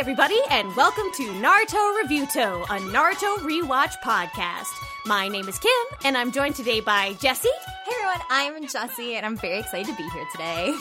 everybody, 0.00 0.38
and 0.50 0.74
welcome 0.76 1.04
to 1.12 1.24
Naruto 1.32 2.02
Reviewto, 2.02 2.62
a 2.64 2.78
Naruto 2.90 3.36
rewatch 3.40 3.92
podcast. 4.02 4.72
My 5.04 5.28
name 5.28 5.46
is 5.46 5.58
Kym, 5.58 5.84
and 6.06 6.16
I'm 6.16 6.32
joined 6.32 6.54
today 6.54 6.80
by 6.80 7.12
Jessy. 7.20 7.50
Hey 7.84 7.92
everyone, 7.96 8.26
I'm 8.30 8.66
Jessy, 8.66 9.16
and 9.16 9.26
I'm 9.26 9.36
very 9.36 9.58
excited 9.58 9.88
to 9.88 9.96
be 9.98 10.08
here 10.08 10.24
today. 10.32 10.74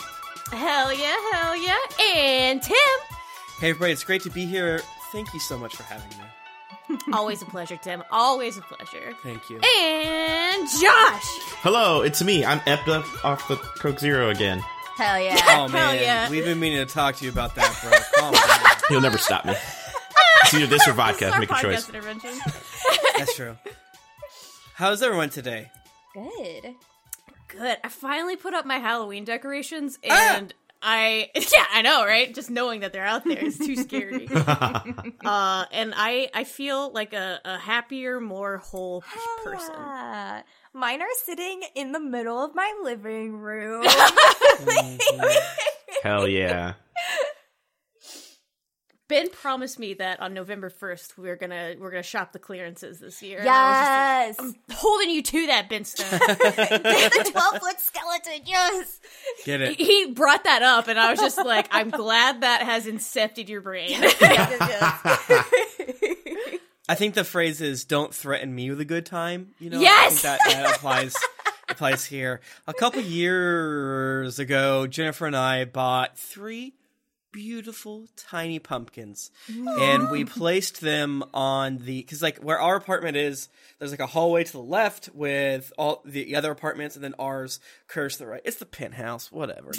Hell 0.53 0.93
yeah, 0.93 1.17
hell 1.33 1.57
yeah, 1.57 1.77
and 2.15 2.61
Tim. 2.63 2.75
Hey 3.59 3.71
everybody, 3.71 3.91
it's 3.91 4.05
great 4.05 4.21
to 4.21 4.29
be 4.29 4.45
here. 4.45 4.79
Thank 5.11 5.33
you 5.33 5.41
so 5.41 5.57
much 5.57 5.75
for 5.75 5.83
having 5.83 6.07
me. 6.17 6.97
Always 7.13 7.41
a 7.41 7.45
pleasure, 7.45 7.75
Tim. 7.75 8.01
Always 8.11 8.57
a 8.57 8.61
pleasure. 8.61 9.13
Thank 9.21 9.49
you. 9.49 9.57
And 9.57 10.61
Josh. 10.69 11.27
Hello, 11.59 12.03
it's 12.03 12.23
me. 12.23 12.45
I'm 12.45 12.61
Epta 12.61 13.03
off 13.25 13.49
the 13.49 13.57
Coke 13.57 13.99
Zero 13.99 14.29
again. 14.29 14.63
Hell 14.95 15.19
yeah. 15.19 15.35
Oh 15.41 15.67
Hell 15.67 15.67
man, 15.67 15.95
yeah. 15.95 16.29
we've 16.29 16.45
been 16.45 16.59
meaning 16.59 16.87
to 16.87 16.93
talk 16.93 17.15
to 17.17 17.25
you 17.25 17.31
about 17.31 17.55
that, 17.55 17.77
bro. 17.81 18.68
Calm 18.89 18.95
down. 18.95 19.01
He'll 19.01 19.01
never 19.01 19.17
stop 19.17 19.45
me. 19.45 19.53
It's 20.43 20.53
either 20.53 20.67
this 20.67 20.87
or 20.87 20.93
vodka. 20.93 21.31
Our 21.31 21.39
Make 21.41 21.51
a 21.51 21.55
choice. 21.55 21.85
That's 23.17 23.35
true. 23.35 23.57
How's 24.73 25.01
everyone 25.03 25.29
today? 25.29 25.69
Good. 26.13 26.75
Good. 27.49 27.77
I 27.83 27.89
finally 27.89 28.35
put 28.37 28.53
up 28.53 28.65
my 28.65 28.77
Halloween 28.77 29.25
decorations, 29.25 29.99
Ah! 30.09 30.37
and 30.37 30.53
I 30.81 31.29
yeah, 31.35 31.65
I 31.73 31.81
know, 31.81 32.05
right? 32.05 32.33
Just 32.33 32.49
knowing 32.49 32.79
that 32.79 32.93
they're 32.93 33.05
out 33.05 33.25
there 33.25 33.37
is 33.37 33.57
too 33.59 33.75
scary. 33.75 34.27
uh, 34.33 35.65
and 35.73 35.93
I 35.95 36.29
I 36.33 36.45
feel 36.45 36.89
like 36.93 37.11
a, 37.13 37.41
a 37.43 37.57
happier, 37.59 38.21
more 38.21 38.57
whole 38.57 39.03
person. 39.43 39.75
Yeah. 39.77 40.41
Mine 40.73 41.01
are 41.01 41.07
sitting 41.25 41.61
in 41.75 41.91
the 41.91 41.99
middle 41.99 42.41
of 42.43 42.55
my 42.55 42.73
living 42.83 43.37
room. 43.37 43.85
Hell 46.03 46.27
yeah. 46.27 46.73
Ben 49.09 49.29
promised 49.31 49.79
me 49.79 49.95
that 49.95 50.21
on 50.21 50.35
November 50.35 50.69
first 50.69 51.17
we're 51.17 51.35
gonna 51.35 51.73
we're 51.79 51.89
gonna 51.89 52.03
shop 52.03 52.31
the 52.31 52.37
clearances 52.39 52.99
this 52.99 53.21
year. 53.23 53.39
and 53.39 53.49
I 53.49 53.69
was 53.69 53.77
just 53.79 53.89
yes. 53.89 54.39
like, 54.39 54.55
I'm 54.69 54.75
holding 54.77 55.09
you 55.09 55.23
to 55.23 55.47
that, 55.47 55.67
Ben 55.67 55.83
Stone. 55.83 56.07
the 56.19 57.29
12 57.31 57.57
foot 57.57 57.79
skeleton, 57.79 58.41
yes. 58.45 58.99
Get 59.45 59.61
it? 59.61 59.79
he 59.79 60.11
brought 60.11 60.43
that 60.43 60.61
up, 60.61 60.87
and 60.87 60.99
I 60.99 61.09
was 61.09 61.19
just 61.19 61.43
like, 61.43 61.67
I'm 61.71 61.89
glad 61.89 62.41
that 62.41 62.61
has 62.61 62.85
incepted 62.85 63.49
your 63.49 63.61
brain. 63.61 63.97
I 66.87 66.95
think 66.95 67.15
the 67.15 67.23
phrase 67.23 67.61
is 67.61 67.85
"Don't 67.85 68.13
threaten 68.13 68.53
me 68.53 68.69
with 68.69 68.79
a 68.79 68.85
good 68.85 69.07
time." 69.07 69.55
You 69.59 69.71
know, 69.71 69.79
Yes! 69.79 70.23
I 70.23 70.37
think 70.37 70.43
that, 70.43 70.63
that 70.63 70.75
applies 70.75 71.15
applies 71.67 72.05
here. 72.05 72.41
A 72.67 72.75
couple 72.75 73.01
years 73.01 74.37
ago, 74.37 74.85
Jennifer 74.85 75.25
and 75.25 75.35
I 75.35 75.65
bought 75.65 76.15
three 76.17 76.73
beautiful 77.31 78.07
tiny 78.15 78.59
pumpkins, 78.59 79.31
and 79.47 80.09
we 80.09 80.25
placed 80.25 80.81
them 80.81 81.23
on 81.33 81.77
the 81.79 82.01
because 82.01 82.21
like 82.21 82.39
where 82.39 82.59
our 82.59 82.75
apartment 82.75 83.17
is, 83.17 83.49
there's 83.77 83.91
like 83.91 83.99
a 83.99 84.07
hallway 84.07 84.43
to 84.43 84.51
the 84.51 84.59
left 84.59 85.09
with 85.13 85.71
all 85.77 86.01
the 86.05 86.35
other 86.35 86.51
apartments, 86.51 86.95
and 86.95 87.03
then 87.03 87.13
ours 87.19 87.59
curves 87.87 88.17
to 88.17 88.23
the 88.23 88.27
right. 88.27 88.41
It's 88.45 88.57
the 88.57 88.65
penthouse, 88.65 89.31
whatever. 89.31 89.71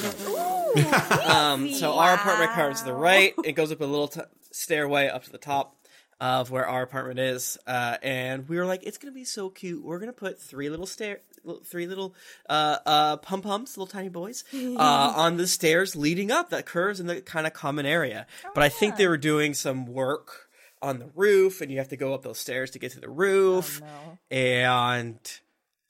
Um, 1.27 1.73
so 1.73 1.99
our 1.99 2.15
apartment 2.15 2.53
curves 2.53 2.81
to 2.81 2.87
the 2.87 2.95
right. 2.95 3.35
It 3.45 3.53
goes 3.53 3.73
up 3.73 3.81
a 3.81 3.85
little 3.85 4.09
t- 4.09 4.21
stairway 4.53 5.09
up 5.09 5.25
to 5.25 5.33
the 5.33 5.39
top 5.39 5.77
of 6.21 6.51
where 6.51 6.67
our 6.67 6.83
apartment 6.83 7.19
is, 7.19 7.57
uh, 7.67 7.97
and 8.03 8.47
we 8.49 8.59
were 8.59 8.67
like, 8.67 8.83
"It's 8.83 8.99
gonna 8.99 9.13
be 9.13 9.25
so 9.25 9.49
cute. 9.49 9.83
We're 9.83 9.99
gonna 9.99 10.13
put 10.13 10.39
three 10.41 10.69
little 10.69 10.87
stair, 10.87 11.21
three 11.65 11.87
little 11.87 12.15
uh, 12.49 12.79
uh, 12.87 13.17
pum 13.19 13.43
pums, 13.43 13.77
little 13.77 13.87
tiny 13.87 14.09
boys, 14.09 14.45
uh, 14.55 15.13
on 15.17 15.37
the 15.37 15.47
stairs 15.47 15.97
leading 15.97 16.31
up 16.31 16.51
that 16.51 16.67
curves 16.67 17.01
in 17.01 17.07
the 17.07 17.21
kind 17.21 17.47
of 17.47 17.53
common 17.53 17.87
area." 17.87 18.27
but 18.55 18.63
I 18.63 18.69
think 18.69 18.97
they 18.97 19.07
were 19.09 19.19
doing 19.19 19.55
some 19.55 19.87
work 19.87 20.49
on 20.83 20.99
the 20.99 21.11
roof, 21.15 21.61
and 21.61 21.71
you 21.71 21.79
have 21.79 21.89
to 21.89 21.97
go 21.97 22.15
up 22.15 22.23
those 22.23 22.39
stairs 22.39 22.71
to 22.71 22.79
get 22.79 22.93
to 22.93 23.01
the 23.01 23.11
roof, 23.11 23.83
and 24.31 25.19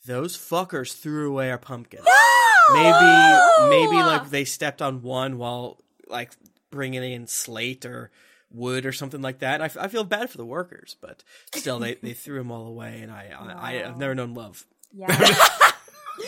those 0.06 0.36
fuckers 0.36 0.96
threw 0.96 1.30
away 1.30 1.50
our 1.50 1.58
pumpkins 1.58 2.06
maybe 2.72 3.68
maybe 3.68 3.96
like 3.96 4.30
they 4.30 4.44
stepped 4.44 4.80
on 4.80 5.02
one 5.02 5.36
while 5.38 5.78
like 6.08 6.32
bringing 6.70 7.02
in 7.04 7.26
slate 7.26 7.84
or 7.84 8.10
wood 8.50 8.84
or 8.86 8.92
something 8.92 9.20
like 9.22 9.40
that. 9.40 9.60
I, 9.62 9.66
f- 9.66 9.76
I 9.78 9.88
feel 9.88 10.02
bad 10.04 10.30
for 10.30 10.36
the 10.38 10.44
workers, 10.44 10.96
but 11.00 11.22
still 11.54 11.78
they, 11.78 11.94
they 12.02 12.14
threw 12.14 12.38
them 12.38 12.50
all 12.50 12.66
away, 12.66 13.00
and 13.00 13.10
I, 13.12 13.30
I, 13.38 13.52
I 13.52 13.88
I've 13.88 13.98
never 13.98 14.14
known 14.14 14.34
love 14.34 14.66
Yeah. 14.92 15.06
that, 15.16 15.76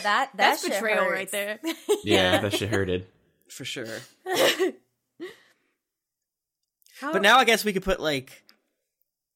that 0.03 0.29
That's 0.35 0.67
betrayal 0.67 1.03
hurts. 1.05 1.11
right 1.11 1.31
there. 1.31 1.59
Yeah, 2.03 2.41
that 2.41 2.53
shit 2.53 2.69
hurted. 2.69 3.07
for 3.49 3.65
sure. 3.65 3.85
How- 6.99 7.11
But 7.13 7.21
now 7.21 7.37
I 7.39 7.45
guess 7.45 7.65
we 7.65 7.73
could 7.73 7.83
put 7.83 7.99
like 7.99 8.43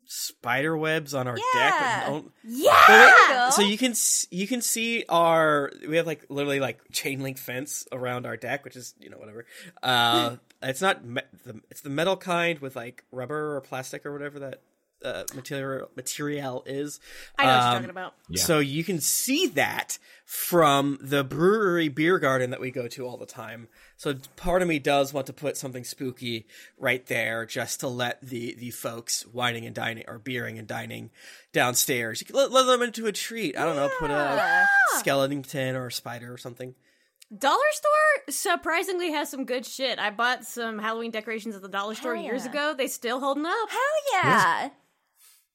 spider 0.05 0.77
webs 0.77 1.13
on 1.13 1.27
our 1.27 1.35
deck. 1.35 1.43
Yeah. 1.53 2.05
and 2.05 2.13
don't- 2.13 2.31
yeah. 2.45 2.83
There 2.87 3.45
you. 3.45 3.51
So 3.51 3.61
you 3.61 3.77
can 3.77 3.93
you 4.31 4.47
can 4.47 4.61
see 4.61 5.03
our 5.09 5.71
we 5.87 5.97
have 5.97 6.07
like 6.07 6.25
literally 6.29 6.59
like 6.59 6.79
chain 6.91 7.21
link 7.21 7.37
fence 7.37 7.85
around 7.91 8.25
our 8.25 8.37
deck, 8.37 8.63
which 8.63 8.75
is 8.75 8.93
you 8.99 9.09
know 9.09 9.17
whatever. 9.17 9.45
Uh, 9.83 10.37
it's 10.61 10.81
not 10.81 11.03
me- 11.03 11.21
the 11.45 11.59
it's 11.69 11.81
the 11.81 11.89
metal 11.89 12.15
kind 12.17 12.59
with 12.59 12.75
like 12.75 13.03
rubber 13.11 13.55
or 13.57 13.61
plastic 13.61 14.05
or 14.05 14.13
whatever 14.13 14.39
that 14.39 14.61
uh, 15.03 15.23
material 15.35 15.89
material 15.95 16.63
is. 16.65 16.99
I 17.37 17.43
know 17.45 17.49
what 17.49 17.55
you're 17.55 17.67
Um, 17.67 17.73
talking 17.75 17.89
about. 17.89 18.13
Yeah. 18.29 18.41
So 18.43 18.59
you 18.59 18.83
can 18.83 18.99
see 18.99 19.47
that 19.47 19.99
from 20.25 20.97
the 21.01 21.23
brewery 21.23 21.87
beer 21.87 22.19
garden 22.19 22.49
that 22.49 22.59
we 22.59 22.69
go 22.71 22.87
to 22.89 23.05
all 23.05 23.17
the 23.17 23.25
time. 23.25 23.69
So 23.95 24.15
part 24.35 24.61
of 24.61 24.67
me 24.67 24.79
does 24.79 25.13
want 25.13 25.27
to 25.27 25.33
put 25.33 25.55
something 25.55 25.83
spooky 25.83 26.47
right 26.77 27.05
there 27.05 27.45
just 27.45 27.79
to 27.79 27.87
let 27.87 28.21
the, 28.21 28.53
the 28.55 28.71
folks 28.71 29.25
whining 29.27 29.65
and 29.65 29.73
dining 29.73 30.03
or 30.07 30.19
beering 30.19 30.59
and 30.59 30.67
dining 30.67 31.11
downstairs. 31.53 32.19
You 32.19 32.27
can 32.27 32.35
let, 32.35 32.51
let 32.51 32.65
them 32.65 32.81
into 32.81 33.05
a 33.07 33.11
treat. 33.11 33.57
I 33.57 33.63
don't 33.63 33.75
know, 33.77 33.89
put 33.99 34.11
a 34.11 34.67
skeleton 34.97 35.75
or 35.75 35.87
a 35.87 35.91
spider 35.91 36.33
or 36.33 36.37
something. 36.37 36.75
Dollar 37.35 37.57
store 37.71 38.33
surprisingly 38.33 39.11
has 39.11 39.29
some 39.29 39.45
good 39.45 39.65
shit. 39.65 39.99
I 39.99 40.11
bought 40.11 40.45
some 40.45 40.79
Halloween 40.79 41.11
decorations 41.11 41.55
at 41.55 41.61
the 41.61 41.67
dollar 41.67 41.93
store 41.95 42.15
Hell 42.15 42.23
years 42.23 42.45
yeah. 42.45 42.51
ago. 42.51 42.73
They 42.77 42.87
still 42.87 43.19
holding 43.19 43.45
up. 43.45 43.69
Hell 43.69 43.79
yeah. 44.13 44.69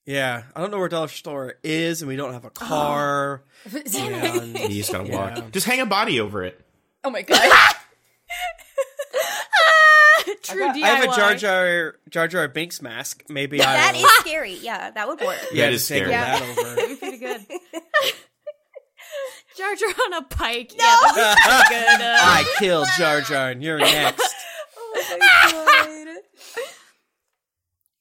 Yeah, 0.04 0.42
I 0.56 0.60
don't 0.60 0.70
know 0.72 0.78
where 0.78 0.88
Dollar 0.88 1.08
Store 1.08 1.54
is, 1.62 2.02
and 2.02 2.08
we 2.08 2.16
don't 2.16 2.32
have 2.32 2.44
a 2.44 2.50
car. 2.50 3.42
and- 3.72 4.58
You 4.58 4.68
just 4.68 4.90
gotta 4.92 5.10
walk. 5.10 5.36
Yeah. 5.36 5.44
Just 5.52 5.66
hang 5.66 5.80
a 5.80 5.86
body 5.86 6.18
over 6.20 6.42
it. 6.44 6.60
Oh 7.04 7.10
my 7.10 7.22
god. 7.22 7.38
True 10.42 10.68
DIY. 10.68 10.82
I 10.82 10.86
have 10.88 11.04
a 11.04 11.16
Jar 11.16 11.34
Jar 11.34 11.94
Jar 12.10 12.28
Jar 12.28 12.48
Binks 12.48 12.80
mask. 12.82 13.24
Maybe 13.28 13.58
that 13.58 13.94
I 13.94 13.98
is 13.98 14.06
scary. 14.20 14.54
Yeah, 14.54 14.90
that 14.90 15.06
would 15.08 15.20
work. 15.20 15.36
yeah, 15.52 15.66
That 15.66 15.72
just 15.72 15.90
is 15.90 15.96
take 15.96 16.04
scary. 16.04 16.10
that 16.12 16.42
over. 16.42 16.96
Pretty 16.96 17.18
good. 17.18 17.46
Jar 19.56 19.74
Jar 19.76 19.88
on 20.06 20.14
a 20.14 20.22
pike. 20.22 20.72
Yeah, 20.76 20.96
that'd 21.02 21.14
be 21.16 21.42
pretty 21.42 21.68
good. 21.68 22.00
Uh, 22.02 22.18
I 22.20 22.54
killed 22.58 22.88
Jar 22.98 23.20
Jar, 23.20 23.50
and 23.50 23.62
you're 23.62 23.78
next. 23.78 24.34
Oh 24.76 24.92
my 24.94 25.18
god. 25.18 25.66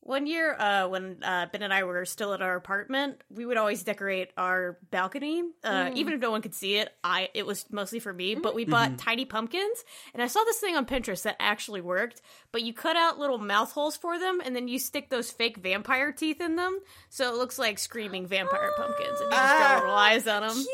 One 0.04 0.26
year, 0.26 0.56
uh, 0.58 0.88
when 0.88 1.18
uh, 1.24 1.46
Ben 1.52 1.62
and 1.62 1.72
I 1.72 1.84
were 1.84 2.06
still 2.06 2.34
at 2.34 2.42
our 2.42 2.56
apartment, 2.56 3.22
we 3.30 3.46
would 3.46 3.56
always 3.58 3.84
decorate 3.84 4.32
our 4.36 4.80
balcony, 4.90 5.44
uh, 5.64 5.92
even 5.94 6.14
if 6.14 6.20
no 6.20 6.32
one 6.32 6.42
could 6.42 6.56
see 6.56 6.78
it. 6.78 6.90
I 7.04 7.30
it 7.36 7.46
was 7.46 7.66
mostly 7.72 8.00
for 8.00 8.12
me, 8.12 8.34
but 8.34 8.56
we 8.56 8.66
bought 8.66 8.98
tiny 8.98 9.26
pumpkins, 9.26 9.86
and 10.16 10.24
I 10.24 10.28
saw 10.28 10.44
this 10.44 10.58
thing 10.60 10.76
on 10.76 10.88
Pinterest 10.88 11.22
that 11.22 11.36
actually 11.40 11.82
worked. 11.82 12.24
But 12.52 12.64
you 12.64 12.74
cut 12.74 12.96
out 12.96 13.20
little 13.20 13.38
mouth 13.38 13.72
holes 13.72 13.96
for 13.96 14.18
them, 14.18 14.42
and 14.44 14.56
then 14.56 14.68
you 14.68 14.80
stick 14.80 15.10
those 15.10 15.30
fake 15.30 15.58
vampire 15.58 16.12
teeth 16.12 16.42
in 16.42 16.56
them, 16.56 16.80
so 17.10 17.32
it 17.32 17.38
looks 17.38 17.60
like 17.60 17.78
screaming 17.78 18.26
vampire 18.26 18.72
pumpkins, 18.78 19.20
and 19.22 19.32
you 19.32 19.38
just 19.38 19.58
draw 19.58 19.76
little 19.82 19.96
eyes 19.96 20.28
on 20.28 20.42
them. 20.42 20.56
Cute. 20.56 20.68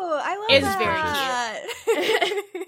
I 0.00 0.36
love 0.36 0.46
It's 0.50 0.66
that. 0.66 1.62
very 1.94 2.04
cute. 2.54 2.67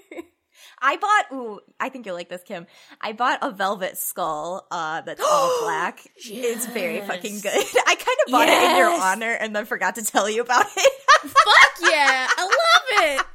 I 0.81 0.97
bought. 0.97 1.25
Ooh, 1.31 1.59
I 1.79 1.89
think 1.89 2.05
you'll 2.05 2.15
like 2.15 2.29
this, 2.29 2.41
Kym. 2.47 2.65
I 2.99 3.11
bought 3.13 3.39
a 3.41 3.51
velvet 3.51 3.97
skull 3.97 4.65
uh, 4.71 5.01
that's 5.01 5.21
all 5.21 5.59
black. 5.63 6.03
It's 6.17 6.65
very 6.67 7.01
fucking 7.01 7.39
good. 7.41 7.53
I 7.87 7.95
kind 7.95 8.17
of 8.25 8.31
bought 8.31 8.47
it 8.49 8.71
in 8.71 8.77
your 8.77 8.89
honor 9.01 9.31
and 9.31 9.55
then 9.55 9.65
forgot 9.65 9.95
to 9.95 10.03
tell 10.03 10.29
you 10.29 10.41
about 10.41 10.65
it. 10.75 10.91
Fuck 11.21 11.89
yeah, 11.91 12.27
I 12.29 12.43
love 12.43 13.19
it. 13.19 13.25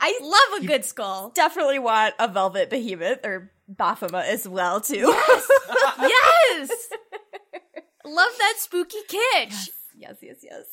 I 0.00 0.18
Love 0.22 0.62
a 0.62 0.66
good 0.66 0.84
skull. 0.84 1.30
definitely 1.34 1.78
want 1.78 2.14
a 2.18 2.28
velvet 2.28 2.68
behemoth 2.70 3.24
or 3.24 3.50
Baphomet 3.68 4.26
as 4.26 4.46
well 4.46 4.80
too. 4.80 5.12
Yes. 5.98 6.70
love 8.04 8.30
that 8.38 8.54
spooky 8.58 8.98
kitsch. 9.08 9.68
yes, 9.96 10.16
yes, 10.20 10.36
yes. 10.42 10.66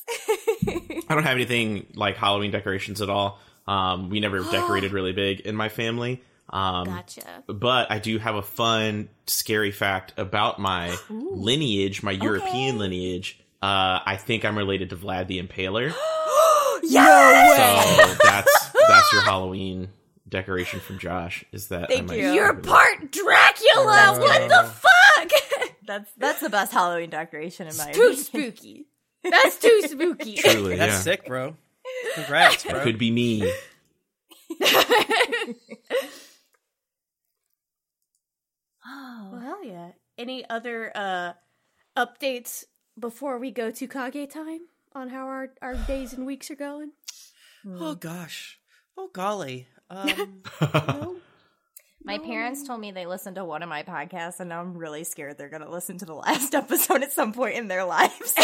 I 1.07 1.13
don't 1.13 1.23
have 1.23 1.35
anything 1.35 1.87
like 1.95 2.17
Halloween 2.17 2.51
decorations 2.51 3.01
at 3.01 3.09
all. 3.09 3.39
Um, 3.71 4.09
we 4.09 4.19
never 4.19 4.39
decorated 4.51 4.91
really 4.91 5.13
big 5.13 5.39
in 5.41 5.55
my 5.55 5.69
family. 5.69 6.21
Um, 6.49 6.85
Gotcha. 6.85 7.43
But 7.47 7.89
I 7.91 7.99
do 7.99 8.17
have 8.19 8.35
a 8.35 8.41
fun, 8.41 9.07
scary 9.27 9.71
fact 9.71 10.13
about 10.17 10.59
my 10.59 10.95
lineage, 11.09 12.03
my 12.03 12.11
European 12.11 12.77
lineage. 12.77 13.39
Uh, 13.61 13.99
I 14.05 14.17
think 14.17 14.43
I'm 14.43 14.57
related 14.57 14.89
to 14.89 14.95
Vlad 14.97 15.27
the 15.27 15.41
Impaler. 15.41 15.93
yes. 16.83 17.97
So 17.97 18.15
that's 18.23 18.69
that's 18.87 19.13
your 19.13 19.21
Halloween 19.21 19.89
decoration 20.27 20.79
from 20.79 20.99
Josh. 20.99 21.45
Is 21.51 21.67
that 21.67 21.89
Thank 21.89 22.03
I 22.03 22.05
might- 22.05 22.19
you. 22.19 22.33
You're 22.33 22.55
part 22.55 23.11
Dracula. 23.11 24.17
What 24.19 24.49
the 24.49 24.63
fuck? 24.71 25.69
That's 25.85 26.09
that's 26.15 26.39
the 26.41 26.49
best 26.49 26.71
Halloween 26.71 27.09
decoration 27.09 27.67
in 27.67 27.75
my 27.75 27.91
Too 27.91 28.01
opinion. 28.01 28.23
spooky. 28.23 28.85
That's 29.23 29.57
too 29.57 29.81
spooky. 29.83 30.35
Truly, 30.35 30.75
That's 30.77 30.93
yeah. 30.93 30.99
sick, 30.99 31.25
bro. 31.25 31.55
Congrats, 32.15 32.63
bro. 32.69 32.83
Could 32.83 32.97
be 32.97 33.11
me. 33.11 33.51
Oh 38.85 39.29
well, 39.31 39.41
hell 39.41 39.63
yeah. 39.63 39.91
Any 40.17 40.47
other 40.49 40.91
uh 40.95 41.33
updates 41.97 42.65
before 42.99 43.37
we 43.37 43.51
go 43.51 43.71
to 43.71 43.87
Kage 43.87 44.31
time 44.31 44.61
on 44.93 45.09
how 45.09 45.25
our, 45.27 45.49
our 45.61 45.75
days 45.75 46.13
and 46.13 46.25
weeks 46.25 46.51
are 46.51 46.55
going? 46.55 46.91
Oh 47.67 47.95
gosh. 47.95 48.59
Oh 48.97 49.09
golly. 49.13 49.67
Um, 49.89 50.41
no? 50.61 51.15
My 52.03 52.17
parents 52.17 52.63
told 52.63 52.81
me 52.81 52.91
they 52.91 53.05
listened 53.05 53.35
to 53.35 53.45
one 53.45 53.61
of 53.61 53.69
my 53.69 53.83
podcasts, 53.83 54.39
and 54.39 54.49
now 54.49 54.59
I'm 54.61 54.75
really 54.75 55.03
scared 55.03 55.37
they're 55.37 55.49
going 55.49 55.61
to 55.61 55.69
listen 55.69 55.99
to 55.99 56.05
the 56.05 56.15
last 56.15 56.55
episode 56.55 57.03
at 57.03 57.13
some 57.13 57.31
point 57.31 57.55
in 57.55 57.67
their 57.67 57.85
lives. 57.85 58.35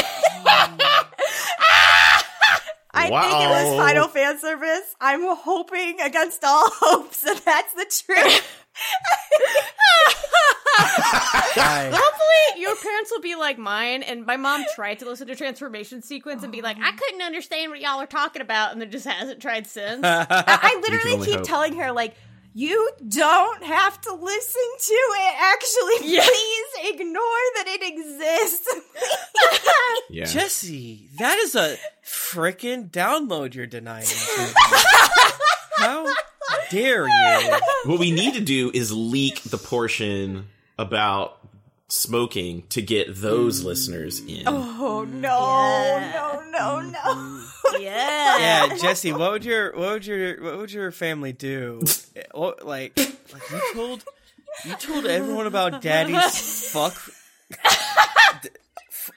I 2.98 3.10
think 3.10 3.44
it 3.44 3.50
was 3.50 3.78
Final 3.78 4.08
Fan 4.08 4.40
Service. 4.40 4.96
I'm 5.00 5.22
hoping 5.24 6.00
against 6.02 6.44
all 6.44 6.70
hopes 6.72 7.22
that 7.22 7.44
that's 7.46 7.74
the 7.74 7.86
truth. 8.06 8.64
Hopefully, 11.60 12.62
your 12.62 12.76
parents 12.76 13.12
will 13.12 13.22
be 13.22 13.36
like 13.36 13.58
mine. 13.58 14.04
And 14.04 14.26
my 14.26 14.38
mom 14.38 14.66
tried 14.76 15.00
to 15.00 15.06
listen 15.06 15.28
to 15.28 15.36
Transformation 15.36 16.02
Sequence 16.02 16.44
and 16.44 16.52
be 16.52 16.62
like, 16.62 16.78
I 16.80 16.92
couldn't 16.92 17.22
understand 17.22 17.72
what 17.72 17.82
y'all 17.82 18.00
are 18.00 18.06
talking 18.08 18.42
about, 18.42 18.72
and 18.72 18.82
then 18.82 18.92
just 18.92 19.08
hasn't 19.08 19.42
tried 19.42 19.68
since. 19.68 20.02
I, 20.04 20.26
I 20.30 20.80
literally 20.82 21.26
keep 21.26 21.38
hope. 21.38 21.48
telling 21.48 21.76
her, 21.78 21.92
like, 21.92 22.16
you 22.59 22.89
don't 23.07 23.63
have 23.63 24.01
to 24.01 24.13
listen 24.15 24.62
to 24.80 24.94
it. 24.94 25.36
Actually, 25.39 25.98
Yeah. 26.15 26.24
please 26.25 26.92
ignore 26.95 27.44
that 27.56 27.65
it 27.68 27.81
exists. 27.94 28.75
Yeah. 30.09 30.24
Jessy, 30.24 31.09
that 31.19 31.38
is 31.39 31.54
a 31.54 31.75
freaking 32.06 32.89
download 32.89 33.54
you're 33.56 33.68
denying. 33.68 34.07
How 35.77 36.07
dare 36.71 37.07
you? 37.07 37.57
what 37.86 38.00
we 38.00 38.12
need 38.12 38.33
to 38.36 38.39
do 38.42 38.71
is 38.74 38.92
leak 38.94 39.42
the 39.44 39.57
portion 39.57 40.48
about 40.80 41.38
smoking 41.89 42.63
to 42.69 42.81
get 42.81 43.07
those 43.21 43.63
listeners 43.65 44.19
in. 44.25 44.44
oh 44.48 45.04
no, 45.04 46.00
no, 46.13 46.50
no, 46.51 46.80
no. 46.80 47.00
Mm-hmm. 47.00 47.45
Yeah. 47.80 48.38
Yeah, 48.69 48.78
Jessy, 48.78 49.12
what 49.12 49.31
would 49.31 49.46
your 49.46 49.72
what 49.75 49.92
would 49.94 50.06
your 50.06 50.42
what 50.44 50.58
would 50.58 50.72
your 50.72 50.92
family 50.92 51.34
do? 51.34 51.81
What, 52.34 52.66
like, 52.66 52.98
like 52.98 53.52
you 53.52 53.62
told 53.74 54.04
you 54.66 54.75
told 54.75 55.06
everyone 55.06 55.48
about 55.48 55.81
Daddy's 55.81 56.69
fuck 56.72 56.96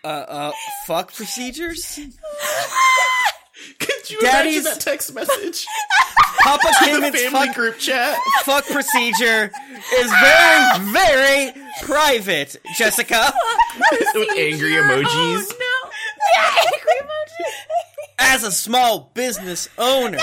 uh, 0.05 0.07
uh 0.07 0.53
fuck 0.87 1.13
procedures. 1.15 1.99
Could 3.79 4.11
you 4.11 4.21
Daddy's- 4.21 4.65
imagine 4.65 4.73
that 4.79 4.81
text 4.81 5.15
message? 5.15 5.67
Papa 6.43 6.69
came 6.81 6.95
in 7.05 7.13
the 7.13 7.13
family 7.19 7.47
fuck, 7.49 7.55
group 7.55 7.79
chat. 7.79 8.17
fuck 8.45 8.65
procedure 8.67 9.51
is 9.99 10.13
very 10.21 10.79
very 10.93 11.53
private, 11.83 12.57
Jessica. 12.77 13.33
with 14.15 14.31
angry 14.37 14.73
emojis. 14.73 15.49
No. 15.59 15.67
As 18.21 18.45
a 18.45 18.53
small 18.53 19.11
business 19.15 19.69
owner. 19.79 20.19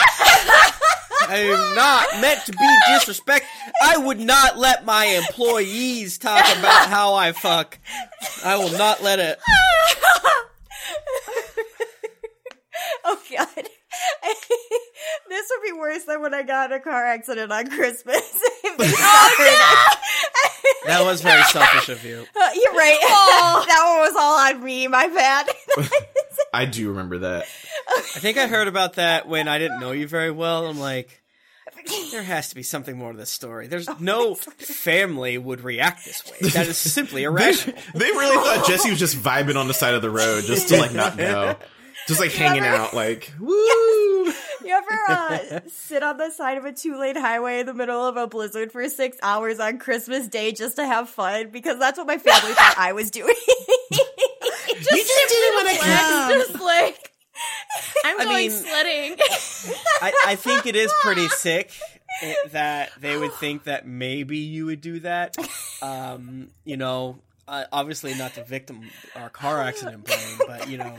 I 1.29 1.37
am 1.39 1.75
not 1.75 2.21
meant 2.21 2.45
to 2.45 2.51
be 2.53 2.77
disrespect. 2.93 3.45
I 3.81 3.97
would 3.97 4.19
not 4.19 4.57
let 4.57 4.85
my 4.85 5.05
employees 5.05 6.17
talk 6.17 6.45
about 6.57 6.87
how 6.87 7.15
I 7.15 7.33
fuck. 7.33 7.79
I 8.45 8.55
will 8.55 8.77
not 8.77 9.03
let 9.03 9.19
it. 9.19 9.39
Oh 13.09 13.17
god. 13.31 13.47
this 15.29 15.49
would 15.49 15.65
be 15.65 15.79
worse 15.79 16.03
than 16.03 16.21
when 16.21 16.33
I 16.33 16.43
got 16.43 16.71
in 16.71 16.77
a 16.77 16.79
car 16.79 17.05
accident 17.05 17.51
on 17.51 17.69
Christmas. 17.69 18.21
oh 18.65 19.95
That 20.85 21.03
was 21.03 21.21
very 21.21 21.43
selfish 21.43 21.89
of 21.89 22.03
you. 22.03 22.25
no! 22.35 22.49
You're 22.53 22.73
right. 22.73 22.99
Oh. 23.01 23.65
that 23.67 23.83
one 23.85 23.99
was 23.99 24.15
all 24.17 24.39
on 24.39 24.63
me. 24.63 24.87
My 24.87 25.07
bad. 25.07 25.49
I 26.53 26.65
do 26.65 26.89
remember 26.89 27.19
that. 27.19 27.45
I 27.89 28.01
think 28.01 28.37
I 28.37 28.47
heard 28.47 28.67
about 28.67 28.93
that 28.93 29.27
when 29.27 29.47
I 29.47 29.59
didn't 29.59 29.79
know 29.79 29.91
you 29.91 30.07
very 30.07 30.31
well. 30.31 30.67
I'm 30.67 30.79
like, 30.79 31.21
there 32.11 32.23
has 32.23 32.49
to 32.49 32.55
be 32.55 32.63
something 32.63 32.97
more 32.97 33.11
to 33.11 33.17
this 33.17 33.29
story. 33.29 33.67
There's 33.67 33.87
oh, 33.87 33.97
no 33.99 34.35
family 34.35 35.37
would 35.37 35.61
react 35.61 36.05
this 36.05 36.23
way. 36.25 36.49
That 36.49 36.67
is 36.67 36.77
simply 36.77 37.23
irrational. 37.23 37.77
They 37.93 38.11
really 38.11 38.35
thought 38.35 38.67
Jessy 38.67 38.89
was 38.89 38.99
just 38.99 39.15
vibing 39.15 39.55
on 39.55 39.67
the 39.67 39.73
side 39.73 39.93
of 39.93 40.01
the 40.01 40.09
road 40.09 40.43
just 40.43 40.69
to 40.69 40.77
like 40.77 40.93
not 40.93 41.17
know. 41.17 41.55
Just 42.07 42.19
like 42.19 42.31
hanging 42.31 42.61
Never- 42.63 42.75
out, 42.77 42.93
like 42.93 43.31
woo. 43.39 43.53
You 44.63 44.73
ever 44.73 44.99
uh, 45.09 45.59
sit 45.67 46.03
on 46.03 46.17
the 46.17 46.29
side 46.31 46.57
of 46.57 46.65
a 46.65 46.71
two 46.73 46.97
lane 46.99 47.15
highway 47.15 47.59
in 47.59 47.65
the 47.65 47.73
middle 47.73 48.05
of 48.05 48.17
a 48.17 48.27
blizzard 48.27 48.71
for 48.71 48.87
six 48.89 49.17
hours 49.21 49.59
on 49.59 49.77
Christmas 49.77 50.27
Day 50.27 50.51
just 50.51 50.75
to 50.77 50.85
have 50.85 51.09
fun? 51.09 51.49
Because 51.49 51.79
that's 51.79 51.97
what 51.97 52.07
my 52.07 52.17
family 52.17 52.53
thought 52.53 52.75
I 52.77 52.93
was 52.93 53.11
doing. 53.11 53.35
you 53.91 53.97
just 54.77 55.29
didn't 55.29 55.53
want 55.55 55.67
to 55.69 55.75
It's 55.75 56.47
just 56.49 56.61
like, 56.63 57.11
I'm 58.05 58.19
I 58.19 58.23
going 58.23 58.37
mean- 58.37 58.51
sledding. 58.51 59.15
I, 60.01 60.13
I 60.27 60.35
think 60.35 60.65
it 60.65 60.75
is 60.75 60.93
pretty 61.01 61.27
sick 61.29 61.71
eh, 62.21 62.33
that 62.51 62.89
they 62.99 63.17
would 63.17 63.33
think 63.33 63.63
that 63.65 63.87
maybe 63.87 64.37
you 64.37 64.65
would 64.67 64.81
do 64.81 64.99
that. 65.01 65.35
Um, 65.81 66.49
you 66.65 66.77
know, 66.77 67.19
uh, 67.47 67.65
obviously 67.71 68.13
not 68.15 68.33
the 68.35 68.43
victim 68.43 68.89
or 69.15 69.29
car 69.29 69.61
accident 69.61 70.03
blame, 70.05 70.39
but 70.47 70.69
you 70.69 70.77
know, 70.77 70.95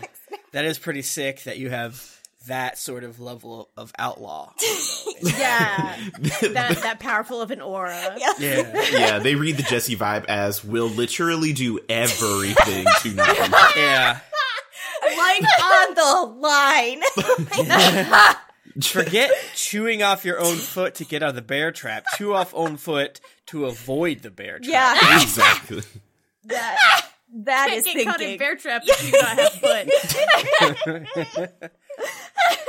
that 0.53 0.65
is 0.65 0.79
pretty 0.79 1.03
sick 1.03 1.43
that 1.45 1.59
you 1.59 1.71
have 1.71 2.19
that 2.47 2.79
sort 2.79 3.05
of 3.05 3.21
level 3.21 3.71
of 3.77 3.93
outlaw. 3.99 4.53
yeah. 5.23 5.97
That, 6.21 6.79
that 6.83 6.97
powerful 7.01 7.41
of 7.41 7.51
an 7.51 7.61
aura. 7.61 8.17
Yeah, 8.39 8.89
Yeah, 8.93 9.19
they 9.19 9.35
read 9.35 9.57
the 9.57 9.63
Jessy 9.63 9.97
vibe 9.97 10.25
as 10.27 10.65
will 10.65 10.89
literally 10.89 11.53
do 11.53 11.79
everything 11.89 12.87
to 13.03 13.15
not 13.15 13.37
yeah. 13.77 14.21
like 15.03 15.43
on 15.63 15.95
the 15.95 16.35
line. 16.39 17.03
Forget 18.83 19.31
chewing 19.55 20.03
off 20.03 20.25
your 20.25 20.41
own 20.41 20.57
foot 20.57 20.95
to 20.97 21.05
get 21.05 21.23
out 21.23 21.31
of 21.31 21.35
the 21.35 21.43
bear 21.43 21.73
trap. 21.73 22.05
Chew 22.17 22.33
off 22.35 22.53
own 22.55 22.77
foot 22.77 23.21
to 23.47 23.67
avoid 23.67 24.23
the 24.23 24.31
bear 24.31 24.61
trap. 24.61 24.99
yeah, 25.03 25.21
exactly. 25.21 25.83
that, 26.45 27.09
that 27.45 27.69
Can't 27.69 27.87
is 27.87 27.95
get 27.95 28.07
caught 28.07 28.21
in 28.21 28.39
bear 28.39 28.57
trap 28.57 28.83
if 28.85 29.05
you 29.05 29.13
do 29.13 29.19
not 29.19 29.39
have 29.39 29.53
foot. 31.53 31.73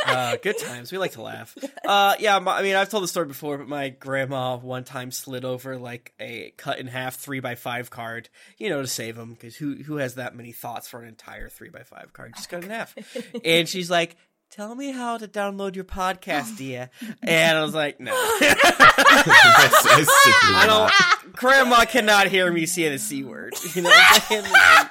Uh, 0.05 0.37
good 0.41 0.57
times. 0.57 0.91
We 0.91 0.97
like 0.97 1.11
to 1.11 1.21
laugh. 1.21 1.55
Uh, 1.85 2.15
yeah, 2.19 2.39
my, 2.39 2.57
I 2.57 2.61
mean, 2.63 2.75
I've 2.75 2.89
told 2.89 3.03
the 3.03 3.07
story 3.07 3.27
before, 3.27 3.57
but 3.57 3.67
my 3.67 3.89
grandma 3.89 4.57
one 4.57 4.83
time 4.83 5.11
slid 5.11 5.45
over 5.45 5.77
like 5.77 6.13
a 6.19 6.51
cut 6.57 6.79
in 6.79 6.87
half 6.87 7.15
three 7.17 7.39
by 7.39 7.55
five 7.55 7.89
card, 7.89 8.29
you 8.57 8.69
know, 8.69 8.81
to 8.81 8.87
save 8.87 9.17
him 9.17 9.33
because 9.33 9.55
who 9.55 9.75
who 9.75 9.97
has 9.97 10.15
that 10.15 10.35
many 10.35 10.51
thoughts 10.51 10.87
for 10.87 11.01
an 11.01 11.07
entire 11.07 11.47
three 11.47 11.69
by 11.69 11.83
five 11.83 12.11
card? 12.13 12.33
Just 12.35 12.49
cut 12.49 12.63
it 12.63 12.65
in 12.65 12.71
half. 12.71 12.95
and 13.45 13.69
she's 13.69 13.89
like, 13.89 14.15
"Tell 14.49 14.75
me 14.75 14.91
how 14.91 15.17
to 15.17 15.27
download 15.27 15.75
your 15.75 15.85
podcast, 15.85 16.53
oh. 16.53 16.57
dear." 16.57 16.89
And 17.21 17.57
I 17.57 17.61
was 17.63 17.73
like, 17.73 17.99
"No, 17.99 18.11
That's- 18.39 19.83
that's 19.83 20.09
I 20.09 20.65
don't. 20.67 21.33
Grandma 21.35 21.85
cannot 21.85 22.27
hear 22.27 22.51
me 22.51 22.65
say 22.65 22.89
the 22.89 22.99
c 22.99 23.23
word. 23.23 23.53
You 23.75 23.83
know, 23.83 23.89
what 23.89 24.13
I'm 24.13 24.21
saying? 24.21 24.43
Like, 24.51 24.89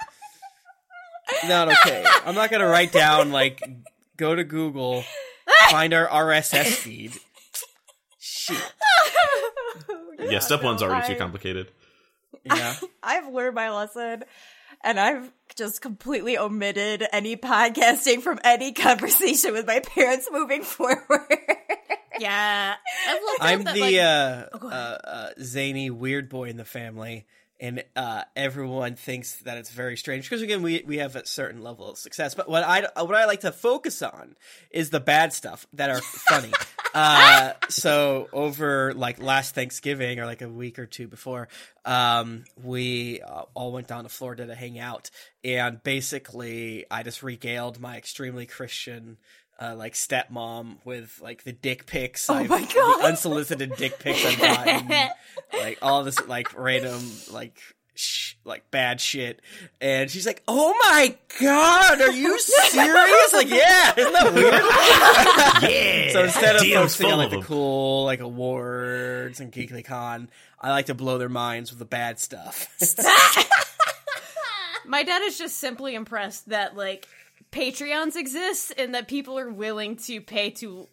not 1.48 1.68
okay. 1.68 2.04
I'm 2.24 2.34
not 2.34 2.50
gonna 2.50 2.66
write 2.66 2.92
down 2.92 3.32
like 3.32 3.62
go 4.16 4.34
to 4.34 4.44
Google, 4.44 5.04
find 5.70 5.92
our 5.92 6.06
RSS 6.06 6.66
feed. 6.74 7.12
Shit. 8.18 8.72
Yeah, 10.18 10.38
step 10.40 10.62
one's 10.62 10.82
already 10.82 11.06
too 11.06 11.18
complicated. 11.18 11.70
Yeah. 12.44 12.74
I've 13.02 13.28
learned 13.28 13.54
my 13.54 13.70
lesson 13.70 14.24
and 14.82 14.98
I've 14.98 15.32
just 15.56 15.80
completely 15.80 16.38
omitted 16.38 17.04
any 17.12 17.36
podcasting 17.36 18.20
from 18.22 18.38
any 18.44 18.72
conversation 18.74 19.52
with 19.52 19.66
my 19.66 19.80
parents 19.80 20.28
moving 20.30 20.62
forward. 20.62 21.38
Yeah. 22.18 22.74
I've 23.08 23.22
looked 23.22 23.38
I'm 23.40 23.64
that, 23.64 23.74
the 23.74 23.80
like, 23.80 23.96
uh, 23.96 24.58
go 24.58 24.68
uh, 24.68 24.98
uh, 25.04 25.28
zany 25.42 25.90
weird 25.90 26.28
boy 26.28 26.48
in 26.48 26.56
the 26.56 26.64
family, 26.64 27.26
and 27.60 27.82
uh, 27.96 28.22
everyone 28.36 28.94
thinks 28.94 29.36
that 29.38 29.58
it's 29.58 29.70
very 29.70 29.96
strange 29.96 30.28
because 30.28 30.42
again, 30.42 30.62
we 30.62 30.84
we 30.86 30.98
have 30.98 31.16
a 31.16 31.26
certain 31.26 31.62
level 31.62 31.90
of 31.90 31.98
success. 31.98 32.34
But 32.34 32.48
what 32.48 32.62
I 32.62 32.86
what 33.02 33.14
I 33.14 33.24
like 33.24 33.40
to 33.40 33.52
focus 33.52 34.00
on 34.02 34.36
is 34.70 34.90
the 34.90 35.00
bad 35.00 35.32
stuff 35.32 35.66
that 35.72 35.90
are 35.90 36.00
funny. 36.00 36.52
uh, 36.94 37.54
so 37.68 38.28
over 38.32 38.94
like 38.94 39.20
last 39.20 39.54
Thanksgiving 39.54 40.20
or 40.20 40.26
like 40.26 40.42
a 40.42 40.48
week 40.48 40.78
or 40.78 40.86
two 40.86 41.08
before, 41.08 41.48
um, 41.84 42.44
we 42.62 43.20
uh, 43.22 43.42
all 43.54 43.72
went 43.72 43.88
down 43.88 44.04
to 44.04 44.08
Florida 44.08 44.46
to 44.46 44.54
hang 44.54 44.78
out, 44.78 45.10
and 45.42 45.82
basically, 45.82 46.84
I 46.90 47.02
just 47.02 47.22
regaled 47.22 47.80
my 47.80 47.96
extremely 47.96 48.46
Christian. 48.46 49.18
Uh, 49.60 49.74
like 49.74 49.94
stepmom 49.94 50.76
with 50.84 51.18
like 51.20 51.42
the 51.42 51.50
dick 51.52 51.84
pics, 51.86 52.30
oh 52.30 52.44
my 52.44 52.60
God. 52.60 53.00
the 53.00 53.06
unsolicited 53.06 53.74
dick 53.76 53.98
pics 53.98 54.24
I've 54.24 54.38
gotten, 54.38 54.88
like 55.52 55.78
all 55.82 56.04
this 56.04 56.24
like 56.28 56.56
random 56.56 57.02
like 57.32 57.58
sh- 57.96 58.34
like 58.44 58.70
bad 58.70 59.00
shit, 59.00 59.42
and 59.80 60.08
she's 60.08 60.26
like, 60.26 60.44
"Oh 60.46 60.76
my 60.88 61.16
god, 61.40 62.00
are 62.00 62.12
you 62.12 62.38
serious? 62.38 63.32
like, 63.32 63.48
yeah, 63.50 63.94
isn't 63.96 64.12
that 64.12 64.32
weird?" 64.32 64.54
Yeah. 65.72 66.12
so 66.12 66.22
instead 66.22 66.54
of 66.54 66.62
DM's 66.62 66.94
focusing 66.94 67.10
on 67.10 67.18
like 67.18 67.30
the 67.30 67.42
cool 67.42 68.04
like 68.04 68.20
awards 68.20 69.40
and 69.40 69.50
GeeklyCon, 69.52 70.28
I 70.60 70.70
like 70.70 70.86
to 70.86 70.94
blow 70.94 71.18
their 71.18 71.28
minds 71.28 71.70
with 71.72 71.80
the 71.80 71.84
bad 71.84 72.20
stuff. 72.20 72.68
My 74.86 75.02
dad 75.02 75.22
is 75.22 75.36
just 75.36 75.56
simply 75.58 75.94
impressed 75.94 76.48
that 76.48 76.76
like 76.76 77.06
Patreons 77.50 78.16
exist 78.16 78.72
and 78.76 78.94
that 78.94 79.08
people 79.08 79.38
are 79.38 79.50
willing 79.50 79.96
to 79.96 80.20
pay 80.20 80.50
to 80.50 80.88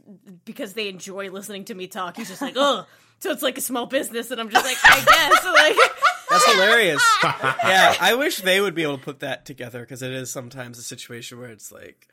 because 0.45 0.73
they 0.73 0.87
enjoy 0.87 1.29
listening 1.29 1.65
to 1.65 1.75
me 1.75 1.87
talk. 1.87 2.17
He's 2.17 2.29
just 2.29 2.41
like, 2.41 2.55
oh, 2.55 2.85
so 3.19 3.31
it's 3.31 3.41
like 3.41 3.57
a 3.57 3.61
small 3.61 3.85
business, 3.85 4.31
and 4.31 4.39
I'm 4.39 4.49
just 4.49 4.65
like, 4.65 4.77
I 4.83 5.03
guess, 5.03 5.45
like. 5.77 5.91
That's 6.29 6.51
hilarious. 6.51 7.03
yeah, 7.23 7.95
I 7.99 8.15
wish 8.15 8.37
they 8.37 8.59
would 8.59 8.75
be 8.75 8.83
able 8.83 8.97
to 8.97 9.03
put 9.03 9.19
that 9.19 9.45
together 9.45 9.81
because 9.81 10.01
it 10.01 10.11
is 10.11 10.31
sometimes 10.31 10.77
a 10.77 10.83
situation 10.83 11.39
where 11.39 11.49
it's 11.49 11.71
like, 11.71 12.07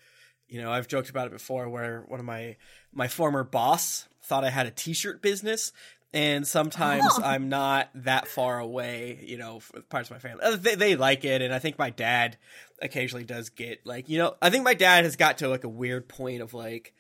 you 0.49 0.61
know, 0.61 0.71
I've 0.71 0.87
joked 0.87 1.09
about 1.11 1.27
it 1.27 1.33
before 1.33 1.69
where 1.69 2.05
one 2.07 2.21
of 2.21 2.27
my 2.27 2.57
my 2.93 3.09
former 3.09 3.43
boss 3.43 4.07
thought 4.23 4.45
I 4.45 4.51
had 4.51 4.67
a 4.67 4.71
t-shirt 4.71 5.23
business 5.23 5.73
and 6.15 6.47
sometimes 6.47 7.05
I'm 7.23 7.49
not 7.49 7.89
that 7.95 8.29
far 8.29 8.59
away, 8.59 9.19
you 9.23 9.39
know, 9.39 9.61
parts 9.89 10.11
of 10.11 10.17
my 10.17 10.19
family. 10.21 10.43
Uh, 10.45 10.57
They, 10.57 10.75
they 10.75 10.97
like 10.97 11.25
it 11.25 11.43
and 11.43 11.53
I 11.55 11.59
think 11.59 11.79
my 11.79 11.91
dad 11.91 12.37
occasionally 12.81 13.25
does 13.25 13.49
get 13.51 13.87
like, 13.87 14.09
you 14.09 14.19
know, 14.19 14.35
I 14.43 14.51
think 14.51 14.65
my 14.65 14.75
dad 14.75 15.05
has 15.05 15.17
got 15.17 15.39
to 15.39 15.49
like 15.49 15.65
a 15.65 15.69
weird 15.69 16.09
point 16.09 16.43
of 16.43 16.53
like 16.55 16.93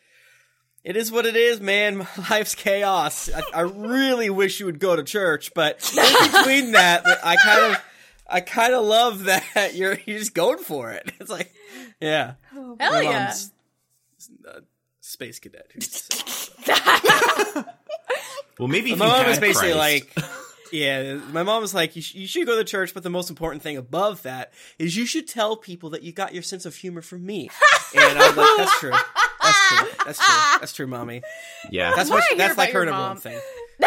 it 0.84 0.96
is 0.96 1.12
what 1.12 1.26
it 1.26 1.36
is, 1.36 1.60
man. 1.60 1.98
Life's 2.30 2.54
chaos. 2.56 3.30
I, 3.32 3.42
I 3.54 3.60
really 3.60 4.30
wish 4.30 4.58
you 4.58 4.66
would 4.66 4.80
go 4.80 4.96
to 4.96 5.04
church, 5.04 5.52
but 5.54 5.92
in 5.96 6.30
between 6.32 6.72
that, 6.72 7.06
I 7.24 7.36
kind 7.36 7.72
of, 7.72 7.84
I 8.28 8.40
kind 8.40 8.74
of 8.74 8.84
love 8.84 9.24
that 9.24 9.74
you're 9.74 9.96
you're 10.06 10.18
just 10.18 10.34
going 10.34 10.58
for 10.58 10.90
it. 10.90 11.12
It's 11.20 11.30
like, 11.30 11.52
yeah, 12.00 12.34
Hell 12.50 12.76
My 12.80 13.00
yeah. 13.02 13.12
mom's 13.26 13.52
a 14.44 14.62
space 15.00 15.38
cadet. 15.38 15.70
Who's, 18.14 18.58
Well, 18.58 18.68
maybe 18.68 18.92
if 18.92 18.98
my 18.98 19.06
you 19.06 19.10
mom 19.12 19.20
had 19.20 19.28
was 19.28 19.38
basically 19.38 19.72
Christ- 19.72 20.16
like, 20.16 20.24
yeah, 20.72 21.14
my 21.32 21.42
mom 21.42 21.60
was 21.60 21.74
like, 21.74 21.96
you, 21.96 22.02
sh- 22.02 22.14
you 22.14 22.26
should 22.26 22.46
go 22.46 22.56
to 22.56 22.64
church, 22.64 22.94
but 22.94 23.02
the 23.02 23.10
most 23.10 23.28
important 23.30 23.62
thing 23.62 23.76
above 23.76 24.22
that 24.22 24.52
is 24.78 24.96
you 24.96 25.04
should 25.04 25.28
tell 25.28 25.56
people 25.56 25.90
that 25.90 26.02
you 26.02 26.12
got 26.12 26.32
your 26.32 26.42
sense 26.42 26.64
of 26.64 26.74
humor 26.76 27.02
from 27.02 27.24
me. 27.26 27.50
And 27.94 28.18
I 28.18 28.28
was 28.28 28.36
like, 28.38 28.56
that's 28.56 28.78
true. 28.78 28.90
That's 29.42 29.68
true. 29.68 29.88
That's 30.06 30.18
true. 30.18 30.34
That's 30.60 30.72
true, 30.72 30.86
mommy. 30.86 31.20
yeah, 31.70 31.92
That's 31.94 32.08
what 32.08 32.22
she, 32.24 32.36
hear 32.36 32.38
that's 32.48 32.56
like 32.56 32.70
her 32.72 32.86
number 32.86 33.02
one 33.02 33.18
thing. 33.18 33.38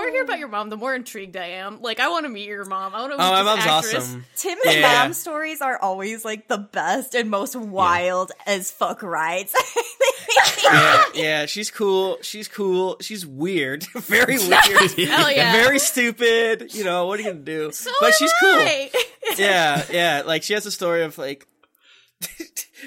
The 0.00 0.06
more 0.06 0.08
I 0.08 0.12
hear 0.12 0.24
about 0.24 0.38
your 0.38 0.48
mom, 0.48 0.70
the 0.70 0.76
more 0.76 0.94
intrigued 0.94 1.36
I 1.36 1.46
am. 1.46 1.82
Like, 1.82 2.00
I 2.00 2.08
want 2.08 2.24
to 2.24 2.30
meet 2.30 2.48
your 2.48 2.64
mom. 2.64 2.94
I 2.94 3.00
want 3.00 3.12
to 3.12 3.16
oh, 3.16 3.18
meet 3.18 3.24
Oh, 3.24 3.30
my 3.32 3.42
mom's 3.42 3.66
actress. 3.66 3.94
awesome. 4.04 4.24
Tim 4.36 4.58
and 4.66 4.80
Yeah. 4.80 5.02
mom 5.02 5.12
stories 5.12 5.60
are 5.60 5.78
always 5.78 6.24
like 6.24 6.48
the 6.48 6.58
best 6.58 7.14
and 7.14 7.30
most 7.30 7.54
wild 7.54 8.32
as 8.46 8.70
fuck 8.70 9.02
rides. 9.02 9.54
yeah, 10.64 11.04
yeah, 11.14 11.46
she's 11.46 11.70
cool. 11.70 12.18
She's 12.22 12.48
cool. 12.48 12.96
She's 13.00 13.26
weird. 13.26 13.84
Very 13.94 14.38
weird. 14.38 14.90
Hell 15.08 15.32
yeah. 15.32 15.52
Very 15.52 15.78
stupid. 15.78 16.74
You 16.74 16.84
know, 16.84 17.06
what 17.06 17.18
are 17.20 17.22
you 17.22 17.30
gonna 17.30 17.40
do? 17.44 17.72
So 17.72 17.90
but 18.00 18.06
am 18.06 18.12
she's 18.18 18.32
cool. 18.40 18.88
Yeah, 19.36 19.84
yeah. 19.90 20.22
Like 20.24 20.42
she 20.42 20.54
has 20.54 20.66
a 20.66 20.70
story 20.70 21.02
of 21.02 21.18
like 21.18 21.46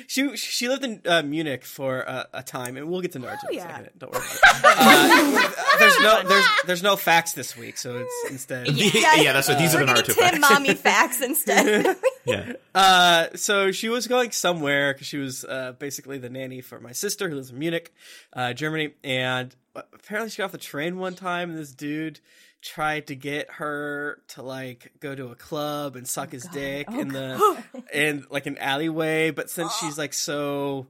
she 0.08 0.36
she 0.38 0.68
lived 0.68 0.84
in 0.84 1.02
uh, 1.06 1.22
Munich 1.24 1.64
for 1.66 2.08
uh, 2.08 2.24
a 2.34 2.44
time, 2.44 2.78
and 2.78 2.90
we'll 2.90 3.02
get 3.02 3.12
to 3.14 3.20
Naruto 3.20 3.50
in 3.50 3.56
a 3.56 3.58
yeah. 3.58 3.76
second. 3.78 3.90
Don't 3.98 4.12
worry. 4.14 4.24
About 4.60 4.78
it. 4.78 5.56
Uh, 5.58 5.78
there's 5.80 6.00
no 6.00 6.28
there's 6.28 6.46
there's 6.66 6.84
no 6.84 6.96
facts 6.96 7.34
this 7.34 7.58
week, 7.58 7.78
so 7.78 7.98
it's 7.98 8.32
instead. 8.32 8.68
yeah, 8.70 9.34
that's 9.34 9.48
what 9.48 9.58
these 9.58 9.74
are 9.76 9.80
We're 9.80 9.88
the 9.88 9.94
Naruto 10.02 10.14
facts. 10.14 10.40
mommy 10.40 10.74
facts 10.74 11.22
instead. 11.22 11.96
Yeah, 12.26 12.54
Uh, 12.74 13.28
so 13.36 13.74
she 13.74 13.90
was 13.90 14.08
going 14.08 14.32
somewhere 14.32 14.94
because 14.94 15.08
she 15.08 15.18
was 15.18 15.44
uh, 15.44 15.74
basically 15.78 16.18
the 16.20 16.30
nanny 16.30 16.62
for 16.62 16.80
my 16.80 16.94
sister 16.94 17.28
who 17.28 17.36
lives 17.36 17.50
in 17.50 17.60
Munich, 17.60 17.94
uh, 18.32 18.54
Germany, 18.54 18.94
and 19.04 19.54
apparently 19.76 20.30
she 20.30 20.38
got 20.38 20.46
off 20.46 20.52
the 20.54 20.58
train 20.58 20.98
one 20.98 21.16
time, 21.16 21.50
and 21.50 21.60
this 21.60 21.74
dude 21.74 22.22
tried 22.64 23.08
to 23.08 23.16
get 23.16 23.50
her 23.52 24.22
to 24.30 24.42
like 24.42 24.94
go 25.02 25.14
to 25.14 25.28
a 25.28 25.36
club 25.36 25.96
and 25.98 26.08
suck 26.08 26.32
his 26.32 26.46
dick 26.46 26.88
in 26.90 27.10
the 27.10 27.64
in 27.94 28.26
like 28.30 28.46
an 28.46 28.58
alleyway, 28.58 29.32
but 29.32 29.50
since 29.50 29.74
she's 29.76 29.98
like 29.98 30.14
so, 30.14 30.88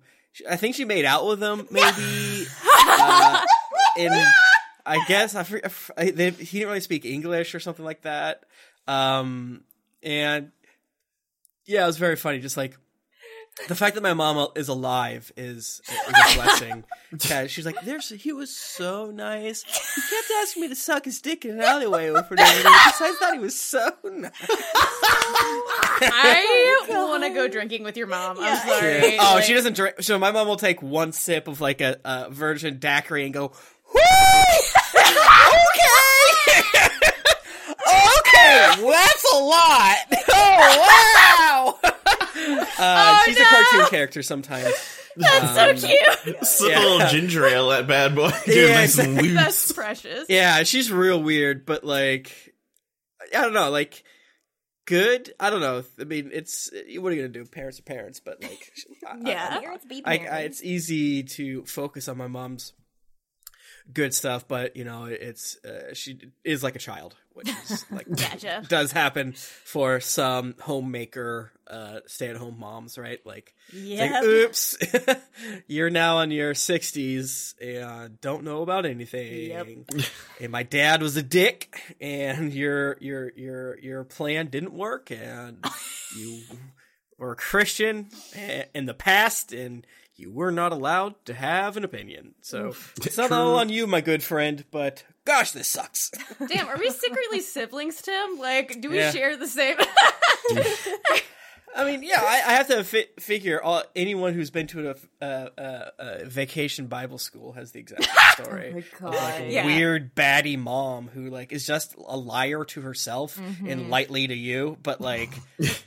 I 0.49 0.55
think 0.55 0.75
she 0.75 0.85
made 0.85 1.03
out 1.05 1.25
with 1.25 1.41
him 1.41 1.67
maybe, 1.71 2.45
uh, 2.65 3.41
and 3.97 4.13
I 4.85 5.03
guess 5.07 5.33
I, 5.35 5.43
for- 5.43 5.57
I, 5.57 5.65
f- 5.65 5.91
I- 5.97 6.11
they, 6.11 6.29
he 6.29 6.59
didn't 6.59 6.67
really 6.69 6.79
speak 6.81 7.05
English 7.05 7.55
or 7.55 7.59
something 7.59 7.83
like 7.85 8.03
that, 8.03 8.43
um, 8.87 9.63
and 10.03 10.51
yeah, 11.65 11.83
it 11.83 11.87
was 11.87 11.97
very 11.97 12.15
funny. 12.17 12.39
Just 12.39 12.57
like 12.57 12.77
the 13.67 13.75
fact 13.75 13.95
that 13.95 14.01
my 14.01 14.13
mom 14.13 14.47
is 14.55 14.67
alive 14.67 15.31
is, 15.37 15.81
is 15.87 15.97
a 16.07 16.35
blessing. 16.35 16.83
Yeah, 17.29 17.45
she's 17.45 17.63
like, 17.63 17.79
"There's 17.85 18.09
he 18.09 18.33
was 18.33 18.49
so 18.49 19.11
nice. 19.11 19.61
He 19.61 20.01
kept 20.01 20.31
asking 20.41 20.61
me 20.63 20.67
to 20.69 20.75
suck 20.75 21.05
his 21.05 21.21
dick 21.21 21.45
in 21.45 21.51
an 21.51 21.61
alleyway 21.61 22.07
for 22.27 22.33
no 22.35 22.43
reason. 22.43 22.71
Besides 22.87 23.19
that, 23.19 23.33
he 23.33 23.39
was 23.39 23.59
so 23.59 23.91
nice." 24.03 24.31
I 26.01 26.85
want 26.89 27.23
to 27.23 27.29
go 27.29 27.47
drinking 27.47 27.83
with 27.83 27.97
your 27.97 28.07
mom. 28.07 28.37
I'm 28.39 28.67
sorry. 28.67 29.17
Oh, 29.19 29.33
Like, 29.35 29.43
she 29.43 29.53
doesn't 29.53 29.75
drink. 29.75 30.01
So 30.01 30.17
my 30.17 30.31
mom 30.31 30.47
will 30.47 30.55
take 30.55 30.81
one 30.81 31.11
sip 31.11 31.47
of 31.47 31.61
like 31.61 31.81
a, 31.81 31.97
a 32.03 32.31
virgin 32.31 32.79
daiquiri 32.79 33.25
and 33.25 33.33
go, 33.33 33.51
"Woo! 33.93 34.01
okay, 34.97 36.61
okay, 38.17 38.81
that's 38.81 39.33
a 39.33 39.37
lot. 39.37 39.97
Oh 40.29 40.79
wow." 40.87 41.72
Uh, 42.79 43.19
she's 43.25 43.39
a 43.39 43.43
cartoon 43.43 43.85
character 43.87 44.23
sometimes. 44.23 44.73
That's 45.15 45.81
so 45.81 45.87
cute. 45.87 46.45
Slip 46.45 46.71
Yeah. 46.71 46.79
a 46.79 46.83
little 46.89 47.07
ginger 47.07 47.45
ale 47.45 47.69
that 47.69 47.87
bad 47.87 48.15
boy. 48.15 48.31
Get 48.45 48.55
Yeah, 48.55 48.73
nice 48.73 48.97
exactly. 48.97 49.29
That's 49.29 49.71
precious. 49.71 50.25
Yeah, 50.27 50.63
she's 50.63 50.91
real 50.91 51.21
weird, 51.21 51.65
but 51.65 51.83
like, 51.83 52.31
I 53.35 53.41
don't 53.41 53.53
know, 53.53 53.69
like, 53.69 54.03
good. 54.85 55.31
I 55.39 55.49
don't 55.51 55.61
know. 55.61 55.83
I 55.99 56.03
mean, 56.03 56.31
it's 56.33 56.71
what 56.97 57.11
are 57.11 57.15
you 57.15 57.21
gonna 57.21 57.29
do? 57.33 57.45
Parents 57.45 57.79
are 57.79 57.83
parents, 57.83 58.19
but 58.19 58.41
like, 58.41 58.71
I- 59.07 59.17
Yeah. 59.23 59.59
Parents 59.59 59.85
be 59.85 60.01
I, 60.03 60.13
I, 60.17 60.37
it's 60.39 60.63
easy 60.63 61.23
to 61.23 61.63
focus 61.65 62.07
on 62.07 62.17
my 62.17 62.27
mom's 62.27 62.73
good 63.91 64.13
stuff, 64.13 64.47
but 64.47 64.75
you 64.75 64.83
know, 64.83 65.05
it's 65.05 65.57
uh, 65.65 65.93
she 65.93 66.19
is 66.43 66.63
like 66.63 66.75
a 66.75 66.79
child, 66.79 67.15
which 67.33 67.49
is 67.49 67.85
like 67.91 68.07
Gotcha. 68.09 68.63
does 68.67 68.91
happen 68.91 69.33
for 69.33 69.99
some 69.99 70.55
homemaker, 70.61 71.51
uh, 71.67 71.99
stay-at-home 72.05 72.59
moms, 72.59 72.97
right? 72.97 73.19
Like, 73.25 73.53
Yeah. 73.73 74.11
like, 74.19 74.23
oops, 74.23 74.77
you're 75.67 75.89
now 75.89 76.19
in 76.19 76.31
your 76.31 76.53
60s 76.53 77.55
and 77.61 78.19
don't 78.21 78.43
know 78.43 78.61
about 78.61 78.85
anything. 78.85 79.49
Yep. 79.49 79.67
And 80.41 80.51
my 80.51 80.63
dad 80.63 81.01
was 81.01 81.17
a 81.17 81.23
dick, 81.23 81.95
and 81.99 82.53
your 82.53 82.97
your 82.99 83.31
your 83.35 83.79
your 83.79 84.03
plan 84.03 84.47
didn't 84.47 84.73
work, 84.73 85.11
and 85.11 85.63
you 86.17 86.41
were 87.17 87.31
a 87.33 87.35
Christian 87.35 88.09
in 88.73 88.85
the 88.85 88.93
past, 88.93 89.53
and 89.53 89.85
you 90.15 90.31
were 90.31 90.51
not 90.51 90.71
allowed 90.71 91.15
to 91.25 91.33
have 91.33 91.75
an 91.77 91.83
opinion. 91.83 92.35
So 92.41 92.75
it's 92.97 93.17
not 93.17 93.31
all 93.31 93.55
on 93.55 93.69
you, 93.69 93.87
my 93.87 94.01
good 94.01 94.23
friend, 94.23 94.63
but 94.71 95.03
gosh, 95.25 95.51
this 95.51 95.67
sucks. 95.67 96.11
Damn, 96.47 96.67
are 96.67 96.77
we 96.77 96.89
secretly 96.91 97.39
siblings, 97.41 98.01
Tim? 98.01 98.37
Like, 98.37 98.79
do 98.81 98.89
we 98.89 98.97
Yeah. 98.97 99.11
share 99.11 99.35
the 99.37 99.47
same? 99.47 99.77
I 101.75 101.85
mean, 101.85 102.03
yeah, 102.03 102.19
I, 102.21 102.41
I 102.45 102.53
have 102.53 102.67
to 102.67 102.83
fi- 102.83 103.07
figure 103.19 103.61
all, 103.61 103.83
anyone 103.95 104.33
who's 104.33 104.49
been 104.51 104.67
to 104.67 104.91
a, 104.91 104.95
a, 105.21 105.49
a, 105.57 105.91
a 105.97 106.25
vacation 106.25 106.87
Bible 106.87 107.17
school 107.17 107.53
has 107.53 107.71
the 107.71 107.79
exact 107.79 108.03
same 108.05 108.13
story. 108.45 108.73
my 108.73 108.83
God. 108.99 109.13
like 109.15 109.39
a 109.41 109.51
Yeah. 109.51 109.65
weird 109.65 110.13
baddie 110.15 110.57
mom 110.59 111.07
who 111.07 111.29
like 111.29 111.51
is 111.51 111.65
just 111.65 111.95
a 111.97 112.15
liar 112.17 112.63
to 112.65 112.81
herself 112.81 113.37
Mm-hmm. 113.37 113.67
and 113.67 113.89
lightly 113.89 114.27
to 114.27 114.35
you, 114.35 114.77
but 114.83 115.01
like 115.01 115.29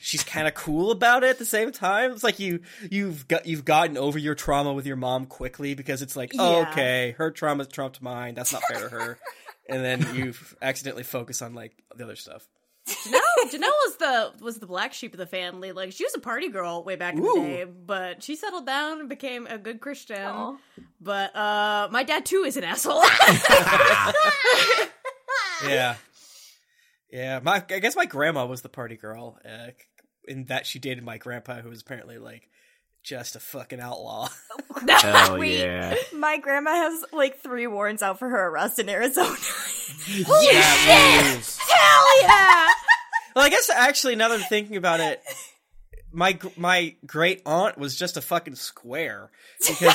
she's 0.00 0.24
kind 0.24 0.48
of 0.48 0.54
cool 0.54 0.90
about 0.90 1.22
it 1.24 1.30
at 1.30 1.38
the 1.38 1.44
same 1.44 1.70
time. 1.72 2.12
It's 2.12 2.24
like 2.24 2.38
you 2.40 2.60
you've 2.90 3.28
got 3.28 3.46
you've 3.46 3.64
gotten 3.64 3.96
over 3.96 4.18
your 4.18 4.34
trauma 4.34 4.72
with 4.72 4.86
your 4.86 4.96
mom 4.96 5.26
quickly 5.26 5.74
because 5.74 6.02
it's 6.02 6.16
like 6.16 6.32
oh, 6.38 6.60
Yeah. 6.62 6.70
okay, 6.70 7.14
her 7.18 7.30
trauma 7.30 7.64
trumped 7.64 8.02
mine. 8.02 8.34
That's 8.34 8.52
not 8.52 8.62
fair 8.68 8.80
to 8.80 8.88
her. 8.88 9.18
And 9.68 9.84
then 9.84 10.14
you 10.14 10.32
accidentally 10.62 11.02
focus 11.04 11.42
on 11.42 11.54
like 11.54 11.72
the 11.96 12.04
other 12.04 12.16
stuff. 12.16 12.46
No, 13.10 13.20
Janelle 13.46 13.60
was 13.60 13.96
the 13.98 14.32
was 14.40 14.58
the 14.58 14.66
black 14.66 14.92
sheep 14.92 15.12
of 15.12 15.18
the 15.18 15.26
family. 15.26 15.72
Like, 15.72 15.92
she 15.92 16.04
was 16.04 16.14
a 16.14 16.20
party 16.20 16.48
girl 16.48 16.84
way 16.84 16.96
back 16.96 17.14
in 17.14 17.24
Ooh. 17.24 17.34
the 17.34 17.40
day, 17.40 17.64
but 17.64 18.22
she 18.22 18.36
settled 18.36 18.66
down 18.66 19.00
and 19.00 19.08
became 19.08 19.46
a 19.46 19.58
good 19.58 19.80
Christian. 19.80 20.22
Aw. 20.22 20.56
But 21.00 21.34
uh, 21.36 21.88
my 21.90 22.04
dad 22.04 22.24
too 22.26 22.44
is 22.46 22.56
an 22.56 22.64
asshole. 22.64 23.02
yeah 25.66 25.94
yeah 27.10 27.40
my 27.42 27.64
i 27.70 27.78
guess 27.78 27.96
my 27.96 28.04
grandma 28.04 28.44
was 28.44 28.60
the 28.60 28.68
party 28.68 28.94
girl 28.96 29.38
uh, 29.44 29.68
in 30.28 30.44
that 30.44 30.66
she 30.66 30.78
dated 30.78 31.02
my 31.02 31.16
grandpa 31.16 31.60
who 31.60 31.70
was 31.70 31.80
apparently 31.80 32.18
like 32.18 32.50
just 33.02 33.36
a 33.36 33.40
fucking 33.40 33.80
outlaw 33.80 34.28
Hell 34.88 35.38
Wait. 35.38 35.60
yeah. 35.60 35.94
My 36.14 36.38
grandma 36.38 36.70
has 36.70 37.04
like 37.12 37.40
three 37.40 37.66
warrants 37.66 38.02
out 38.02 38.18
for 38.18 38.28
her 38.28 38.48
arrest 38.48 38.78
in 38.78 38.88
Arizona. 38.88 39.34
That 40.08 40.28
rules. 40.28 41.55
Hell 41.55 41.55
yeah! 42.22 42.68
Well, 43.34 43.44
I 43.44 43.48
guess 43.50 43.68
actually, 43.68 44.16
now 44.16 44.28
that 44.28 44.40
I'm 44.40 44.48
thinking 44.48 44.76
about 44.76 45.00
it, 45.00 45.22
my 46.12 46.38
my 46.56 46.94
great 47.06 47.42
aunt 47.44 47.78
was 47.78 47.96
just 47.96 48.16
a 48.16 48.22
fucking 48.22 48.56
square 48.56 49.30
because. 49.66 49.94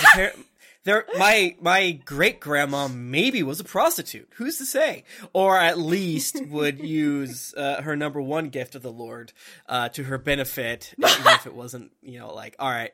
There, 0.84 1.06
my 1.16 1.56
my 1.62 1.92
great 1.92 2.40
grandma 2.40 2.88
maybe 2.88 3.44
was 3.44 3.60
a 3.60 3.64
prostitute. 3.64 4.28
Who's 4.38 4.58
to 4.58 4.66
say? 4.66 5.04
Or 5.32 5.56
at 5.60 5.78
least 5.78 6.44
would 6.48 6.80
use 6.80 7.54
uh, 7.56 7.84
her 7.84 7.96
number 7.96 8.20
one 8.20 8.50
gift 8.50 8.74
of 8.74 8.82
the 8.82 8.92
Lord 8.92 9.32
uh, 9.70 9.90
to 9.90 10.06
her 10.06 10.18
benefit, 10.18 10.96
even 10.98 11.28
if 11.28 11.46
it 11.46 11.54
wasn't, 11.54 11.92
you 12.02 12.18
know, 12.18 12.34
like 12.34 12.56
all 12.58 12.72
right, 12.72 12.92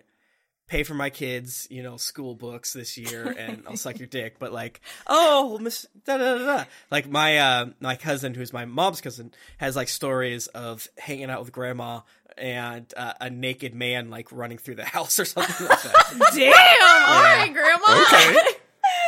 pay 0.67 0.83
for 0.83 0.93
my 0.93 1.09
kids, 1.09 1.67
you 1.69 1.81
know, 1.81 1.97
school 1.97 2.35
books 2.35 2.73
this 2.73 2.97
year, 2.97 3.33
and 3.37 3.63
I'll 3.67 3.77
suck 3.77 3.99
your 3.99 4.07
dick. 4.07 4.37
But 4.39 4.51
like, 4.51 4.81
oh, 5.07 5.57
miss, 5.59 5.87
da 6.05 6.17
da 6.17 6.37
da. 6.37 6.63
Like 6.91 7.09
my 7.09 7.37
uh, 7.37 7.65
my 7.79 7.95
cousin, 7.95 8.33
who's 8.33 8.53
my 8.53 8.65
mom's 8.65 9.01
cousin, 9.01 9.31
has 9.57 9.75
like 9.75 9.87
stories 9.87 10.47
of 10.47 10.87
hanging 10.97 11.29
out 11.29 11.39
with 11.41 11.51
grandma 11.51 12.01
and 12.37 12.93
uh, 12.95 13.13
a 13.19 13.29
naked 13.29 13.73
man 13.73 14.09
like 14.09 14.31
running 14.31 14.57
through 14.57 14.75
the 14.75 14.85
house 14.85 15.19
or 15.19 15.25
something 15.25 15.67
like 15.67 15.81
that. 15.83 16.31
Damn! 16.35 17.09
All 17.09 17.23
right, 17.23 17.51
Grandma. 17.53 18.01
Okay. 18.03 18.57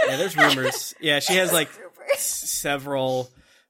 yeah, 0.07 0.17
there's 0.17 0.35
rumors. 0.35 0.95
Yeah, 0.99 1.19
she 1.19 1.35
has 1.35 1.53
like 1.53 1.69
several 2.17 3.29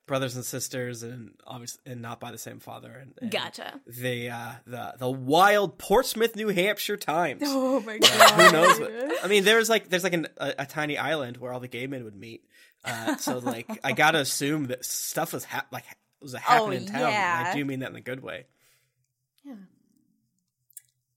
brothers 0.09 0.35
and 0.35 0.43
sisters, 0.43 1.03
and 1.03 1.35
obviously, 1.47 1.79
and 1.85 2.01
not 2.01 2.19
by 2.19 2.31
the 2.31 2.37
same 2.37 2.59
father. 2.59 2.91
And, 2.91 3.13
and 3.21 3.31
Gotcha. 3.31 3.79
The 3.87 4.29
uh, 4.29 4.51
the 4.67 4.95
the 4.97 5.09
wild 5.09 5.77
Portsmouth, 5.77 6.35
New 6.35 6.49
Hampshire 6.49 6.97
Times. 6.97 7.43
Oh 7.45 7.79
my 7.79 7.97
god. 7.99 8.31
Who 8.31 8.51
knows? 8.51 8.79
What, 8.79 9.23
I 9.23 9.27
mean, 9.27 9.45
there's 9.45 9.69
like 9.69 9.87
there's 9.89 10.03
like 10.03 10.13
an, 10.13 10.27
a, 10.37 10.55
a 10.59 10.65
tiny 10.65 10.97
island 10.97 11.37
where 11.37 11.53
all 11.53 11.61
the 11.61 11.67
gay 11.69 11.87
men 11.87 12.03
would 12.03 12.15
meet. 12.15 12.43
Uh, 12.83 13.15
so 13.17 13.37
like, 13.37 13.69
I 13.83 13.93
gotta 13.93 14.17
assume 14.27 14.65
that 14.65 14.83
stuff 14.83 15.31
was 15.31 15.45
hap- 15.45 15.71
like 15.71 15.85
was 16.21 16.33
a 16.33 16.39
happening 16.39 16.81
in 16.81 16.85
town. 16.87 17.11
yeah. 17.11 17.45
I 17.47 17.55
do 17.55 17.63
mean 17.63 17.79
that 17.79 17.91
in 17.91 17.95
a 17.95 18.01
good 18.01 18.21
way. 18.21 18.47
Yeah. 19.45 19.53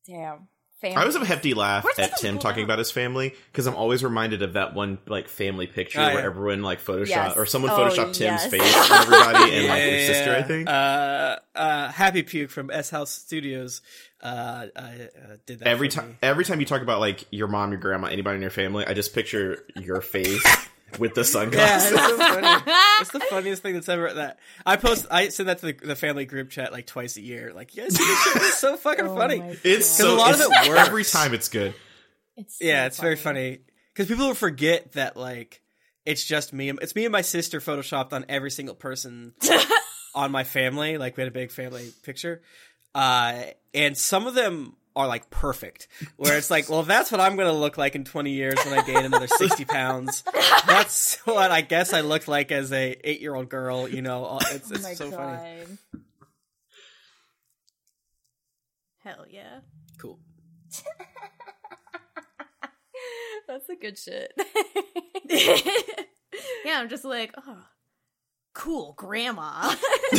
Damn. 0.07 0.49
I 0.83 0.89
Family. 0.89 0.97
always 0.97 1.15
have 1.15 1.23
a 1.23 1.27
hefty 1.27 1.55
laugh 1.55 1.85
Where's 1.85 1.99
at 1.99 2.17
Tim 2.19 2.39
talking 2.39 2.61
on? 2.63 2.65
about 2.65 2.79
his 2.79 2.91
family 2.91 3.35
because 3.53 3.67
I'm 3.67 3.77
always 3.77 4.03
reminded 4.03 4.43
of 4.43 4.55
that 4.55 4.75
one 4.75 4.99
like 5.07 5.29
family 5.29 5.67
picture 5.69 6.01
Oh, 6.01 6.15
where 6.15 6.25
everyone 6.25 6.63
like 6.63 6.81
photoshopped 6.81 7.07
Yes. 7.09 7.37
or 7.37 7.47
someone 7.47 7.71
Oh, 7.71 7.77
photoshopped 7.79 8.15
Tim's 8.15 8.21
yes. 8.21 8.47
face 8.49 8.77
on 8.91 8.99
everybody 9.03 9.55
and 9.55 9.69
like 9.69 9.79
Yeah, 9.83 9.91
his 9.91 10.07
sister, 10.07 10.35
I 10.35 10.43
think. 10.43 10.69
Uh, 10.69 11.37
uh, 11.55 11.89
Happy 11.93 12.23
Puke 12.23 12.51
from 12.51 12.71
S 12.71 12.91
House 12.91 13.11
Studios 13.13 13.81
uh, 14.23 14.27
uh, 14.27 14.67
uh, 14.81 14.87
did 15.47 15.61
that 15.61 15.69
every 15.69 15.89
time 15.89 16.17
every 16.23 16.45
time 16.45 16.59
you 16.61 16.67
talk 16.67 16.83
about 16.83 17.01
like 17.01 17.25
your 17.31 17.49
mom, 17.49 17.71
your 17.71 17.81
grandma, 17.81 18.09
anybody 18.09 18.37
in 18.37 18.43
your 18.43 18.51
family, 18.51 18.85
I 18.87 18.95
just 18.95 19.15
picture 19.15 19.65
your 19.77 20.01
face 20.01 20.45
with 20.99 21.15
the 21.15 21.21
Yeah, 21.23 21.25
sunglasses. 21.25 21.93
it's 21.93 22.03
so 22.09 22.17
funny. 22.19 22.73
It's 23.03 23.11
the 23.11 23.21
funniest 23.21 23.63
thing 23.63 23.75
that's 23.75 23.89
ever 23.89 24.13
that 24.15 24.39
I 24.65 24.77
post. 24.77 25.07
I 25.11 25.29
send 25.29 25.49
that 25.49 25.59
to 25.59 25.67
the, 25.67 25.73
the 25.73 25.97
family 25.97 26.25
group 26.25 26.51
chat 26.51 26.73
like 26.73 26.87
twice 26.87 27.17
a 27.17 27.21
year. 27.23 27.53
Like, 27.55 27.77
yes, 27.77 27.97
this 27.97 28.23
shit 28.25 28.43
is 28.43 28.55
so 28.55 28.77
fucking 28.79 29.07
Oh 29.09 29.17
funny. 29.17 29.57
It's 29.65 29.87
so 29.87 30.15
a 30.15 30.17
lot 30.17 30.35
of 30.35 30.41
it 30.41 30.69
works. 30.69 30.89
every 30.89 31.05
time 31.05 31.35
it's 31.35 31.49
good. 31.49 31.75
It's 32.37 32.59
so 32.59 32.65
Yeah, 32.65 32.87
it's 32.87 32.99
very 32.99 33.17
funny 33.17 33.59
because 33.93 34.09
people 34.09 34.27
will 34.29 34.35
forget 34.35 34.93
that 34.93 35.17
like 35.17 35.61
it's 36.07 36.25
just 36.25 36.53
me. 36.53 36.71
It's 36.71 36.95
me 36.95 37.05
and 37.05 37.13
my 37.13 37.23
sister 37.23 37.61
photoshopped 37.61 38.13
on 38.13 38.25
every 38.29 38.51
single 38.51 38.75
person 38.75 39.35
on 40.15 40.33
my 40.33 40.45
family. 40.45 40.99
Like 40.99 41.17
we 41.17 41.23
had 41.23 41.29
a 41.29 41.35
big 41.35 41.53
family 41.53 41.93
picture, 42.03 42.43
uh, 42.95 43.43
and 43.75 43.97
some 43.97 44.27
of 44.27 44.35
them 44.35 44.77
are 44.95 45.07
like 45.07 45.31
perfect. 45.31 45.89
Where 46.17 46.37
it's 46.37 46.51
like, 46.51 46.69
well, 46.69 46.81
if 46.81 46.87
that's 46.87 47.11
what 47.11 47.21
I'm 47.21 47.37
going 47.37 47.49
to 47.49 47.55
look 47.59 47.79
like 47.79 47.95
in 47.95 48.05
20 48.05 48.31
years 48.31 48.55
when 48.65 48.79
I 48.79 48.83
gain 48.85 49.05
another 49.05 49.27
60 49.27 49.65
pounds, 49.65 50.23
that's 50.67 51.17
what 51.25 51.51
I 51.51 51.61
guess 51.63 51.93
I 51.93 52.01
looked 52.03 52.29
like 52.29 52.53
as 52.53 52.73
a 52.73 52.97
eight 53.09 53.21
year 53.21 53.35
old 53.35 53.49
girl. 53.49 53.89
You 53.89 54.03
know, 54.03 54.39
it's, 54.51 54.71
Oh 54.71 54.75
it's 54.75 54.83
my 54.83 54.95
so 54.95 55.11
god. 55.11 55.19
funny. 55.41 55.79
Hell 59.05 59.25
yeah. 59.29 59.61
Cool. 59.99 60.19
That's 63.49 63.69
a 63.69 63.75
good 63.77 63.99
shit. 63.99 64.33
Yeah, 66.65 66.79
I'm 66.81 66.89
just 66.89 67.05
like, 67.05 67.35
oh, 67.37 67.59
cool 68.55 68.95
grandma. 68.97 69.75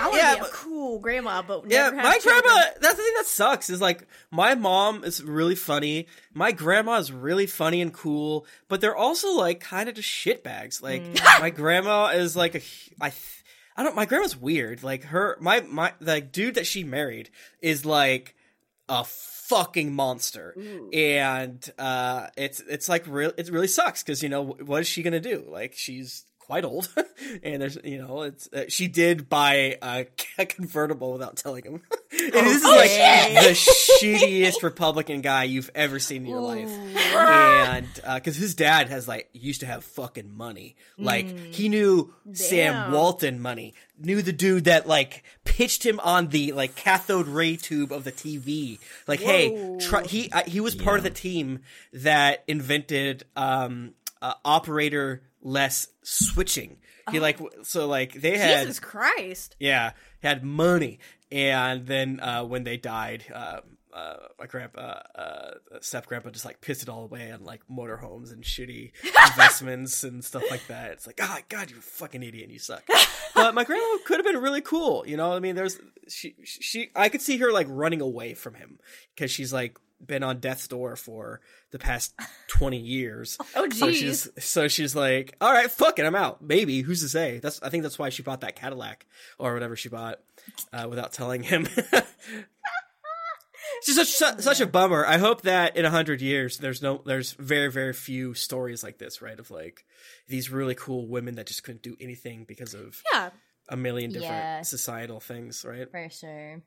I 0.00 0.06
want 0.06 0.12
to 0.14 0.18
Yeah, 0.18 0.34
be 0.36 0.40
a 0.42 0.44
cool 0.52 1.00
grandma, 1.00 1.42
but 1.42 1.68
Yeah, 1.68 1.84
have 1.86 1.94
my 1.94 2.18
children. 2.18 2.42
grandma. 2.44 2.62
That's 2.80 2.96
the 2.96 3.02
thing 3.02 3.12
that 3.16 3.26
sucks. 3.26 3.68
Is 3.68 3.80
like 3.80 4.06
my 4.30 4.54
mom 4.54 5.02
is 5.02 5.22
really 5.22 5.56
funny. 5.56 6.06
My 6.32 6.52
grandma 6.52 6.98
is 6.98 7.10
really 7.10 7.46
funny 7.46 7.80
and 7.82 7.92
cool, 7.92 8.46
but 8.68 8.80
they're 8.80 8.94
also 8.96 9.32
like 9.32 9.58
kind 9.60 9.88
of 9.88 9.96
just 9.96 10.08
shitbags. 10.08 10.80
Like 10.80 11.02
my 11.40 11.50
grandma 11.50 12.06
is 12.14 12.36
like 12.36 12.54
a. 12.54 12.60
I. 13.00 13.10
th- 13.10 13.34
I 13.76 13.82
don't. 13.84 13.94
My 13.96 14.06
grandma's 14.06 14.36
weird. 14.36 14.82
Like 14.84 15.02
her. 15.04 15.36
My 15.40 15.60
my. 15.62 15.92
The 16.00 16.20
dude 16.20 16.54
that 16.54 16.66
she 16.66 16.84
married 16.84 17.30
is 17.60 17.84
like 17.84 18.34
a 18.88 19.04
fucking 19.04 19.92
monster 19.94 20.54
and 20.94 21.70
uh 21.78 22.26
it's 22.36 22.60
it's 22.60 22.86
like 22.88 23.06
real 23.06 23.32
it 23.38 23.50
really 23.50 23.66
sucks 23.66 24.02
because 24.02 24.22
you 24.22 24.28
know 24.30 24.42
what 24.44 24.80
is 24.80 24.86
she 24.86 25.02
gonna 25.02 25.20
do 25.20 25.44
like 25.48 25.72
she's 25.74 26.24
quite 26.48 26.64
old. 26.64 26.88
And 27.42 27.60
there's 27.60 27.76
you 27.82 27.98
know 27.98 28.22
it's 28.22 28.48
uh, 28.52 28.64
she 28.68 28.86
did 28.86 29.28
buy 29.28 29.76
a, 29.82 30.06
a 30.38 30.46
convertible 30.46 31.12
without 31.12 31.36
telling 31.36 31.64
him. 31.64 31.82
And 32.10 32.32
this 32.32 32.56
is 32.56 32.64
like 32.64 33.44
the 33.44 33.50
shittiest 33.50 34.62
republican 34.62 35.20
guy 35.20 35.44
you've 35.44 35.70
ever 35.74 35.98
seen 35.98 36.22
in 36.22 36.30
your 36.30 36.40
life. 36.40 36.70
And 37.14 37.88
because 38.14 38.36
his 38.36 38.54
dad 38.54 38.88
has 38.88 39.06
like 39.08 39.28
used 39.32 39.60
to 39.60 39.66
have 39.66 39.84
fucking 39.84 40.34
money. 40.36 40.76
Like 40.96 41.26
he 41.52 41.68
knew 41.68 42.14
sam 42.32 42.92
walton 42.92 43.40
money. 43.40 43.74
Knew 43.98 44.22
the 44.22 44.32
dude 44.32 44.64
that 44.64 44.86
like 44.86 45.22
pitched 45.44 45.84
him 45.84 46.00
on 46.00 46.28
the 46.28 46.52
like 46.52 46.76
cathode 46.76 47.26
ray 47.26 47.56
tube 47.56 47.92
of 47.92 48.04
the 48.04 48.12
TV. 48.12 48.78
Like, 49.06 49.20
hey, 49.20 49.76
try, 49.80 50.04
he 50.04 50.30
uh, 50.30 50.44
he 50.46 50.60
was 50.60 50.74
part 50.74 50.98
of 50.98 51.04
the 51.04 51.10
team 51.10 51.60
that 51.92 52.44
invented 52.46 53.24
um 53.36 53.94
uh, 54.22 54.34
operator 54.44 55.22
less 55.42 55.88
switching. 56.02 56.78
He 57.10 57.20
like 57.20 57.38
so 57.62 57.86
like 57.86 58.12
they 58.12 58.36
had 58.36 58.60
Jesus 58.60 58.80
Christ. 58.80 59.56
yeah 59.58 59.92
had 60.22 60.44
money, 60.44 60.98
and 61.32 61.86
then 61.86 62.20
uh, 62.20 62.44
when 62.44 62.64
they 62.64 62.76
died. 62.76 63.24
Uh, 63.32 63.60
uh, 63.90 64.16
my 64.38 64.46
grandpa, 64.46 65.00
uh, 65.14 65.50
step 65.80 66.06
grandpa, 66.06 66.30
just 66.30 66.44
like 66.44 66.60
pissed 66.60 66.82
it 66.82 66.88
all 66.88 67.04
away 67.04 67.32
on 67.32 67.42
like 67.42 67.62
motorhomes 67.68 68.32
and 68.32 68.44
shitty 68.44 68.92
investments 69.30 70.04
and 70.04 70.24
stuff 70.24 70.44
like 70.50 70.64
that. 70.68 70.92
It's 70.92 71.06
like, 71.06 71.18
oh 71.20 71.38
god, 71.48 71.70
you're 71.70 71.78
a 71.78 71.82
fucking 71.82 72.22
idiot, 72.22 72.44
and 72.44 72.52
you 72.52 72.58
suck. 72.58 72.84
But 73.34 73.54
my 73.54 73.64
grandma 73.64 73.96
could 74.04 74.18
have 74.18 74.26
been 74.26 74.42
really 74.42 74.60
cool, 74.60 75.04
you 75.06 75.16
know. 75.16 75.32
I 75.32 75.40
mean, 75.40 75.56
there's 75.56 75.78
she, 76.08 76.34
she, 76.44 76.90
I 76.94 77.08
could 77.08 77.22
see 77.22 77.38
her 77.38 77.50
like 77.50 77.66
running 77.70 78.00
away 78.00 78.34
from 78.34 78.54
him 78.54 78.78
because 79.14 79.30
she's 79.30 79.52
like 79.52 79.78
been 80.04 80.22
on 80.22 80.38
death's 80.38 80.68
door 80.68 80.94
for 80.96 81.40
the 81.70 81.78
past 81.78 82.14
twenty 82.48 82.78
years. 82.78 83.36
Oh, 83.56 83.68
So 83.70 83.92
she's 83.92 84.28
so 84.38 84.68
she's 84.68 84.94
like, 84.96 85.34
all 85.40 85.52
right, 85.52 85.70
fuck 85.70 85.98
it, 85.98 86.04
I'm 86.06 86.14
out. 86.14 86.42
Maybe 86.42 86.82
who's 86.82 87.02
to 87.02 87.08
say? 87.08 87.38
That's 87.38 87.60
I 87.62 87.68
think 87.70 87.82
that's 87.82 87.98
why 87.98 88.08
she 88.10 88.22
bought 88.22 88.40
that 88.42 88.56
Cadillac 88.56 89.06
or 89.38 89.52
whatever 89.54 89.76
she 89.76 89.88
bought 89.88 90.20
uh, 90.72 90.86
without 90.88 91.12
telling 91.12 91.42
him. 91.42 91.66
It's 93.78 93.94
just 93.94 94.18
such, 94.18 94.36
su- 94.36 94.42
such 94.42 94.60
a 94.60 94.66
bummer. 94.66 95.06
I 95.06 95.18
hope 95.18 95.42
that 95.42 95.76
in 95.76 95.84
a 95.84 95.90
hundred 95.90 96.20
years, 96.20 96.58
there's 96.58 96.82
no, 96.82 97.00
there's 97.06 97.32
very, 97.32 97.70
very 97.70 97.92
few 97.92 98.34
stories 98.34 98.82
like 98.82 98.98
this, 98.98 99.22
right? 99.22 99.38
Of 99.38 99.52
like 99.52 99.84
these 100.26 100.50
really 100.50 100.74
cool 100.74 101.06
women 101.06 101.36
that 101.36 101.46
just 101.46 101.62
couldn't 101.62 101.82
do 101.82 101.94
anything 102.00 102.44
because 102.48 102.74
of 102.74 103.00
Yeah. 103.12 103.30
a 103.68 103.76
million 103.76 104.10
different 104.10 104.32
Yeah. 104.32 104.62
societal 104.62 105.20
things, 105.20 105.64
right? 105.64 105.88
For 105.90 106.08
sure. 106.10 106.62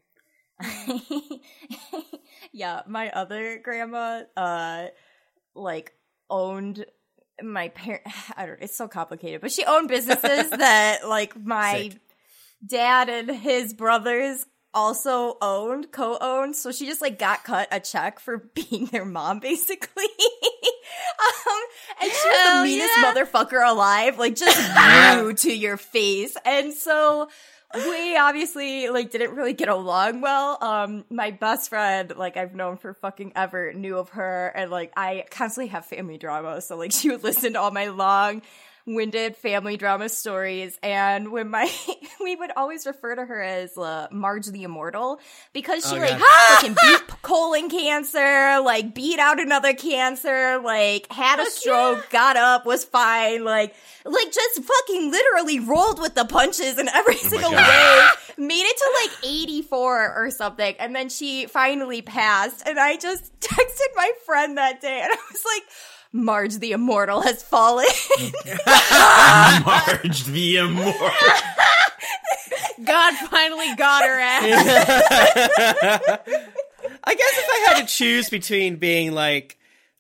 yeah, 2.51 2.81
my 2.87 3.09
other 3.11 3.59
grandma, 3.63 4.23
uh, 4.35 4.87
like 5.55 5.93
owned 6.29 6.85
my 7.41 7.69
parent. 7.69 8.03
I 8.37 8.45
don't. 8.45 8.61
It's 8.61 8.75
so 8.75 8.87
complicated, 8.87 9.41
but 9.41 9.51
she 9.51 9.65
owned 9.65 9.87
businesses 9.87 10.49
that 10.51 11.07
like 11.07 11.39
my 11.39 11.89
Sick. 11.89 12.01
dad 12.65 13.09
and 13.09 13.29
his 13.29 13.73
brothers 13.73 14.45
also 14.73 15.37
owned, 15.41 15.91
co-owned. 15.91 16.55
So 16.55 16.71
she 16.71 16.85
just 16.85 17.01
like 17.01 17.19
got 17.19 17.43
cut 17.43 17.67
a 17.71 17.79
check 17.79 18.19
for 18.19 18.37
being 18.53 18.85
their 18.85 19.05
mom, 19.05 19.39
basically. 19.39 20.03
um, 20.05 21.61
and 22.01 22.11
she 22.11 22.27
was 22.27 22.57
the 22.57 22.63
meanest 22.63 22.91
yeah. 22.97 23.13
motherfucker 23.13 23.67
alive, 23.67 24.17
like 24.17 24.35
just 24.35 24.59
rude 25.17 25.37
to 25.39 25.55
your 25.55 25.77
face. 25.77 26.35
And 26.45 26.73
so 26.73 27.29
we 27.73 28.17
obviously 28.17 28.89
like 28.89 29.11
didn't 29.11 29.35
really 29.35 29.53
get 29.53 29.69
along 29.69 30.21
well. 30.21 30.57
Um, 30.61 31.05
my 31.09 31.31
best 31.31 31.69
friend, 31.69 32.13
like 32.15 32.37
I've 32.37 32.55
known 32.55 32.77
for 32.77 32.93
fucking 32.93 33.33
ever, 33.35 33.73
knew 33.73 33.97
of 33.97 34.09
her, 34.09 34.47
and 34.47 34.71
like 34.71 34.91
I 34.95 35.25
constantly 35.29 35.69
have 35.69 35.85
family 35.85 36.17
drama, 36.17 36.61
so 36.61 36.77
like 36.77 36.91
she 36.93 37.09
would 37.09 37.23
listen 37.23 37.53
to 37.53 37.59
all 37.59 37.71
my 37.71 37.87
long 37.87 38.41
winded 38.85 39.35
family 39.37 39.77
drama 39.77 40.09
stories. 40.09 40.77
And 40.81 41.31
when 41.31 41.49
my, 41.49 41.71
we 42.23 42.35
would 42.35 42.51
always 42.55 42.85
refer 42.85 43.15
to 43.15 43.25
her 43.25 43.41
as 43.41 43.77
uh, 43.77 44.07
Marge 44.11 44.47
the 44.47 44.63
Immortal 44.63 45.19
because 45.53 45.87
she 45.87 45.95
Oh, 45.95 45.99
like 45.99 46.19
fucking 46.19 46.75
beat 46.81 47.21
colon 47.21 47.69
cancer, 47.69 48.61
like 48.63 48.95
beat 48.95 49.19
out 49.19 49.39
another 49.39 49.73
cancer, 49.73 50.59
like 50.63 51.11
had 51.11 51.39
a 51.39 51.45
stroke, 51.45 52.09
got 52.09 52.37
up, 52.37 52.65
was 52.65 52.83
fine, 52.85 53.43
like, 53.43 53.75
like 54.05 54.31
just 54.31 54.63
fucking 54.63 55.11
literally 55.11 55.59
rolled 55.59 55.99
with 56.01 56.15
the 56.15 56.25
punches 56.25 56.79
in 56.79 56.89
every 56.89 57.17
single 57.17 57.51
God. 57.51 57.59
way. 57.59 58.07
Made 58.45 58.63
it 58.63 58.77
to 58.77 58.91
like 59.03 59.25
84 59.31 60.13
or 60.15 60.31
something. 60.31 60.75
And 60.79 60.95
then 60.95 61.09
she 61.09 61.45
finally 61.45 62.01
passed. 62.01 62.63
And 62.65 62.79
I 62.79 62.97
just 62.97 63.39
texted 63.39 63.95
my 63.95 64.11
friend 64.25 64.57
that 64.57 64.81
day 64.81 65.01
and 65.01 65.11
I 65.11 65.17
was 65.31 65.43
like, 65.45 65.63
Marge 66.13 66.57
the 66.57 66.71
Immortal 66.73 67.21
has 67.21 67.41
fallen. 67.41 67.85
Marge 69.65 70.23
the 70.25 70.57
Immortal. 70.57 71.09
God 72.83 73.13
finally 73.29 73.75
got 73.75 74.03
her 74.03 74.19
ass. 74.19 74.43
I 77.03 77.15
guess 77.15 77.37
if 77.37 77.49
I 77.49 77.65
had 77.67 77.81
to 77.81 77.93
choose 77.93 78.29
between 78.29 78.75
being 78.77 79.13
like, 79.13 79.57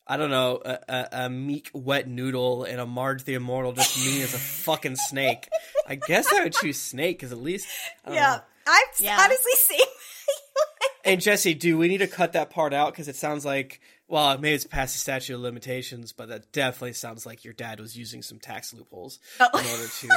I 0.07 0.17
don't 0.17 0.29
know, 0.31 0.61
a, 0.65 0.79
a, 0.89 1.07
a 1.25 1.29
meek 1.29 1.69
wet 1.73 2.07
noodle 2.07 2.63
and 2.65 2.79
a 2.81 2.85
Marge 2.85 3.23
the 3.23 3.35
Immortal 3.35 3.73
just 3.73 3.97
mean 4.05 4.21
as 4.21 4.33
a 4.33 4.37
fucking 4.39 4.95
snake, 4.97 5.47
I 5.87 5.95
guess 5.95 6.31
I 6.33 6.43
would 6.43 6.53
choose 6.53 6.79
snake 6.79 7.19
because 7.19 7.31
at 7.31 7.37
least. 7.37 7.67
I 8.05 8.13
yeah. 8.13 8.21
know. 8.21 8.39
I'm 8.67 8.85
Yeah. 8.99 9.17
honestly 9.21 9.53
saying. 9.55 9.81
And 11.05 11.21
Jessy, 11.21 11.53
do 11.53 11.77
we 11.77 11.87
need 11.87 11.99
to 11.99 12.07
cut 12.07 12.33
that 12.33 12.49
part 12.49 12.73
out 12.73 12.91
because 12.91 13.07
it 13.07 13.15
sounds 13.15 13.45
like, 13.45 13.79
well, 14.11 14.37
maybe 14.37 14.55
it's 14.55 14.65
past 14.65 14.93
the 14.93 14.99
statute 14.99 15.33
of 15.33 15.39
limitations, 15.39 16.11
but 16.11 16.27
that 16.27 16.51
definitely 16.51 16.91
sounds 16.91 17.25
like 17.25 17.45
your 17.45 17.53
dad 17.53 17.79
was 17.79 17.97
using 17.97 18.21
some 18.21 18.39
tax 18.39 18.73
loopholes 18.73 19.19
in 19.39 19.45
order 19.53 19.87
to. 19.87 20.09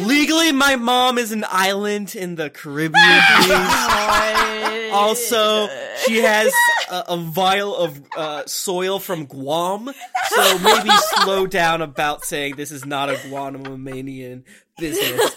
Legally, 0.04 0.50
my 0.50 0.74
mom 0.74 1.16
is 1.16 1.30
an 1.30 1.44
island 1.48 2.16
in 2.16 2.34
the 2.34 2.50
Caribbean. 2.50 2.92
also, 4.92 5.68
she 6.04 6.18
has 6.18 6.52
a, 6.90 7.04
a 7.10 7.16
vial 7.16 7.76
of 7.76 8.02
uh, 8.16 8.44
soil 8.46 8.98
from 8.98 9.26
Guam, 9.26 9.88
so 10.30 10.58
maybe 10.58 10.90
slow 11.20 11.46
down 11.46 11.82
about 11.82 12.24
saying 12.24 12.56
this 12.56 12.72
is 12.72 12.84
not 12.84 13.10
a 13.10 13.14
Guanamanian 13.14 14.42
business. 14.76 15.36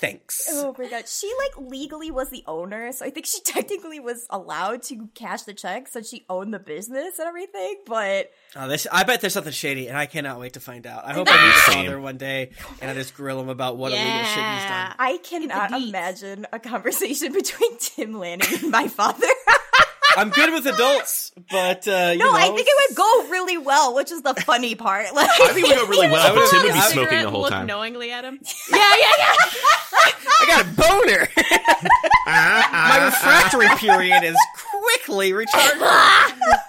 Thanks. 0.00 0.46
Oh 0.50 0.74
my 0.78 0.88
god. 0.88 1.08
She 1.08 1.32
like 1.38 1.70
legally 1.70 2.10
was 2.10 2.30
the 2.30 2.44
owner, 2.46 2.92
so 2.92 3.04
I 3.04 3.10
think 3.10 3.26
she 3.26 3.40
technically 3.44 3.98
was 4.00 4.26
allowed 4.30 4.82
to 4.84 5.08
cash 5.14 5.42
the 5.42 5.54
check 5.54 5.88
since 5.88 6.08
she 6.08 6.24
owned 6.28 6.54
the 6.54 6.58
business 6.58 7.18
and 7.18 7.26
everything, 7.28 7.76
but 7.86 8.30
Oh, 8.56 8.68
this, 8.68 8.86
I 8.90 9.02
bet 9.04 9.20
there's 9.20 9.32
something 9.34 9.52
shady, 9.52 9.88
and 9.88 9.96
I 9.98 10.06
cannot 10.06 10.38
wait 10.40 10.54
to 10.54 10.60
find 10.60 10.86
out. 10.86 11.04
I 11.04 11.12
hope 11.12 11.28
I 11.30 11.44
meet 11.44 11.52
his 11.54 11.74
father 11.74 12.00
one 12.00 12.16
day, 12.16 12.50
and 12.80 12.90
I 12.90 12.94
just 12.94 13.14
grill 13.14 13.40
him 13.40 13.48
about 13.48 13.76
what 13.76 13.92
illegal 13.92 14.06
shit 14.10 14.26
he's 14.26 14.34
Yeah. 14.36 14.86
done. 14.88 14.96
I 14.98 15.18
cannot 15.18 15.70
deets. 15.70 15.88
imagine 15.88 16.46
a 16.52 16.58
conversation 16.58 17.32
between 17.34 17.76
Tim 17.78 18.14
Lanning 18.18 18.46
and 18.62 18.70
my 18.70 18.88
father. 18.88 19.26
I'm 20.18 20.30
good 20.30 20.52
with 20.52 20.66
adults, 20.66 21.30
but 21.48 21.86
uh, 21.86 22.10
you 22.12 22.18
no, 22.18 22.24
know, 22.24 22.32
I 22.34 22.46
think 22.48 22.66
it 22.68 22.90
would 22.90 22.96
go 22.96 23.28
really 23.28 23.56
well, 23.56 23.94
which 23.94 24.10
is 24.10 24.22
the 24.22 24.34
funny 24.34 24.74
part. 24.74 25.06
Like, 25.14 25.30
I 25.30 25.52
think 25.52 25.66
we 25.68 25.74
go 25.74 25.86
really 25.86 26.10
well, 26.10 26.34
but 26.34 26.50
Tim 26.50 26.62
would 26.64 26.72
be 26.72 26.80
smoking 26.80 27.22
the 27.22 27.30
whole 27.30 27.42
look 27.42 27.50
time. 27.50 27.66
knowingly 27.66 28.10
at 28.10 28.24
him. 28.24 28.40
Yeah, 28.70 28.78
yeah, 28.78 29.12
yeah. 29.18 29.34
I 30.40 30.46
got 30.46 30.64
a 30.64 30.68
boner. 30.74 31.28
My 32.26 33.04
refractory 33.04 33.68
period 33.78 34.22
is 34.24 34.36
quickly 34.96 35.32
recharging. 35.32 35.80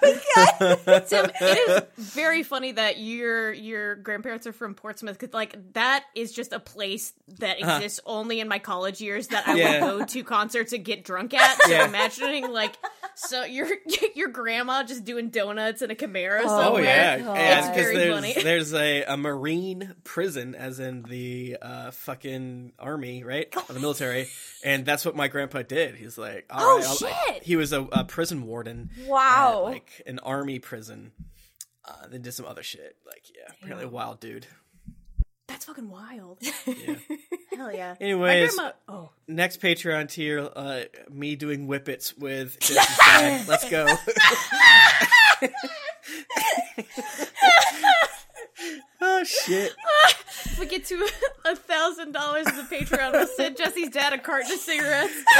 Tim, 1.06 1.30
it 1.40 1.88
is 1.98 2.04
very 2.04 2.42
funny 2.42 2.72
that 2.72 2.98
your 2.98 3.52
your 3.52 3.96
grandparents 3.96 4.46
are 4.46 4.52
from 4.52 4.74
Portsmouth 4.74 5.18
because 5.18 5.32
like 5.34 5.72
that 5.74 6.04
is 6.14 6.32
just 6.32 6.52
a 6.52 6.60
place 6.60 7.12
that 7.38 7.58
exists 7.60 8.00
only 8.06 8.40
in 8.40 8.48
my 8.48 8.58
college 8.58 9.00
years 9.00 9.28
that 9.28 9.46
I 9.48 9.54
Yeah. 9.56 9.72
would 9.84 9.98
go 10.00 10.04
to 10.06 10.24
concerts 10.24 10.72
and 10.72 10.84
get 10.84 11.04
drunk 11.04 11.34
at. 11.34 11.62
So 11.62 11.70
Yeah. 11.70 11.86
imagining 11.86 12.50
like 12.52 12.76
so 13.14 13.44
your 13.44 13.68
your 14.14 14.28
grandma 14.28 14.82
just 14.84 15.04
doing 15.04 15.30
donuts 15.30 15.82
in 15.82 15.90
a 15.90 15.94
Camaro 15.94 16.42
Oh, 16.44 16.74
Oh 16.74 16.78
yeah, 16.78 17.18
God. 17.18 17.36
and 17.36 17.58
It's 17.58 17.68
because 17.68 17.84
very 17.92 17.96
there's 17.96 18.14
funny. 18.14 18.42
there's 18.42 18.74
a, 18.74 19.02
a 19.04 19.16
marine 19.16 19.94
prison, 20.04 20.54
as 20.54 20.80
in 20.80 21.02
the 21.02 21.56
uh, 21.60 21.90
fucking 21.90 22.72
army, 22.78 23.24
right, 23.24 23.54
or 23.68 23.72
the 23.72 23.80
military, 23.80 24.28
and 24.64 24.84
that's 24.86 25.04
what 25.04 25.16
my 25.16 25.28
grandpa 25.28 25.62
did. 25.62 25.96
He's 25.96 26.16
like, 26.18 26.46
all 26.50 26.60
Oh, 26.62 26.76
right, 26.78 26.86
I'll- 26.86 26.96
shit. 26.96 27.42
he 27.42 27.56
was 27.56 27.72
a, 27.72 27.82
a 27.82 28.04
prison 28.10 28.46
warden. 28.46 28.90
Wow. 29.06 29.66
at, 29.66 29.72
like 29.72 30.02
an 30.06 30.18
army 30.18 30.58
prison. 30.58 31.12
Uh, 31.84 32.08
then 32.10 32.22
did 32.22 32.34
some 32.34 32.44
other 32.44 32.62
shit. 32.62 32.96
Like, 33.06 33.22
yeah, 33.34 33.52
apparently 33.62 33.86
a 33.86 33.88
wild 33.88 34.20
dude. 34.20 34.46
That's 35.46 35.64
fucking 35.64 35.88
wild. 35.88 36.38
Yeah. 36.66 36.96
Hell 37.56 37.72
yeah. 37.72 37.94
Anyways, 38.00 38.54
grandma. 38.54 38.72
Oh, 38.88 39.10
next 39.26 39.60
Patreon 39.60 40.08
tier, 40.08 40.48
uh, 40.54 40.82
me 41.10 41.36
doing 41.36 41.66
whippets 41.66 42.16
with 42.16 42.58
Let's 43.48 43.68
go. 43.68 43.86
oh 49.00 49.24
shit! 49.24 49.72
if 50.44 50.58
we 50.60 50.66
get 50.66 50.84
to 50.86 51.08
a 51.44 51.56
thousand 51.56 52.12
dollars 52.12 52.46
as 52.46 52.58
a 52.58 52.62
Patreon, 52.62 53.12
we'll 53.12 53.26
send 53.26 53.56
Jessy's 53.56 53.90
dad 53.90 54.12
a 54.12 54.18
carton 54.18 54.52
of 54.52 54.58
cigarettes. 54.58 55.12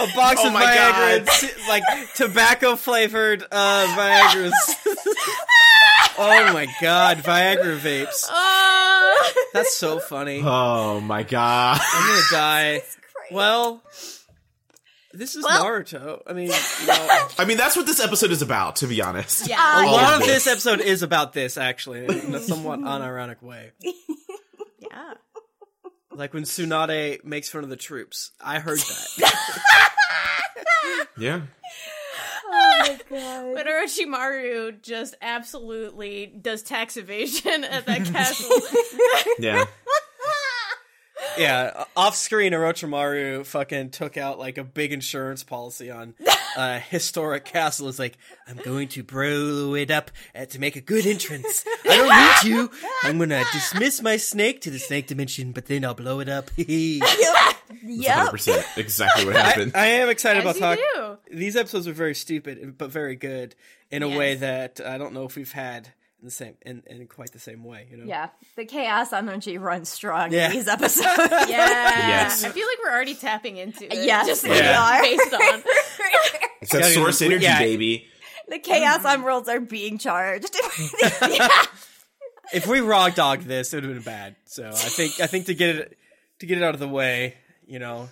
a 0.00 0.06
box 0.16 0.40
Oh 0.42 0.46
of 0.48 0.52
my 0.52 0.64
Viagra, 0.64 1.26
God. 1.26 1.68
like 1.68 1.82
tobacco 2.14 2.76
flavored 2.76 3.44
uh, 3.50 3.86
Viagra's. 3.96 4.76
oh 6.18 6.52
my 6.52 6.66
god, 6.80 7.18
Viagra 7.18 7.78
vapes. 7.78 8.26
Oh. 8.30 9.32
That's 9.52 9.76
so 9.76 9.98
funny. 9.98 10.42
Oh 10.44 11.00
my 11.00 11.22
god. 11.22 11.80
I'm 11.82 12.08
gonna 12.08 12.22
die. 12.30 12.82
Well, 13.30 13.82
this 15.12 15.34
is 15.36 15.44
Well- 15.44 15.64
Naruto. 15.64 16.22
I 16.26 16.32
mean, 16.32 16.46
you 16.46 16.52
know, 16.86 17.28
I 17.38 17.44
mean, 17.44 17.56
that's 17.56 17.76
what 17.76 17.86
this 17.86 18.00
episode 18.00 18.30
is 18.30 18.42
about, 18.42 18.76
to 18.76 18.86
be 18.86 19.00
honest. 19.02 19.48
Yeah. 19.48 19.84
a 19.84 19.86
lot 19.86 20.14
of 20.14 20.20
of 20.20 20.26
this. 20.26 20.44
this 20.44 20.46
episode 20.46 20.80
is 20.80 21.02
about 21.02 21.32
this, 21.32 21.56
actually, 21.56 22.04
in 22.06 22.34
a 22.34 22.40
somewhat 22.40 22.80
unironic 22.80 23.42
way. 23.42 23.72
yeah. 24.78 25.14
Like 26.12 26.34
when 26.34 26.42
Tsunade 26.42 27.24
makes 27.24 27.48
fun 27.48 27.62
of 27.64 27.70
the 27.70 27.76
troops. 27.76 28.32
I 28.40 28.58
heard 28.58 28.78
that. 28.78 29.34
Yeah. 31.18 31.42
oh 32.46 32.76
my 32.80 32.98
god. 33.10 33.54
But 33.54 33.66
Orochimaru 33.66 34.80
just 34.80 35.14
absolutely 35.20 36.26
does 36.26 36.62
tax 36.62 36.96
evasion 36.96 37.62
at 37.64 37.84
that 37.86 38.04
castle. 38.06 38.56
Yeah. 39.38 39.64
Yeah, 41.40 41.84
off 41.96 42.14
screen, 42.16 42.52
Orochimaru 42.52 43.46
fucking 43.46 43.90
took 43.90 44.16
out 44.16 44.38
like 44.38 44.58
a 44.58 44.64
big 44.64 44.92
insurance 44.92 45.42
policy 45.42 45.90
on 45.90 46.14
a 46.56 46.78
historic 46.90 47.44
castle. 47.44 47.88
It's 47.88 47.98
like, 47.98 48.18
I'm 48.46 48.58
going 48.58 48.88
to 48.88 49.02
blow 49.02 49.74
it 49.74 49.90
up 49.90 50.10
uh, 50.34 50.44
to 50.46 50.58
make 50.58 50.76
a 50.76 50.80
good 50.80 51.06
entrance. 51.06 51.64
I 51.88 52.42
don't 52.42 52.52
need 52.52 52.68
to. 52.70 52.76
I'm 53.04 53.18
gonna 53.18 53.42
dismiss 53.52 54.02
my 54.02 54.16
snake 54.18 54.60
to 54.62 54.70
the 54.70 54.78
snake 54.78 55.06
dimension, 55.06 55.52
but 55.52 55.66
then 55.66 55.84
I'll 55.84 55.94
blow 55.94 56.20
it 56.20 56.28
up. 56.28 56.50
Yep. 57.82 58.30
100% 58.30 58.78
exactly 58.78 59.24
what 59.24 59.36
happened. 59.36 59.72
I 59.74 59.86
am 59.86 60.08
excited 60.08 60.44
As 60.44 60.56
about 60.56 60.76
talking. 60.76 61.18
These 61.30 61.56
episodes 61.56 61.86
are 61.86 61.92
very 61.92 62.16
stupid, 62.16 62.76
but 62.76 62.90
very 62.90 63.14
good 63.14 63.54
in 63.90 64.02
a 64.02 64.08
way 64.08 64.34
that 64.34 64.80
I 64.84 64.98
don't 64.98 65.14
know 65.14 65.24
if 65.24 65.36
we've 65.36 65.52
had 65.52 65.90
in 66.20 66.26
the 66.26 66.30
same 66.30 66.54
in, 66.62 66.82
in 66.86 67.06
quite 67.06 67.32
the 67.32 67.38
same 67.38 67.64
way. 67.64 67.86
You 67.90 67.96
know? 67.98 68.04
Yeah, 68.04 68.28
the 68.56 68.64
chaos 68.64 69.12
energy 69.12 69.58
runs 69.58 69.88
strong 69.88 70.32
Yeah. 70.32 70.46
in 70.48 70.52
these 70.52 70.68
episodes. 70.68 71.06
Yeah. 71.30 71.46
Yes. 71.48 72.44
I 72.44 72.50
feel 72.50 72.66
like 72.66 72.78
we're 72.84 72.90
already 72.92 73.14
tapping 73.14 73.56
into 73.56 73.84
it. 73.86 74.04
Yes, 74.04 74.26
just 74.26 74.44
we 74.44 74.50
like, 74.50 74.64
are. 74.64 75.02
based 75.02 75.34
on. 75.34 75.62
It's 76.62 76.72
that 76.72 76.84
source 76.92 77.22
energy, 77.22 77.44
yeah. 77.44 77.58
baby. 77.58 78.06
the 78.48 78.58
chaos 78.58 79.02
emeralds 79.06 79.48
are 79.48 79.60
being 79.60 79.96
charged. 79.96 80.54
If 82.52 82.66
we 82.66 82.80
raw 82.80 83.08
dogged 83.08 83.44
this, 83.44 83.72
it 83.72 83.76
would 83.76 83.84
have 83.84 83.94
been 83.94 84.02
bad. 84.02 84.36
So 84.44 84.68
I 84.68 84.72
think 84.72 85.20
I 85.20 85.26
think 85.28 85.46
to 85.46 85.54
get 85.54 85.76
it 85.76 85.98
to 86.40 86.46
get 86.46 86.58
it 86.58 86.64
out 86.64 86.74
of 86.74 86.80
the 86.80 86.88
way, 86.88 87.36
you 87.66 87.78
know. 87.78 88.08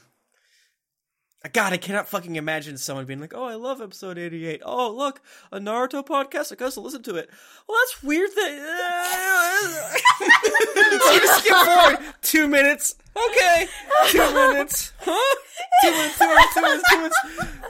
God, 1.53 1.72
I 1.72 1.77
cannot 1.77 2.09
fucking 2.09 2.35
imagine 2.35 2.77
someone 2.77 3.05
being 3.07 3.20
like, 3.20 3.33
"Oh, 3.33 3.44
I 3.44 3.55
love 3.55 3.81
episode 3.81 4.18
eighty-eight. 4.18 4.61
Oh, 4.64 4.90
look, 4.90 5.20
a 5.53 5.61
Naruto 5.61 6.05
podcast. 6.05 6.51
I 6.53 6.57
guess 6.57 6.77
I'll 6.77 6.83
listen 6.83 7.05
to 7.05 7.14
it." 7.14 7.31
Well, 7.68 7.79
that's 7.81 8.03
weird. 8.03 8.29
That 8.35 10.01
you 11.12 11.20
just 11.20 11.44
skip 11.44 11.55
forward 11.57 11.98
two 12.22 12.48
minutes. 12.48 12.96
Okay, 13.16 13.68
two 14.09 14.33
minutes. 14.35 14.92
Huh? 14.98 15.37
Two 15.83 15.90
minutes. 15.92 16.18
Two 16.18 16.27
minutes. 16.27 16.55
Two 16.55 16.62
minutes. 16.62 16.85
Two 16.90 16.96
minutes. 16.98 17.16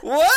What? 0.01 0.31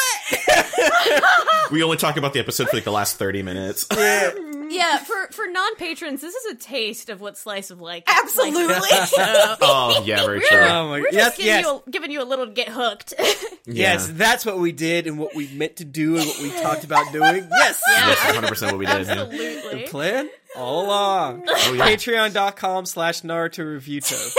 We 1.73 1.83
only 1.83 1.97
talk 1.97 2.19
about 2.19 2.35
the 2.35 2.41
episode 2.41 2.69
for 2.69 2.77
like 2.77 2.85
the 2.85 2.93
last 2.93 3.17
30 3.17 3.43
minutes. 3.43 3.87
Yeah. 3.93 4.31
Yeah, 4.73 4.99
for 5.05 5.29
for 5.33 5.47
non 5.49 5.77
patrons, 5.77 6.21
this 6.21 6.35
is 6.35 6.53
a 6.53 6.57
taste 6.57 7.09
of 7.09 7.21
what 7.21 7.37
slice 7.37 7.71
of 7.71 7.81
like. 7.81 8.05
Absolutely. 8.07 8.63
Like, 8.73 9.11
Oh 9.61 10.03
yeah, 10.05 10.25
very 10.25 10.41
true. 10.41 10.59
Oh 10.59 10.89
my 10.89 11.01
we're 11.01 11.11
just 11.11 11.15
yes, 11.15 11.37
giving, 11.37 11.47
yes. 11.47 11.65
you 11.65 11.83
a, 11.87 11.91
giving 11.91 12.11
you 12.11 12.23
a 12.23 12.25
little 12.25 12.47
to 12.47 12.53
get 12.53 12.69
hooked. 12.69 13.15
Yes, 13.65 14.09
that's 14.09 14.47
what 14.47 14.59
we 14.59 14.73
did 14.73 15.07
and 15.07 15.19
what 15.19 15.35
we 15.35 15.49
meant 15.49 15.77
to 15.77 15.85
do 15.85 16.17
and 16.17 16.27
what 16.27 16.39
we 16.41 16.51
talked 16.51 16.85
about 16.85 17.13
doing. 17.13 17.47
Yes. 17.51 17.81
That's 17.87 18.25
100 18.25 18.49
percent 18.49 18.73
what 18.73 18.79
we 18.79 18.87
did. 18.87 19.07
Yeah. 19.07 19.23
Absolutely. 19.23 19.83
Plan 19.85 20.31
all 20.57 20.87
along. 20.87 21.45
Oh 21.47 21.73
yeah. 21.75 21.87
Patreon.com 21.87 22.87
slash 22.87 23.23
Naruto 23.23 23.79
Reviewto. 23.79 24.37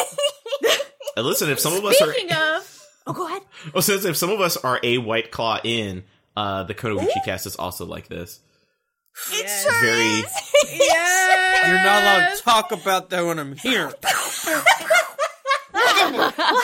And 1.15 1.26
listen, 1.26 1.50
if 1.50 1.60
some 1.60 1.74
of 1.74 1.86
us 1.86 2.02
are, 2.02 2.10
of, 2.10 2.88
oh, 3.08 3.13
go 3.13 3.28
ahead. 3.28 3.43
oh, 3.76 3.82
since 3.82 4.04
if 4.06 4.17
some 4.17 4.32
of 4.32 4.41
us 4.41 4.58
are 4.58 4.80
a 4.82 4.98
white 4.98 5.32
claw 5.32 5.60
in, 5.63 6.04
uh, 6.36 6.63
the 6.63 6.74
Konoguchi 6.74 7.24
cast 7.24 7.46
is 7.46 7.56
also 7.56 7.86
like 7.86 8.08
this. 8.08 8.39
It 9.32 9.47
sure 9.47 9.82
Very. 9.82 10.19
is. 10.19 10.34
Yeah. 10.71 11.67
You're 11.67 11.84
not 11.84 12.02
allowed 12.02 12.36
to 12.36 12.41
talk 12.41 12.71
about 12.71 13.10
that 13.12 13.26
when 13.26 13.39
I'm 13.39 13.56
here. 13.56 13.88
we'll 15.73 15.84
have 15.84 16.36
to. 16.36 16.43
We'll, 16.52 16.63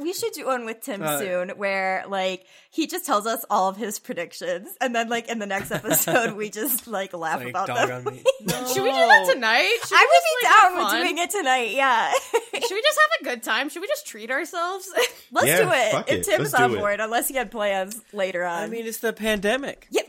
we 0.00 0.12
should 0.12 0.32
do 0.32 0.46
one 0.46 0.64
with 0.64 0.80
Tim 0.80 1.02
Uh, 1.02 1.18
soon, 1.18 1.48
where 1.50 2.04
like 2.08 2.46
he 2.70 2.86
just 2.86 3.04
tells 3.06 3.26
us 3.26 3.44
all 3.50 3.68
of 3.68 3.76
his 3.76 3.98
predictions, 3.98 4.68
and 4.80 4.94
then 4.94 5.08
like 5.08 5.28
in 5.28 5.38
the 5.38 5.46
next 5.46 5.70
episode, 5.70 6.34
we 6.36 6.50
just 6.50 6.86
like 6.86 7.12
laugh 7.12 7.40
Like, 7.40 7.50
about 7.50 7.66
dog 7.68 7.88
them. 7.88 8.06
on 8.06 8.12
me. 8.14 8.22
Should 8.48 8.82
we 8.82 8.90
do 8.90 8.96
that 8.96 9.28
tonight? 9.32 9.76
Should 9.86 9.96
I 9.98 10.06
we 10.06 10.08
would 10.10 10.24
be 10.24 10.46
like, 10.46 10.52
down 10.52 10.76
with 10.78 11.02
doing 11.04 11.18
it 11.24 11.30
tonight. 11.30 11.70
Yeah, 11.72 12.10
Should 12.32 12.74
we 12.74 12.82
just 12.82 12.98
have 12.98 13.20
a 13.20 13.24
good 13.24 13.42
time? 13.42 13.68
Should 13.68 13.82
we 13.82 13.88
just 13.88 14.06
treat 14.06 14.30
ourselves? 14.30 14.88
let's 15.32 15.46
Yeah, 15.46 15.58
do 15.62 15.70
it. 15.72 15.92
fuck 15.92 16.10
If 16.10 16.18
it. 16.20 16.24
Tim's 16.24 16.38
Let's 16.52 16.54
on 16.54 16.70
do 16.70 16.76
it. 16.76 16.80
board, 16.80 17.00
unless 17.00 17.28
he 17.28 17.34
had 17.34 17.50
plans 17.50 18.00
later 18.12 18.44
on. 18.44 18.62
I 18.62 18.66
mean, 18.66 18.86
it's 18.86 18.98
the 18.98 19.12
pandemic. 19.12 19.86
yep. 19.90 20.06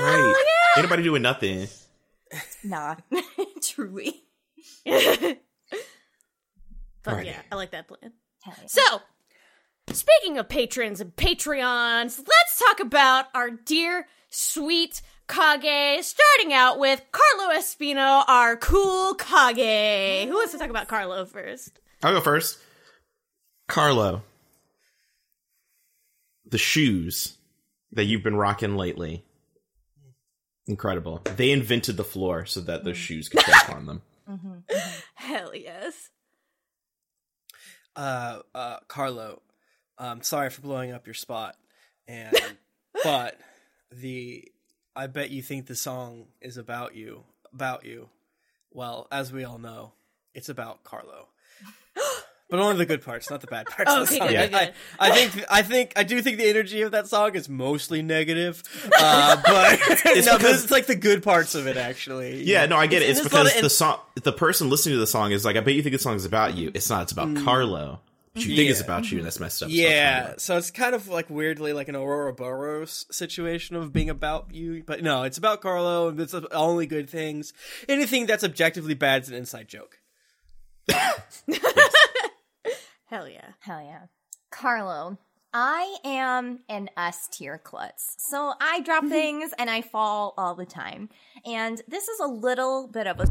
Right. 0.00 0.34
Anybody 0.76 1.02
doing 1.02 1.22
nothing? 1.22 1.66
nah, 2.62 2.96
truly. 3.62 4.22
but 4.84 5.38
Alrighty. 7.04 7.26
yeah, 7.26 7.40
I 7.50 7.54
like 7.54 7.70
that 7.72 7.88
plan. 7.88 8.12
Hell 8.42 8.54
yeah. 8.60 8.66
So, 8.66 9.02
speaking 9.92 10.38
of 10.38 10.48
patrons 10.48 11.00
and 11.00 11.14
Patreons, 11.14 12.18
let's 12.18 12.58
talk 12.58 12.80
about 12.80 13.26
our 13.34 13.50
dear, 13.50 14.06
sweet 14.30 15.02
Kage, 15.28 16.04
starting 16.04 16.52
out 16.52 16.78
with 16.78 17.02
Carlo 17.12 17.54
Espino, 17.54 18.24
our 18.26 18.56
cool 18.56 19.14
Kage. 19.14 20.28
Who 20.28 20.34
wants 20.34 20.52
to 20.52 20.58
talk 20.58 20.70
about 20.70 20.88
Carlo 20.88 21.24
first? 21.26 21.80
I'll 22.02 22.14
go 22.14 22.20
first. 22.20 22.58
Carlo, 23.66 24.22
the 26.46 26.58
shoes 26.58 27.36
that 27.92 28.04
you've 28.04 28.22
been 28.22 28.36
rocking 28.36 28.76
lately, 28.76 29.24
incredible. 30.66 31.20
They 31.36 31.50
invented 31.50 31.96
the 31.96 32.04
floor 32.04 32.46
so 32.46 32.60
that 32.62 32.84
those 32.84 32.96
mm. 32.96 33.00
shoes 33.00 33.28
could 33.28 33.40
step 33.40 33.74
on 33.74 33.86
them. 33.86 34.02
Mm-hmm. 34.28 34.56
Mm-hmm. 34.70 35.00
Hell 35.14 35.54
yes. 35.54 36.10
Uh, 37.98 38.42
uh, 38.54 38.76
Carlo, 38.86 39.42
I'm 39.98 40.22
sorry 40.22 40.50
for 40.50 40.60
blowing 40.60 40.92
up 40.92 41.08
your 41.08 41.14
spot, 41.14 41.56
and 42.06 42.32
but 43.02 43.36
the 43.90 44.44
I 44.94 45.08
bet 45.08 45.30
you 45.30 45.42
think 45.42 45.66
the 45.66 45.74
song 45.74 46.26
is 46.40 46.56
about 46.58 46.94
you, 46.94 47.24
about 47.52 47.84
you. 47.84 48.08
Well, 48.70 49.08
as 49.10 49.32
we 49.32 49.42
all 49.42 49.58
know, 49.58 49.94
it's 50.32 50.48
about 50.48 50.84
Carlo. 50.84 51.26
But 52.50 52.60
only 52.60 52.76
the 52.78 52.86
good 52.86 53.04
parts, 53.04 53.28
not 53.30 53.42
the 53.42 53.46
bad 53.46 53.66
parts. 53.70 53.92
of 53.92 54.08
the 54.08 54.14
Okay, 54.14 54.18
song. 54.18 54.28
good, 54.28 54.54
I, 54.54 54.64
good, 54.66 54.74
I. 54.98 55.08
I 55.10 55.10
think, 55.12 55.44
I 55.50 55.62
think, 55.62 55.92
I 55.96 56.02
do 56.02 56.22
think 56.22 56.38
the 56.38 56.48
energy 56.48 56.80
of 56.80 56.92
that 56.92 57.06
song 57.06 57.34
is 57.34 57.46
mostly 57.48 58.00
negative, 58.00 58.62
uh, 58.98 59.36
but 59.46 59.78
it's, 60.06 60.26
no, 60.26 60.38
because- 60.38 60.62
it's 60.64 60.72
like 60.72 60.86
the 60.86 60.94
good 60.96 61.22
parts 61.22 61.54
of 61.54 61.66
it 61.66 61.76
actually. 61.76 62.44
Yeah, 62.44 62.64
no, 62.66 62.76
I 62.76 62.86
get 62.86 63.02
it. 63.02 63.10
It's 63.10 63.20
There's 63.20 63.32
a 63.32 63.36
lot 63.36 63.42
because 63.44 63.56
of- 63.56 63.62
the 63.62 63.70
song, 63.70 63.98
the 64.22 64.32
person 64.32 64.70
listening 64.70 64.94
to 64.94 64.98
the 65.00 65.06
song 65.06 65.32
is 65.32 65.44
like, 65.44 65.56
I 65.56 65.60
bet 65.60 65.74
you 65.74 65.82
think 65.82 65.92
the 65.94 65.98
song 65.98 66.16
is 66.16 66.24
about 66.24 66.54
you. 66.56 66.70
It's 66.72 66.88
not. 66.88 67.02
It's 67.02 67.12
about 67.12 67.36
Carlo. 67.36 68.00
But 68.34 68.44
you 68.46 68.54
think 68.56 68.70
it's 68.70 68.80
about 68.80 69.10
you, 69.10 69.18
and 69.18 69.26
that's 69.26 69.40
messed 69.40 69.62
up. 69.64 69.68
Yeah, 69.70 70.34
so 70.38 70.56
it's 70.56 70.70
kind 70.70 70.94
of 70.94 71.08
like 71.08 71.28
weirdly 71.28 71.72
like 71.72 71.88
an 71.88 71.96
Ouroboros 71.96 73.04
situation 73.10 73.74
of 73.74 73.92
being 73.92 74.08
about 74.10 74.54
you, 74.54 74.84
but 74.86 75.02
no, 75.02 75.24
it's 75.24 75.38
about 75.38 75.60
Carlo. 75.60 76.08
and 76.08 76.20
It's 76.20 76.34
only 76.52 76.86
good 76.86 77.10
things. 77.10 77.52
Anything 77.88 78.26
that's 78.26 78.44
objectively 78.44 78.94
bad 78.94 79.22
is 79.22 79.28
an 79.30 79.34
inside 79.34 79.66
joke. 79.66 79.98
Hell 83.08 83.26
yeah. 83.26 83.52
Hell 83.60 83.80
yeah. 83.80 84.00
Carlo, 84.50 85.16
I 85.54 85.96
am 86.04 86.60
an 86.68 86.90
S 86.94 87.26
tier 87.28 87.56
klutz. 87.56 88.16
So 88.18 88.52
I 88.60 88.82
drop 88.82 89.02
things 89.08 89.54
and 89.58 89.70
I 89.70 89.80
fall 89.80 90.34
all 90.36 90.54
the 90.54 90.66
time. 90.66 91.08
And 91.46 91.80
this 91.88 92.08
is 92.08 92.20
a 92.20 92.26
little 92.26 92.86
bit 92.86 93.06
of 93.06 93.18
a, 93.20 93.26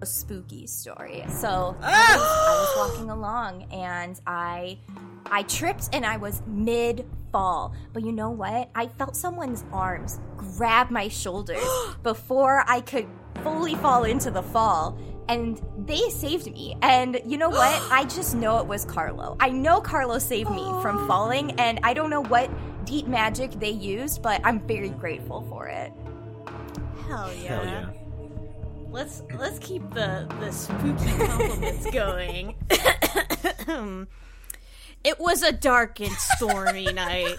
a 0.00 0.06
spooky 0.06 0.66
story. 0.66 1.24
So 1.28 1.76
I 1.82 2.16
was, 2.16 2.26
I 2.48 2.76
was 2.78 2.90
walking 2.90 3.10
along 3.10 3.64
and 3.64 4.18
I 4.26 4.78
I 5.30 5.42
tripped 5.42 5.90
and 5.92 6.06
I 6.06 6.16
was 6.16 6.40
mid 6.46 7.04
fall. 7.30 7.74
But 7.92 8.02
you 8.02 8.12
know 8.12 8.30
what? 8.30 8.70
I 8.74 8.86
felt 8.86 9.14
someone's 9.14 9.62
arms 9.74 10.20
grab 10.38 10.90
my 10.90 11.08
shoulders 11.08 11.68
before 12.02 12.64
I 12.66 12.80
could 12.80 13.06
fully 13.42 13.74
fall 13.74 14.04
into 14.04 14.30
the 14.30 14.42
fall. 14.42 14.98
And 15.28 15.60
they 15.86 16.08
saved 16.10 16.50
me. 16.50 16.76
And 16.80 17.20
you 17.26 17.36
know 17.36 17.50
what? 17.50 17.82
I 17.92 18.04
just 18.04 18.34
know 18.34 18.58
it 18.58 18.66
was 18.66 18.84
Carlo. 18.84 19.36
I 19.40 19.50
know 19.50 19.80
Carlo 19.80 20.18
saved 20.18 20.50
me 20.50 20.64
from 20.80 21.06
falling, 21.06 21.52
and 21.60 21.80
I 21.82 21.92
don't 21.92 22.10
know 22.10 22.22
what 22.22 22.50
deep 22.86 23.06
magic 23.06 23.52
they 23.52 23.70
used, 23.70 24.22
but 24.22 24.40
I'm 24.44 24.60
very 24.66 24.88
grateful 24.88 25.42
for 25.50 25.66
it. 25.68 25.92
Hell 27.06 27.30
yeah. 27.34 27.48
Hell 27.48 27.64
yeah. 27.64 27.90
Let's 28.90 29.22
let's 29.38 29.58
keep 29.58 29.82
the 29.92 30.26
the 30.40 30.50
spooky 30.50 31.12
compliments 31.26 31.90
going. 31.90 32.56
It 35.08 35.18
was 35.18 35.42
a 35.42 35.52
dark 35.52 36.00
and 36.00 36.12
stormy 36.12 36.84
night. 36.92 37.34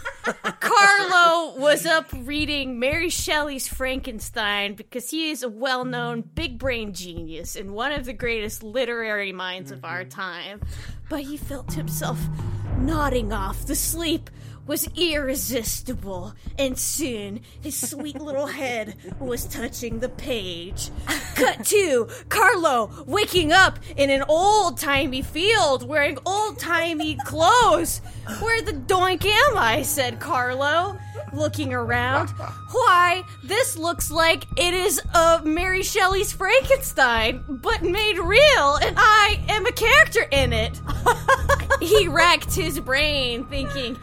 Carlo 0.59 1.55
was 1.59 1.85
up 1.85 2.07
reading 2.11 2.79
Mary 2.79 3.09
Shelley's 3.09 3.67
Frankenstein 3.67 4.73
because 4.73 5.11
he 5.11 5.29
is 5.29 5.43
a 5.43 5.49
well-known 5.49 6.21
big 6.21 6.57
brain 6.57 6.93
genius 6.93 7.55
and 7.55 7.71
one 7.71 7.91
of 7.91 8.05
the 8.05 8.13
greatest 8.13 8.63
literary 8.63 9.31
minds 9.31 9.69
of 9.69 9.85
our 9.85 10.01
mm-hmm. 10.01 10.09
time. 10.09 10.61
But 11.09 11.21
he 11.21 11.37
felt 11.37 11.73
himself 11.73 12.19
nodding 12.79 13.31
off. 13.31 13.65
to 13.65 13.75
sleep 13.75 14.31
was 14.69 14.87
irresistible, 14.95 16.31
and 16.59 16.77
soon 16.77 17.41
his 17.59 17.89
sweet 17.89 18.21
little 18.21 18.45
head 18.45 18.95
was 19.19 19.47
touching 19.47 19.99
the 19.99 20.09
page. 20.09 20.91
Cut 21.33 21.65
to 21.65 22.07
Carlo 22.29 22.91
waking 23.07 23.51
up 23.51 23.79
in 23.97 24.11
an 24.11 24.23
old 24.29 24.77
timey 24.77 25.23
field 25.23 25.87
wearing 25.87 26.19
old 26.23 26.59
timey 26.59 27.17
clothes. 27.25 28.01
Where 28.41 28.61
the 28.61 28.73
doink 28.73 29.25
am 29.25 29.57
I? 29.57 29.81
said 29.81 30.19
Carlo, 30.19 30.99
looking 31.33 31.73
around. 31.73 32.29
Why, 32.71 33.23
this 33.43 33.75
looks 33.75 34.11
like 34.11 34.43
it 34.55 34.75
is 34.75 35.01
uh, 35.15 35.41
Mary 35.43 35.81
Shelley's 35.81 36.31
Frankenstein, 36.31 37.43
but 37.47 37.81
made 37.81 38.19
real, 38.19 38.75
and 38.75 38.95
I 38.99 39.43
am 39.49 39.65
a 39.65 39.71
character 39.71 40.27
in 40.29 40.53
it. 40.53 40.79
he 41.79 42.07
racked 42.07 42.53
his 42.53 42.79
brain, 42.79 43.45
thinking, 43.45 43.97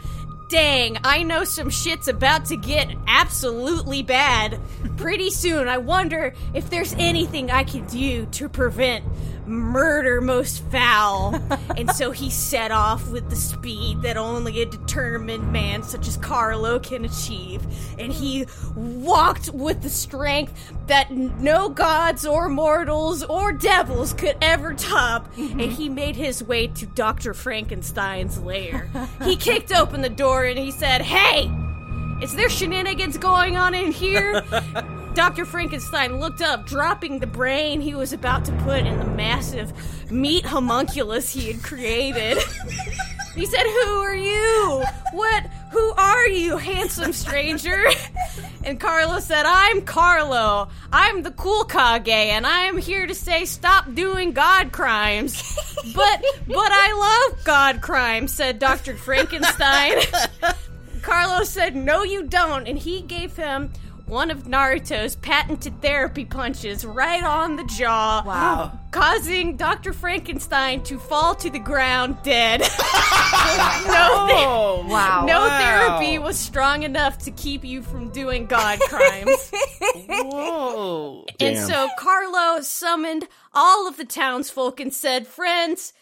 Dang, 0.49 0.99
I 1.03 1.25
know 1.25 1.43
some 1.43 1.71
shit's 1.71 2.07
about 2.07 2.45
to 2.47 2.57
get 2.57 2.95
absolutely 3.09 4.05
bad. 4.05 4.61
Pretty 4.97 5.31
soon, 5.31 5.67
I 5.67 5.79
wonder 5.79 6.35
if 6.55 6.71
there's 6.71 6.95
anything 6.95 7.51
I 7.51 7.65
can 7.65 7.85
do 7.87 8.27
to 8.27 8.49
prevent 8.49 9.05
murder 9.47 10.21
most 10.21 10.63
foul. 10.71 11.41
and 11.77 11.91
so 11.91 12.11
he 12.11 12.31
set 12.31 12.71
off 12.71 13.09
with 13.11 13.29
the 13.31 13.37
speed 13.37 14.03
that 14.03 14.17
only 14.17 14.63
a 14.63 14.67
determined 14.67 15.53
man 15.53 15.83
such 15.83 16.09
as 16.09 16.17
Carlo 16.17 16.79
can 16.79 17.05
achieve. 17.05 17.67
And 17.99 18.13
he 18.13 18.47
walked 18.75 19.51
with 19.51 19.83
the 19.83 19.91
strength 19.91 20.73
that 20.87 21.11
no 21.11 21.69
gods 21.69 22.27
or 22.27 22.49
mortals 22.49 23.23
or 23.23 23.53
devils 23.53 24.13
could 24.13 24.37
ever 24.41 24.75
top. 24.75 25.33
Mm-hmm. 25.35 25.61
And 25.61 25.73
he 25.73 25.89
made 25.89 26.17
his 26.17 26.43
way 26.43 26.67
to 26.69 26.87
Dr. 26.87 27.35
Frankenstein's 27.35 28.39
lair. 28.41 28.91
he 29.25 29.37
kicked 29.37 29.73
open 29.73 30.03
the 30.03 30.09
door 30.09 30.45
and 30.45 30.59
he 30.59 30.71
said, 30.71 31.03
Hey! 31.03 31.51
Is 32.23 32.35
there 32.35 32.49
shenanigans 32.49 33.19
going 33.19 33.59
on 33.59 33.75
in 33.75 33.93
here? 33.93 34.43
Dr. 35.17 35.47
Frankenstein 35.47 36.21
looked 36.21 36.43
up, 36.43 36.67
dropping 36.67 37.21
the 37.21 37.27
brain 37.27 37.81
he 37.81 37.95
was 37.95 38.13
about 38.13 38.45
to 38.45 38.53
put 38.53 38.81
in 38.81 38.99
the 38.99 39.07
massive 39.07 39.73
meat 40.13 40.45
homunculus 40.45 41.33
he 41.33 41.51
had 41.51 41.63
created. 41.63 42.37
he 43.35 43.47
said, 43.47 43.63
Who 43.63 44.01
are 44.03 44.15
you? 44.15 44.85
What? 45.13 45.45
Who 45.73 45.91
are 45.93 46.29
you, 46.29 46.59
handsome 46.59 47.15
stranger? 47.15 47.83
And 48.63 48.79
Carlo 48.79 49.21
said, 49.21 49.47
I'm 49.47 49.83
Carlo. 49.83 50.69
I'm 50.93 51.23
the 51.23 51.31
cool 51.31 51.65
Kage, 51.65 52.09
and 52.09 52.47
I 52.47 52.65
am 52.65 52.77
here 52.77 53.07
to 53.07 53.15
say 53.15 53.47
stop 53.47 53.95
doing 53.95 54.33
God 54.33 54.73
crimes. 54.73 55.57
But, 55.95 56.25
but 56.49 56.73
I 56.73 57.29
love 57.31 57.45
God 57.45 57.81
crimes, 57.81 58.33
said 58.33 58.59
Dr. 58.59 58.97
Frankenstein. 58.97 59.99
Carlos 61.03 61.49
said, 61.49 61.77
No, 61.77 62.03
you 62.03 62.25
don't. 62.25 62.67
And 62.67 62.77
he 62.77 63.03
gave 63.03 63.37
him 63.37 63.71
one 64.07 64.31
of 64.31 64.45
Naruto's 64.45 65.17
patented 65.17 65.83
therapy 65.83 66.25
punches 66.25 66.85
right 66.85 67.23
on 67.25 67.57
the 67.57 67.65
jaw. 67.65 68.23
Wow. 68.25 68.79
Causing 68.93 69.57
Dr. 69.57 69.93
Frankenstein 69.93 70.83
to 70.85 70.99
fall 70.99 71.35
to 71.35 71.51
the 71.51 71.59
ground 71.59 72.17
dead. 72.23 72.61
no, 72.61 72.67
Oh, 74.29 74.87
Wow. 74.89 75.25
no 75.27 75.41
Wow. 75.41 75.59
therapy 75.59 76.19
was 76.19 76.39
strong 76.39 76.83
enough 76.85 77.19
to 77.19 77.31
keep 77.33 77.65
you 77.65 77.83
from 77.83 78.11
doing 78.11 78.47
god 78.47 78.79
crimes. 78.81 79.51
Whoa. 80.09 81.25
And 81.41 81.57
Damn. 81.57 81.69
so 81.69 81.89
Carlo 81.99 82.61
summoned 82.63 83.27
all 83.53 83.89
of 83.89 83.97
the 83.97 84.05
townsfolk 84.05 84.81
and 84.81 84.93
said, 84.95 85.27
Friends, 85.27 85.93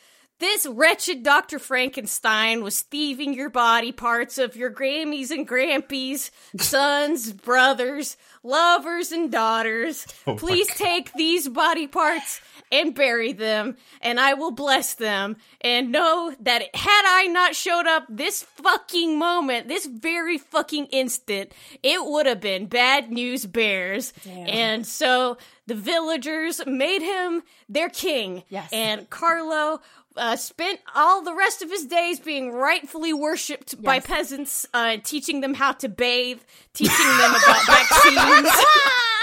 this 0.45 0.67
wretched 0.67 1.23
Dr. 1.23 1.59
Frankenstein 1.59 2.63
was 2.63 2.83
thieving 2.83 3.33
your 3.33 3.49
body 3.49 3.93
parts 3.93 4.37
of 4.37 4.57
your 4.57 4.71
Grammies 4.71 5.31
and 5.31 5.49
Grampies, 5.49 6.31
sons, 6.59 7.33
brothers, 7.33 8.19
lovers, 8.43 9.11
and 9.11 9.33
daughters. 9.33 10.07
Oh 10.27 10.37
Please 10.37 10.67
take 10.67 11.15
these 11.15 11.49
body 11.49 11.87
parts 11.87 12.43
and 12.71 12.95
bury 12.95 13.33
them, 13.33 13.79
and 14.03 14.21
I 14.21 14.35
will 14.35 14.51
bless 14.51 14.95
them. 14.95 15.37
And 15.63 15.91
know 15.91 16.35
that 16.41 16.77
had 16.77 17.05
I 17.07 17.27
not 17.29 17.57
showed 17.57 17.87
up 17.87 18.05
this 18.11 18.43
fucking 18.43 19.19
moment, 19.19 19.69
this 19.69 19.87
very 19.87 20.37
fucking 20.37 20.87
instant, 20.87 21.53
it 21.83 22.05
would 22.05 22.27
have 22.27 22.41
been 22.41 22.67
bad 22.67 23.11
news 23.11 23.47
bears. 23.47 24.13
And 24.27 24.87
so 24.87 25.39
the 25.67 25.75
villagers 25.75 26.61
made 26.67 27.01
him 27.01 27.43
their 27.69 27.89
king. 27.89 28.43
Yes. 28.51 28.71
And 28.73 29.09
Carlo 29.09 29.81
uh, 30.17 30.37
spent 30.37 30.81
all 30.95 31.23
the 31.23 31.35
rest 31.35 31.63
of 31.63 31.71
his 31.71 31.87
days 31.87 32.21
being 32.21 32.53
rightfully 32.53 33.13
worshipped 33.13 33.83
by 33.83 34.01
peasants, 34.01 34.67
uh, 34.75 34.97
teaching 35.03 35.41
them 35.41 35.55
how 35.55 35.73
to 35.73 35.89
bathe, 35.89 36.41
teaching 36.73 37.07
them 37.19 37.31
about 37.31 37.67
vaccines. 37.67 38.51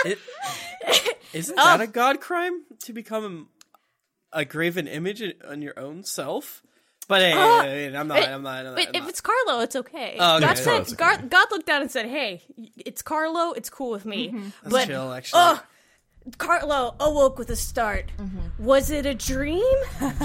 It, 0.06 0.20
isn't 1.34 1.58
Oh. 1.60 1.64
that 1.64 1.82
a 1.82 1.88
god 1.88 2.20
crime 2.22 2.64
to 2.84 2.94
become 2.94 3.50
a 4.34 4.44
graven 4.46 4.88
image 4.88 5.24
on 5.48 5.62
your 5.62 5.78
own 5.80 6.04
self? 6.04 6.62
But 7.08 7.22
hey, 7.22 7.34
Uh, 7.34 7.62
hey, 7.64 7.90
hey, 7.92 7.98
I'm 7.98 8.08
not. 8.08 8.18
I'm 8.24 8.44
not. 8.44 8.60
I'm 8.60 8.64
not, 8.66 8.76
But 8.76 8.88
I'm 8.90 8.96
if 8.96 9.02
not. 9.02 9.10
it's 9.10 9.22
Carlo, 9.22 9.60
it's 9.62 9.76
okay. 9.76 10.16
Oh, 10.20 10.38
okay. 10.38 10.46
God 10.46 10.58
Yeah, 10.58 10.64
said, 10.64 10.82
okay. 10.82 10.96
God, 10.96 11.30
God 11.30 11.48
looked 11.52 11.66
down 11.68 11.82
and 11.82 11.92
said, 11.92 12.06
"Hey, 12.06 12.42
it's 12.78 13.02
Carlo. 13.02 13.52
It's 13.52 13.70
cool 13.70 13.92
with 13.92 14.06
me." 14.06 14.30
That's 14.64 14.72
But 14.74 14.88
chill, 14.88 15.12
actually. 15.12 15.40
oh, 15.42 15.64
Carlo 16.38 16.94
awoke 17.00 17.40
with 17.40 17.50
a 17.50 17.56
start. 17.56 18.12
Mm-hmm. 18.20 18.64
Was 18.64 18.92
it 18.92 19.08
a 19.08 19.16
dream? 19.16 19.64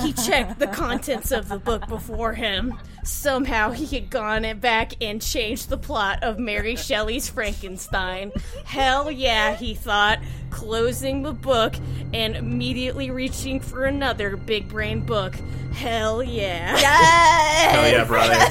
he 0.03 0.13
checked 0.13 0.59
the 0.59 0.67
contents 0.67 1.33
of 1.33 1.49
the 1.49 1.59
book 1.59 1.89
before 1.89 2.35
him. 2.35 2.79
Somehow 3.03 3.71
he 3.71 3.87
had 3.87 4.11
gone 4.11 4.45
it 4.45 4.61
back 4.61 4.93
and 5.01 5.23
changed 5.23 5.71
the 5.71 5.79
plot 5.79 6.23
of 6.23 6.39
Mary 6.39 6.77
Shelley's 6.77 7.31
Frankenstein. 7.31 8.31
Hell 8.65 9.11
yeah, 9.11 9.57
he 9.57 9.73
thought, 9.75 10.19
closing 10.51 11.23
the 11.23 11.33
book 11.33 11.75
and 12.13 12.37
immediately 12.37 13.11
reaching 13.11 13.59
for 13.61 13.85
another 13.85 14.37
big 14.37 14.69
brain 14.69 15.01
book. 15.01 15.35
Hell 15.73 16.23
yeah. 16.23 16.77
Yes. 16.77 17.73
Hell 17.73 17.89
yeah, 17.91 18.05
brother. 18.05 18.35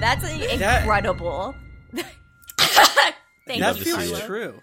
That's 0.00 0.22
That- 0.58 0.80
incredible. 0.82 1.54
Thank 3.46 3.60
that 3.60 3.76
you, 3.78 3.84
feels 3.84 4.10
Carlo. 4.10 4.26
true. 4.26 4.62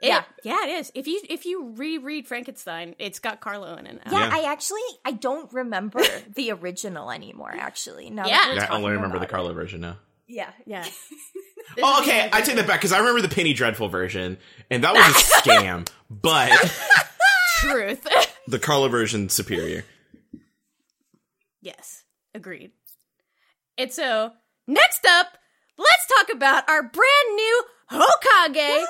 It- 0.00 0.08
Yeah. 0.08 0.22
yeah, 0.44 0.64
it 0.64 0.70
is. 0.70 0.92
If 0.94 1.06
you 1.08 1.20
if 1.28 1.44
you 1.46 1.72
reread 1.74 2.26
Frankenstein, 2.28 2.94
it's 2.98 3.18
got 3.18 3.40
Carlo 3.40 3.74
in 3.76 3.86
it. 3.86 4.00
now. 4.06 4.12
Yeah, 4.12 4.28
Yeah. 4.28 4.36
I 4.36 4.52
actually 4.52 4.80
I 5.04 5.12
don't 5.12 5.52
remember 5.52 6.00
the 6.34 6.52
original 6.52 7.10
anymore. 7.10 7.52
Actually, 7.58 8.10
now 8.10 8.26
Yeah. 8.26 8.54
Yeah, 8.54 8.66
I 8.70 8.76
only 8.76 8.92
remember 8.92 9.18
the 9.18 9.24
about 9.24 9.28
it. 9.28 9.30
Carlo 9.32 9.52
version 9.54 9.80
now. 9.80 9.98
Yeah, 10.26 10.50
yeah. 10.66 10.84
Oh, 11.82 12.00
okay. 12.00 12.30
I 12.32 12.40
take 12.40 12.56
that 12.56 12.66
back 12.66 12.80
because 12.80 12.92
I 12.92 12.98
remember 12.98 13.20
the 13.20 13.28
Penny 13.28 13.52
Dreadful 13.52 13.88
version, 13.88 14.38
and 14.70 14.84
that 14.84 14.94
was 14.94 15.04
a 15.06 15.12
scam. 15.42 15.86
but 16.08 16.50
Truth. 17.60 18.06
the 18.46 18.58
Carlo 18.58 18.88
version 18.88 19.28
superior. 19.28 19.84
yes, 21.60 22.04
agreed. 22.34 22.72
And 23.76 23.92
so 23.92 24.32
next 24.66 25.04
up, 25.06 25.26
let's 25.76 26.06
talk 26.06 26.34
about 26.34 26.68
our 26.68 26.82
brand 26.82 27.34
new 27.36 27.62
Hokage 27.90 28.84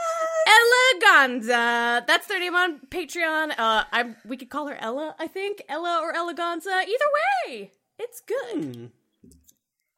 Eleganza. 0.48 2.06
That's 2.06 2.26
their 2.26 2.40
name 2.40 2.54
on 2.54 2.80
Patreon. 2.90 3.50
Uh, 3.52 3.84
I 3.92 4.14
we 4.24 4.36
could 4.36 4.50
call 4.50 4.66
her 4.68 4.76
Ella. 4.80 5.14
I 5.18 5.26
think 5.26 5.62
Ella 5.68 6.00
or 6.02 6.12
Eleganza. 6.12 6.82
Either 6.82 7.10
way, 7.46 7.72
it's 7.98 8.20
good. 8.20 8.64
Hmm. 8.74 8.86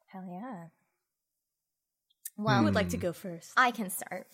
hell 0.07 0.25
yeah. 0.29 0.65
Who 2.37 2.43
Well, 2.43 2.63
would 2.63 2.75
like 2.75 2.89
to 2.89 2.97
go 2.97 3.13
first? 3.13 3.51
I 3.57 3.71
can 3.71 3.89
start. 3.89 4.27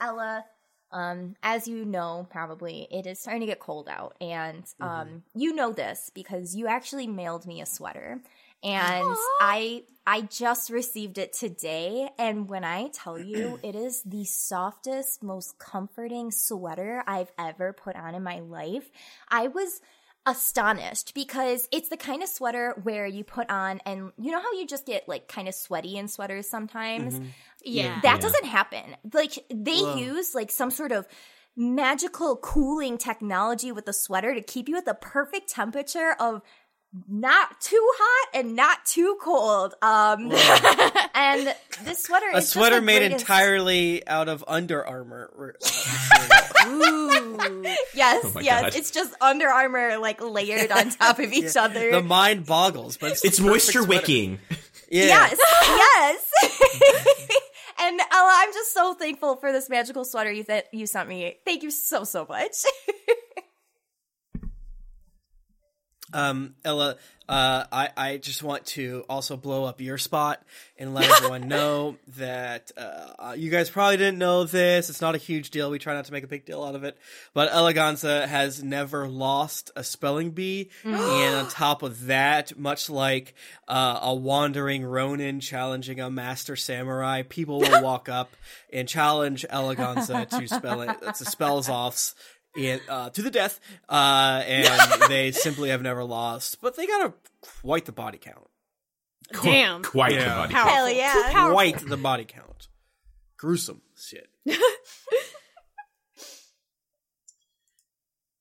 Ella, 0.00 0.44
um, 0.90 1.36
as 1.42 1.68
you 1.68 1.84
know, 1.84 2.26
probably 2.30 2.86
it 2.90 3.06
is 3.06 3.18
starting 3.18 3.40
to 3.40 3.46
get 3.46 3.58
cold 3.60 3.88
out, 3.88 4.16
and 4.20 4.64
um, 4.80 5.22
you 5.34 5.54
know 5.54 5.72
this 5.72 6.10
because 6.14 6.54
you 6.54 6.66
actually 6.66 7.06
mailed 7.06 7.46
me 7.46 7.60
a 7.60 7.66
sweater, 7.66 8.20
and 8.64 9.16
I 9.40 9.82
I 10.06 10.22
just 10.22 10.70
received 10.70 11.18
it 11.18 11.32
today, 11.32 12.10
and 12.18 12.48
when 12.48 12.64
I 12.64 12.88
tell 12.88 13.18
you, 13.18 13.58
it 13.62 13.74
is 13.74 14.02
the 14.02 14.24
softest, 14.24 15.22
most 15.22 15.58
comforting 15.58 16.30
sweater 16.30 17.02
I've 17.06 17.32
ever 17.38 17.72
put 17.72 17.96
on 17.96 18.14
in 18.14 18.22
my 18.22 18.40
life. 18.40 18.90
I 19.28 19.48
was 19.48 19.80
astonished 20.26 21.12
because 21.14 21.68
it's 21.70 21.90
the 21.90 21.98
kind 21.98 22.22
of 22.22 22.28
sweater 22.30 22.74
where 22.82 23.06
you 23.06 23.22
put 23.22 23.50
on 23.50 23.80
and 23.84 24.10
you 24.18 24.30
know 24.30 24.40
how 24.40 24.52
you 24.52 24.66
just 24.66 24.86
get 24.86 25.06
like 25.06 25.28
kind 25.28 25.48
of 25.48 25.54
sweaty 25.54 25.98
in 25.98 26.08
sweaters 26.08 26.48
sometimes 26.48 27.14
mm-hmm. 27.14 27.26
Yeah. 27.62 28.00
that 28.00 28.14
Yeah. 28.14 28.18
doesn't 28.20 28.46
happen. 28.46 28.96
Like 29.12 29.32
they 29.50 29.80
Whoa. 29.80 29.96
use 29.96 30.34
like 30.34 30.50
some 30.50 30.70
sort 30.70 30.92
of 30.92 31.06
magical 31.56 32.36
cooling 32.36 32.98
technology 32.98 33.70
with 33.70 33.84
the 33.86 33.92
sweater 33.92 34.34
to 34.34 34.40
keep 34.40 34.68
you 34.68 34.76
at 34.76 34.86
the 34.86 34.94
perfect 34.94 35.50
temperature 35.50 36.16
of 36.18 36.40
not 37.08 37.60
too 37.60 37.90
hot 37.98 38.28
and 38.34 38.54
not 38.54 38.84
too 38.86 39.18
cold. 39.20 39.74
Um 39.82 40.30
and 41.14 41.54
this 41.84 42.02
sweater 42.04 42.26
A 42.32 42.36
is 42.38 42.44
just 42.44 42.52
sweater 42.52 42.76
the 42.76 42.82
made 42.82 42.98
greatest- 43.00 43.22
entirely 43.22 44.06
out 44.06 44.28
of 44.28 44.44
Under 44.46 44.86
Armour. 44.86 45.56
Ooh. 46.66 47.64
Yes, 47.94 48.24
Oh 48.36 48.40
yes. 48.40 48.62
God. 48.62 48.74
It's 48.76 48.90
just 48.90 49.14
Under 49.20 49.48
Armour 49.48 49.98
like 49.98 50.20
layered 50.22 50.70
on 50.70 50.90
top 50.90 51.18
of 51.18 51.32
each 51.32 51.56
other. 51.56 51.90
the 51.90 52.02
mind 52.02 52.46
boggles, 52.46 52.96
but 52.96 53.12
it's, 53.12 53.24
It's 53.24 53.40
moisture 53.40 53.84
wicking. 53.84 54.38
Yeah. 54.90 55.28
Yes, 55.30 55.38
yes. 55.66 56.32
and 57.80 58.00
Ella, 58.00 58.32
I'm 58.36 58.52
just 58.52 58.72
so 58.72 58.94
thankful 58.94 59.36
for 59.36 59.50
this 59.50 59.68
magical 59.68 60.04
sweater 60.04 60.30
you 60.30 60.44
that 60.44 60.66
you 60.72 60.86
sent 60.86 61.08
me. 61.08 61.36
Thank 61.44 61.62
you 61.64 61.70
so 61.70 62.04
so 62.04 62.24
much. 62.28 62.52
Um, 66.14 66.54
Ella, 66.64 66.96
uh, 67.28 67.64
I, 67.72 67.88
I 67.96 68.16
just 68.18 68.42
want 68.42 68.66
to 68.66 69.04
also 69.08 69.36
blow 69.36 69.64
up 69.64 69.80
your 69.80 69.96
spot 69.96 70.42
and 70.78 70.94
let 70.94 71.10
everyone 71.10 71.48
know 71.48 71.96
that 72.16 72.70
uh, 72.76 73.34
you 73.36 73.50
guys 73.50 73.70
probably 73.70 73.96
didn't 73.96 74.18
know 74.18 74.44
this. 74.44 74.90
It's 74.90 75.00
not 75.00 75.14
a 75.14 75.18
huge 75.18 75.50
deal. 75.50 75.70
We 75.70 75.78
try 75.78 75.94
not 75.94 76.04
to 76.04 76.12
make 76.12 76.22
a 76.22 76.28
big 76.28 76.44
deal 76.44 76.62
out 76.62 76.74
of 76.74 76.84
it. 76.84 76.96
But 77.32 77.50
Eleganza 77.50 78.26
has 78.26 78.62
never 78.62 79.08
lost 79.08 79.70
a 79.74 79.82
spelling 79.82 80.32
bee. 80.32 80.70
and 80.84 81.34
on 81.34 81.48
top 81.48 81.82
of 81.82 82.06
that, 82.06 82.58
much 82.58 82.90
like 82.90 83.34
uh, 83.66 84.00
a 84.02 84.14
wandering 84.14 84.84
Ronin 84.84 85.40
challenging 85.40 86.00
a 86.00 86.10
master 86.10 86.56
samurai, 86.56 87.22
people 87.22 87.60
will 87.60 87.82
walk 87.82 88.08
up 88.08 88.36
and 88.72 88.86
challenge 88.86 89.46
Eleganza 89.50 90.28
to 90.28 90.46
spell 90.46 90.82
it, 90.82 91.14
to 91.16 91.24
spells 91.24 91.68
offs 91.70 92.14
and, 92.56 92.80
uh, 92.88 93.10
to 93.10 93.22
the 93.22 93.30
death, 93.30 93.60
uh, 93.88 94.42
and 94.46 95.02
they 95.08 95.32
simply 95.32 95.70
have 95.70 95.82
never 95.82 96.04
lost. 96.04 96.60
But 96.60 96.76
they 96.76 96.86
got 96.86 97.06
a 97.06 97.14
quite 97.62 97.84
the 97.84 97.92
body 97.92 98.18
count. 98.18 98.46
Damn. 99.42 99.82
Quite 99.82 100.18
the 100.18 100.26
body. 100.26 100.52
Powerful. 100.52 100.74
Hell 100.74 100.90
yeah. 100.90 101.30
Powerful. 101.32 101.52
Quite 101.52 101.78
the 101.88 101.96
body 101.96 102.24
count. 102.24 102.68
Gruesome 103.36 103.80
shit. 103.96 104.28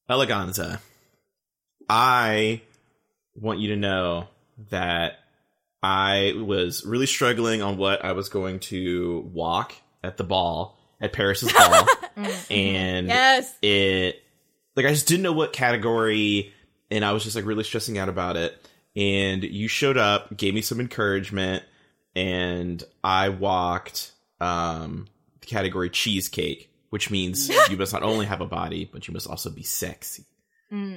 Eleganza, 0.10 0.80
I 1.89 2.62
want 3.36 3.60
you 3.60 3.69
to 3.69 3.78
know 3.78 4.28
that 4.69 5.13
I 5.82 6.33
was 6.35 6.85
really 6.85 7.06
struggling 7.06 7.62
on 7.62 7.77
what 7.77 8.04
I 8.04 8.12
was 8.12 8.29
going 8.29 8.60
to 8.60 9.29
walk 9.33 9.73
at 10.04 10.17
the 10.17 10.23
ball, 10.23 10.77
at 11.04 11.13
Paris's 11.13 11.54
ball. 11.54 11.87
and 12.49 13.08
Yes. 13.08 13.54
it, 13.62 14.23
like, 14.75 14.85
I 14.87 14.89
just 14.89 15.08
didn't 15.08 15.21
know 15.23 15.33
what 15.33 15.54
category, 15.54 16.51
and 16.89 17.06
I 17.06 17.12
was 17.12 17.23
just, 17.23 17.35
like, 17.35 17.45
really 17.45 17.63
stressing 17.63 17.97
out 17.99 18.10
about 18.10 18.37
it. 18.37 18.58
And 18.95 19.43
you 19.43 19.67
showed 19.67 19.97
up, 19.97 20.35
gave 20.35 20.54
me 20.56 20.62
some 20.62 20.79
encouragement, 20.79 21.63
and 22.15 22.83
I 23.04 23.29
walked, 23.29 24.12
um, 24.39 25.08
the 25.41 25.47
category 25.47 25.89
cheesecake, 25.89 26.69
which 26.89 27.12
means 27.12 27.49
you 27.69 27.77
must 27.77 27.93
not 27.93 28.04
only 28.04 28.25
have 28.25 28.41
a 28.41 28.45
body, 28.47 28.89
but 28.91 29.08
you 29.08 29.13
must 29.13 29.27
also 29.27 29.49
be 29.49 29.63
sexy. 29.63 30.25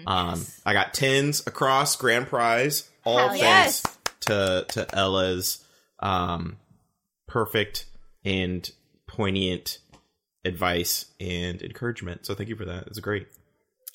Um, 0.06 0.46
I 0.64 0.72
got 0.72 0.94
tens 0.94 1.46
across 1.46 1.96
grand 1.96 2.28
prize, 2.28 2.88
all 3.04 3.18
Hell 3.18 3.28
thanks 3.28 3.82
yes. 3.84 3.96
to 4.20 4.64
to 4.70 4.94
Ella's 4.96 5.62
um 6.00 6.56
perfect 7.28 7.84
and 8.24 8.70
poignant 9.06 9.78
advice 10.46 11.06
and 11.20 11.60
encouragement. 11.62 12.26
So 12.26 12.34
thank 12.34 12.48
you 12.48 12.56
for 12.56 12.64
that. 12.64 12.86
It's 12.86 13.00
great. 13.00 13.28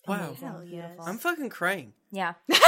Wow. 0.08 0.36
Hell 0.40 0.64
yes. 0.66 0.98
I'm 1.00 1.18
fucking 1.18 1.50
crying. 1.50 1.94
Yeah. 2.12 2.34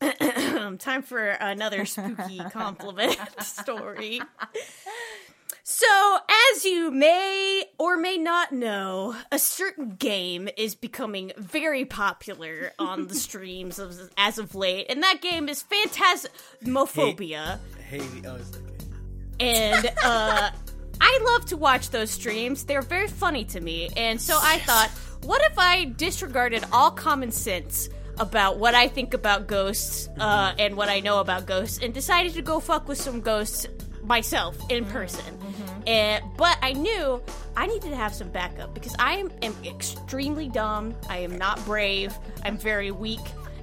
Time 0.78 1.02
for 1.02 1.28
another 1.28 1.84
spooky 1.84 2.38
compliment 2.52 3.18
story. 3.40 4.20
So, 5.62 6.18
as 6.52 6.64
you 6.64 6.90
may 6.90 7.64
or 7.78 7.96
may 7.96 8.16
not 8.16 8.50
know, 8.52 9.14
a 9.30 9.38
certain 9.38 9.90
game 9.90 10.48
is 10.56 10.74
becoming 10.74 11.32
very 11.36 11.84
popular 11.84 12.72
on 12.78 13.06
the 13.06 13.14
streams 13.14 13.78
of, 13.78 14.10
as 14.16 14.38
of 14.38 14.54
late, 14.54 14.86
and 14.88 15.02
that 15.02 15.20
game 15.20 15.48
is 15.48 15.62
Phantasmophobia. 15.62 17.58
Hey, 17.88 18.00
oh, 18.26 18.36
it's 18.36 18.56
okay. 18.56 18.66
And 19.38 19.92
uh, 20.02 20.50
I 21.00 21.20
love 21.24 21.46
to 21.46 21.56
watch 21.56 21.90
those 21.90 22.10
streams. 22.10 22.64
They're 22.64 22.82
very 22.82 23.08
funny 23.08 23.44
to 23.46 23.60
me. 23.60 23.90
And 23.96 24.20
so 24.20 24.38
I 24.40 24.58
thought, 24.60 24.90
what 25.22 25.42
if 25.50 25.58
I 25.58 25.84
disregarded 25.84 26.64
all 26.72 26.90
common 26.90 27.30
sense 27.30 27.88
about 28.18 28.58
what 28.58 28.74
I 28.74 28.88
think 28.88 29.14
about 29.14 29.46
ghosts 29.46 30.08
uh, 30.18 30.50
mm-hmm. 30.50 30.60
and 30.60 30.76
what 30.76 30.88
I 30.88 31.00
know 31.00 31.20
about 31.20 31.46
ghosts 31.46 31.78
and 31.82 31.94
decided 31.94 32.34
to 32.34 32.42
go 32.42 32.60
fuck 32.60 32.86
with 32.86 32.98
some 32.98 33.20
ghosts 33.20 33.66
myself 34.02 34.58
in 34.68 34.84
mm-hmm. 34.84 34.92
person. 34.92 35.38
And, 35.86 36.22
but 36.36 36.58
I 36.62 36.74
knew 36.74 37.22
I 37.56 37.66
needed 37.66 37.90
to 37.90 37.96
have 37.96 38.14
some 38.14 38.28
backup 38.28 38.74
because 38.74 38.94
I 38.98 39.14
am, 39.14 39.32
am 39.42 39.54
extremely 39.64 40.48
dumb. 40.48 40.94
I 41.08 41.18
am 41.18 41.38
not 41.38 41.64
brave. 41.64 42.14
I'm 42.44 42.58
very 42.58 42.90
weak. 42.90 43.20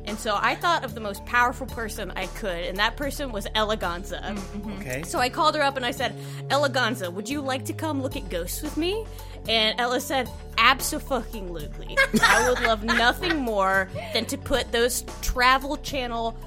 And 0.07 0.17
so 0.17 0.37
I 0.41 0.55
thought 0.55 0.85
of 0.85 0.95
the 0.95 1.01
most 1.01 1.25
powerful 1.25 1.67
person 1.67 2.11
I 2.15 2.27
could, 2.27 2.63
and 2.63 2.77
that 2.77 2.95
person 2.95 3.31
was 3.31 3.45
Eleganza. 3.47 4.23
Mm-hmm. 4.23 4.71
Okay. 4.79 5.03
So 5.03 5.19
I 5.19 5.29
called 5.29 5.55
her 5.55 5.61
up 5.61 5.75
and 5.75 5.85
I 5.85 5.91
said, 5.91 6.15
Eleganza, 6.47 7.11
would 7.11 7.27
you 7.27 7.41
like 7.41 7.65
to 7.65 7.73
come 7.73 8.01
look 8.01 8.15
at 8.15 8.29
ghosts 8.29 8.61
with 8.61 8.77
me? 8.77 9.05
And 9.49 9.79
Ella 9.79 9.99
said, 9.99 10.29
Absolutely. 10.57 11.97
I 12.21 12.49
would 12.49 12.61
love 12.61 12.83
nothing 12.83 13.37
more 13.37 13.89
than 14.13 14.25
to 14.25 14.37
put 14.37 14.71
those 14.71 15.03
Travel 15.21 15.77
Channel 15.77 16.37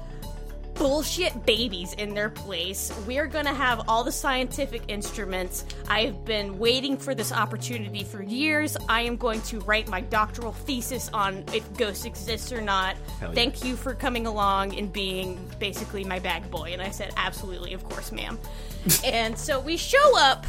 bullshit 0.75 1.45
babies 1.45 1.93
in 1.93 2.13
their 2.13 2.29
place. 2.29 2.91
We're 3.07 3.27
gonna 3.27 3.53
have 3.53 3.87
all 3.87 4.03
the 4.03 4.11
scientific 4.11 4.83
instruments. 4.87 5.65
I've 5.89 6.25
been 6.25 6.57
waiting 6.59 6.97
for 6.97 7.13
this 7.13 7.31
opportunity 7.31 8.03
for 8.03 8.23
years. 8.23 8.77
I 8.89 9.01
am 9.01 9.17
going 9.17 9.41
to 9.43 9.59
write 9.61 9.87
my 9.87 10.01
doctoral 10.01 10.53
thesis 10.53 11.09
on 11.13 11.43
if 11.53 11.71
ghosts 11.77 12.05
exist 12.05 12.51
or 12.51 12.61
not. 12.61 12.95
Yeah. 13.21 13.31
Thank 13.31 13.63
you 13.63 13.75
for 13.75 13.93
coming 13.93 14.27
along 14.27 14.77
and 14.77 14.91
being 14.91 15.39
basically 15.59 16.03
my 16.03 16.19
bag 16.19 16.49
boy. 16.49 16.71
And 16.73 16.81
I 16.81 16.89
said, 16.89 17.13
absolutely, 17.17 17.73
of 17.73 17.83
course, 17.83 18.11
ma'am. 18.11 18.39
and 19.05 19.37
so 19.37 19.59
we 19.59 19.77
show 19.77 20.17
up 20.17 20.45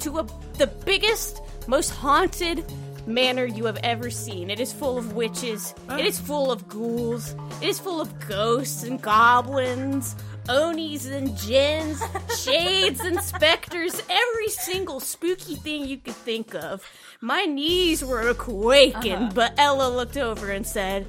to 0.00 0.18
a, 0.18 0.26
the 0.54 0.66
biggest, 0.66 1.42
most 1.66 1.90
haunted 1.90 2.64
manor 3.06 3.44
you 3.44 3.64
have 3.64 3.78
ever 3.82 4.10
seen. 4.10 4.50
It 4.50 4.60
is 4.60 4.72
full 4.72 4.98
of 4.98 5.14
witches. 5.14 5.74
It 5.90 6.04
is 6.04 6.18
full 6.18 6.50
of 6.50 6.68
ghouls. 6.68 7.34
It 7.60 7.68
is 7.68 7.78
full 7.78 8.00
of 8.00 8.18
ghosts 8.28 8.82
and 8.82 9.00
goblins, 9.00 10.16
onis 10.48 11.06
and 11.06 11.36
jinns, 11.36 12.02
shades 12.38 13.00
and 13.00 13.20
specters, 13.20 14.02
every 14.08 14.48
single 14.48 15.00
spooky 15.00 15.56
thing 15.56 15.86
you 15.86 15.98
could 15.98 16.14
think 16.14 16.54
of. 16.54 16.84
My 17.20 17.44
knees 17.44 18.04
were 18.04 18.32
quaking, 18.34 19.12
uh-huh. 19.12 19.32
but 19.34 19.54
Ella 19.58 19.88
looked 19.88 20.16
over 20.16 20.50
and 20.50 20.66
said, 20.66 21.06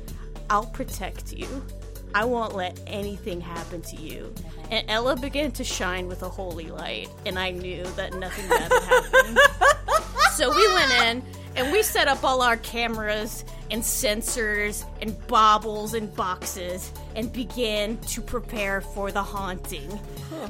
I'll 0.49 0.65
protect 0.65 1.33
you. 1.33 1.47
I 2.13 2.25
won't 2.25 2.55
let 2.55 2.79
anything 2.87 3.39
happen 3.39 3.81
to 3.83 3.95
you. 3.95 4.33
And 4.69 4.89
Ella 4.89 5.15
began 5.15 5.51
to 5.53 5.63
shine 5.63 6.07
with 6.07 6.23
a 6.23 6.29
holy 6.29 6.69
light, 6.69 7.09
and 7.25 7.39
I 7.39 7.51
knew 7.51 7.83
that 7.95 8.13
nothing 8.13 8.49
bad 8.49 8.69
would 8.69 8.83
happen. 8.83 9.37
so 10.35 10.53
we 10.53 10.73
went 10.73 10.91
in 11.03 11.40
and 11.55 11.71
we 11.71 11.83
set 11.83 12.07
up 12.07 12.23
all 12.23 12.41
our 12.41 12.57
cameras 12.57 13.43
and 13.69 13.81
sensors 13.81 14.85
and 15.01 15.15
baubles 15.27 15.93
and 15.93 16.13
boxes 16.15 16.91
and 17.15 17.31
began 17.31 17.97
to 17.99 18.21
prepare 18.21 18.81
for 18.81 19.11
the 19.11 19.23
haunting. 19.23 19.99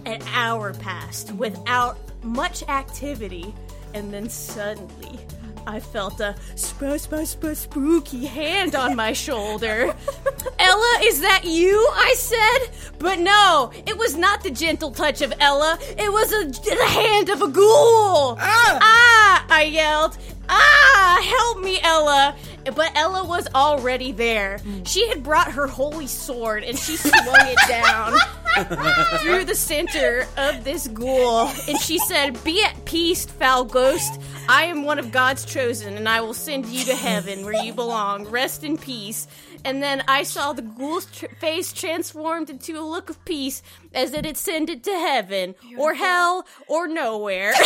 An 0.05 0.21
hour 0.33 0.73
passed 0.73 1.31
without 1.33 1.97
much 2.23 2.63
activity, 2.69 3.53
and 3.93 4.13
then 4.13 4.29
suddenly 4.29 5.19
I 5.67 5.79
felt 5.79 6.19
a 6.19 6.35
sp- 6.57 6.97
sp- 6.97 7.25
sp- 7.29 7.53
spooky 7.55 8.25
hand 8.25 8.75
on 8.75 8.95
my 8.95 9.13
shoulder. 9.13 9.93
Ella, 10.59 10.99
is 11.03 11.21
that 11.21 11.41
you? 11.43 11.87
I 11.93 12.13
said. 12.17 12.93
But 12.99 13.19
no, 13.19 13.71
it 13.85 13.97
was 13.97 14.15
not 14.15 14.43
the 14.43 14.51
gentle 14.51 14.91
touch 14.91 15.21
of 15.21 15.33
Ella. 15.39 15.77
It 15.97 16.11
was 16.11 16.31
a, 16.31 16.45
the 16.45 16.85
hand 16.85 17.29
of 17.29 17.41
a 17.41 17.47
ghoul. 17.47 18.37
Ah! 18.39 19.45
I 19.49 19.63
yelled. 19.63 20.17
Ah! 20.49 21.21
Help 21.23 21.63
me, 21.63 21.79
Ella. 21.81 22.35
But 22.65 22.91
Ella 22.95 23.23
was 23.25 23.47
already 23.55 24.11
there. 24.11 24.59
She 24.85 25.07
had 25.07 25.23
brought 25.23 25.51
her 25.51 25.67
holy 25.67 26.07
sword 26.07 26.63
and 26.63 26.77
she 26.77 26.95
swung 26.95 27.13
it 27.25 27.57
down 27.67 28.13
through 29.19 29.45
the 29.45 29.55
center 29.55 30.27
of 30.37 30.63
this 30.63 30.87
ghoul. 30.87 31.47
And 31.67 31.79
she 31.79 31.97
said, 31.99 32.43
Be 32.43 32.63
at 32.63 32.85
peace, 32.85 33.25
foul 33.25 33.63
ghost. 33.65 34.19
I 34.47 34.65
am 34.65 34.83
one 34.83 34.99
of 34.99 35.11
God's 35.11 35.45
chosen, 35.45 35.95
and 35.95 36.09
I 36.09 36.21
will 36.21 36.33
send 36.33 36.65
you 36.65 36.83
to 36.85 36.95
heaven 36.95 37.45
where 37.45 37.63
you 37.63 37.73
belong. 37.73 38.25
Rest 38.27 38.63
in 38.63 38.77
peace. 38.77 39.27
And 39.63 39.81
then 39.81 40.03
I 40.07 40.23
saw 40.23 40.53
the 40.53 40.61
ghoul's 40.61 41.05
tr- 41.05 41.27
face 41.39 41.73
transformed 41.73 42.49
into 42.49 42.77
a 42.79 42.81
look 42.81 43.09
of 43.09 43.23
peace 43.25 43.61
as 43.93 44.13
it 44.13 44.25
ascended 44.25 44.83
to 44.85 44.91
heaven, 44.91 45.55
or 45.77 45.93
hell, 45.93 46.45
or 46.67 46.87
nowhere. 46.87 47.53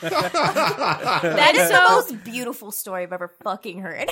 That 0.00 1.54
is 1.54 1.68
the 1.68 1.84
most 1.90 2.24
beautiful 2.24 2.72
story 2.72 3.02
I've 3.02 3.12
ever 3.12 3.28
fucking 3.42 3.80
heard. 3.80 4.10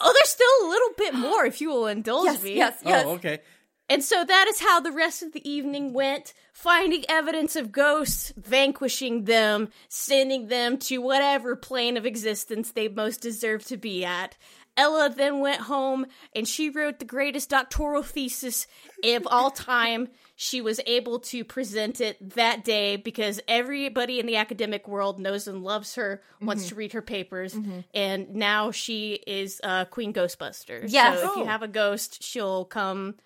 oh, 0.00 0.12
there's 0.12 0.28
still 0.28 0.46
a 0.62 0.68
little 0.68 0.90
bit 0.96 1.14
more 1.14 1.44
if 1.44 1.60
you 1.60 1.68
will 1.70 1.86
indulge 1.86 2.26
yes, 2.26 2.42
me. 2.42 2.56
yes, 2.56 2.78
yes. 2.84 3.04
Oh, 3.06 3.12
okay. 3.14 3.40
And 3.88 4.04
so 4.04 4.24
that 4.24 4.46
is 4.46 4.60
how 4.60 4.78
the 4.78 4.92
rest 4.92 5.24
of 5.24 5.32
the 5.32 5.48
evening 5.48 5.92
went, 5.92 6.32
finding 6.52 7.04
evidence 7.08 7.56
of 7.56 7.72
ghosts, 7.72 8.32
vanquishing 8.36 9.24
them, 9.24 9.70
sending 9.88 10.46
them 10.46 10.78
to 10.78 10.98
whatever 10.98 11.56
plane 11.56 11.96
of 11.96 12.06
existence 12.06 12.70
they 12.70 12.86
most 12.86 13.20
deserve 13.20 13.64
to 13.66 13.76
be 13.76 14.04
at. 14.04 14.36
Ella 14.76 15.12
then 15.14 15.40
went 15.40 15.62
home 15.62 16.06
and 16.34 16.46
she 16.48 16.70
wrote 16.70 16.98
the 16.98 17.04
greatest 17.04 17.50
doctoral 17.50 18.02
thesis 18.02 18.66
of 19.04 19.26
all 19.26 19.50
time. 19.50 20.08
She 20.36 20.60
was 20.62 20.80
able 20.86 21.18
to 21.20 21.44
present 21.44 22.00
it 22.00 22.34
that 22.36 22.64
day 22.64 22.96
because 22.96 23.40
everybody 23.46 24.18
in 24.20 24.26
the 24.26 24.36
academic 24.36 24.88
world 24.88 25.20
knows 25.20 25.46
and 25.46 25.62
loves 25.62 25.96
her, 25.96 26.22
wants 26.40 26.68
to 26.68 26.74
read 26.74 26.92
her 26.94 27.02
papers, 27.02 27.54
and 27.92 28.34
now 28.34 28.70
she 28.70 29.14
is 29.26 29.60
uh, 29.62 29.84
Queen 29.84 30.14
Ghostbuster. 30.14 30.84
Yes. 30.88 31.20
So 31.20 31.30
if 31.30 31.36
you 31.36 31.42
Oh. 31.42 31.46
have 31.46 31.62
a 31.62 31.68
ghost, 31.68 32.22
she'll 32.22 32.64
come 32.64 33.16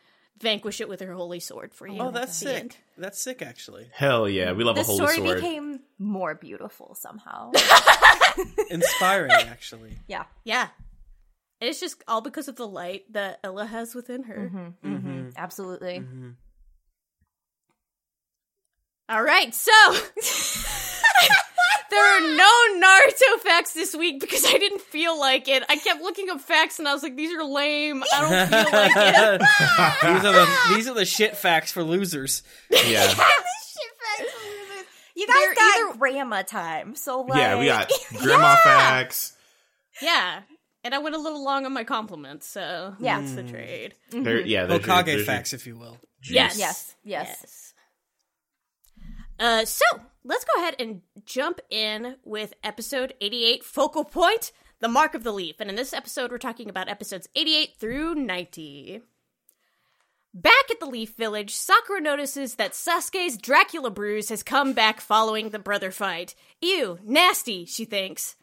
vanquish 0.41 0.81
it 0.81 0.89
with 0.89 0.99
her 1.01 1.13
holy 1.13 1.39
sword 1.39 1.73
for 1.73 1.87
you. 1.87 2.01
Oh, 2.01 2.11
that's 2.11 2.43
at 2.43 2.49
the 2.49 2.55
end. 2.59 2.73
sick. 2.73 2.81
That's 2.99 3.21
sick, 3.21 3.43
actually. 3.43 3.87
Hell 3.93 4.29
yeah, 4.29 4.51
we 4.53 4.65
love 4.65 4.75
The 4.75 4.81
a 4.81 4.85
holy 4.85 4.97
story 4.97 5.17
sword. 5.19 5.37
became 5.37 5.81
more 6.01 6.35
beautiful 6.35 6.97
somehow. 6.97 7.53
Inspiring, 8.71 9.31
actually. 9.33 9.99
yeah. 10.09 10.25
Yeah. 10.45 10.69
And 11.65 11.71
it's 11.71 11.81
just 11.81 12.05
all 12.07 12.21
because 12.21 12.49
of 12.49 12.57
the 12.57 12.69
light 12.69 13.11
that 13.15 13.41
Ella 13.43 13.65
has 13.65 13.95
within 13.95 14.25
her. 14.25 14.35
Mm-hmm. 14.35 14.59
mm-hmm. 14.59 14.95
mm-hmm. 14.97 15.29
Absolutely. 15.35 16.01
Mm-hmm. 16.01 16.31
All 19.09 19.23
right, 19.23 19.55
so 19.55 19.71
there 21.91 22.05
are 22.19 22.21
no 22.37 22.51
Naruto 22.77 23.41
facts 23.41 23.73
this 23.73 23.95
week 23.97 24.21
because 24.21 24.45
I 24.45 24.59
didn't 24.59 24.83
feel 24.83 25.19
like 25.19 25.49
it. 25.49 25.63
I 25.71 25.77
kept 25.77 26.03
looking 26.03 26.29
up 26.29 26.43
facts 26.43 26.79
and 26.79 26.87
I 26.87 26.93
was 26.93 27.03
like, 27.03 27.17
these 27.17 27.33
are 27.33 27.43
lame. 27.43 28.05
I 28.15 28.21
don't 28.21 28.29
feel 28.51 28.73
like 28.79 28.93
it. 28.97 29.41
these 30.03 30.25
are 30.27 30.33
the 30.35 30.75
these 30.75 30.87
are 30.89 30.95
the 30.95 31.07
shit 31.07 31.35
facts 31.35 31.73
for 31.73 31.83
losers. 31.83 32.43
yeah, 32.71 33.07
You 35.17 35.27
guys 35.27 35.35
They're 35.35 35.55
got 35.55 35.79
either- 35.89 35.99
grandma 35.99 36.43
time, 36.43 36.95
so 36.95 37.23
like 37.23 37.39
yeah, 37.39 37.59
we 37.59 37.65
got 37.65 37.91
grandma 38.19 38.55
facts. 38.57 39.35
Yeah. 40.03 40.43
And 40.85 40.95
I 40.95 40.99
went 40.99 41.15
a 41.17 41.19
little 41.19 41.43
long 41.43 41.65
on 41.65 41.73
my 41.73 41.83
compliments, 41.83 42.47
so 42.47 42.95
Yeah. 43.01 43.19
that's 43.21 43.33
the 43.35 43.43
trade. 43.43 43.95
There, 44.11 44.41
yeah, 44.41 44.67
there's 44.67 44.87
your- 44.87 44.95
Hokage 44.97 45.05
there's 45.07 45.17
your 45.17 45.25
facts, 45.27 45.53
if 45.55 45.67
you 45.67 45.77
will. 45.77 45.99
juice. 46.21 46.35
Yes. 46.35 46.59
Yes, 46.59 46.95
yes. 47.05 47.37
Yes. 47.41 47.75
Uh, 49.39 49.65
so 49.65 49.85
let's 50.25 50.45
go 50.45 50.61
ahead 50.61 50.77
and 50.79 51.01
jump 51.25 51.61
in 51.71 52.17
with 52.25 52.55
episode 52.63 53.15
88, 53.21 53.65
Focal 53.65 54.05
Point, 54.05 54.53
The 54.81 54.89
Mark 54.89 55.15
of 55.15 55.25
the 55.25 55.33
Leaf. 55.33 55.57
And 55.59 55.69
in 55.71 55.77
this 55.77 55.93
episode, 55.93 56.31
we're 56.31 56.39
talking 56.39 56.69
about 56.71 56.89
episodes 56.89 57.29
88 57.35 57.77
through 57.79 58.15
90. 58.15 59.01
Back 60.33 60.71
at 60.71 60.81
the 60.81 60.87
Leaf 60.87 61.15
Village, 61.17 61.55
Sakura 61.55 62.01
notices 62.01 62.57
that 62.57 62.73
Sasuke's 62.73 63.37
Dracula 63.37 63.91
bruise 63.91 64.29
has 64.31 64.43
come 64.43 64.73
back 64.73 65.01
following 65.01 65.51
the 65.51 65.59
brother 65.61 65.91
fight. 65.91 66.35
Ew, 66.61 66.99
nasty, 67.05 67.65
she 67.65 67.85
thinks. 67.85 68.35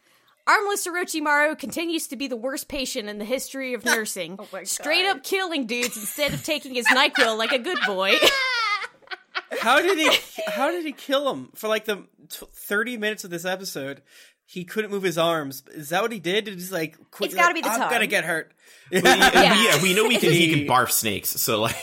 Armless 0.46 0.86
Orochimaru 0.86 1.58
continues 1.58 2.08
to 2.08 2.16
be 2.16 2.26
the 2.26 2.36
worst 2.36 2.68
patient 2.68 3.08
in 3.08 3.18
the 3.18 3.24
history 3.24 3.74
of 3.74 3.84
nursing, 3.84 4.36
Oh 4.40 4.48
my 4.52 4.64
straight 4.64 5.06
up 5.06 5.22
killing 5.22 5.66
dudes 5.66 5.96
instead 5.96 6.34
of 6.34 6.42
taking 6.42 6.74
his 6.74 6.86
NyQuil 6.86 7.38
like 7.38 7.52
a 7.52 7.58
good 7.58 7.78
boy. 7.86 8.14
How 9.60 9.80
did 9.80 9.98
he? 9.98 10.10
How 10.48 10.70
did 10.70 10.84
he 10.84 10.92
kill 10.92 11.30
him 11.32 11.50
for 11.54 11.68
like 11.68 11.84
the 11.84 12.04
t- 12.28 12.46
thirty 12.52 12.96
minutes 12.96 13.22
of 13.24 13.30
this 13.30 13.44
episode? 13.44 14.02
He 14.44 14.64
couldn't 14.64 14.90
move 14.90 15.02
his 15.02 15.16
arms. 15.18 15.62
Is 15.72 15.90
that 15.90 16.02
what 16.02 16.10
he 16.12 16.18
did? 16.18 16.46
Did 16.46 16.54
he 16.54 16.60
just 16.60 16.72
like? 16.72 16.96
Quick, 17.10 17.28
It's 17.30 17.34
gotta 17.34 17.48
like, 17.48 17.54
be 17.56 17.60
the 17.62 17.68
I'm 17.68 17.80
tongue." 17.80 17.90
gonna 17.90 18.06
get 18.06 18.24
hurt. 18.24 18.52
But 18.90 19.04
yeah, 19.04 19.30
Yeah. 19.42 19.64
yeah, 19.76 19.82
we 19.82 19.94
know 19.94 20.08
we 20.08 20.16
can. 20.18 20.32
He 20.32 20.46
He- 20.48 20.64
can 20.66 20.74
barf 20.74 20.90
snakes. 20.90 21.28
So 21.30 21.60
like, 21.60 21.76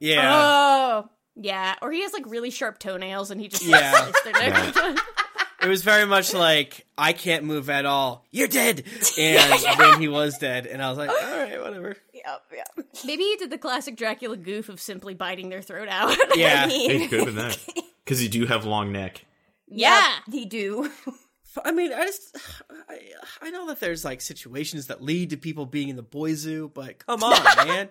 yeah. 0.00 0.30
Oh, 1.06 1.10
yeah. 1.36 1.76
Or 1.80 1.90
he 1.92 2.02
has 2.02 2.12
like 2.12 2.24
really 2.26 2.50
sharp 2.50 2.78
toenails 2.78 3.30
and 3.30 3.40
he 3.40 3.48
just 3.48 3.64
Yeah. 3.64 4.10
Slices 5.64 5.64
their 5.64 5.64
neck. 5.64 5.66
It 5.66 5.70
was 5.70 5.82
very 5.84 6.06
much 6.06 6.34
like 6.34 6.86
I 6.96 7.12
can't 7.12 7.44
move 7.44 7.70
at 7.70 7.86
all. 7.86 8.24
You're 8.30 8.48
dead, 8.48 8.84
and 9.18 9.64
then 9.78 10.00
he 10.00 10.08
was 10.08 10.38
dead, 10.38 10.66
and 10.66 10.82
I 10.82 10.88
was 10.88 10.98
like, 10.98 11.10
all 11.10 11.16
right, 11.16 11.60
whatever. 11.60 11.96
Yep, 12.12 12.42
yep. 12.54 12.86
Maybe 13.04 13.22
he 13.24 13.36
did 13.36 13.50
the 13.50 13.58
classic 13.58 13.96
Dracula 13.96 14.36
goof 14.36 14.68
of 14.68 14.80
simply 14.80 15.14
biting 15.14 15.48
their 15.48 15.62
throat 15.62 15.88
out. 15.88 16.16
Yeah, 16.36 16.66
it 16.68 17.08
could 17.10 17.18
have 17.20 17.26
been 17.26 17.36
that 17.36 17.58
because 18.04 18.22
you 18.22 18.28
do 18.28 18.46
have 18.46 18.64
long 18.64 18.90
neck. 18.92 19.24
yeah. 19.68 20.10
They 20.28 20.44
do. 20.44 20.90
I 21.64 21.70
mean, 21.70 21.92
I 21.92 22.04
just 22.06 22.36
I, 22.88 22.98
I 23.40 23.50
know 23.50 23.68
that 23.68 23.78
there's 23.78 24.04
like 24.04 24.20
situations 24.20 24.88
that 24.88 25.00
lead 25.02 25.30
to 25.30 25.36
people 25.36 25.66
being 25.66 25.88
in 25.88 25.94
the 25.96 26.02
boy 26.02 26.34
zoo, 26.34 26.70
but 26.74 26.98
come 27.06 27.22
on, 27.22 27.66
man. 27.68 27.88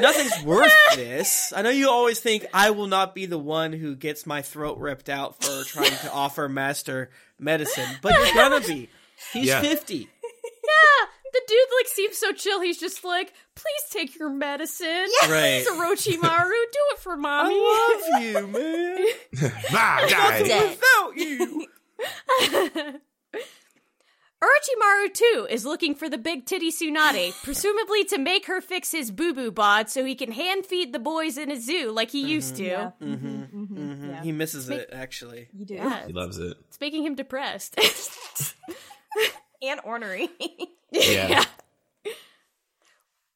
Nothing's 0.00 0.42
worth 0.44 0.72
this. 0.96 1.52
I 1.54 1.62
know 1.62 1.70
you 1.70 1.90
always 1.90 2.18
think 2.20 2.46
I 2.54 2.70
will 2.70 2.86
not 2.86 3.14
be 3.14 3.26
the 3.26 3.38
one 3.38 3.72
who 3.72 3.94
gets 3.94 4.26
my 4.26 4.42
throat 4.42 4.78
ripped 4.78 5.08
out 5.08 5.42
for 5.42 5.64
trying 5.66 5.90
to 5.98 6.12
offer 6.12 6.48
master 6.48 7.10
medicine, 7.38 7.88
but 8.00 8.12
you're 8.14 8.34
gonna 8.34 8.60
be. 8.66 8.88
He's 9.32 9.46
Yeah. 9.48 9.60
50. 9.60 9.96
Yeah. 9.96 11.06
The 11.32 11.40
dude 11.48 11.58
like 11.78 11.86
seems 11.88 12.18
so 12.18 12.32
chill. 12.32 12.60
He's 12.60 12.78
just 12.78 13.04
like, 13.04 13.32
please 13.54 13.82
take 13.90 14.18
your 14.18 14.28
medicine. 14.28 15.06
Right. 15.28 15.64
It's 15.66 15.70
Orochimaru. 15.70 16.50
Do 16.50 16.78
it 16.92 16.98
for 16.98 17.16
mommy. 17.16 17.54
I 17.54 18.02
love 18.10 18.22
you, 18.22 18.46
man. 18.48 19.52
Ah, 19.70 20.04
die. 20.08 20.42
Dead. 20.42 20.70
Without 20.70 21.16
you. 21.16 21.68
Orochimaru 24.82 25.12
too 25.14 25.46
is 25.50 25.64
looking 25.64 25.94
for 25.94 26.08
the 26.08 26.18
big 26.18 26.46
titty 26.46 26.70
Tsunade, 26.70 27.32
presumably 27.42 28.04
to 28.04 28.18
make 28.18 28.46
her 28.46 28.60
fix 28.60 28.92
his 28.92 29.10
boo 29.10 29.34
boo 29.34 29.50
bod 29.50 29.88
so 29.88 30.04
he 30.04 30.14
can 30.14 30.32
hand 30.32 30.66
feed 30.66 30.92
the 30.92 30.98
boys 30.98 31.38
in 31.38 31.50
a 31.50 31.60
zoo 31.60 31.90
like 31.90 32.10
he 32.10 32.22
used 32.24 32.54
mm-hmm. 32.56 32.64
to. 32.64 32.70
Yeah. 32.70 32.90
Mhm. 33.00 34.22
He 34.22 34.32
misses 34.32 34.68
it, 34.68 34.90
actually. 34.92 35.48
You 35.52 35.64
do. 35.64 35.74
Yeah, 35.74 36.06
He 36.06 36.12
loves 36.12 36.38
it. 36.38 36.56
it's 36.68 36.80
making 36.80 37.04
him 37.04 37.14
depressed. 37.14 37.78
And 39.62 39.80
ornery. 39.84 40.28
Yeah. 40.94 41.44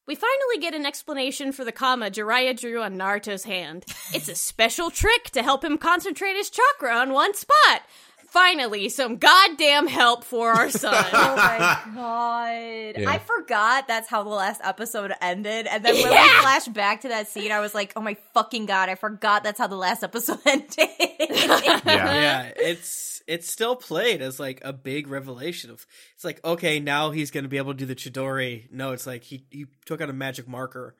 we 0.05 0.13
finally 0.13 0.57
get 0.61 0.75
an 0.75 0.85
explanation 0.85 1.51
for 1.51 1.65
the 1.65 1.71
comma 1.71 2.11
Jiraiya 2.11 2.59
drew 2.59 2.83
on 2.83 2.95
Naruto's 2.97 3.45
hand. 3.45 3.83
It's 4.13 4.29
a 4.29 4.35
special 4.35 4.91
trick 4.91 5.31
to 5.31 5.41
help 5.41 5.63
him 5.63 5.79
concentrate 5.79 6.35
his 6.35 6.51
chakra 6.51 6.93
on 6.93 7.13
one 7.13 7.33
spot. 7.33 7.81
Finally, 8.29 8.89
some 8.89 9.17
goddamn 9.17 9.87
help 9.87 10.23
for 10.23 10.51
our 10.51 10.69
son. 10.69 10.93
Oh 11.13 11.35
my 11.35 11.79
god. 11.95 13.01
Yeah. 13.01 13.09
I 13.09 13.19
forgot 13.19 13.87
that's 13.87 14.09
how 14.09 14.23
the 14.23 14.29
last 14.29 14.61
episode 14.63 15.13
ended. 15.21 15.65
And 15.67 15.83
then 15.83 15.93
when 15.95 16.03
we 16.09 16.09
Yeah. 16.11 16.41
flashed 16.41 16.73
back 16.73 17.01
to 17.01 17.07
that 17.07 17.27
scene, 17.29 17.51
I 17.51 17.59
was 17.59 17.73
like, 17.73 17.93
oh 17.95 18.01
my 18.01 18.15
fucking 18.33 18.65
god, 18.65 18.89
I 18.89 18.95
forgot 18.95 19.43
that's 19.43 19.57
how 19.57 19.67
the 19.67 19.75
last 19.77 20.03
episode 20.03 20.39
ended. 20.45 20.77
Yeah. 20.77 21.81
yeah, 21.85 22.51
it's 22.57 23.21
it's 23.27 23.51
still 23.51 23.75
played 23.75 24.21
as 24.21 24.39
like 24.39 24.61
a 24.63 24.71
big 24.71 25.07
revelation 25.07 25.69
of 25.71 25.85
it's 26.15 26.23
like 26.23 26.43
okay 26.45 26.79
now 26.79 27.11
he's 27.11 27.31
gonna 27.31 27.47
be 27.47 27.57
able 27.57 27.73
to 27.73 27.77
do 27.79 27.85
the 27.85 27.95
Chidori. 27.95 28.71
No, 28.71 28.91
it's 28.91 29.07
like 29.07 29.23
he 29.23 29.45
he 29.49 29.65
took 29.85 30.01
out 30.01 30.09
a 30.09 30.13
magic 30.13 30.47
marker 30.47 30.95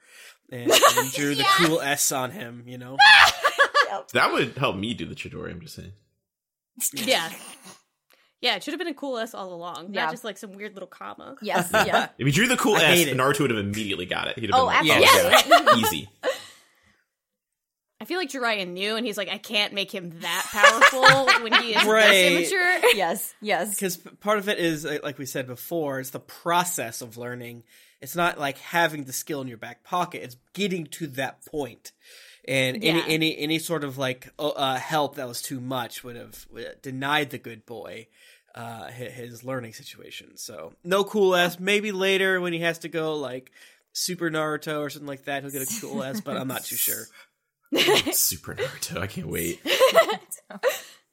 and, 0.52 0.72
and 0.72 1.12
drew 1.14 1.36
the 1.36 1.46
cool 1.58 1.82
S 1.82 2.12
on 2.12 2.32
him. 2.32 2.64
You 2.66 2.78
know, 2.78 2.98
That 4.14 4.32
would 4.34 4.58
help 4.58 4.76
me 4.78 4.94
do 4.94 5.06
the 5.06 5.16
Chidori. 5.16 5.52
I'm 5.52 5.62
just 5.62 5.76
saying. 5.76 5.92
Yeah. 6.94 7.32
Yeah, 8.40 8.56
it 8.56 8.64
should 8.64 8.74
have 8.74 8.80
been 8.80 8.88
a 8.88 8.94
cool 8.94 9.18
S 9.18 9.34
all 9.34 9.52
along, 9.54 9.94
Yeah. 9.94 10.06
not 10.06 10.12
just 10.12 10.24
like 10.24 10.38
some 10.38 10.52
weird 10.54 10.74
little 10.76 10.88
comma. 10.88 11.36
yes, 11.42 11.70
yeah. 11.74 12.10
If 12.20 12.28
he 12.28 12.32
drew 12.32 12.48
the 12.48 12.56
cool 12.58 12.76
I 12.76 12.84
S, 12.84 12.98
hate 12.98 13.08
it. 13.08 13.18
Naruto 13.18 13.40
would 13.42 13.50
have 13.50 13.60
immediately 13.60 14.06
got 14.06 14.28
it. 14.28 14.38
He'd 14.38 14.52
have 14.52 14.60
Oh, 14.60 14.68
been 14.70 14.88
like, 14.88 15.00
oh, 15.02 15.30
absolutely. 15.34 15.76
yeah, 15.76 15.76
easy. 15.88 16.10
I 18.00 18.06
feel 18.06 18.20
like 18.20 18.30
Jiraiya 18.30 18.68
knew, 18.68 18.96
and 18.96 19.04
he's 19.06 19.18
like, 19.18 19.28
I 19.30 19.40
can't 19.40 19.74
make 19.74 19.92
him 19.92 20.20
that 20.20 20.46
powerful 20.52 21.26
when 21.44 21.52
he 21.64 21.74
is 21.74 21.84
Right. 21.84 22.10
this 22.12 22.52
immature. 22.52 22.90
Yes, 22.96 23.34
yes. 23.42 23.72
because 23.74 23.98
part 24.20 24.38
of 24.38 24.48
it 24.48 24.60
is 24.60 24.86
like 24.86 25.18
we 25.18 25.26
said 25.26 25.48
before, 25.48 26.00
it's 26.00 26.12
the 26.12 26.20
process 26.20 27.02
of 27.02 27.18
learning. 27.18 27.64
It's 28.00 28.16
not 28.16 28.40
like 28.40 28.60
having 28.60 29.06
the 29.06 29.14
skill 29.14 29.42
in 29.42 29.48
your 29.48 29.58
back 29.58 29.84
pocket; 29.84 30.22
it's 30.22 30.38
getting 30.54 30.86
to 30.88 31.08
that 31.08 31.44
point. 31.48 31.92
And 32.48 32.82
Yeah. 32.82 32.92
any 32.92 33.14
any 33.14 33.38
any 33.38 33.60
sort 33.60 33.84
of 33.84 33.98
like 33.98 34.30
uh, 34.40 34.48
uh, 34.50 34.76
help 34.78 35.16
that 35.16 35.28
was 35.28 35.42
too 35.42 35.60
much 35.60 36.04
would 36.04 36.16
have 36.16 36.46
denied 36.82 37.30
the 37.32 37.38
good 37.38 37.66
boy 37.66 38.08
uh, 38.56 38.88
his 38.88 39.44
learning 39.44 39.74
situation. 39.74 40.36
So 40.38 40.74
no 40.84 41.04
cool 41.04 41.36
ass. 41.36 41.60
Maybe 41.60 41.92
later 41.92 42.42
when 42.42 42.54
he 42.54 42.60
has 42.60 42.80
to 42.80 42.90
go 42.90 43.16
like 43.16 43.52
Super 43.94 44.30
Naruto 44.32 44.80
or 44.80 44.90
something 44.90 45.08
like 45.08 45.26
that, 45.26 45.44
he'll 45.44 45.52
get 45.52 45.62
a 45.62 45.82
cool 45.82 46.04
ass. 46.04 46.22
But 46.22 46.38
I'm 46.38 46.48
not 46.48 46.64
too 46.64 46.76
sure. 46.76 47.04
Super 48.14 48.56
Naruto. 48.56 49.00
I 49.00 49.08
can't 49.08 49.28
wait. 49.28 49.62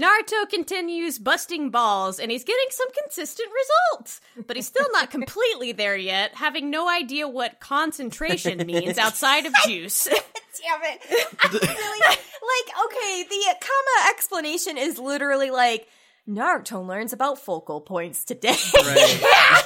Naruto 0.00 0.48
continues 0.50 1.18
busting 1.20 1.70
balls, 1.70 2.18
and 2.18 2.30
he's 2.30 2.42
getting 2.42 2.66
some 2.70 2.88
consistent 3.02 3.48
results. 3.92 4.20
But 4.46 4.56
he's 4.56 4.66
still 4.66 4.88
not 4.92 5.10
completely 5.10 5.70
there 5.72 5.96
yet, 5.96 6.34
having 6.34 6.68
no 6.70 6.88
idea 6.88 7.28
what 7.28 7.60
concentration 7.60 8.58
means 8.66 8.98
outside 8.98 9.46
of 9.46 9.52
juice. 9.66 10.04
Damn 10.08 10.80
it. 10.82 11.00
I 11.38 11.48
really, 11.48 12.00
like, 12.08 12.86
okay, 12.86 13.24
the 13.28 13.54
comma 13.60 14.10
explanation 14.10 14.78
is 14.78 14.98
literally 14.98 15.50
like, 15.50 15.86
Naruto 16.28 16.84
learns 16.84 17.12
about 17.12 17.38
focal 17.38 17.80
points 17.80 18.24
today. 18.24 18.56
Right. 18.74 19.22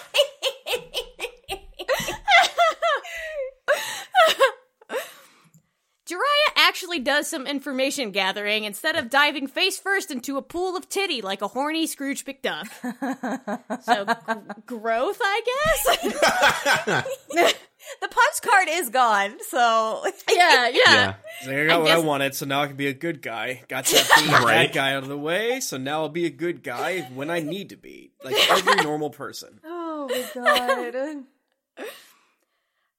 Jiraiya 6.09 6.68
actually 6.79 7.01
does 7.01 7.27
some 7.27 7.45
information 7.45 8.13
gathering 8.13 8.63
instead 8.63 8.95
of 8.95 9.11
diving 9.11 9.49
face 9.49 9.77
first 9.81 10.13
into 10.13 10.37
a 10.37 10.43
pool 10.43 10.77
of 10.77 10.89
titty 10.89 11.21
like 11.21 11.43
a 11.43 11.49
horny 11.49 11.89
Scrooge 11.89 12.25
McDuck. 12.25 12.69
so, 13.83 14.05
g- 14.05 14.61
growth, 14.65 15.19
I 15.21 15.41
guess? 15.45 17.05
the 18.01 18.09
punch 18.09 18.43
card 18.43 18.69
is 18.71 18.91
gone, 18.91 19.39
so. 19.49 20.05
yeah, 20.33 20.69
yeah. 20.69 20.73
Yeah. 20.87 21.15
He's 21.41 21.49
like, 21.49 21.57
I 21.59 21.67
got 21.67 21.75
I 21.75 21.79
what 21.83 21.91
I 21.91 21.99
wanted, 21.99 22.35
so 22.37 22.47
now 22.47 22.63
I 22.63 22.69
can 22.69 22.77
be 22.77 22.87
a 22.87 22.95
good 22.95 23.23
guy. 23.23 23.65
Got 23.69 23.87
that 23.87 24.09
being 24.17 24.29
a 24.29 24.39
Right. 24.39 24.67
bad 24.69 24.73
guy 24.73 24.93
out 24.95 25.03
of 25.03 25.09
the 25.09 25.19
way, 25.19 25.59
so 25.59 25.79
now 25.79 26.03
I'll 26.03 26.09
be 26.09 26.27
a 26.27 26.31
good 26.31 26.63
guy 26.63 27.01
when 27.13 27.29
I 27.29 27.41
need 27.41 27.71
to 27.71 27.77
be, 27.77 28.13
like 28.23 28.37
every 28.51 28.77
normal 28.85 29.11
person. 29.11 29.59
Oh 29.65 30.09
my 30.09 30.25
god. 30.45 31.25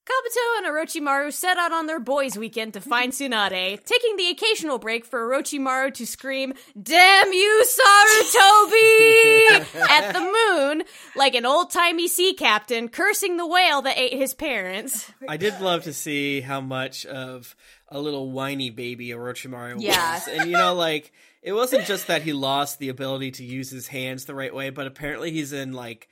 Kabuto 0.10 0.58
and 0.58 0.66
Orochimaru 0.68 1.32
set 1.32 1.58
out 1.58 1.72
on 1.72 1.86
their 1.86 2.00
boys' 2.00 2.36
weekend 2.38 2.74
to 2.74 2.82
find 2.82 3.12
Tsunade, 3.14 3.84
taking 3.84 4.18
the 4.18 4.30
occasional 4.30 4.80
break 4.80 5.06
for 5.06 5.20
Orochimaru 5.30 5.94
to 5.94 6.06
scream, 6.08 6.54
Damn 6.82 7.32
you, 7.32 7.64
Sarutobi! 7.64 9.50
at 9.90 10.14
the 10.14 10.20
moon, 10.22 10.84
like 11.16 11.36
an 11.36 11.46
old 11.46 11.70
timey 11.72 12.08
sea 12.08 12.34
captain 12.34 12.90
cursing 12.90 13.38
the 13.38 13.46
whale 13.46 13.82
that 13.84 13.98
ate 14.00 14.14
his 14.14 14.34
parents. 14.34 15.12
I 15.28 15.38
did 15.38 15.60
love 15.62 15.84
to 15.84 15.94
see 15.94 16.42
how 16.42 16.60
much 16.62 17.06
of 17.06 17.56
a 17.88 18.00
little 18.00 18.32
whiny 18.32 18.70
baby 18.72 19.10
Orochimaru 19.10 19.76
Yeah. 19.80 20.16
was, 20.16 20.28
and 20.28 20.50
you 20.50 20.58
know, 20.58 20.74
like 20.74 21.12
it 21.44 21.54
wasn't 21.54 21.86
just 21.86 22.08
that 22.08 22.24
he 22.24 22.34
lost 22.34 22.80
the 22.80 22.90
ability 22.90 23.32
to 23.32 23.44
use 23.46 23.70
his 23.70 23.88
hands 23.88 24.26
the 24.26 24.36
right 24.36 24.54
way, 24.54 24.72
but 24.72 24.88
apparently 24.88 25.32
he's 25.32 25.54
in 25.54 25.74
like 25.74 26.10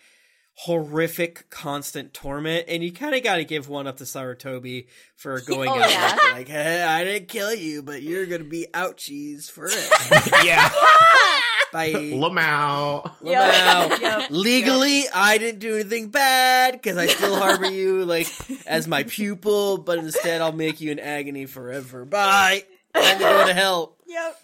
horrific 0.62 1.48
constant 1.52 2.14
torment 2.16 2.66
and 2.68 2.84
you 2.84 2.92
kind 2.92 3.14
of 3.14 3.24
got 3.24 3.36
to 3.36 3.46
give 3.46 3.70
one 3.70 3.86
up 3.86 3.98
to 3.98 4.04
Sarutobi 4.06 4.88
for 5.16 5.34
oh, 5.42 5.46
going 5.46 5.70
Oh, 5.70 5.80
out 5.80 5.90
yeah. 5.90 6.18
like 6.34 6.48
hey, 6.48 6.82
I 6.84 7.04
didn't 7.04 7.28
kill 7.28 7.54
you 7.54 7.84
but 7.84 8.02
you're 8.02 8.26
going 8.26 8.42
to 8.42 8.50
be 8.50 8.66
ouchies 8.74 9.52
it 9.56 10.44
yeah. 10.46 10.68
bye 11.72 11.92
Lamau. 11.92 13.04
Lamau. 13.22 14.00
Yep. 14.02 14.28
Legally, 14.32 15.04
I 15.14 15.38
didn't 15.38 15.60
do 15.60 15.76
anything 15.76 16.10
bad 16.10 16.74
because 16.74 16.98
I 16.98 17.06
still 17.08 17.36
harbor 17.36 17.70
you 17.70 18.06
like 18.06 18.28
as 18.66 18.88
my 18.88 19.04
pupil, 19.04 19.78
but 19.78 20.00
instead 20.00 20.42
I'll 20.42 20.54
make 20.54 20.80
you 20.82 20.92
in 20.92 20.98
agony 21.00 21.46
forever. 21.46 22.06
Bye. 22.06 22.64
Time 22.96 23.18
to 23.18 23.24
go 23.24 23.48
to 23.48 23.54
hell. 23.54 23.96
Yep. 24.08 24.40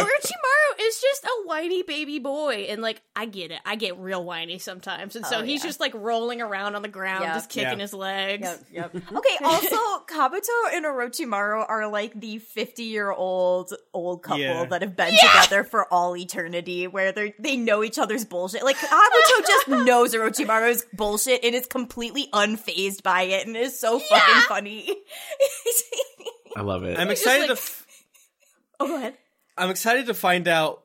Orochimaru 0.00 0.80
is 0.80 1.00
just 1.00 1.24
a 1.24 1.46
whiny 1.46 1.82
baby 1.82 2.18
boy, 2.18 2.66
and 2.68 2.82
like, 2.82 3.00
I 3.16 3.26
get 3.26 3.50
it. 3.50 3.60
I 3.64 3.76
get 3.76 3.98
real 3.98 4.24
whiny 4.24 4.58
sometimes. 4.58 5.16
And 5.16 5.24
so 5.26 5.38
Oh, 5.38 5.42
he's 5.42 5.62
yeah. 5.62 5.68
just 5.68 5.80
like 5.80 5.92
rolling 5.94 6.40
around 6.42 6.74
on 6.74 6.82
the 6.82 6.88
ground, 6.88 7.24
Yeah. 7.24 7.34
just 7.34 7.48
kicking 7.50 7.78
Yeah. 7.78 7.82
his 7.82 7.94
legs. 7.94 8.42
Yep, 8.72 8.92
yep. 8.94 9.02
Okay, 9.16 9.36
also, 9.44 9.76
Kabuto 10.06 10.48
and 10.72 10.84
Orochimaru 10.84 11.64
are 11.68 11.88
like 11.88 12.18
the 12.18 12.38
50 12.38 12.82
year 12.84 13.10
old 13.12 13.72
old 13.92 14.22
couple 14.22 14.40
Yeah. 14.40 14.64
that 14.66 14.82
have 14.82 14.96
been 14.96 15.14
together 15.16 15.64
for 15.64 15.92
all 15.92 16.16
eternity, 16.16 16.86
where 16.86 17.12
they 17.12 17.34
they 17.38 17.56
know 17.56 17.82
each 17.84 17.98
other's 17.98 18.24
bullshit. 18.24 18.62
Like, 18.64 18.76
Kabuto 18.76 19.46
just 19.46 19.68
knows 19.86 20.14
Orochimaru's 20.14 20.84
bullshit 20.92 21.44
and 21.44 21.54
is 21.54 21.66
completely 21.66 22.28
unfazed 22.32 23.02
by 23.02 23.22
it, 23.22 23.46
and 23.46 23.56
is 23.56 23.78
so 23.78 23.98
fucking 23.98 24.42
funny. 24.48 24.88
I 26.56 26.62
love 26.62 26.84
it. 26.84 26.98
I'm 26.98 27.10
excited 27.10 27.48
like- 27.48 27.58
to. 27.58 27.62
F- 27.62 27.80
Oh, 28.80 28.88
go 28.88 28.96
ahead. 28.96 29.16
I'm 29.56 29.70
excited 29.70 30.06
to 30.06 30.14
find 30.14 30.48
out 30.48 30.84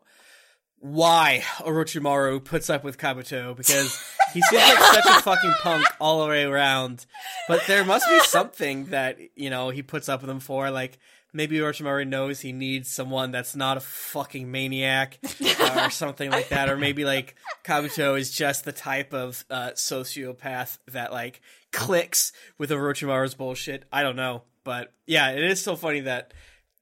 why 0.80 1.42
Orochimaru 1.60 2.44
puts 2.44 2.70
up 2.70 2.84
with 2.84 2.98
Kabuto 2.98 3.56
because 3.56 4.02
he 4.34 4.42
seems 4.42 4.64
like 4.64 4.78
such 4.78 5.06
a 5.06 5.22
fucking 5.22 5.54
punk 5.62 5.86
all 6.00 6.22
the 6.22 6.30
way 6.30 6.44
around. 6.44 7.06
But 7.48 7.64
there 7.68 7.84
must 7.84 8.08
be 8.08 8.20
something 8.22 8.86
that 8.88 9.18
you 9.36 9.50
know 9.50 9.70
he 9.70 9.82
puts 9.82 10.10
up 10.10 10.22
with 10.22 10.30
him 10.30 10.40
for. 10.40 10.70
Like 10.72 11.00
maybe 11.34 11.58
Orochimaru 11.58 12.08
knows 12.08 12.40
he 12.40 12.52
needs 12.52 12.90
someone 12.90 13.32
that's 13.32 13.56
not 13.56 13.78
a 13.78 13.82
fucking 13.82 14.50
maniac 14.50 15.20
uh, 15.44 15.84
or 15.86 15.90
something 15.90 16.32
like 16.32 16.50
that, 16.50 16.70
or 16.70 16.78
maybe 16.78 17.06
like 17.06 17.36
Kabuto 17.64 18.18
is 18.18 18.32
just 18.32 18.66
the 18.66 18.72
type 18.72 19.14
of 19.14 19.44
uh, 19.50 19.72
sociopath 19.72 20.78
that 20.88 21.12
like 21.12 21.42
clicks 21.72 22.32
with 22.58 22.70
Orochimaru's 22.70 23.36
bullshit. 23.36 23.84
I 23.92 24.04
don't 24.04 24.16
know, 24.16 24.44
but 24.64 24.94
yeah, 25.06 25.32
it 25.32 25.44
is 25.44 25.62
so 25.62 25.76
funny 25.76 26.02
that. 26.02 26.34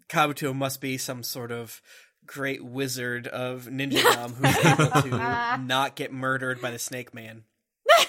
Kabuto 0.09 0.55
must 0.55 0.81
be 0.81 0.97
some 0.97 1.23
sort 1.23 1.51
of 1.51 1.81
great 2.25 2.63
wizard 2.63 3.27
of 3.27 3.67
ninjadom 3.71 4.33
who's 4.35 4.65
able 4.65 5.01
to 5.01 5.57
not 5.65 5.95
get 5.95 6.11
murdered 6.11 6.61
by 6.61 6.71
the 6.71 6.79
Snake 6.79 7.13
Man. 7.13 7.43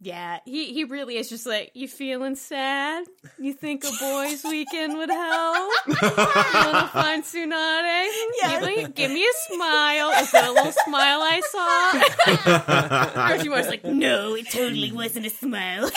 Yeah, 0.00 0.40
he, 0.44 0.74
he 0.74 0.84
really 0.84 1.16
is 1.16 1.30
just 1.30 1.46
like, 1.46 1.70
you 1.72 1.88
feeling 1.88 2.36
sad? 2.36 3.06
You 3.38 3.54
think 3.54 3.84
a 3.84 3.90
boys' 3.98 4.44
weekend 4.44 4.98
would 4.98 5.08
help? 5.08 5.72
you 5.86 5.94
wanna 6.02 6.90
find 6.92 7.22
Tsunade? 7.24 8.10
Give, 8.42 8.62
me, 8.62 8.86
give 8.94 9.10
me 9.10 9.24
a 9.24 9.54
smile. 9.54 10.10
Is 10.20 10.30
that 10.32 10.46
a 10.46 10.52
little 10.52 10.72
smile 10.72 11.20
I 11.22 11.40
saw? 11.50 13.28
Orochimaru's 13.28 13.68
like, 13.68 13.84
no, 13.84 14.34
it 14.34 14.50
totally 14.50 14.92
wasn't 14.92 15.24
a 15.24 15.30
smile. 15.30 15.88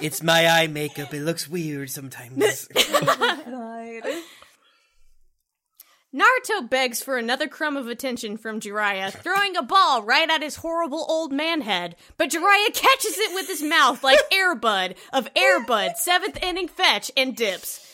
It's 0.00 0.22
my 0.22 0.46
eye 0.46 0.66
makeup. 0.66 1.14
It 1.14 1.22
looks 1.22 1.48
weird 1.48 1.90
sometimes. 1.90 2.68
Naruto 6.14 6.68
begs 6.68 7.02
for 7.02 7.16
another 7.16 7.48
crumb 7.48 7.76
of 7.78 7.88
attention 7.88 8.36
from 8.36 8.60
Jiraiya, 8.60 9.12
throwing 9.12 9.56
a 9.56 9.62
ball 9.62 10.02
right 10.02 10.28
at 10.28 10.42
his 10.42 10.56
horrible 10.56 11.06
old 11.08 11.32
man 11.32 11.62
head. 11.62 11.96
But 12.18 12.30
Jiraiya 12.30 12.74
catches 12.74 13.16
it 13.16 13.32
with 13.34 13.46
his 13.46 13.62
mouth 13.62 14.04
like 14.04 14.18
Airbud 14.30 14.96
of 15.12 15.32
Airbud, 15.32 15.96
seventh 15.96 16.42
inning 16.42 16.68
fetch, 16.68 17.10
and 17.16 17.34
dips. 17.34 17.88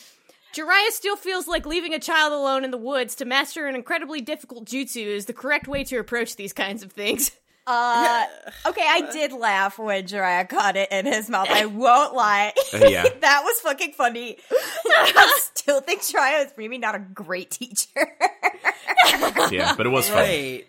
Jiraiya 0.52 0.90
still 0.90 1.14
feels 1.14 1.46
like 1.46 1.66
leaving 1.66 1.94
a 1.94 2.00
child 2.00 2.32
alone 2.32 2.64
in 2.64 2.72
the 2.72 2.76
woods 2.76 3.14
to 3.16 3.24
master 3.24 3.68
an 3.68 3.76
incredibly 3.76 4.20
difficult 4.20 4.64
jutsu 4.64 5.06
is 5.06 5.26
the 5.26 5.32
correct 5.32 5.68
way 5.68 5.84
to 5.84 5.98
approach 5.98 6.34
these 6.34 6.52
kinds 6.52 6.82
of 6.82 6.90
things. 6.92 7.30
Uh, 7.70 8.24
okay, 8.64 8.84
I 8.86 9.10
did 9.12 9.32
laugh 9.32 9.78
when 9.78 10.06
Jiraiya 10.06 10.48
caught 10.48 10.74
it 10.76 10.90
in 10.90 11.04
his 11.04 11.28
mouth. 11.28 11.48
I 11.50 11.66
won't 11.66 12.14
lie. 12.14 12.52
Uh, 12.72 12.86
yeah. 12.86 13.02
that 13.20 13.42
was 13.44 13.60
fucking 13.60 13.92
funny. 13.92 14.36
I 14.50 15.38
still 15.42 15.80
think 15.80 16.02
Jiraiya 16.02 16.46
is 16.46 16.52
maybe 16.58 16.76
not 16.76 16.94
a 16.94 16.98
great 16.98 17.50
teacher. 17.50 17.88
yeah, 19.50 19.74
but 19.74 19.86
it 19.86 19.88
was 19.88 20.08
fun. 20.08 20.18
right. 20.18 20.66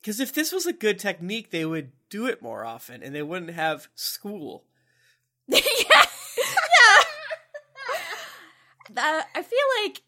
Because 0.00 0.20
if 0.20 0.34
this 0.34 0.52
was 0.52 0.66
a 0.66 0.74
good 0.74 0.98
technique, 0.98 1.50
they 1.50 1.64
would 1.64 1.90
do 2.10 2.26
it 2.26 2.42
more 2.42 2.64
often 2.66 3.02
and 3.02 3.14
they 3.14 3.22
wouldn't 3.22 3.52
have 3.52 3.88
school. 3.94 4.64
yeah. 5.48 5.58
Uh, 8.96 9.22
I 9.34 9.42
feel 9.42 9.84
like 9.84 10.02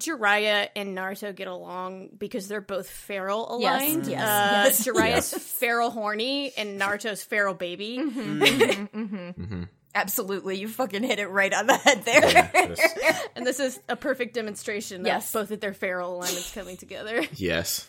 Jiraiya 0.00 0.68
and 0.74 0.96
Naruto 0.96 1.34
get 1.34 1.46
along 1.48 2.10
because 2.18 2.48
they're 2.48 2.60
both 2.60 2.88
feral 2.90 3.58
Yes, 3.60 3.82
aligned. 3.82 4.06
yes, 4.06 4.20
uh, 4.22 4.62
yes. 4.66 4.86
Jiraiya's 4.86 5.34
feral 5.44 5.90
horny 5.90 6.52
and 6.56 6.80
Naruto's 6.80 7.22
feral 7.22 7.54
baby. 7.54 7.98
Mm-hmm. 7.98 9.62
Absolutely, 9.94 10.56
you 10.58 10.68
fucking 10.68 11.02
hit 11.02 11.18
it 11.18 11.26
right 11.28 11.52
on 11.52 11.66
the 11.66 11.76
head 11.76 12.04
there. 12.04 12.20
Yes. 12.54 13.26
And 13.36 13.46
this 13.46 13.58
is 13.60 13.78
a 13.88 13.96
perfect 13.96 14.34
demonstration 14.34 15.04
Yes. 15.04 15.34
of 15.34 15.40
both 15.42 15.50
of 15.52 15.60
their 15.60 15.72
feral 15.74 16.16
alignments 16.16 16.52
coming 16.54 16.76
together. 16.76 17.22
yes. 17.34 17.86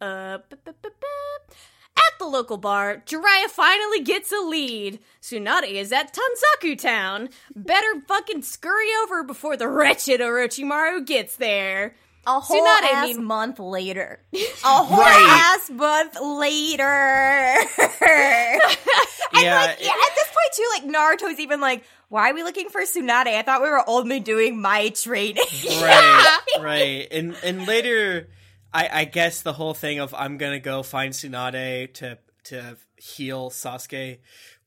Uh, 0.00 0.38
bu- 0.48 0.56
bu- 0.64 0.72
bu- 0.80 0.90
bu- 0.90 1.54
At 1.98 2.18
the 2.18 2.26
local 2.26 2.56
bar, 2.58 3.02
Jiraiya 3.06 3.48
finally 3.48 4.00
gets 4.00 4.30
a 4.32 4.40
lead. 4.40 5.00
Tsunade 5.20 5.70
is 5.70 5.92
at 5.92 6.14
Tanzaku 6.14 6.78
Town. 6.78 7.28
Better 7.56 8.00
fucking 8.06 8.42
scurry 8.42 8.88
over 9.02 9.24
before 9.24 9.56
the 9.56 9.66
wretched 9.68 10.20
Orochimaru 10.20 11.04
gets 11.06 11.36
there. 11.36 11.94
A 12.26 12.40
whole 12.40 12.60
Tsunade 12.64 12.92
ass 12.92 13.06
mean- 13.08 13.24
month 13.24 13.58
later. 13.58 14.20
A 14.32 14.36
whole 14.66 14.98
Right. 14.98 15.56
ass 15.56 15.70
month 15.70 16.16
later. 16.20 16.84
yeah, 18.02 18.58
like, 19.32 19.78
yeah, 19.80 19.92
at 19.92 20.14
this 20.14 20.28
point 20.28 20.52
too, 20.54 20.68
like 20.74 20.84
Naruto's 20.84 21.40
even 21.40 21.60
like, 21.60 21.84
why 22.08 22.30
are 22.30 22.34
we 22.34 22.42
looking 22.42 22.68
for 22.68 22.80
Tsunade? 22.82 23.26
I 23.28 23.42
thought 23.42 23.62
we 23.62 23.68
were 23.70 23.82
only 23.86 24.20
doing 24.20 24.60
my 24.60 24.88
training. 24.90 25.42
right, 25.80 26.38
right. 26.60 27.08
And 27.10 27.36
and 27.42 27.66
later, 27.66 28.28
I, 28.72 28.88
I 28.92 29.04
guess 29.04 29.42
the 29.42 29.52
whole 29.52 29.74
thing 29.74 29.98
of 29.98 30.14
I'm 30.14 30.38
gonna 30.38 30.60
go 30.60 30.82
find 30.82 31.12
Tsunade 31.12 31.94
to 31.94 32.18
to 32.44 32.76
heal 32.96 33.50
Sasuke 33.50 34.18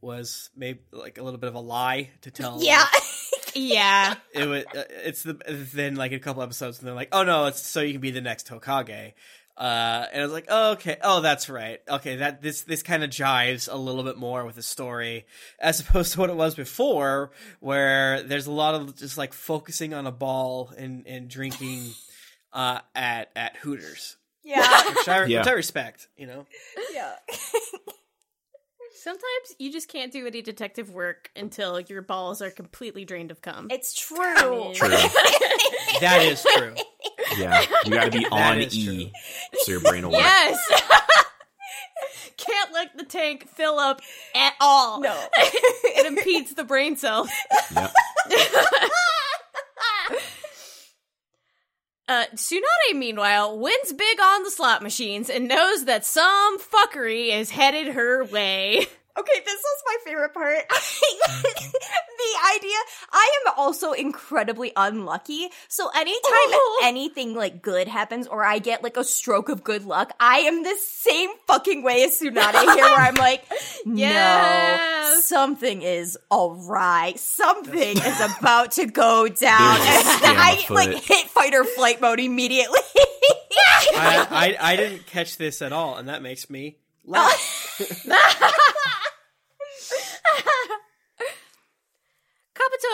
was 0.02 0.50
maybe 0.56 0.80
like 0.92 1.18
a 1.18 1.24
little 1.24 1.40
bit 1.40 1.48
of 1.48 1.56
a 1.56 1.60
lie 1.60 2.10
to 2.22 2.32
tell. 2.32 2.62
yeah. 2.62 2.86
Yeah. 3.54 4.16
it 4.34 4.46
was. 4.46 4.64
Uh, 4.64 4.84
it's 5.04 5.24
the 5.24 5.34
then 5.74 5.96
like 5.96 6.14
a 6.14 6.20
couple 6.20 6.42
episodes, 6.42 6.80
and 6.80 6.88
they're 6.88 6.96
like, 6.96 7.10
oh 7.12 7.24
no, 7.24 7.48
it's 7.48 7.62
so 7.62 7.82
you 7.82 7.92
can 7.92 8.00
be 8.00 8.12
the 8.12 8.22
next 8.22 8.48
Hokage. 8.48 9.12
Uh, 9.58 10.06
and 10.12 10.22
I 10.22 10.24
was 10.24 10.32
like, 10.32 10.46
oh, 10.48 10.72
okay, 10.72 10.98
oh, 11.04 11.20
that's 11.22 11.50
right. 11.50 11.82
Okay, 11.88 12.16
that 12.18 12.42
this 12.42 12.62
this 12.62 12.82
kind 12.82 13.04
of 13.04 13.10
jives 13.10 13.72
a 13.72 13.76
little 13.76 14.04
bit 14.04 14.18
more 14.18 14.46
with 14.46 14.56
the 14.56 14.64
story 14.64 15.26
as 15.60 15.80
opposed 15.82 16.14
to 16.14 16.20
what 16.20 16.30
it 16.30 16.36
was 16.36 16.56
before, 16.56 17.32
where 17.60 18.24
there's 18.24 18.48
a 18.48 18.52
lot 18.52 18.74
of 18.74 18.96
just 18.96 19.18
like 19.18 19.34
focusing 19.34 19.94
on 19.94 20.08
a 20.08 20.12
ball 20.12 20.72
and 20.78 21.06
and 21.06 21.28
drinking 21.30 21.92
uh, 22.54 22.80
at 22.96 23.30
at 23.36 23.58
Hooters, 23.58 24.18
yeah. 24.44 24.90
which 24.96 25.08
I, 25.08 25.26
Yeah. 25.26 25.40
which 25.40 25.48
I 25.48 25.52
respect. 25.54 26.08
You 26.18 26.28
know, 26.28 26.46
Yeah. 26.94 27.14
Sometimes 28.94 29.56
you 29.58 29.72
just 29.72 29.88
can't 29.88 30.12
do 30.14 30.28
any 30.28 30.44
detective 30.44 30.92
work 30.92 31.32
until 31.36 31.80
your 31.80 32.04
balls 32.04 32.40
are 32.40 32.52
completely 32.52 33.04
drained 33.04 33.32
of 33.32 33.42
cum. 33.42 33.68
It's 33.72 33.96
true. 34.00 34.74
True. 34.76 34.90
that 36.02 36.20
is 36.22 36.46
true. 36.56 36.76
Yeah. 37.36 37.66
You 37.84 37.92
gotta 37.92 38.12
be 38.12 38.28
on 38.28 38.60
is 38.60 38.78
E 38.78 39.12
so 39.64 39.72
your 39.72 39.82
brain 39.82 40.04
will 40.04 40.12
work. 40.12 40.22
Yes. 40.22 40.60
Can't 42.38 42.74
let 42.74 42.96
the 42.98 43.04
tank 43.06 43.48
fill 43.50 43.80
up 43.80 44.02
at 44.36 44.54
all. 44.60 45.02
No. 45.02 45.20
it 45.38 46.06
impedes 46.06 46.54
the 46.54 46.64
brain 46.64 46.96
cells. 46.96 47.30
Yep. 47.76 47.94
Uh, 52.12 52.26
Tsunade, 52.36 52.94
meanwhile, 52.94 53.58
wins 53.58 53.94
big 53.94 54.20
on 54.20 54.44
the 54.44 54.52
slot 54.52 54.84
machines 54.84 55.30
and 55.30 55.48
knows 55.48 55.86
that 55.86 56.04
some 56.04 56.60
fuckery 56.60 57.30
is 57.30 57.52
headed 57.52 57.94
her 57.94 58.26
way. 58.26 58.86
Okay, 59.18 59.42
this 59.46 59.62
was 59.62 59.84
my 59.88 59.98
favorite 60.06 60.34
part. 60.34 60.68
the 60.70 62.56
idea, 62.58 62.78
I 63.12 63.32
am 63.46 63.54
also 63.58 63.92
incredibly 63.92 64.72
unlucky. 64.76 65.50
So 65.68 65.90
anytime 65.96 66.22
Oh. 66.24 66.82
anything 66.84 67.36
like 67.36 67.62
good 67.62 67.88
happens 67.88 68.28
or 68.28 68.44
I 68.44 68.60
get 68.60 68.84
like 68.84 68.98
a 68.98 69.04
stroke 69.04 69.50
of 69.50 69.64
good 69.64 69.86
luck, 69.86 70.14
I 70.20 70.40
am 70.40 70.64
the 70.64 70.76
same 70.80 71.30
fucking 71.48 71.84
way 71.84 72.04
as 72.04 72.20
Tsunade 72.20 72.62
here 72.74 72.84
where 72.84 73.00
I'm 73.00 73.16
like, 73.16 73.44
no, 73.86 73.96
Yes. 73.98 75.26
something 75.26 75.82
is 75.82 76.18
alright. 76.32 77.20
Something 77.20 77.98
is 77.98 78.22
about 78.40 78.72
to 78.74 78.86
go 78.86 79.28
down. 79.28 79.78
And 79.82 80.38
I 80.38 80.58
afoot. 80.64 80.76
like 80.76 81.04
hit 81.04 81.28
fight 81.28 81.54
or 81.54 81.64
flight 81.66 82.00
mode 82.02 82.20
immediately. 82.20 82.80
I, 83.94 84.28
I 84.60 84.72
I 84.74 84.76
didn't 84.76 85.06
catch 85.08 85.38
this 85.38 85.62
at 85.62 85.74
all, 85.74 85.98
and 85.98 86.08
that 86.10 86.22
makes 86.22 86.50
me 86.50 86.78
laugh. 87.04 87.78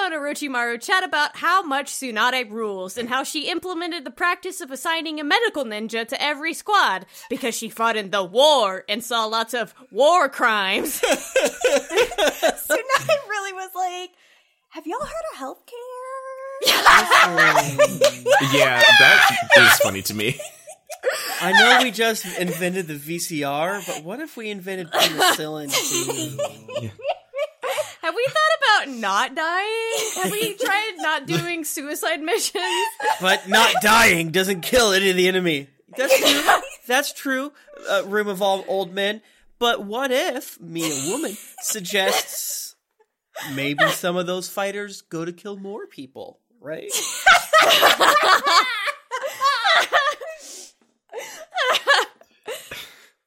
Kabuto 0.08 0.14
and 0.14 0.16
Orochimaru 0.16 0.82
chat 0.82 1.04
about 1.04 1.36
how 1.36 1.62
much 1.64 1.92
Tsunade 1.92 2.50
rules 2.52 2.98
and 2.98 3.10
how 3.10 3.24
she 3.24 3.50
implemented 3.50 4.06
the 4.06 4.12
practice 4.12 4.62
of 4.62 4.72
assigning 4.72 5.20
a 5.20 5.24
medical 5.24 5.66
ninja 5.66 6.08
to 6.08 6.22
every 6.22 6.54
squad 6.54 7.06
because 7.30 7.56
she 7.56 7.70
fought 7.70 7.96
in 7.98 8.10
the 8.12 8.24
war 8.24 8.84
and 8.88 9.04
saw 9.04 9.26
lots 9.26 9.54
of 9.54 9.74
war 9.92 10.30
crimes. 10.30 11.02
Tsunade 11.02 11.18
really 13.30 13.54
was 13.54 13.70
like, 13.76 14.12
have 14.70 14.86
y'all 14.88 15.00
heard 15.00 15.26
of 15.34 15.40
healthcare? 15.40 15.64
Yeah, 18.54 18.82
that 19.00 19.38
is 19.58 19.80
funny 19.80 20.02
to 20.04 20.14
me. 20.14 20.40
I 21.42 21.52
know 21.52 21.80
we 21.84 21.92
just 21.92 22.26
invented 22.40 22.88
the 22.88 22.96
VCR, 22.96 23.86
but 23.86 24.04
what 24.04 24.20
if 24.20 24.36
we 24.38 24.50
invented 24.50 24.92
penicillin 24.92 25.72
too? 25.72 26.90
Have 28.02 28.16
we 28.16 28.26
thought 28.26 28.54
about 28.62 28.77
not 28.88 29.36
dying? 29.36 29.94
Have 30.16 30.32
we 30.32 30.54
tried 30.60 30.96
not 30.98 31.26
doing 31.28 31.64
suicide 31.64 32.22
missions? 32.22 32.64
But 33.22 33.48
not 33.48 33.76
dying 33.82 34.32
doesn't 34.32 34.62
kill 34.62 34.92
any 34.92 35.10
of 35.10 35.16
the 35.16 35.28
enemy. 35.28 35.68
That's 35.96 36.20
true. 36.20 36.62
That's 36.88 37.14
true. 37.14 37.54
Uh, 37.90 38.04
room 38.06 38.28
of 38.28 38.42
all 38.42 38.66
old 38.68 38.94
men. 38.94 39.22
But 39.60 39.84
what 39.84 40.12
if 40.12 40.60
me, 40.62 40.86
a 40.86 41.12
woman, 41.12 41.36
suggests 41.62 42.76
maybe 43.54 43.88
some 43.90 44.16
of 44.16 44.28
those 44.28 44.50
fighters 44.50 45.02
go 45.02 45.26
to 45.26 45.34
kill 45.34 45.58
more 45.58 45.88
people, 45.88 46.40
right? 46.60 46.92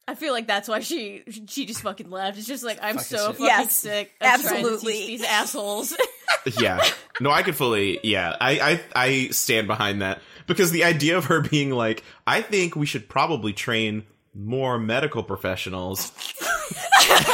I 0.07 0.10
feel 0.21 0.31
like 0.33 0.47
that's 0.47 0.69
why 0.69 0.79
she 0.79 1.23
she 1.47 1.65
just 1.65 1.81
fucking 1.81 2.09
left. 2.09 2.37
It's 2.37 2.47
just 2.47 2.63
like 2.63 2.79
I'm 2.81 2.95
Fucking 2.95 3.17
so 3.17 3.17
shit. 3.17 3.25
fucking 3.33 3.45
Yes, 3.45 3.75
sick. 3.75 4.11
Of 4.21 4.27
trying 4.27 4.39
to 4.39 4.45
absolutely. 4.47 4.93
teach 4.93 5.07
these 5.07 5.23
assholes. 5.23 5.97
yeah. 6.59 6.81
No, 7.19 7.29
I 7.31 7.43
could 7.43 7.55
fully. 7.55 7.99
Yeah, 8.03 8.35
I, 8.39 8.59
I 8.59 8.81
I 8.95 9.27
stand 9.29 9.67
behind 9.67 10.01
that 10.01 10.21
because 10.47 10.71
the 10.71 10.83
idea 10.85 11.17
of 11.17 11.25
her 11.25 11.41
being 11.41 11.71
like, 11.71 12.03
I 12.25 12.41
think 12.41 12.75
we 12.75 12.85
should 12.85 13.09
probably 13.09 13.51
train 13.53 14.05
more 14.33 14.77
medical 14.79 15.23
professionals. 15.23 16.11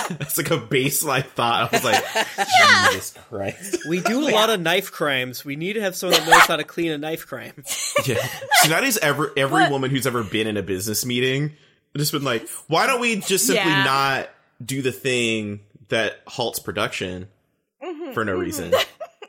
It's 0.10 0.38
like 0.38 0.52
a 0.52 0.58
baseline 0.58 1.26
thought. 1.26 1.72
I 1.74 1.76
was 1.76 1.84
like, 1.84 2.04
Jesus 2.94 3.14
Christ. 3.30 3.80
We 3.90 4.00
do 4.00 4.28
a 4.28 4.32
lot 4.32 4.50
of 4.50 4.60
knife 4.62 4.92
crimes. 4.92 5.44
We 5.44 5.56
need 5.58 5.74
to 5.74 5.82
have 5.82 5.96
someone 5.96 6.20
that 6.22 6.30
knows 6.30 6.46
how 6.46 6.56
to 6.56 6.64
clean 6.64 6.92
a 6.92 6.98
knife 6.98 7.28
crime. 7.28 7.54
Yeah. 8.06 8.16
Tsunade's 8.64 8.98
ever 9.00 9.32
every 9.36 9.64
But- 9.64 9.72
woman 9.72 9.92
who's 9.92 10.08
ever 10.08 10.24
been 10.24 10.48
in 10.48 10.56
a 10.58 10.64
business 10.64 11.06
meeting 11.06 11.54
just 11.98 12.12
been 12.12 12.24
like, 12.24 12.48
why 12.68 12.88
don't 12.88 13.02
we 13.02 13.16
just 13.18 13.46
simply 13.46 13.72
Yeah. 13.72 13.84
not 13.84 14.30
do 14.64 14.82
the 14.82 14.92
thing 14.92 15.62
that 15.90 16.22
halts 16.28 16.60
production 16.60 17.28
mm-hmm, 17.84 18.14
for 18.14 18.26
no 18.26 18.34
mm-hmm. 18.34 18.42
reason? 18.42 18.74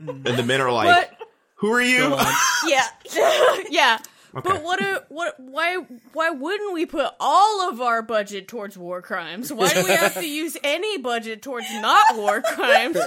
and 0.01 0.25
the 0.25 0.43
men 0.43 0.61
are 0.61 0.73
like, 0.73 1.11
But- 1.11 1.19
who 1.57 1.73
are 1.73 1.83
you? 1.83 2.16
Yeah. 2.66 2.87
yeah. 3.71 3.99
Okay. 4.35 4.51
But 4.51 4.62
what 4.62 4.81
a, 4.81 5.05
what 5.09 5.41
why 5.41 5.77
why 6.12 6.31
wouldn't 6.31 6.75
we 6.75 6.85
put 6.85 7.12
all 7.19 7.69
of 7.71 7.81
our 7.81 8.03
budget 8.03 8.47
towards 8.47 8.77
war 8.77 9.01
crimes? 9.01 9.51
Why 9.53 9.73
do 9.73 9.85
we 9.85 9.91
have 9.91 10.14
to 10.14 10.29
use 10.29 10.57
any 10.62 10.99
budget 10.99 11.41
towards 11.41 11.66
not 11.81 12.16
war 12.16 12.43
crimes? 12.43 12.99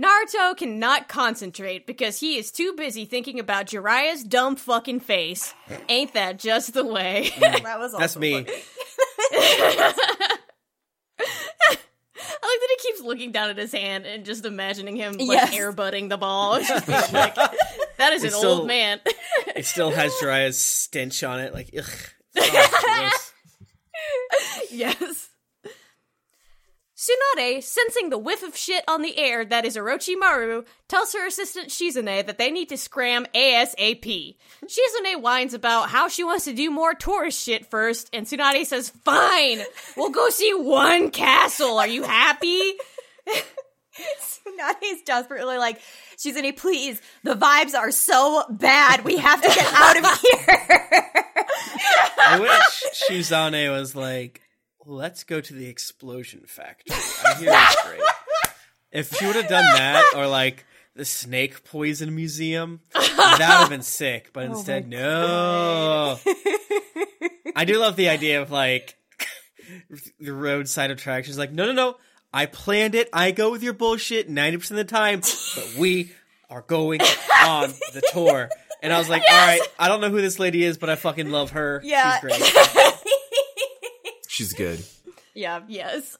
Naruto 0.00 0.56
cannot 0.56 1.08
concentrate 1.08 1.86
because 1.86 2.18
he 2.18 2.36
is 2.36 2.50
too 2.50 2.74
busy 2.76 3.04
thinking 3.04 3.38
about 3.38 3.66
Jiraiya's 3.66 4.24
dumb 4.24 4.56
fucking 4.56 5.00
face. 5.00 5.54
Ain't 5.88 6.14
that 6.14 6.38
just 6.38 6.74
the 6.74 6.84
way? 6.84 7.30
Mm. 7.34 7.40
That 7.62 7.78
was 7.78 7.92
That's 7.92 8.16
me. 8.16 8.34
I 8.36 8.44
like 12.46 12.60
that 12.60 12.76
he 12.78 12.88
keeps 12.88 13.00
looking 13.02 13.32
down 13.32 13.50
at 13.50 13.58
his 13.58 13.72
hand 13.72 14.06
and 14.06 14.24
just 14.24 14.44
imagining 14.44 14.96
him 14.96 15.12
like 15.14 15.50
Yes. 15.50 15.54
airbutting 15.54 16.08
the 16.08 16.16
ball. 16.18 16.60
Just 16.60 16.88
like, 16.88 17.34
that 17.34 18.12
is 18.12 18.24
an 18.24 18.30
still- 18.30 18.50
old 18.60 18.66
man. 18.66 19.00
It 19.56 19.66
still 19.66 19.90
has 19.92 20.12
Jiraiya's 20.14 20.58
stench 20.58 21.22
on 21.22 21.38
it. 21.38 21.54
Like, 21.54 21.70
ugh. 21.78 21.84
Oh, 22.36 23.10
yes. 24.70 25.28
Tsunade, 27.04 27.62
sensing 27.62 28.08
the 28.08 28.18
whiff 28.18 28.42
of 28.42 28.56
shit 28.56 28.82
on 28.88 29.02
the 29.02 29.18
air 29.18 29.44
that 29.44 29.66
is 29.66 29.76
Orochimaru, 29.76 30.64
tells 30.88 31.12
her 31.12 31.26
assistant 31.26 31.68
Shizune 31.68 32.24
that 32.26 32.38
they 32.38 32.50
need 32.50 32.70
to 32.70 32.78
scram 32.78 33.26
ASAP. 33.34 34.36
Shizune 34.64 35.20
whines 35.20 35.52
about 35.52 35.90
how 35.90 36.08
she 36.08 36.24
wants 36.24 36.44
to 36.44 36.54
do 36.54 36.70
more 36.70 36.94
tourist 36.94 37.44
shit 37.44 37.66
first, 37.70 38.08
and 38.14 38.26
Tsunade 38.26 38.64
says, 38.64 38.88
Fine, 38.88 39.62
we'll 39.96 40.10
go 40.10 40.30
see 40.30 40.54
one 40.54 41.10
castle. 41.10 41.78
Are 41.78 41.86
you 41.86 42.04
happy? 42.04 42.74
Nade's 44.82 45.02
desperately 45.02 45.58
like, 45.58 45.80
she's 46.18 46.36
in 46.36 46.44
a 46.44 46.52
please. 46.52 47.00
The 47.22 47.34
vibes 47.34 47.74
are 47.74 47.90
so 47.90 48.44
bad. 48.50 49.04
We 49.04 49.18
have 49.18 49.42
to 49.42 49.48
get 49.48 49.72
out 49.72 49.98
of 49.98 50.20
here. 50.20 51.10
I 52.18 52.38
wish 52.40 52.84
Shizune 53.10 53.70
was 53.70 53.94
like, 53.94 54.40
let's 54.86 55.24
go 55.24 55.40
to 55.40 55.54
the 55.54 55.66
explosion 55.66 56.42
factory. 56.46 56.96
I 57.24 57.34
hear 57.34 57.50
it's 57.52 57.82
great. 57.86 58.00
If 58.92 59.14
she 59.14 59.26
would 59.26 59.36
have 59.36 59.48
done 59.48 59.64
that, 59.64 60.04
or 60.16 60.26
like 60.26 60.64
the 60.94 61.04
snake 61.04 61.64
poison 61.64 62.14
museum, 62.14 62.80
that 62.94 63.38
would 63.38 63.40
have 63.40 63.68
been 63.68 63.82
sick. 63.82 64.32
But 64.32 64.46
oh 64.46 64.52
instead, 64.52 64.88
no. 64.88 66.18
I 67.56 67.64
do 67.64 67.78
love 67.78 67.96
the 67.96 68.08
idea 68.08 68.42
of 68.42 68.50
like 68.50 68.96
the 70.20 70.32
roadside 70.32 70.90
attractions. 70.90 71.38
Like, 71.38 71.52
no, 71.52 71.66
no, 71.66 71.72
no. 71.72 71.96
I 72.32 72.46
planned 72.46 72.94
it. 72.94 73.08
I 73.12 73.30
go 73.30 73.50
with 73.52 73.62
your 73.62 73.74
bullshit 73.74 74.28
90% 74.28 74.70
of 74.72 74.76
the 74.76 74.84
time, 74.84 75.20
but 75.20 75.74
we 75.78 76.10
are 76.50 76.62
going 76.62 77.00
on 77.00 77.70
the 77.92 78.02
tour. 78.12 78.48
And 78.82 78.92
I 78.92 78.98
was 78.98 79.08
like, 79.08 79.22
all 79.22 79.46
right, 79.46 79.60
I 79.78 79.88
don't 79.88 80.00
know 80.00 80.10
who 80.10 80.20
this 80.20 80.38
lady 80.38 80.64
is, 80.64 80.76
but 80.76 80.90
I 80.90 80.96
fucking 80.96 81.30
love 81.30 81.52
her. 81.52 81.80
Yeah. 81.84 82.20
She's 82.20 82.20
great. 82.20 82.94
She's 84.34 84.52
good. 84.52 84.84
Yeah, 85.36 85.62
yes. 85.66 86.16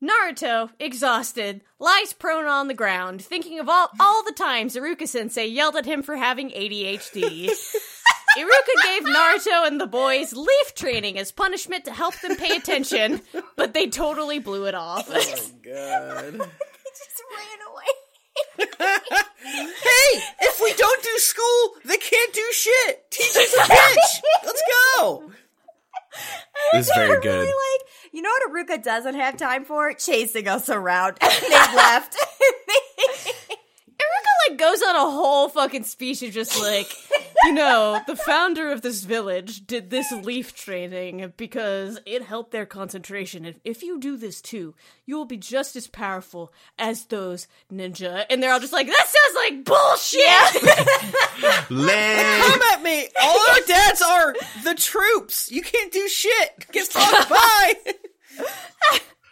Naruto, 0.00 0.70
exhausted, 0.78 1.62
lies 1.80 2.12
prone 2.12 2.44
on 2.44 2.68
the 2.68 2.74
ground, 2.74 3.24
thinking 3.24 3.58
of 3.58 3.68
all, 3.68 3.90
all 3.98 4.22
the 4.22 4.30
times 4.30 4.76
Iruka 4.76 5.08
sensei 5.08 5.46
yelled 5.46 5.74
at 5.74 5.84
him 5.84 6.04
for 6.04 6.14
having 6.14 6.50
ADHD. 6.50 7.46
Iruka 8.38 8.82
gave 8.84 9.02
Naruto 9.02 9.66
and 9.66 9.80
the 9.80 9.88
boys 9.88 10.32
leaf 10.32 10.74
training 10.76 11.18
as 11.18 11.32
punishment 11.32 11.86
to 11.86 11.92
help 11.92 12.14
them 12.20 12.36
pay 12.36 12.54
attention, 12.56 13.20
but 13.56 13.74
they 13.74 13.88
totally 13.88 14.38
blew 14.38 14.66
it 14.66 14.76
off. 14.76 15.08
Oh, 15.08 15.50
God. 15.64 16.50
They 16.94 17.00
just 17.00 17.22
ran 17.36 17.58
away. 17.72 18.94
Hey, 19.82 20.20
if 20.42 20.60
we 20.62 20.72
don't 20.74 21.02
do 21.02 21.18
school, 21.18 21.74
they 21.84 21.96
can't 21.96 22.32
do 22.32 22.44
shit. 22.52 23.10
Teacher's 23.10 23.54
a 23.54 23.62
bitch. 23.62 24.22
Let's 24.44 24.62
go. 24.96 25.32
This 26.72 26.88
is 26.88 26.92
very 26.94 27.20
good. 27.20 27.24
really 27.30 27.46
like, 27.46 27.88
you 28.12 28.22
know 28.22 28.30
what 28.30 28.66
Iruka 28.68 28.82
doesn't 28.82 29.14
have 29.14 29.36
time 29.36 29.64
for? 29.64 29.92
Chasing 29.94 30.48
us 30.48 30.68
around. 30.68 31.18
And 31.22 31.32
they 31.42 31.76
left. 31.76 32.16
Iruka 34.44 34.50
like 34.50 34.58
goes 34.58 34.82
on 34.82 34.96
a 34.96 35.10
whole 35.10 35.48
fucking 35.48 35.84
speech 35.84 36.22
of 36.22 36.32
just 36.32 36.60
like, 36.60 36.90
you 37.44 37.52
know, 37.52 38.00
the 38.06 38.16
founder 38.16 38.70
of 38.70 38.82
this 38.82 39.04
village 39.04 39.66
did 39.66 39.90
this 39.90 40.10
leaf 40.12 40.54
training 40.54 41.32
because 41.36 42.00
it 42.06 42.22
helped 42.22 42.52
their 42.52 42.66
concentration. 42.66 43.44
If, 43.44 43.56
if 43.64 43.82
you 43.82 43.98
do 43.98 44.16
this 44.16 44.40
too, 44.40 44.74
you 45.06 45.16
will 45.16 45.24
be 45.24 45.36
just 45.36 45.76
as 45.76 45.86
powerful 45.86 46.52
as 46.78 47.06
those 47.06 47.46
ninja. 47.72 48.24
And 48.30 48.42
they're 48.42 48.52
all 48.52 48.60
just 48.60 48.72
like, 48.72 48.86
that 48.86 49.06
sounds 49.06 49.36
like 49.36 49.64
bullshit. 49.64 50.62
Land. 51.70 52.42
Come 52.44 52.62
at 52.72 52.82
me. 52.82 53.08
All 53.22 53.50
our 53.50 53.60
dads 53.66 54.02
are 54.02 54.34
the 54.64 54.74
troops. 54.74 55.50
You 55.50 55.62
can't 55.62 55.92
do 55.92 56.08
shit. 56.08 56.66
Get 56.72 56.86
fucked. 56.86 57.28
Bye. 57.30 57.74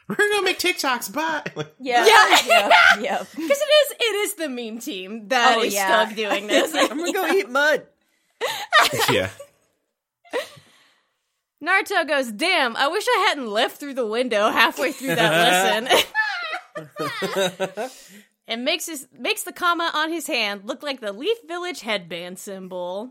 We're 0.08 0.16
gonna 0.16 0.42
make 0.42 0.58
TikToks. 0.58 1.12
Bye. 1.12 1.42
Like, 1.54 1.74
yeah. 1.80 2.04
Yeah. 2.06 2.38
Yeah. 2.46 2.70
yeah. 3.00 3.18
Because 3.18 3.36
it 3.38 3.72
is, 3.72 3.92
it 4.00 4.14
is 4.16 4.34
the 4.34 4.48
meme 4.48 4.78
team 4.78 5.28
that 5.28 5.56
oh, 5.58 5.62
is 5.62 5.74
Oh, 5.74 5.76
yeah. 5.76 6.04
stuck 6.04 6.16
doing 6.16 6.46
this. 6.46 6.74
I'm 6.90 6.98
gonna 6.98 7.12
go 7.12 7.26
eat 7.28 7.48
mud. 7.48 7.86
yeah. 9.10 9.28
Naruto 11.62 12.06
goes, 12.08 12.32
damn, 12.32 12.76
I 12.76 12.88
wish 12.88 13.04
I 13.08 13.26
hadn't 13.28 13.46
left 13.46 13.78
through 13.78 13.94
the 13.94 14.06
window 14.06 14.50
halfway 14.50 14.90
through 14.90 15.14
that 15.14 15.84
lesson. 15.86 16.04
and 18.48 18.64
makes 18.64 18.86
his 18.86 19.06
makes 19.16 19.44
the 19.44 19.52
comma 19.52 19.92
on 19.94 20.10
his 20.10 20.26
hand 20.26 20.62
look 20.64 20.82
like 20.82 21.00
the 21.00 21.12
Leaf 21.12 21.38
Village 21.46 21.82
headband 21.82 22.40
symbol. 22.40 23.10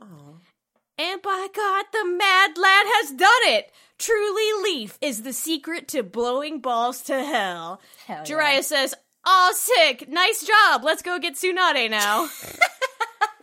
And 0.97 1.21
by 1.21 1.47
God, 1.55 1.85
the 1.93 2.03
mad 2.05 2.57
lad 2.57 2.85
has 2.87 3.11
done 3.11 3.29
it! 3.45 3.71
Truly, 4.01 4.63
Leaf 4.63 4.97
is 4.99 5.21
the 5.21 5.31
secret 5.31 5.87
to 5.89 6.01
blowing 6.01 6.59
balls 6.59 7.01
to 7.03 7.23
hell. 7.23 7.79
Hell 8.07 8.23
yeah. 8.27 8.35
Jiraiya 8.35 8.63
says, 8.63 8.95
Aw, 9.25 9.51
sick! 9.53 10.09
Nice 10.09 10.43
job! 10.43 10.83
Let's 10.83 11.03
go 11.03 11.19
get 11.19 11.35
Tsunade 11.35 11.91
now. 11.91 12.27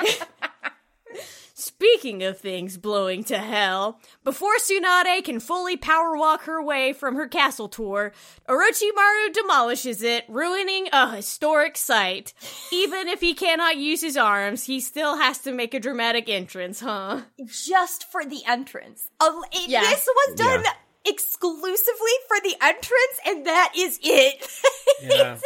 Speaking 1.60 2.22
of 2.22 2.38
things 2.38 2.76
blowing 2.76 3.24
to 3.24 3.36
hell, 3.36 3.98
before 4.22 4.54
Tsunade 4.58 5.24
can 5.24 5.40
fully 5.40 5.76
power 5.76 6.16
walk 6.16 6.42
her 6.42 6.62
way 6.62 6.92
from 6.92 7.16
her 7.16 7.26
castle 7.26 7.68
tour, 7.68 8.12
Orochimaru 8.48 9.32
demolishes 9.32 10.00
it, 10.04 10.24
ruining 10.28 10.88
a 10.92 11.16
historic 11.16 11.76
sight. 11.76 12.32
Even 12.72 13.08
if 13.08 13.20
he 13.20 13.34
cannot 13.34 13.76
use 13.76 14.00
his 14.02 14.16
arms, 14.16 14.64
he 14.66 14.78
still 14.78 15.16
has 15.16 15.38
to 15.38 15.52
make 15.52 15.74
a 15.74 15.80
dramatic 15.80 16.28
entrance, 16.28 16.78
huh? 16.78 17.22
Just 17.44 18.08
for 18.08 18.24
the 18.24 18.44
entrance. 18.46 19.10
It- 19.20 19.68
Yeah. 19.68 19.80
This 19.80 20.06
was 20.06 20.36
done 20.36 20.62
Yeah. 20.64 20.72
exclusively 21.06 22.12
for 22.28 22.38
the 22.40 22.54
entrance, 22.62 23.18
and 23.26 23.44
that 23.46 23.72
is 23.76 23.98
it. 24.00 24.48
Yeah. 25.02 25.38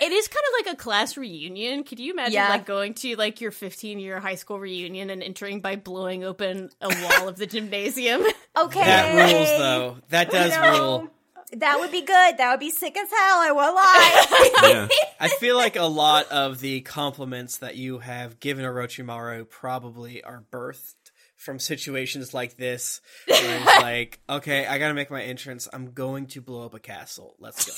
It 0.00 0.12
is 0.12 0.28
kind 0.28 0.42
of 0.48 0.66
like 0.66 0.74
a 0.74 0.76
class 0.82 1.16
reunion. 1.16 1.84
Could 1.84 2.00
you 2.00 2.12
imagine 2.12 2.34
Yeah. 2.34 2.48
like 2.48 2.64
going 2.66 2.94
to 2.94 3.16
like 3.16 3.40
your 3.40 3.50
15 3.50 3.98
year 3.98 4.18
high 4.20 4.34
school 4.36 4.58
reunion 4.58 5.10
and 5.10 5.22
entering 5.22 5.60
by 5.60 5.76
blowing 5.76 6.24
open 6.24 6.70
a 6.80 6.88
wall 6.88 7.28
of 7.28 7.36
the 7.36 7.46
gymnasium? 7.54 8.22
okay. 8.56 8.80
That 8.80 9.14
rules, 9.32 9.48
though. 9.58 9.96
That 10.08 10.30
does 10.30 10.52
No. 10.52 10.70
rule. 10.72 11.10
That 11.54 11.80
would 11.80 11.90
be 11.90 12.02
good. 12.02 12.36
That 12.38 12.50
would 12.52 12.60
be 12.60 12.70
sick 12.70 12.96
as 12.96 13.10
hell. 13.10 13.38
I 13.40 13.50
won't 13.52 13.74
lie. 13.74 14.48
Yeah. 14.70 14.88
I 15.20 15.28
feel 15.28 15.56
like 15.56 15.74
a 15.76 15.82
lot 15.84 16.28
of 16.30 16.60
the 16.60 16.80
compliments 16.82 17.58
that 17.58 17.76
you 17.76 17.98
have 17.98 18.38
given 18.40 18.64
Orochimaru 18.64 19.48
probably 19.50 20.22
are 20.22 20.44
birthed 20.52 20.94
from 21.36 21.58
situations 21.58 22.32
like 22.32 22.56
this. 22.56 23.00
Where 23.26 23.56
it's 23.56 23.66
like, 23.82 24.20
okay, 24.30 24.64
I 24.66 24.78
gotta 24.78 24.94
make 24.94 25.10
my 25.10 25.22
entrance. 25.22 25.68
I'm 25.72 25.92
going 25.92 26.26
to 26.28 26.40
blow 26.40 26.64
up 26.66 26.74
a 26.74 26.78
castle. 26.78 27.34
Let's 27.40 27.64
go. 27.66 27.72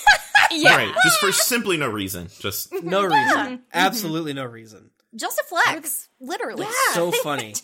Yeah. 0.55 0.76
Right. 0.76 0.94
Just 1.05 1.18
for 1.20 1.32
simply 1.32 1.76
no 1.76 1.88
reason. 1.88 2.28
Just 2.38 2.72
No 2.82 3.03
reason. 3.05 3.18
Mm-hmm. 3.38 3.55
Absolutely 3.72 4.32
no 4.34 4.44
reason. 4.44 4.90
Just 5.14 5.38
a 5.38 5.44
flex. 5.44 6.09
Literally. 6.20 6.66
So 6.94 7.11
funny. 7.22 7.55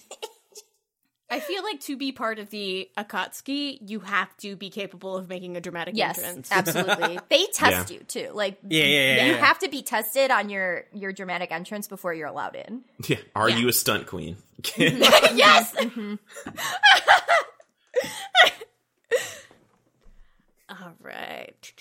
I 1.30 1.40
feel 1.40 1.62
like 1.62 1.80
to 1.80 1.96
be 1.98 2.10
part 2.12 2.38
of 2.38 2.48
the 2.48 2.88
Akatsuki, 2.96 3.78
you 3.86 4.00
have 4.00 4.34
to 4.38 4.56
be 4.56 4.70
capable 4.70 5.14
of 5.14 5.28
making 5.28 5.58
a 5.58 5.60
dramatic 5.60 5.94
Yes, 5.94 6.18
entrance. 6.18 6.48
absolutely. 6.52 7.18
They 7.28 7.44
test 7.52 7.90
Yeah. 7.90 7.98
you 7.98 8.04
too. 8.04 8.30
Like 8.32 8.58
Yeah, 8.66 8.84
yeah, 8.84 8.86
yeah, 9.16 9.24
you 9.26 9.32
yeah. 9.32 9.44
have 9.44 9.58
to 9.58 9.68
be 9.68 9.82
tested 9.82 10.30
on 10.30 10.48
your 10.48 10.84
your 10.94 11.12
dramatic 11.12 11.52
entrance 11.52 11.86
before 11.86 12.14
you're 12.14 12.28
allowed 12.28 12.56
in. 12.56 12.82
yeah. 13.06 13.18
Are 13.36 13.50
Yeah. 13.50 13.58
you 13.58 13.68
a 13.68 13.72
stunt 13.74 14.06
queen? 14.06 14.36
Mm-hmm. 14.62 15.36
yes. 15.36 15.74
Mm-hmm. 15.74 16.14
all 20.70 20.92
right. 21.00 21.72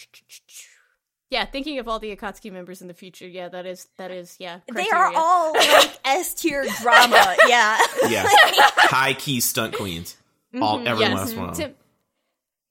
Yeah, 1.30 1.44
thinking 1.46 1.78
of 1.80 1.88
all 1.90 2.00
the 2.00 2.16
Akatsuki 2.16 2.52
members 2.52 2.82
in 2.82 2.88
the 2.88 2.94
future, 2.94 3.28
yeah, 3.28 3.50
that 3.50 3.66
is 3.66 3.88
that 3.98 4.12
is 4.12 4.38
yeah. 4.40 4.60
They 4.74 4.90
are 4.90 5.12
all 5.14 5.54
like 5.54 6.00
S 6.06 6.34
tier 6.34 6.66
drama. 6.82 7.36
Yeah. 7.48 7.78
yeah. 8.08 8.24
High 8.30 9.14
key 9.14 9.42
stunt 9.42 9.76
queens. 9.76 10.16
Mm-hmm. 10.54 10.64
All 10.64 10.88
every 10.88 11.04
Yes. 11.04 11.14
last 11.14 11.36
one. 11.36 11.54
Tim, 11.54 11.76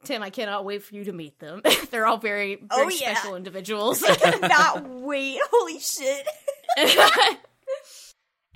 Tim, 0.04 0.22
I 0.22 0.30
cannot 0.30 0.64
wait 0.64 0.82
for 0.82 0.94
you 0.94 1.04
to 1.04 1.12
meet 1.12 1.38
them. 1.38 1.61
They're 1.90 2.07
all 2.07 2.16
very, 2.16 2.57
oh, 2.70 2.76
very 2.76 2.86
Oh, 2.86 2.88
yeah. 2.98 3.14
special 3.14 3.36
individuals. 3.36 4.02
Not 4.40 4.88
wait. 4.88 5.38
Holy 5.52 5.78
shit. 5.80 6.26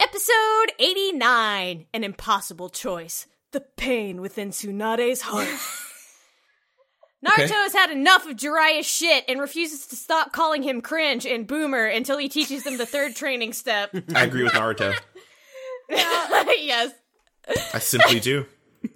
Episode 0.01 0.73
89 0.79 1.87
An 1.93 2.05
Impossible 2.05 2.71
Choice 2.71 3.27
The 3.53 3.61
Pain 3.61 4.21
Within 4.23 4.51
Tsunade's 4.51 5.21
Heart. 5.21 5.49
Naruto 7.25 7.45
Okay. 7.45 7.53
has 7.53 7.75
had 7.75 7.91
enough 7.91 8.27
of 8.27 8.37
Jiraiya's 8.37 8.87
shit 8.87 9.25
and 9.29 9.41
refuses 9.41 9.87
to 9.89 9.97
stop 9.97 10.33
calling 10.33 10.63
him 10.63 10.81
cringe 10.81 11.27
and 11.27 11.47
boomer 11.47 11.85
until 11.87 12.17
he 12.17 12.29
teaches 12.31 12.65
them 12.65 12.79
the 12.79 12.87
third 12.87 13.15
training 13.15 13.53
step. 13.53 13.91
I 14.15 14.25
agree 14.25 14.43
with 14.43 14.53
Naruto. 14.55 14.95
yes. 15.91 16.93
I 17.75 17.79
simply 17.79 18.21
do. 18.21 18.47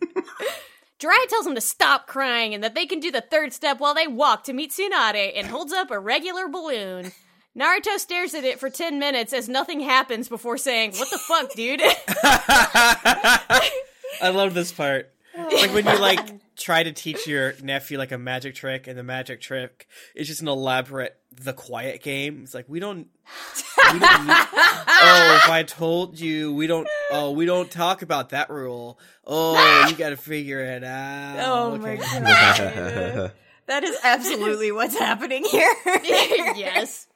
Jiraiya 1.01 1.29
tells 1.29 1.47
him 1.47 1.55
to 1.55 1.61
stop 1.61 2.07
crying 2.07 2.55
and 2.55 2.65
that 2.65 2.75
they 2.75 2.87
can 2.87 2.99
do 3.01 3.11
the 3.11 3.21
third 3.21 3.53
step 3.53 3.79
while 3.79 3.93
they 3.95 4.07
walk 4.07 4.45
to 4.45 4.53
meet 4.55 4.71
Tsunade 4.71 5.33
and 5.37 5.49
holds 5.49 5.73
up 5.73 5.91
a 5.91 5.99
regular 5.99 6.49
balloon. 6.49 7.13
Naruto 7.59 7.99
stares 7.99 8.33
at 8.35 8.45
it 8.45 8.59
for 8.59 8.71
10 8.71 8.99
minutes 8.99 9.33
as 9.35 9.49
nothing 9.49 9.81
happens 9.81 10.29
before 10.29 10.57
saying, 10.57 10.93
What 10.93 11.11
the 11.11 11.19
fuck, 11.19 11.53
dude? 11.53 11.83
I 14.23 14.31
love 14.31 14.55
this 14.55 14.73
part. 14.73 15.13
It's 15.51 15.63
like 15.63 15.75
when 15.75 15.87
you 15.87 16.01
like 16.01 16.21
try 16.57 16.83
to 16.83 16.93
teach 16.93 17.27
your 17.27 17.55
nephew 17.63 17.99
like 17.99 18.13
a 18.13 18.19
magic 18.19 18.55
trick, 18.55 18.87
and 18.87 18.99
the 18.99 19.03
magic 19.03 19.41
trick 19.41 19.87
is 20.15 20.27
just 20.27 20.41
an 20.43 20.49
elaborate 20.49 21.17
the 21.33 21.53
quiet 21.53 22.03
game. 22.03 22.41
It's 22.45 22.55
like 22.55 22.67
we 22.69 22.81
don't. 22.81 23.09
We 23.93 23.99
don't 23.99 24.27
need, 24.27 24.37
oh, 24.49 25.41
if 25.43 25.49
I 25.49 25.65
told 25.67 26.19
you, 26.19 26.55
we 26.55 26.67
don't. 26.67 26.89
Oh, 27.11 27.33
we 27.33 27.47
don't 27.47 27.71
talk 27.71 28.03
about 28.03 28.31
that 28.31 28.51
rule. 28.51 28.99
Oh, 29.27 29.87
you 29.89 29.95
got 29.97 30.11
to 30.11 30.17
figure 30.17 30.61
it 30.61 30.85
out. 30.85 31.37
Oh 31.41 31.77
my 31.77 31.97
god. 31.97 33.33
that 33.67 33.85
is 33.85 33.97
absolutely 34.03 34.73
what's 34.73 34.99
happening 34.99 35.45
here. 35.45 35.75
yes. 35.85 37.07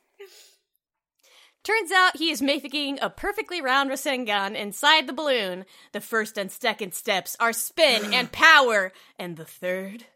Turns 1.65 1.93
out 1.93 2.17
he 2.17 2.31
is 2.31 2.41
making 2.41 2.99
a 3.03 3.11
perfectly 3.11 3.61
round 3.61 3.91
Rasengan 3.91 4.55
inside 4.55 5.07
the 5.07 5.13
balloon. 5.13 5.65
The 5.93 6.01
first 6.01 6.39
and 6.39 6.51
second 6.51 6.95
steps 6.95 7.37
are 7.41 7.53
spin 7.53 8.13
and 8.15 8.33
power. 8.33 8.93
And 9.19 9.37
the 9.37 9.45
third? 9.45 10.07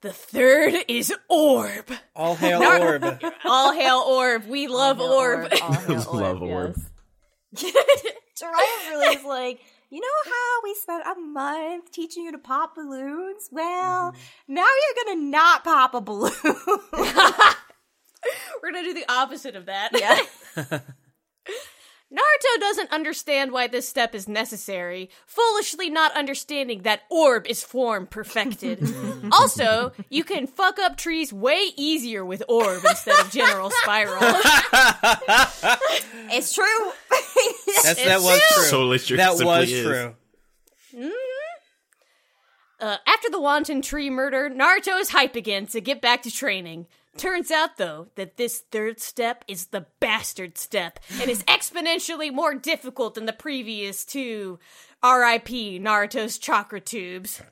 The 0.00 0.12
third 0.12 0.74
is 0.88 1.14
orb. 1.28 1.92
All 2.16 2.34
hail 2.34 2.60
orb. 2.60 3.22
All 3.44 3.72
hail 3.72 3.98
orb. 3.98 4.46
We 4.46 4.66
love 4.66 5.00
orb. 5.00 5.52
All 5.62 5.72
hail 5.72 6.08
Love 6.12 6.42
orb. 6.42 6.76
yes. 7.56 8.02
Jiraiya 8.42 8.90
really 8.90 9.16
is 9.16 9.24
like, 9.24 9.60
you 9.90 10.00
know 10.00 10.08
how 10.24 10.60
we 10.64 10.74
spent 10.74 11.04
a 11.06 11.20
month 11.20 11.92
teaching 11.92 12.24
you 12.24 12.32
to 12.32 12.38
pop 12.38 12.74
balloons? 12.74 13.48
Well, 13.52 14.10
mm-hmm. 14.10 14.54
now 14.54 14.64
you're 14.66 15.04
gonna 15.04 15.20
not 15.30 15.62
pop 15.62 15.94
a 15.94 16.00
balloon. 16.00 16.32
We're 18.62 18.72
gonna 18.72 18.84
do 18.84 18.94
the 18.94 19.10
opposite 19.12 19.56
of 19.56 19.66
that. 19.66 19.90
yeah. 19.98 20.80
Naruto 22.12 22.60
doesn't 22.60 22.92
understand 22.92 23.52
why 23.52 23.68
this 23.68 23.88
step 23.88 24.14
is 24.14 24.28
necessary, 24.28 25.08
foolishly 25.24 25.88
not 25.88 26.12
understanding 26.14 26.82
that 26.82 27.00
orb 27.10 27.46
is 27.46 27.62
form 27.62 28.06
perfected. 28.06 28.86
also, 29.32 29.92
you 30.10 30.22
can 30.22 30.46
fuck 30.46 30.78
up 30.78 30.98
trees 30.98 31.32
way 31.32 31.70
easier 31.74 32.22
with 32.22 32.42
orb 32.50 32.84
instead 32.84 33.18
of 33.18 33.30
general 33.30 33.70
spiral. 33.70 34.20
It's 36.34 36.52
true. 36.52 36.64
That's, 37.82 38.04
that 38.04 38.20
was 38.20 38.40
true. 38.54 38.70
Totally 38.70 38.98
true. 38.98 39.16
That 39.16 39.30
Simply 39.30 39.46
was 39.46 39.72
is. 39.72 39.86
true. 39.86 40.14
Uh, 42.78 42.96
after 43.06 43.30
the 43.30 43.40
wanton 43.40 43.80
tree 43.80 44.10
murder, 44.10 44.50
Naruto 44.50 45.00
is 45.00 45.10
hype 45.10 45.36
again 45.36 45.66
to 45.68 45.80
get 45.80 46.02
back 46.02 46.22
to 46.22 46.30
training. 46.30 46.88
Turns 47.16 47.50
out, 47.50 47.76
though, 47.76 48.08
that 48.14 48.36
this 48.36 48.60
third 48.70 48.98
step 48.98 49.44
is 49.46 49.66
the 49.66 49.86
bastard 50.00 50.56
step 50.56 50.98
and 51.20 51.30
is 51.30 51.42
exponentially 51.44 52.32
more 52.32 52.54
difficult 52.54 53.14
than 53.14 53.26
the 53.26 53.32
previous 53.32 54.04
two. 54.04 54.58
R.I.P. 55.02 55.78
Naruto's 55.80 56.38
chakra 56.38 56.80
tubes. 56.80 57.42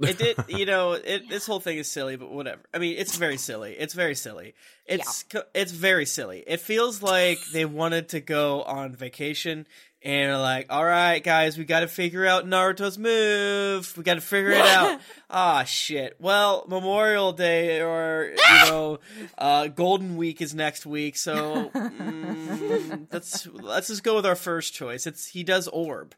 it 0.00 0.18
did 0.18 0.36
you 0.48 0.64
know 0.66 0.92
it, 0.92 1.28
this 1.28 1.44
whole 1.46 1.58
thing 1.58 1.76
is 1.76 1.88
silly 1.88 2.14
but 2.14 2.30
whatever 2.30 2.60
i 2.72 2.78
mean 2.78 2.96
it's 2.96 3.16
very 3.16 3.36
silly 3.36 3.72
it's 3.72 3.94
very 3.94 4.14
silly 4.14 4.54
it's 4.86 5.24
co 5.24 5.42
it's 5.54 5.72
very 5.72 6.06
silly 6.06 6.44
it 6.46 6.60
feels 6.60 7.02
like 7.02 7.40
they 7.52 7.64
wanted 7.64 8.08
to 8.08 8.20
go 8.20 8.62
on 8.62 8.94
vacation 8.94 9.66
and 10.02 10.40
like 10.40 10.66
all 10.70 10.84
right 10.84 11.22
guys 11.24 11.58
we 11.58 11.64
got 11.64 11.80
to 11.80 11.88
figure 11.88 12.24
out 12.24 12.46
naruto's 12.46 12.98
move. 12.98 13.92
We 13.96 14.02
got 14.04 14.14
to 14.14 14.20
figure 14.20 14.50
it 14.52 14.60
out. 14.64 15.00
Ah 15.30 15.64
shit. 15.64 16.16
Well 16.18 16.64
memorial 16.68 17.32
day 17.32 17.82
or 17.82 18.30
you 18.30 18.36
know 18.70 18.98
uh 19.36 19.66
golden 19.66 20.16
week 20.16 20.40
is 20.40 20.54
next 20.54 20.86
week 20.86 21.18
so 21.18 21.68
mm, 21.74 23.06
let's 23.12 23.46
let's 23.48 23.88
just 23.88 24.02
go 24.02 24.16
with 24.16 24.24
our 24.24 24.34
first 24.36 24.72
choice. 24.72 25.06
It's 25.06 25.26
he 25.26 25.44
does 25.44 25.68
orb. 25.68 26.14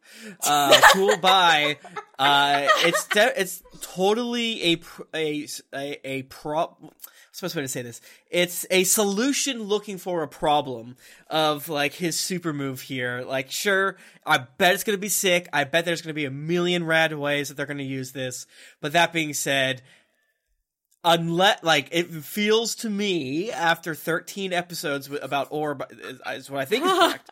Uh 0.46 0.80
cool 0.92 1.16
bye. 1.16 1.78
Uh 2.20 2.68
it's 2.84 3.08
de- 3.08 3.40
it's 3.40 3.64
totally 3.80 4.62
a 4.62 4.76
pr- 4.76 5.02
a 5.12 5.48
a, 5.74 6.08
a 6.08 6.22
prop 6.22 6.80
best 7.38 7.54
way 7.54 7.62
to 7.62 7.68
say 7.68 7.82
this. 7.82 8.00
It's 8.30 8.66
a 8.70 8.84
solution 8.84 9.62
looking 9.62 9.98
for 9.98 10.22
a 10.22 10.28
problem 10.28 10.96
of 11.28 11.68
like 11.68 11.94
his 11.94 12.18
super 12.18 12.52
move 12.52 12.80
here. 12.80 13.22
Like 13.26 13.50
sure 13.50 13.96
i 14.26 14.38
bet 14.38 14.74
it's 14.74 14.84
gonna 14.84 14.98
be 14.98 15.08
sick. 15.08 15.48
I 15.52 15.64
bet 15.64 15.84
there's 15.84 16.02
gonna 16.02 16.14
be 16.14 16.24
a 16.24 16.30
million 16.30 16.84
rad 16.84 17.16
ways 17.16 17.48
that 17.48 17.56
they're 17.56 17.66
gonna 17.66 17.82
use 17.82 18.12
this. 18.12 18.46
But 18.80 18.92
that 18.92 19.12
being 19.12 19.34
said 19.34 19.82
unless 21.04 21.62
like 21.62 21.88
it 21.92 22.08
feels 22.08 22.74
to 22.74 22.90
me 22.90 23.50
after 23.50 23.94
13 23.94 24.52
episodes 24.52 25.08
about 25.22 25.48
orb 25.50 25.82
is, 25.90 26.20
is 26.26 26.50
what 26.50 26.60
i 26.60 26.64
think 26.66 26.84
is 26.84 26.92
correct 26.98 27.30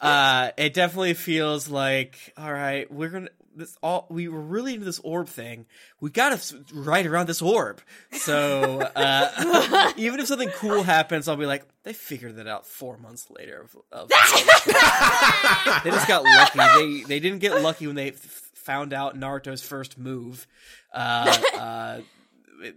uh 0.00 0.50
it 0.56 0.72
definitely 0.72 1.12
feels 1.12 1.68
like 1.68 2.32
all 2.38 2.52
right 2.52 2.90
we're 2.90 3.10
gonna 3.10 3.28
this 3.54 3.76
all 3.82 4.06
we 4.10 4.28
were 4.28 4.40
really 4.40 4.74
into 4.74 4.84
this 4.86 5.00
orb 5.00 5.28
thing. 5.28 5.66
We 6.00 6.10
gotta 6.10 6.36
s- 6.36 6.54
right 6.72 7.04
around 7.06 7.26
this 7.26 7.42
orb. 7.42 7.80
So 8.12 8.80
uh 8.94 9.92
even 9.96 10.20
if 10.20 10.26
something 10.28 10.50
cool 10.50 10.82
happens 10.82 11.26
i'll 11.28 11.36
be 11.36 11.46
like 11.46 11.64
they 11.82 11.92
figured 11.92 12.36
that 12.36 12.46
out 12.46 12.66
four 12.66 12.96
months 12.98 13.28
later 13.30 13.62
of, 13.62 13.76
of 13.92 14.08
they 15.84 15.90
just 15.90 16.06
got 16.08 16.22
lucky. 16.24 16.58
They 16.58 17.02
they 17.04 17.20
didn't 17.20 17.40
get 17.40 17.60
lucky 17.62 17.86
when 17.86 17.96
they 17.96 18.10
f- 18.10 18.16
found 18.54 18.92
out 18.92 19.18
naruto's 19.18 19.62
first 19.62 19.98
move. 19.98 20.46
Uh 20.92 21.36
uh 21.58 22.00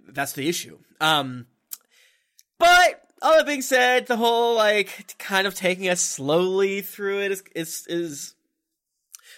that's 0.08 0.32
the 0.34 0.48
issue. 0.48 0.78
Um, 1.02 1.46
but 2.58 3.02
all 3.22 3.36
that 3.36 3.46
being 3.46 3.62
said, 3.62 4.08
the 4.08 4.16
whole 4.16 4.56
like 4.56 5.16
kind 5.20 5.46
of 5.46 5.56
taking 5.56 5.90
us 5.90 6.02
slowly 6.02 6.82
through 6.82 7.20
it 7.22 7.32
is 7.32 7.44
is 7.56 7.86
is 7.88 8.36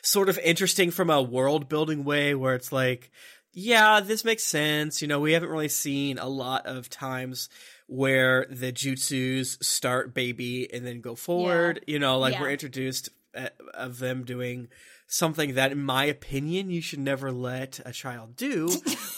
sort 0.05 0.29
of 0.29 0.37
interesting 0.39 0.91
from 0.91 1.09
a 1.09 1.21
world 1.21 1.67
building 1.67 2.03
way, 2.03 2.35
where 2.35 2.55
it's 2.55 2.71
like, 2.71 3.11
yeah, 3.51 3.99
this 4.01 4.23
makes 4.23 4.43
sense. 4.43 5.01
You 5.01 5.07
know, 5.07 5.19
we 5.19 5.33
haven't 5.33 5.49
really 5.49 5.67
seen 5.69 6.17
a 6.19 6.27
lot 6.27 6.65
of 6.65 6.89
times 6.89 7.49
where 7.87 8.45
the 8.49 8.71
jutsus 8.71 9.63
start 9.63 10.13
baby 10.13 10.71
and 10.73 10.85
then 10.85 11.01
go 11.01 11.15
forward. 11.15 11.83
You 11.87 11.99
know, 11.99 12.19
like 12.19 12.33
Yeah. 12.33 12.41
we're 12.41 12.51
introduced 12.51 13.09
uh, 13.35 13.49
of 13.73 13.99
them 13.99 14.23
doing 14.23 14.67
something 15.07 15.53
that, 15.55 15.71
in 15.71 15.81
my 15.83 16.05
opinion, 16.05 16.69
you 16.69 16.81
should 16.81 16.99
never 16.99 17.31
let 17.31 17.79
a 17.85 17.91
child 17.91 18.35
do, 18.35 18.69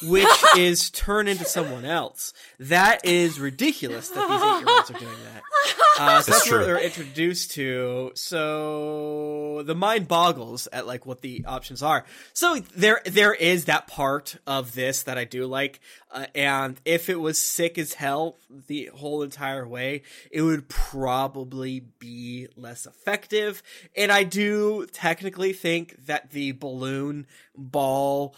which 0.03 0.27
is 0.57 0.89
turn 0.89 1.27
into 1.27 1.45
someone 1.45 1.85
else. 1.85 2.33
That 2.59 3.05
is 3.05 3.39
ridiculous 3.39 4.09
that 4.09 4.27
these 4.27 4.41
eight 4.41 4.59
year 4.59 4.77
olds 4.77 4.91
are 4.91 4.99
doing 4.99 5.23
that. 5.33 5.41
Uh, 5.99 6.09
so 6.09 6.17
It's 6.19 6.25
that's 6.27 6.51
what 6.51 6.57
true. 6.57 6.65
they're 6.65 6.79
introduced 6.83 7.51
to. 7.53 8.11
So 8.13 9.63
the 9.65 9.73
mind 9.73 10.07
boggles 10.07 10.67
at 10.71 10.85
like 10.85 11.07
what 11.07 11.21
the 11.21 11.45
options 11.47 11.81
are. 11.81 12.05
So 12.33 12.57
there, 12.75 13.01
there 13.05 13.33
is 13.33 13.65
that 13.65 13.87
part 13.87 14.35
of 14.45 14.75
this 14.75 15.03
that 15.03 15.17
I 15.17 15.23
do 15.23 15.47
like. 15.47 15.79
Uh, 16.17 16.25
and 16.33 16.81
if 16.83 17.09
it 17.09 17.19
was 17.19 17.37
sick 17.37 17.77
as 17.77 17.93
hell 17.93 18.39
the 18.49 18.89
whole 18.95 19.21
entire 19.21 19.67
way, 19.67 20.01
it 20.31 20.41
would 20.41 20.67
probably 20.67 21.81
be 21.99 22.47
less 22.55 22.87
effective. 22.87 23.61
And 23.95 24.11
I 24.11 24.23
do 24.23 24.87
technically 24.91 25.53
think 25.53 26.07
that 26.07 26.31
the 26.31 26.53
balloon 26.53 27.27
ball 27.55 28.35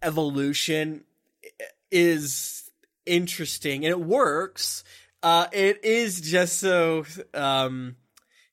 evolution 0.00 1.04
is 1.90 2.70
interesting 3.04 3.84
and 3.84 3.92
it 3.92 4.00
works. 4.00 4.82
Uh, 5.22 5.48
it 5.52 5.84
is 5.84 6.22
just 6.22 6.58
so 6.58 7.04
um, 7.34 7.96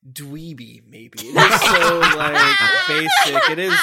dweeby, 0.06 0.82
maybe. 0.86 1.20
It 1.20 1.38
is 1.38 1.62
so 1.62 2.00
like 2.18 2.58
basic. 2.90 3.50
It 3.52 3.60
is. 3.60 3.80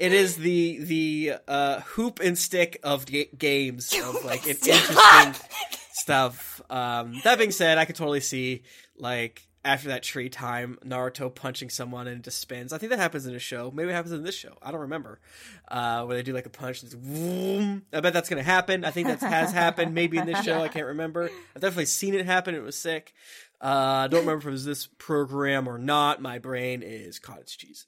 It 0.00 0.14
is 0.14 0.36
the 0.36 0.78
the 0.82 1.34
uh, 1.46 1.80
hoop 1.80 2.20
and 2.20 2.36
stick 2.36 2.80
of 2.82 3.04
ga- 3.04 3.28
games 3.36 3.94
of 4.02 4.24
like 4.24 4.44
an 4.44 4.56
interesting 4.56 5.34
stuff. 5.92 6.62
Um, 6.70 7.20
that 7.22 7.36
being 7.36 7.50
said, 7.50 7.76
I 7.76 7.84
could 7.84 7.96
totally 7.96 8.20
see 8.20 8.62
like 8.96 9.46
after 9.62 9.88
that 9.88 10.02
tree 10.02 10.30
time, 10.30 10.78
Naruto 10.86 11.32
punching 11.34 11.68
someone 11.68 12.06
and 12.06 12.20
it 12.20 12.24
just 12.24 12.40
spins. 12.40 12.72
I 12.72 12.78
think 12.78 12.88
that 12.90 12.98
happens 12.98 13.26
in 13.26 13.34
a 13.34 13.38
show. 13.38 13.70
Maybe 13.70 13.90
it 13.90 13.92
happens 13.92 14.14
in 14.14 14.22
this 14.22 14.34
show. 14.34 14.56
I 14.62 14.70
don't 14.70 14.80
remember. 14.80 15.20
Uh, 15.68 16.04
where 16.04 16.16
they 16.16 16.22
do 16.22 16.32
like 16.32 16.46
a 16.46 16.50
punch. 16.50 16.82
And 16.82 16.90
it's 16.90 16.94
vroom. 16.94 17.82
I 17.92 18.00
bet 18.00 18.14
that's 18.14 18.30
gonna 18.30 18.42
happen. 18.42 18.86
I 18.86 18.90
think 18.92 19.06
that 19.06 19.20
has 19.20 19.52
happened. 19.52 19.94
Maybe 19.94 20.16
in 20.16 20.24
this 20.24 20.42
show. 20.42 20.62
I 20.62 20.68
can't 20.68 20.86
remember. 20.86 21.24
I've 21.54 21.60
definitely 21.60 21.84
seen 21.84 22.14
it 22.14 22.24
happen. 22.24 22.54
It 22.54 22.62
was 22.62 22.74
sick. 22.74 23.12
Uh, 23.60 24.04
I 24.04 24.08
don't 24.08 24.20
remember 24.20 24.38
if 24.38 24.46
it 24.46 24.52
was 24.52 24.64
this 24.64 24.86
program 24.96 25.68
or 25.68 25.76
not. 25.76 26.22
My 26.22 26.38
brain 26.38 26.82
is 26.82 27.18
cottage 27.18 27.58
cheese. 27.58 27.86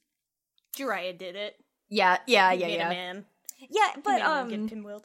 Jiraiya 0.76 1.16
did 1.16 1.36
it. 1.36 1.56
Yeah, 1.94 2.16
yeah, 2.26 2.52
yeah, 2.52 2.66
made 2.66 2.74
a 2.74 2.78
yeah. 2.78 2.88
man. 2.88 3.24
Yeah, 3.70 3.90
He 3.94 4.00
but 4.02 4.12
made 4.12 4.20
him 4.22 4.26
um, 4.28 4.48
get 4.48 4.60
pinwheeled. 4.78 5.02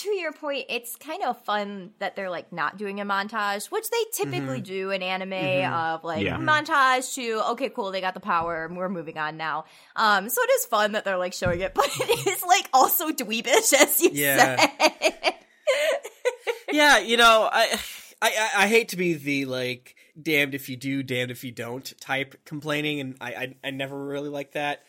to 0.00 0.08
your 0.10 0.32
point, 0.32 0.64
it's 0.68 0.96
kind 0.96 1.22
of 1.22 1.40
fun 1.44 1.92
that 2.00 2.16
they're 2.16 2.30
like 2.30 2.52
not 2.52 2.76
doing 2.76 3.00
a 3.00 3.04
montage, 3.04 3.70
which 3.70 3.88
they 3.90 4.02
typically 4.12 4.60
do 4.60 4.90
in 4.90 5.02
anime 5.02 5.32
of 5.72 6.02
like 6.02 6.24
Yeah. 6.24 6.36
montage 6.38 7.14
to 7.14 7.42
okay, 7.52 7.68
cool, 7.68 7.90
they 7.92 8.00
got 8.00 8.14
the 8.14 8.20
power, 8.20 8.68
we're 8.72 8.88
moving 8.88 9.18
on 9.18 9.36
now. 9.36 9.66
Um, 9.94 10.28
so 10.28 10.42
it 10.42 10.50
is 10.58 10.66
fun 10.66 10.92
that 10.92 11.04
they're 11.04 11.16
like 11.18 11.32
showing 11.32 11.60
it, 11.60 11.74
but 11.74 11.86
it 11.86 12.26
is 12.26 12.42
like 12.42 12.68
also 12.72 13.10
dweebish, 13.10 13.72
as 13.72 14.00
you 14.02 14.10
Yeah. 14.12 14.56
said. 14.56 15.34
yeah, 16.72 16.98
you 16.98 17.16
know, 17.16 17.48
I, 17.52 17.78
I, 18.20 18.28
I- 18.28 18.64
I 18.64 18.66
hate 18.68 18.88
to 18.90 18.96
be 18.96 19.14
the 19.14 19.44
like 19.46 19.94
damned 20.20 20.54
if 20.54 20.68
you 20.68 20.76
do, 20.76 21.02
damned 21.02 21.30
if 21.30 21.44
you 21.44 21.52
don't 21.52 21.92
type 22.00 22.34
complaining, 22.44 23.00
and 23.00 23.16
I, 23.20 23.28
I, 23.34 23.54
I 23.64 23.70
never 23.70 23.96
really 24.06 24.28
like 24.30 24.52
that. 24.52 24.82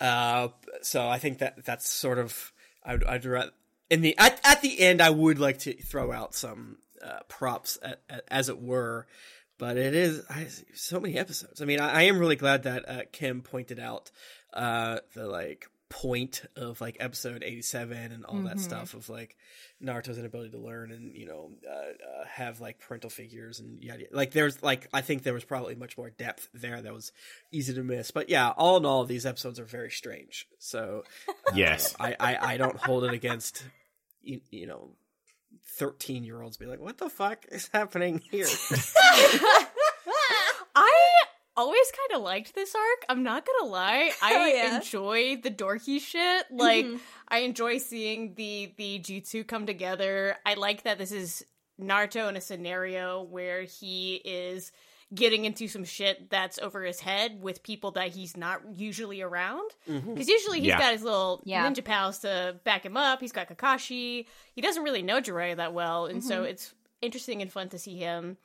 Uh, 0.00 0.48
so 0.82 1.08
I 1.08 1.18
think 1.18 1.38
that 1.38 1.64
that's 1.64 1.88
sort 1.88 2.18
of 2.18 2.52
I'd, 2.84 3.04
I'd 3.04 3.24
in 3.88 4.00
the 4.02 4.16
at 4.18 4.40
at 4.44 4.62
the 4.62 4.80
end 4.80 5.00
I 5.00 5.10
would 5.10 5.38
like 5.38 5.58
to 5.60 5.72
throw 5.74 6.12
out 6.12 6.34
some 6.34 6.78
uh, 7.04 7.20
props 7.28 7.78
at, 7.82 8.00
at, 8.08 8.24
as 8.28 8.48
it 8.48 8.60
were, 8.60 9.06
but 9.58 9.76
it 9.76 9.94
is 9.94 10.22
I, 10.28 10.48
so 10.74 11.00
many 11.00 11.18
episodes. 11.18 11.62
I 11.62 11.64
mean, 11.64 11.80
I, 11.80 12.00
I 12.00 12.02
am 12.02 12.18
really 12.18 12.36
glad 12.36 12.64
that 12.64 12.88
uh, 12.88 13.02
Kym 13.12 13.42
pointed 13.42 13.78
out 13.78 14.10
uh, 14.52 14.98
the 15.14 15.26
like 15.26 15.68
point 15.88 16.42
of 16.56 16.80
like 16.80 16.96
episode 16.98 17.44
87 17.44 17.96
and 18.12 18.24
all 18.24 18.38
that 18.40 18.58
stuff 18.58 18.94
of 18.94 19.08
like 19.08 19.36
Naruto's 19.80 20.18
inability 20.18 20.50
to 20.50 20.58
learn 20.58 20.90
and 20.90 21.14
you 21.14 21.26
know 21.26 21.52
uh, 21.64 21.72
uh, 21.72 22.24
have 22.28 22.60
like 22.60 22.80
parental 22.80 23.08
figures 23.08 23.60
and 23.60 23.80
yada 23.82 24.00
yada. 24.02 24.16
like 24.16 24.32
there's 24.32 24.60
like 24.64 24.88
I 24.92 25.00
think 25.00 25.22
there 25.22 25.32
was 25.32 25.44
probably 25.44 25.76
much 25.76 25.96
more 25.96 26.10
depth 26.10 26.48
there 26.52 26.82
that 26.82 26.92
was 26.92 27.12
easy 27.52 27.72
to 27.72 27.84
miss 27.84 28.10
but 28.10 28.28
yeah 28.28 28.50
all 28.50 28.76
in 28.78 28.84
all 28.84 29.04
these 29.04 29.24
episodes 29.24 29.60
are 29.60 29.64
very 29.64 29.90
strange 29.92 30.48
so 30.58 31.04
Yes. 31.54 31.94
I 32.00 32.16
I, 32.18 32.54
I 32.54 32.56
don't 32.56 32.76
hold 32.76 33.04
it 33.04 33.12
against 33.12 33.62
you, 34.22 34.40
you 34.50 34.66
know 34.66 34.90
13 35.78 36.24
year 36.24 36.42
olds 36.42 36.56
be 36.56 36.66
like 36.66 36.80
what 36.80 36.98
the 36.98 37.08
fuck 37.08 37.44
is 37.50 37.70
happening 37.72 38.20
here 38.30 38.46
I 38.48 39.65
always 41.56 41.92
kind 41.92 42.18
of 42.18 42.24
liked 42.24 42.54
this 42.54 42.74
arc. 42.74 43.06
I'm 43.08 43.22
not 43.22 43.46
gonna 43.46 43.70
lie. 43.70 44.10
Oh, 44.22 44.42
I 44.44 44.52
yeah. 44.52 44.76
enjoy 44.76 45.36
the 45.36 45.50
dorky 45.50 46.00
shit. 46.00 46.46
Like 46.50 46.86
mm-hmm. 46.86 46.96
I 47.28 47.38
enjoy 47.38 47.78
seeing 47.78 48.34
the 48.34 48.72
the 48.76 48.98
jutsu 48.98 49.46
come 49.46 49.66
together. 49.66 50.36
I 50.44 50.54
like 50.54 50.82
that 50.82 50.98
this 50.98 51.12
is 51.12 51.44
Naruto 51.80 52.28
in 52.28 52.36
a 52.36 52.40
scenario 52.40 53.22
where 53.22 53.62
he 53.62 54.16
is 54.24 54.72
getting 55.14 55.44
into 55.44 55.68
some 55.68 55.84
shit 55.84 56.30
that's 56.30 56.58
over 56.58 56.82
his 56.82 56.98
head 56.98 57.40
with 57.40 57.62
people 57.62 57.92
that 57.92 58.08
he's 58.08 58.36
not 58.36 58.60
usually 58.74 59.22
around. 59.22 59.70
Mm-hmm. 59.88 60.14
Because 60.14 60.28
usually 60.28 60.58
he's 60.58 60.68
Yeah. 60.68 60.78
got 60.78 60.92
his 60.92 61.02
little 61.02 61.42
Yeah. 61.44 61.68
ninja 61.68 61.84
pals 61.84 62.18
to 62.20 62.56
back 62.64 62.84
him 62.84 62.96
up. 62.96 63.20
He's 63.20 63.32
got 63.32 63.48
Kakashi. 63.48 64.26
He 64.52 64.60
doesn't 64.60 64.82
really 64.82 65.02
know 65.02 65.20
Jiraiya 65.20 65.56
that 65.56 65.72
well, 65.72 66.06
and 66.06 66.24
so 66.24 66.38
mm-hmm. 66.38 66.50
it's 66.50 66.74
interesting 67.00 67.40
and 67.42 67.52
fun 67.52 67.68
to 67.68 67.78
see 67.78 67.96
him 67.96 68.36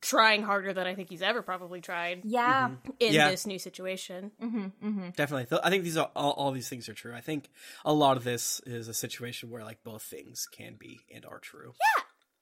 trying 0.00 0.42
harder 0.42 0.72
than 0.72 0.86
I 0.86 0.94
think 0.94 1.08
he's 1.10 1.22
ever 1.22 1.42
probably 1.42 1.80
tried 1.80 2.22
yeah. 2.24 2.68
Mm-hmm. 2.68 2.90
in 3.00 3.12
Yeah. 3.12 3.30
this 3.30 3.46
new 3.46 3.58
situation. 3.58 4.32
Mm-hmm, 4.42 4.64
mm-hmm. 4.88 5.08
definitely 5.16 5.58
I 5.62 5.70
think 5.70 5.84
these 5.84 5.96
are 5.96 6.10
all, 6.16 6.32
all 6.32 6.52
these 6.52 6.68
things 6.68 6.88
are 6.88 6.94
true 6.94 7.14
I 7.14 7.20
think 7.20 7.48
a 7.84 7.92
lot 7.92 8.16
of 8.16 8.24
this 8.24 8.60
is 8.66 8.88
a 8.88 8.94
situation 8.94 9.50
where 9.50 9.62
like 9.64 9.82
both 9.84 10.02
things 10.02 10.46
can 10.50 10.74
be 10.78 11.00
and 11.14 11.24
are 11.24 11.38
true 11.38 11.72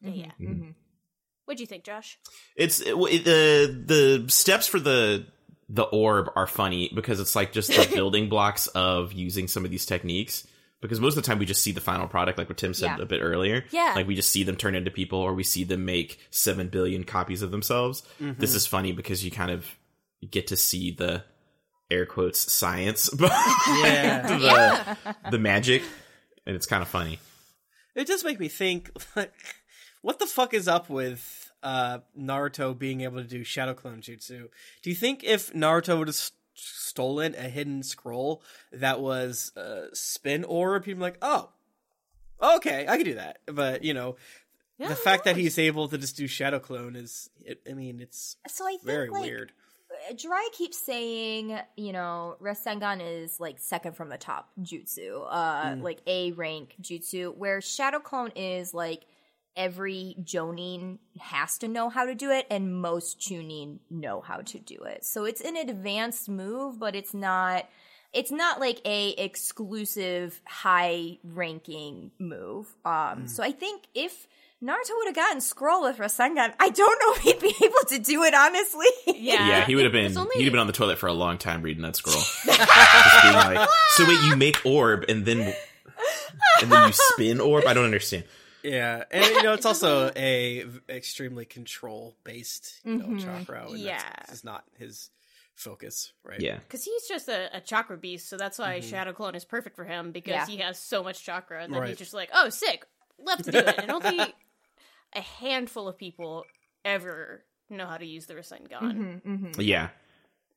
Yeah. 0.00 0.30
What'd 1.46 1.60
you 1.60 1.66
think, 1.66 1.84
Josh? 1.84 2.18
It's 2.56 2.80
it, 2.80 2.94
it- 2.96 3.24
the 3.24 3.84
the 3.86 4.30
steps 4.30 4.66
for 4.66 4.80
the 4.80 5.26
the 5.68 5.82
orb 5.82 6.28
are 6.36 6.46
funny 6.46 6.90
because 6.94 7.20
it's 7.20 7.34
like 7.36 7.52
just 7.52 7.68
the 7.68 7.88
building 7.94 8.28
blocks 8.28 8.66
of 8.68 9.12
using 9.12 9.48
some 9.48 9.64
of 9.64 9.70
these 9.70 9.84
techniques. 9.86 10.46
Because 10.84 11.00
most 11.00 11.16
of 11.16 11.22
the 11.22 11.26
time 11.26 11.38
we 11.38 11.46
just 11.46 11.62
see 11.62 11.72
the 11.72 11.80
final 11.80 12.06
product, 12.06 12.36
like 12.36 12.46
what 12.50 12.58
Tim 12.58 12.74
said 12.74 12.98
Yeah. 12.98 13.02
a 13.02 13.06
bit 13.06 13.20
earlier. 13.22 13.64
Yeah. 13.70 13.94
Like 13.96 14.06
we 14.06 14.14
just 14.14 14.28
see 14.28 14.42
them 14.44 14.54
turn 14.56 14.74
into 14.74 14.90
people, 14.90 15.18
or 15.18 15.32
we 15.32 15.42
see 15.42 15.64
them 15.64 15.86
make 15.86 16.18
seven 16.30 16.68
billion 16.68 17.04
copies 17.04 17.40
of 17.40 17.50
themselves. 17.50 18.02
This 18.20 18.54
is 18.54 18.66
funny 18.66 18.92
because 18.92 19.24
you 19.24 19.30
kind 19.30 19.50
of 19.50 19.66
get 20.30 20.48
to 20.48 20.56
see 20.56 20.90
the 20.90 21.24
air 21.90 22.04
quotes 22.04 22.52
science 22.52 23.08
behind 23.14 24.42
yeah 24.42 24.94
the, 25.22 25.30
the 25.30 25.38
magic, 25.38 25.82
and 26.46 26.54
it's 26.54 26.66
kind 26.66 26.82
of 26.82 26.88
funny. 26.88 27.18
It 27.94 28.06
does 28.06 28.22
make 28.24 28.38
me 28.38 28.48
think, 28.48 28.90
like, 29.16 29.32
what 30.02 30.18
the 30.18 30.26
fuck 30.26 30.52
is 30.52 30.68
up 30.68 30.90
with 30.90 31.50
uh, 31.62 32.00
Naruto 32.18 32.78
being 32.78 33.00
able 33.00 33.22
to 33.22 33.28
do 33.28 33.42
Shadow 33.42 33.72
Clone 33.72 34.02
Jutsu? 34.02 34.48
Do 34.82 34.90
you 34.90 34.96
think 34.96 35.24
if 35.24 35.50
Naruto 35.54 35.98
would 35.98 36.08
have 36.08 36.14
st- 36.14 36.38
stolen 36.54 37.34
a 37.34 37.48
hidden 37.48 37.82
scroll 37.82 38.42
that 38.72 39.00
was 39.00 39.52
uh, 39.56 39.86
spin 39.92 40.44
orb, 40.44 40.84
he'd 40.84 40.94
be 40.94 41.00
like, 41.00 41.18
oh, 41.22 41.50
okay, 42.42 42.86
I 42.88 42.96
can 42.96 43.04
do 43.04 43.14
that. 43.14 43.38
But, 43.46 43.84
you 43.84 43.94
know, 43.94 44.16
Yeah, 44.78 44.88
the 44.88 44.96
fact 44.96 45.24
that 45.24 45.36
he's 45.36 45.58
able 45.58 45.88
to 45.88 45.98
just 45.98 46.16
do 46.16 46.26
Shadow 46.26 46.58
Clone 46.58 46.96
is, 46.96 47.30
it, 47.44 47.60
I 47.68 47.74
mean, 47.74 48.00
it's 48.00 48.36
So 48.48 48.66
I 48.66 48.70
think 48.70 48.82
very 48.82 49.08
like, 49.10 49.22
weird. 49.22 49.52
Jirai 50.12 50.50
keeps 50.52 50.78
saying, 50.78 51.56
you 51.76 51.92
know, 51.92 52.36
Rasengan 52.42 53.00
is 53.00 53.38
like 53.38 53.60
second 53.60 53.94
from 53.96 54.08
the 54.08 54.18
top 54.18 54.50
jutsu, 54.60 55.24
uh, 55.30 55.76
like 55.80 56.00
A 56.06 56.32
rank 56.32 56.74
jutsu, 56.82 57.34
where 57.36 57.60
Shadow 57.60 58.00
Clone 58.00 58.32
is 58.34 58.74
like 58.74 59.02
every 59.56 60.16
Jonin 60.22 60.98
has 61.20 61.58
to 61.58 61.68
know 61.68 61.88
how 61.88 62.04
to 62.06 62.14
do 62.14 62.30
it, 62.30 62.46
and 62.50 62.80
most 62.80 63.20
Chunin 63.20 63.78
know 63.90 64.20
how 64.20 64.38
to 64.38 64.58
do 64.58 64.76
it. 64.84 65.04
So 65.04 65.24
it's 65.24 65.40
an 65.40 65.56
advanced 65.56 66.28
move, 66.28 66.78
but 66.78 66.94
it's 66.94 67.14
not. 67.14 67.68
It's 68.12 68.30
not 68.30 68.60
like 68.60 68.80
a 68.84 69.08
exclusive 69.10 70.40
high 70.46 71.18
ranking 71.24 72.12
move. 72.20 72.72
Um, 72.84 73.26
so 73.26 73.42
I 73.42 73.50
think 73.50 73.82
if 73.92 74.28
Naruto 74.62 74.96
would 74.98 75.08
have 75.08 75.16
gotten 75.16 75.40
scroll 75.40 75.82
with 75.82 75.98
Rasengan, 75.98 76.54
I 76.60 76.68
don't 76.70 76.98
know 77.00 77.12
if 77.16 77.22
he'd 77.22 77.40
be 77.40 77.54
able 77.64 77.88
to 77.88 77.98
do 77.98 78.22
it. 78.22 78.32
Honestly, 78.32 78.86
Yeah, 79.06 79.48
Yeah, 79.48 79.66
he 79.66 79.74
would 79.74 79.84
have 79.84 79.92
been. 79.92 80.16
Only... 80.16 80.30
He'd 80.36 80.44
have 80.44 80.52
been 80.52 80.60
on 80.60 80.68
the 80.68 80.72
toilet 80.72 80.98
for 80.98 81.08
a 81.08 81.12
long 81.12 81.38
time 81.38 81.62
reading 81.62 81.82
that 81.82 81.96
scroll. 81.96 82.16
Just 82.44 83.22
being 83.22 83.34
like, 83.34 83.68
so 83.96 84.06
wait, 84.06 84.22
you 84.24 84.36
make 84.36 84.64
orb 84.64 85.04
and 85.08 85.26
then 85.26 85.54
and 86.62 86.72
then 86.72 86.86
you 86.86 86.92
spin 86.92 87.40
orb? 87.40 87.64
I 87.66 87.74
don't 87.74 87.84
understand. 87.84 88.24
Yeah, 88.64 89.04
and 89.10 89.24
you 89.24 89.42
know 89.42 89.52
it's 89.52 89.66
also 89.66 90.10
a 90.16 90.64
extremely 90.88 91.44
control 91.44 92.16
based 92.24 92.80
you 92.84 92.96
know, 92.96 93.04
mm-hmm. 93.04 93.18
chakra. 93.18 93.66
And 93.68 93.78
Yeah. 93.78 94.02
that's, 94.16 94.32
is 94.32 94.44
not 94.44 94.64
his 94.78 95.10
focus, 95.54 96.12
right? 96.24 96.40
Yeah, 96.40 96.58
because 96.58 96.82
he's 96.82 97.06
just 97.06 97.28
a, 97.28 97.56
a 97.56 97.60
chakra 97.60 97.96
beast, 97.98 98.28
so 98.28 98.36
that's 98.36 98.58
why 98.58 98.78
mm-hmm. 98.78 98.88
Shadow 98.88 99.12
Clone 99.12 99.34
is 99.34 99.44
perfect 99.44 99.76
for 99.76 99.84
him 99.84 100.12
because 100.12 100.32
Yeah. 100.32 100.46
he 100.46 100.56
has 100.58 100.78
so 100.78 101.02
much 101.02 101.22
chakra 101.24 101.66
that 101.68 101.78
Right. 101.78 101.90
he's 101.90 101.98
just 101.98 102.14
like, 102.14 102.30
oh, 102.32 102.48
sick, 102.48 102.84
let's 103.18 103.46
do 103.46 103.58
it. 103.58 103.78
And 103.78 103.90
only 103.90 104.18
a 105.14 105.20
handful 105.20 105.86
of 105.86 105.98
people 105.98 106.44
ever 106.84 107.44
know 107.70 107.86
how 107.86 107.98
to 107.98 108.06
use 108.06 108.26
the 108.26 108.34
Rasengan. 108.34 108.80
Mm-hmm. 108.80 109.30
mm-hmm. 109.30 109.60
yeah. 109.60 109.88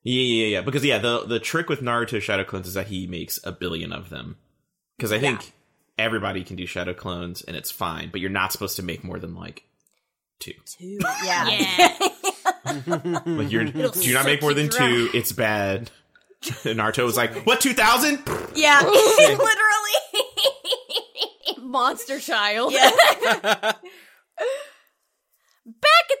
Yeah, 0.02 0.22
yeah, 0.22 0.46
yeah. 0.46 0.60
Because 0.62 0.84
yeah, 0.84 0.98
the 0.98 1.26
the 1.26 1.40
trick 1.40 1.68
with 1.68 1.82
Naruto 1.82 2.22
shadow 2.22 2.44
clones 2.44 2.68
is 2.68 2.74
that 2.74 2.86
he 2.86 3.06
makes 3.06 3.38
a 3.44 3.52
billion 3.52 3.92
of 3.92 4.08
them. 4.10 4.36
Because 4.96 5.12
I 5.12 5.18
think 5.18 5.52
everybody 5.98 6.44
can 6.44 6.56
do 6.56 6.66
shadow 6.66 6.94
clones 6.94 7.42
and 7.42 7.56
it's 7.56 7.70
fine, 7.70 8.10
but 8.10 8.20
you're 8.20 8.30
not 8.30 8.52
supposed 8.52 8.76
to 8.76 8.82
make 8.82 9.02
more 9.04 9.18
than 9.18 9.34
like 9.34 9.64
two. 10.40 10.52
Two. 10.66 10.98
Yeah. 11.24 11.48
Yeah. 11.48 11.98
Like 13.26 13.50
you're 13.50 13.64
do 13.64 13.80
It'll 13.80 14.12
not 14.14 14.26
make 14.26 14.42
more 14.42 14.52
than 14.52 14.68
dry. 14.68 14.86
two. 14.88 15.08
It's 15.14 15.32
bad. 15.32 15.90
And 16.64 16.78
Naruto 16.78 17.04
was 17.04 17.16
like, 17.16 17.46
"What 17.46 17.60
two 17.62 17.72
thousand? 17.72 18.18
Yeah. 18.54 18.80
Literally. 18.82 19.96
Monster 21.62 22.18
child. 22.20 22.72
yeah. 22.72 23.72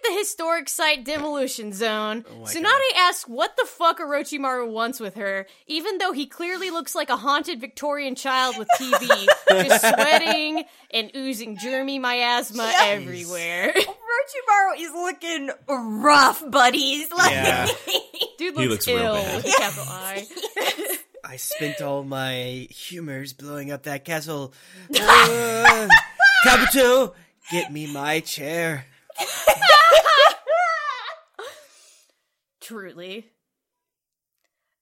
Back 0.08 0.12
at 0.12 0.14
the 0.14 0.18
historic 0.18 0.68
site 0.68 1.04
demolition 1.04 1.72
zone, 1.72 2.24
Oh 2.30 2.38
my 2.40 2.44
Tsunade 2.46 2.96
asks 2.96 3.28
what 3.28 3.56
the 3.56 3.64
fuck 3.66 3.98
Orochimaru 3.98 4.70
wants 4.70 5.00
with 5.00 5.14
her, 5.16 5.46
even 5.66 5.98
though 5.98 6.12
he 6.12 6.26
clearly 6.26 6.70
looks 6.70 6.94
like 6.94 7.10
a 7.10 7.16
haunted 7.16 7.60
Victorian 7.60 8.14
child 8.14 8.56
with 8.58 8.68
TB, 8.80 9.26
just 9.68 9.80
sweating 9.80 10.64
and 10.92 11.10
oozing 11.16 11.56
germy 11.56 12.00
miasma 12.00 12.64
Yes. 12.64 12.82
everywhere. 13.00 13.72
Orochimaru 13.76 14.78
is 14.80 14.92
looking 14.92 15.50
rough, 15.68 16.42
buddies. 16.50 17.10
Like, 17.12 17.30
Yeah. 17.32 17.66
Dude 18.38 18.56
He 18.56 18.68
looks, 18.68 18.86
looks 18.86 18.86
real 18.86 18.98
ill. 18.98 19.14
bad. 19.14 19.36
with 19.44 19.54
a 19.54 19.58
Capital 19.58 19.84
I. 19.88 20.26
I 21.24 21.36
spent 21.36 21.80
all 21.82 22.04
my 22.04 22.68
humors 22.70 23.32
blowing 23.32 23.70
up 23.72 23.82
that 23.82 24.04
castle. 24.04 24.52
Uh, 24.98 25.88
Kabuto, 26.46 27.14
get 27.50 27.72
me 27.72 27.92
my 27.92 28.20
chair. 28.20 28.86
Truly. 32.68 33.24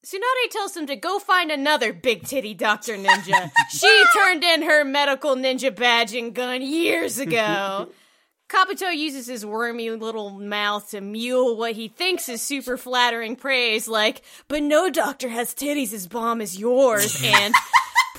Tsunade 0.05 0.51
tells 0.51 0.77
him 0.77 0.89
to 0.89 0.97
go 0.97 1.21
find 1.21 1.53
another 1.53 1.93
big 1.93 2.25
titty 2.25 2.53
Dr. 2.53 2.97
Ninja. 2.97 3.49
she 3.71 4.05
turned 4.13 4.43
in 4.43 4.63
her 4.63 4.85
medical 4.85 5.37
ninja 5.37 5.75
badge 5.75 6.13
and 6.13 6.35
gun 6.35 6.63
years 6.63 7.21
ago. 7.21 7.89
Kabuto 8.49 8.93
uses 8.97 9.29
his 9.29 9.47
wormy 9.47 9.91
little 9.91 10.31
mouth 10.31 10.91
to 10.91 11.01
mule 11.01 11.57
what 11.57 11.73
he 11.75 11.87
thinks 11.87 12.29
is 12.29 12.43
super 12.43 12.77
flattering 12.77 13.37
praise, 13.37 13.87
like, 13.87 14.23
but 14.49 14.65
no 14.65 14.91
doctor 14.91 15.29
has 15.29 15.55
titties 15.55 15.93
as 15.93 16.09
bomb 16.09 16.41
as 16.41 16.59
yours, 16.59 17.21
and 17.25 17.55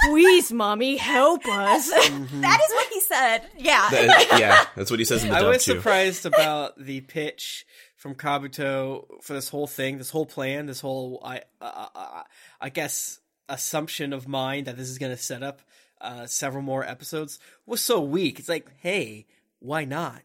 please, 0.05 0.51
mommy, 0.51 0.95
help 0.95 1.45
us. 1.45 1.91
Mm-hmm. 1.93 2.41
that 2.41 2.59
is 2.61 2.73
what 2.73 2.87
he 2.87 2.99
said. 3.01 3.39
Yeah. 3.57 3.87
That- 3.91 4.37
yeah, 4.39 4.65
that's 4.75 4.89
what 4.91 4.99
he 4.99 5.05
says 5.05 5.23
in 5.23 5.29
the 5.29 5.35
I 5.37 5.43
was 5.43 5.65
too. 5.65 5.73
surprised 5.75 6.25
about 6.25 6.77
the 6.77 7.01
pitch 7.01 7.65
from 7.97 8.15
Kabuto 8.15 9.05
for 9.21 9.33
this 9.33 9.49
whole 9.49 9.67
thing, 9.67 9.97
this 9.97 10.09
whole 10.11 10.25
plan, 10.25 10.65
this 10.67 10.79
whole 10.79 11.21
I 11.25 11.41
uh, 11.59 11.87
uh, 11.93 12.23
I 12.61 12.69
guess 12.69 13.19
assumption 13.49 14.13
of 14.13 14.27
mine 14.27 14.63
that 14.65 14.77
this 14.77 14.87
is 14.89 14.97
going 14.97 15.11
to 15.11 15.21
set 15.21 15.43
up 15.43 15.61
uh, 15.99 16.25
several 16.27 16.61
more 16.63 16.85
episodes 16.85 17.39
was 17.65 17.81
so 17.81 17.99
weak. 17.99 18.39
It's 18.39 18.49
like, 18.49 18.69
hey, 18.81 19.25
why 19.59 19.83
not? 19.85 20.21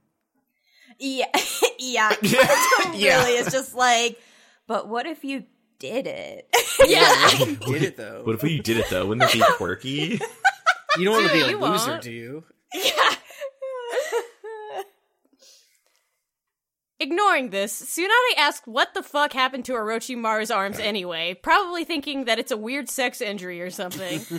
Yeah. 0.98 1.26
yeah. 1.78 2.12
Yeah. 2.94 3.24
Really, 3.24 3.38
it's 3.38 3.50
just 3.52 3.74
like, 3.74 4.20
but 4.66 4.86
what 4.86 5.06
if 5.06 5.24
you 5.24 5.44
did 5.78 6.06
it? 6.06 6.46
yeah. 6.86 7.30
You 7.38 7.56
did 7.56 7.82
it 7.82 7.96
though. 7.96 8.22
What 8.24 8.34
if 8.36 8.42
you 8.42 8.62
did 8.62 8.76
it 8.78 8.86
though? 8.90 9.06
Wouldn't 9.06 9.20
that 9.22 9.32
be 9.32 9.42
quirky? 9.56 10.20
You 10.98 11.04
don't 11.06 11.14
want 11.14 11.26
to 11.28 11.32
be 11.32 11.40
a 11.40 11.48
You 11.48 11.58
loser, 11.58 11.90
won't. 11.92 12.02
do 12.02 12.10
you? 12.12 12.44
Ignoring 17.02 17.50
this, 17.50 17.82
Tsunade 17.82 18.36
asks 18.36 18.64
what 18.64 18.94
the 18.94 19.02
fuck 19.02 19.32
happened 19.32 19.64
to 19.64 19.72
Orochimaru's 19.72 20.52
arms 20.52 20.78
anyway, 20.78 21.34
probably 21.34 21.82
thinking 21.82 22.26
that 22.26 22.38
it's 22.38 22.52
a 22.52 22.56
weird 22.56 22.88
sex 22.88 23.20
injury 23.20 23.60
or 23.60 23.70
something. 23.70 24.20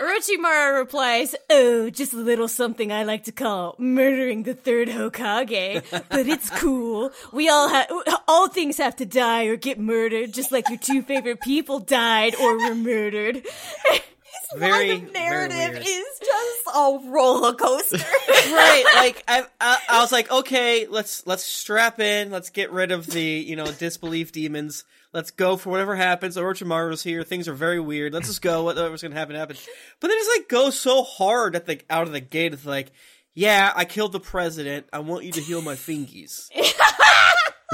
Orochimaru 0.00 0.78
replies, 0.78 1.34
Oh, 1.50 1.90
just 1.90 2.12
a 2.12 2.16
little 2.16 2.46
something 2.46 2.92
I 2.92 3.02
like 3.02 3.24
to 3.24 3.32
call 3.32 3.74
murdering 3.76 4.44
the 4.44 4.54
third 4.54 4.86
Hokage. 4.86 5.82
But 5.90 6.28
it's 6.28 6.48
cool. 6.50 7.10
We 7.32 7.48
all 7.48 7.68
have, 7.68 7.90
all 8.28 8.48
things 8.48 8.78
have 8.78 8.94
to 8.96 9.04
die 9.04 9.46
or 9.46 9.56
get 9.56 9.80
murdered, 9.80 10.32
just 10.32 10.52
like 10.52 10.68
your 10.68 10.78
two 10.78 11.02
favorite 11.02 11.40
people 11.40 11.80
died 11.80 12.36
or 12.36 12.56
were 12.56 12.76
murdered. 12.76 13.44
Very, 14.56 14.88
line 14.88 15.04
of 15.06 15.12
narrative 15.12 15.56
very 15.56 15.84
is 15.84 16.18
just 16.18 16.66
a 16.74 16.98
roller 17.06 17.54
coaster. 17.54 17.98
right 18.28 18.84
like 18.96 19.22
I, 19.28 19.44
I 19.60 19.78
i 19.88 20.00
was 20.00 20.12
like 20.12 20.30
okay 20.30 20.86
let's 20.88 21.26
let's 21.26 21.42
strap 21.42 22.00
in. 22.00 22.30
Let's 22.30 22.50
get 22.50 22.72
rid 22.72 22.92
of 22.92 23.06
the 23.06 23.22
you 23.22 23.56
know 23.56 23.70
disbelief 23.70 24.32
demons. 24.32 24.84
Let's 25.12 25.30
go 25.30 25.56
for 25.56 25.70
whatever 25.70 25.96
happens. 25.96 26.36
Oh, 26.36 26.42
Orochimaru's 26.42 27.02
here. 27.02 27.24
Things 27.24 27.48
are 27.48 27.54
very 27.54 27.80
weird. 27.80 28.12
Let's 28.12 28.28
just 28.28 28.42
go. 28.42 28.64
Whatever's 28.64 29.02
gonna 29.02 29.14
happen 29.14 29.36
happen. 29.36 29.56
But 30.00 30.08
then 30.08 30.16
it's 30.18 30.38
like 30.38 30.48
go 30.48 30.70
so 30.70 31.02
hard 31.02 31.56
at 31.56 31.66
the 31.66 31.80
out 31.90 32.06
of 32.06 32.12
the 32.12 32.20
gate. 32.20 32.52
It's 32.52 32.66
like 32.66 32.92
yeah 33.34 33.72
i 33.76 33.84
killed 33.84 34.12
the 34.12 34.20
president. 34.20 34.86
I 34.92 34.98
want 35.00 35.24
you 35.24 35.32
to 35.32 35.40
heal 35.40 35.62
my 35.62 35.74
fingies. 35.74 36.48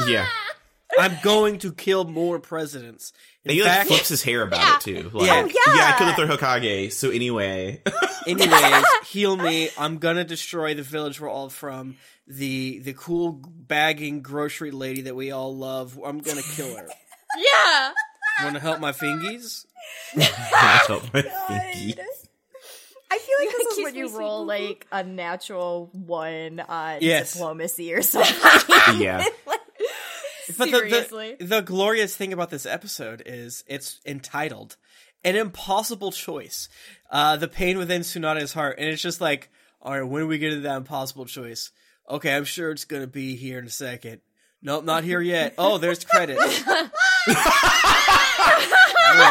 Yeah. 0.07 0.27
I'm 0.99 1.17
going 1.23 1.59
to 1.61 1.73
kill 1.73 2.05
more 2.05 2.39
presidents 2.39 3.13
in 3.45 3.51
And 3.51 3.59
he 3.59 3.63
like 3.65 3.87
flips 3.87 4.09
his 4.09 4.23
hair 4.23 4.43
about 4.43 4.77
it 4.77 4.81
too. 4.85 5.11
Oh, 5.15 5.19
like, 5.19 5.27
Yeah. 5.29 5.43
Oh, 5.69 5.75
yeah. 5.77 5.93
I 5.95 5.99
killed 5.99 6.11
the 6.11 6.15
third 6.37 6.41
Hokage. 6.41 6.93
So 6.93 7.11
anyway, 7.11 7.81
Anyways, 8.27 8.85
heal 9.07 9.37
me. 9.37 9.69
I'm 9.79 9.99
gonna 9.99 10.25
destroy 10.25 10.75
the 10.75 10.83
village 10.83 11.21
we're 11.21 11.31
all 11.31 11.49
from. 11.49 11.97
The 12.27 12.81
the 12.81 12.93
cool 12.95 13.41
bagging 13.47 14.21
grocery 14.23 14.73
lady 14.73 15.03
that 15.03 15.15
we 15.15 15.31
all 15.31 15.57
love. 15.57 15.97
I'm 16.05 16.19
gonna 16.19 16.43
kill 16.43 16.77
her. 16.77 16.89
Yeah! 17.39 17.93
Want 18.43 18.55
to 18.57 18.61
help 18.61 18.81
my 18.81 18.91
fingies? 18.91 19.65
I 20.17 20.99
my 21.13 21.23
thingy. 21.23 21.99
I 23.09 23.19
feel 23.19 23.37
like 23.39 23.57
this 23.57 23.79
is 23.79 23.85
when 23.85 23.95
you 23.95 24.19
roll 24.19 24.45
like 24.45 24.87
a 24.91 25.05
natural 25.05 25.89
one 25.93 26.59
on 26.61 26.99
Yes. 27.01 27.33
diplomacy 27.33 27.95
or 27.95 28.03
something. 28.03 29.01
Yeah. 29.01 29.25
But 30.59 30.71
the, 30.71 30.79
Seriously. 30.79 31.37
the 31.39 31.45
the 31.45 31.63
glorious 31.63 32.17
thing 32.17 32.33
about 32.33 32.51
this 32.51 32.67
episode 32.67 33.23
is 33.27 33.65
it's 33.67 34.01
entitled 34.07 34.77
"An 35.25 35.37
Impossible 35.37 36.13
Choice." 36.13 36.69
Uh, 37.11 37.37
the 37.37 37.49
pain 37.49 37.79
within 37.79 38.03
Tsunade's 38.03 38.53
heart, 38.53 38.79
and 38.79 38.89
it's 38.89 39.03
just 39.03 39.21
like, 39.21 39.49
all 39.83 39.93
right, 39.93 40.03
when 40.03 40.23
do 40.23 40.29
we 40.29 40.39
get 40.39 40.51
to 40.51 40.61
that 40.61 40.77
impossible 40.77 41.25
choice? 41.27 41.71
Okay, 42.09 42.35
I'm 42.35 42.45
sure 42.45 42.71
it's 42.71 42.85
gonna 42.85 43.07
be 43.07 43.37
here 43.37 43.59
in 43.59 43.67
a 43.67 43.71
second. 43.71 44.21
Nope, 44.63 44.85
not 44.85 45.05
here 45.05 45.21
yet. 45.21 45.55
Oh, 45.59 45.79
there's 45.79 46.05
credits. 46.05 46.63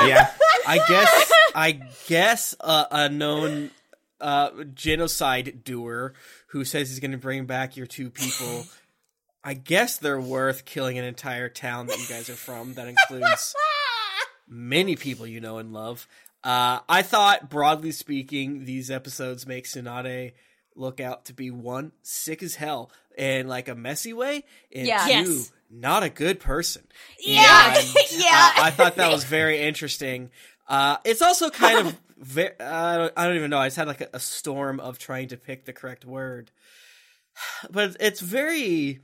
Yeah. 0.07 0.31
I 0.67 0.79
guess 0.87 1.31
I 1.53 1.71
guess 2.07 2.55
uh, 2.59 2.85
a 2.91 3.09
known 3.09 3.71
uh, 4.19 4.49
genocide 4.73 5.63
doer 5.63 6.13
who 6.47 6.65
says 6.65 6.89
he's 6.89 6.99
going 6.99 7.11
to 7.11 7.17
bring 7.17 7.45
back 7.45 7.77
your 7.77 7.85
two 7.85 8.09
people. 8.09 8.65
I 9.47 9.53
guess 9.53 9.97
they're 9.97 10.19
worth 10.19 10.65
killing 10.65 10.97
an 10.97 11.05
entire 11.05 11.49
town 11.49 11.85
that 11.87 11.99
you 11.99 12.07
guys 12.07 12.29
are 12.29 12.35
from. 12.35 12.73
That 12.73 12.87
includes 12.87 13.53
many 14.47 14.95
people 14.95 15.27
you 15.27 15.39
know 15.39 15.59
and 15.59 15.71
love. 15.71 16.07
Uh, 16.43 16.79
I 16.89 17.01
thought, 17.03 17.49
broadly 17.49 17.91
speaking, 17.91 18.65
these 18.65 18.89
episodes 18.91 19.45
make 19.47 19.65
Tsunade 19.65 20.33
look 20.75 20.99
out 20.99 21.25
to 21.25 21.33
be 21.33 21.51
one 21.51 21.91
sick 22.01 22.43
as 22.43 22.55
hell 22.55 22.91
in 23.17 23.47
like 23.47 23.67
a 23.67 23.75
messy 23.75 24.13
way, 24.13 24.43
and 24.73 24.87
Yeah. 24.87 25.05
two 25.05 25.11
Yes. 25.11 25.51
not 25.69 26.03
a 26.03 26.09
good 26.09 26.39
person. 26.39 26.83
Yeah. 27.19 27.75
And, 27.77 27.87
Yeah. 28.11 28.51
uh, 28.57 28.61
I 28.63 28.71
thought 28.71 28.95
that 28.95 29.11
was 29.11 29.23
very 29.23 29.61
interesting. 29.61 30.31
Uh, 30.67 30.97
it's 31.05 31.21
also 31.21 31.49
kind 31.51 31.87
of 31.87 31.97
ve- 32.17 32.49
I 32.59 32.97
don't 32.97 33.13
I 33.15 33.27
don't 33.27 33.35
even 33.37 33.49
know. 33.51 33.59
I 33.59 33.67
just 33.67 33.77
had 33.77 33.87
like 33.87 34.01
a, 34.01 34.09
a 34.13 34.19
storm 34.19 34.79
of 34.79 34.97
trying 34.97 35.27
to 35.29 35.37
pick 35.37 35.65
the 35.65 35.73
correct 35.73 36.03
word, 36.05 36.51
but 37.71 37.95
it's 37.99 38.19
very 38.19 38.99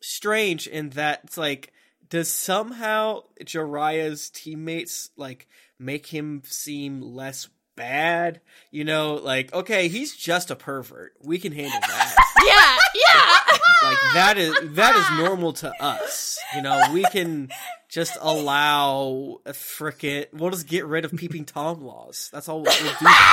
strange 0.00 0.66
in 0.66 0.90
that 0.90 1.20
it's 1.24 1.36
like 1.38 1.72
does 2.08 2.32
somehow 2.32 3.22
Jiraiya's 3.42 4.30
teammates 4.30 5.10
like 5.16 5.48
make 5.78 6.06
him 6.06 6.42
seem 6.44 7.00
less 7.00 7.48
bad? 7.74 8.40
You 8.70 8.84
know, 8.84 9.14
like 9.14 9.52
okay, 9.52 9.88
he's 9.88 10.16
just 10.16 10.50
a 10.50 10.56
pervert. 10.56 11.14
We 11.22 11.38
can 11.38 11.52
handle 11.52 11.80
that. 11.80 12.16
Yeah! 12.46 12.76
Yeah! 12.94 13.58
like 13.82 13.98
that 14.14 14.38
is 14.38 14.54
that 14.76 14.94
is 14.96 15.18
normal 15.18 15.52
to 15.54 15.72
us. 15.82 16.38
You 16.54 16.62
know, 16.62 16.80
we 16.92 17.02
can 17.04 17.48
just 17.88 18.16
allow 18.20 19.40
a 19.46 19.52
frickin' 19.52 20.26
we'll 20.32 20.50
just 20.50 20.66
get 20.66 20.86
rid 20.86 21.04
of 21.04 21.12
peeping 21.12 21.44
tom 21.44 21.82
laws. 21.82 22.30
That's 22.32 22.48
all 22.48 22.62
we'll 22.62 22.72
do. 22.72 22.90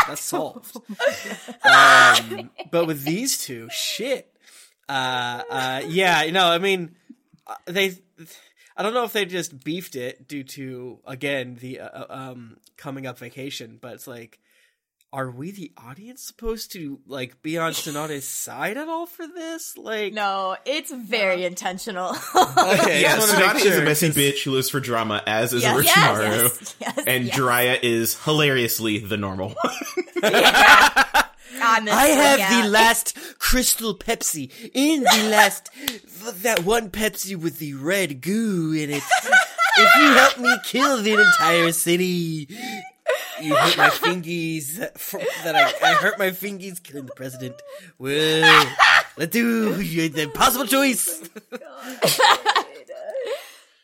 That's 0.08 0.24
solved. 0.24 0.78
Um, 1.66 2.50
but 2.72 2.88
with 2.88 3.04
these 3.04 3.38
two, 3.38 3.68
shit. 3.72 4.33
Uh, 4.90 5.42
uh, 5.50 5.82
yeah, 5.88 6.24
you 6.24 6.32
know, 6.32 6.48
I 6.50 6.58
mean, 6.60 6.96
uh, 7.48 7.56
they. 7.66 7.96
I 8.76 8.82
don't 8.82 8.94
know 8.96 9.04
if 9.04 9.14
they 9.14 9.26
just 9.26 9.64
beefed 9.64 9.96
it 9.96 10.28
due 10.28 10.44
to 10.44 11.00
again 11.06 11.58
the 11.62 11.80
uh, 11.82 11.88
uh, 11.88 12.06
um 12.10 12.58
coming 12.76 13.06
up 13.06 13.20
vacation, 13.20 13.78
but 13.80 13.94
it's 13.94 14.08
like 14.08 14.40
are 15.12 15.30
we 15.30 15.52
the 15.52 15.72
audience 15.78 16.24
supposed 16.24 16.72
to 16.72 17.00
like 17.06 17.40
be 17.44 17.56
on 17.60 17.72
Tsunade's 17.74 18.28
side 18.28 18.78
at 18.78 18.88
all 18.88 19.06
for 19.06 19.28
this? 19.28 19.78
Like, 19.78 20.12
No, 20.12 20.58
it's 20.66 20.92
very 20.92 21.46
intentional. 21.46 22.16
okay, 22.36 23.04
Yeah, 23.04 23.18
just 23.18 23.32
wanna 23.36 23.46
Tsunade 23.46 23.56
is 23.66 23.78
a 23.78 23.82
messy 23.84 23.84
messy 23.84 24.08
'cause- 24.08 24.16
bitch 24.18 24.44
who 24.44 24.52
lives 24.54 24.70
for 24.72 24.80
drama, 24.80 25.22
as 25.28 25.54
is 25.54 25.62
yes, 25.62 25.76
Orochimaru. 25.88 26.26
yes, 26.26 26.76
yes, 26.82 27.04
And 27.06 27.26
yes. 27.28 27.38
Jiraiya 27.38 27.80
is 27.84 28.24
hilariously 28.24 28.98
the 28.98 29.18
normal 29.18 29.50
one. 29.62 29.74
Honestly, 31.64 31.92
I 31.92 32.08
have 32.08 32.40
yeah. 32.40 32.62
the 32.62 32.70
last 32.70 33.18
crystal 33.40 33.98
Pepsi 33.98 34.52
in 34.74 35.02
the 35.02 35.30
last 35.32 35.70
that 36.42 36.64
one 36.64 36.90
Pepsi 36.90 37.36
with 37.36 37.60
the 37.60 37.74
red 37.76 38.22
goo 38.22 38.74
in 38.74 38.90
it. 38.90 39.04
if 39.78 39.96
you 39.96 40.14
help 40.14 40.38
me 40.40 40.56
kill 40.64 41.02
the 41.02 41.14
entire 41.14 41.72
city, 41.72 42.48
you 43.42 43.56
hurt 43.56 43.78
my 43.78 43.90
fingies. 43.90 44.78
That, 45.44 45.56
I, 45.56 45.92
I 45.92 45.94
hurt 45.94 46.20
my 46.20 46.32
fingies 46.32 46.82
killing 46.82 47.06
the 47.06 47.14
president. 47.14 47.56
Well, 47.98 48.68
let's 49.18 49.32
do 49.32 49.74
the 49.74 50.22
impossible 50.22 50.66
choice. 50.66 51.30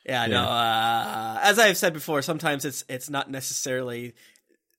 yeah, 0.05 0.27
no. 0.27 0.43
Uh, 0.43 1.39
as 1.43 1.59
I've 1.59 1.77
said 1.77 1.93
before, 1.93 2.21
sometimes 2.21 2.65
it's 2.65 2.83
it's 2.89 3.09
not 3.09 3.29
necessarily 3.31 4.15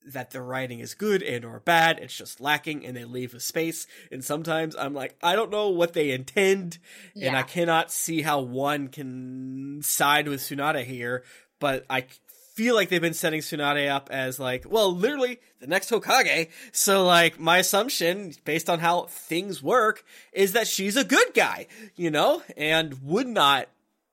that 0.05 0.31
the 0.31 0.41
writing 0.41 0.79
is 0.79 0.93
good 0.93 1.21
and 1.21 1.45
or 1.45 1.59
bad 1.59 1.99
it's 1.99 2.15
just 2.15 2.41
lacking 2.41 2.85
and 2.85 2.97
they 2.97 3.05
leave 3.05 3.33
a 3.33 3.39
space. 3.39 3.87
And 4.11 4.23
sometimes 4.23 4.75
i'm 4.75 4.93
like 4.93 5.15
i 5.21 5.35
don't 5.35 5.51
know 5.51 5.69
what 5.69 5.93
they 5.93 6.11
intend 6.11 6.79
and 7.15 7.35
i 7.35 7.43
cannot 7.43 7.91
see 7.91 8.21
how 8.21 8.39
one 8.41 8.87
can 8.87 9.81
side 9.83 10.27
with 10.27 10.41
tsunade 10.41 10.83
here 10.85 11.23
but 11.59 11.85
i 11.89 12.05
feel 12.53 12.75
like 12.75 12.89
they've 12.89 13.01
been 13.01 13.13
setting 13.13 13.39
tsunade 13.39 13.89
up 13.89 14.09
as 14.11 14.39
like 14.39 14.65
well 14.69 14.93
literally 14.93 15.39
the 15.59 15.67
next 15.67 15.89
hokage. 15.89 16.49
So 16.71 17.05
like 17.05 17.39
my 17.39 17.59
assumption 17.59 18.33
based 18.43 18.69
on 18.69 18.79
how 18.79 19.03
things 19.03 19.63
work 19.63 20.03
is 20.33 20.53
that 20.53 20.67
she's 20.67 20.97
a 20.97 21.03
good 21.03 21.33
guy 21.33 21.67
you 21.95 22.11
know 22.11 22.43
and 22.57 23.01
would 23.03 23.27
not 23.27 23.69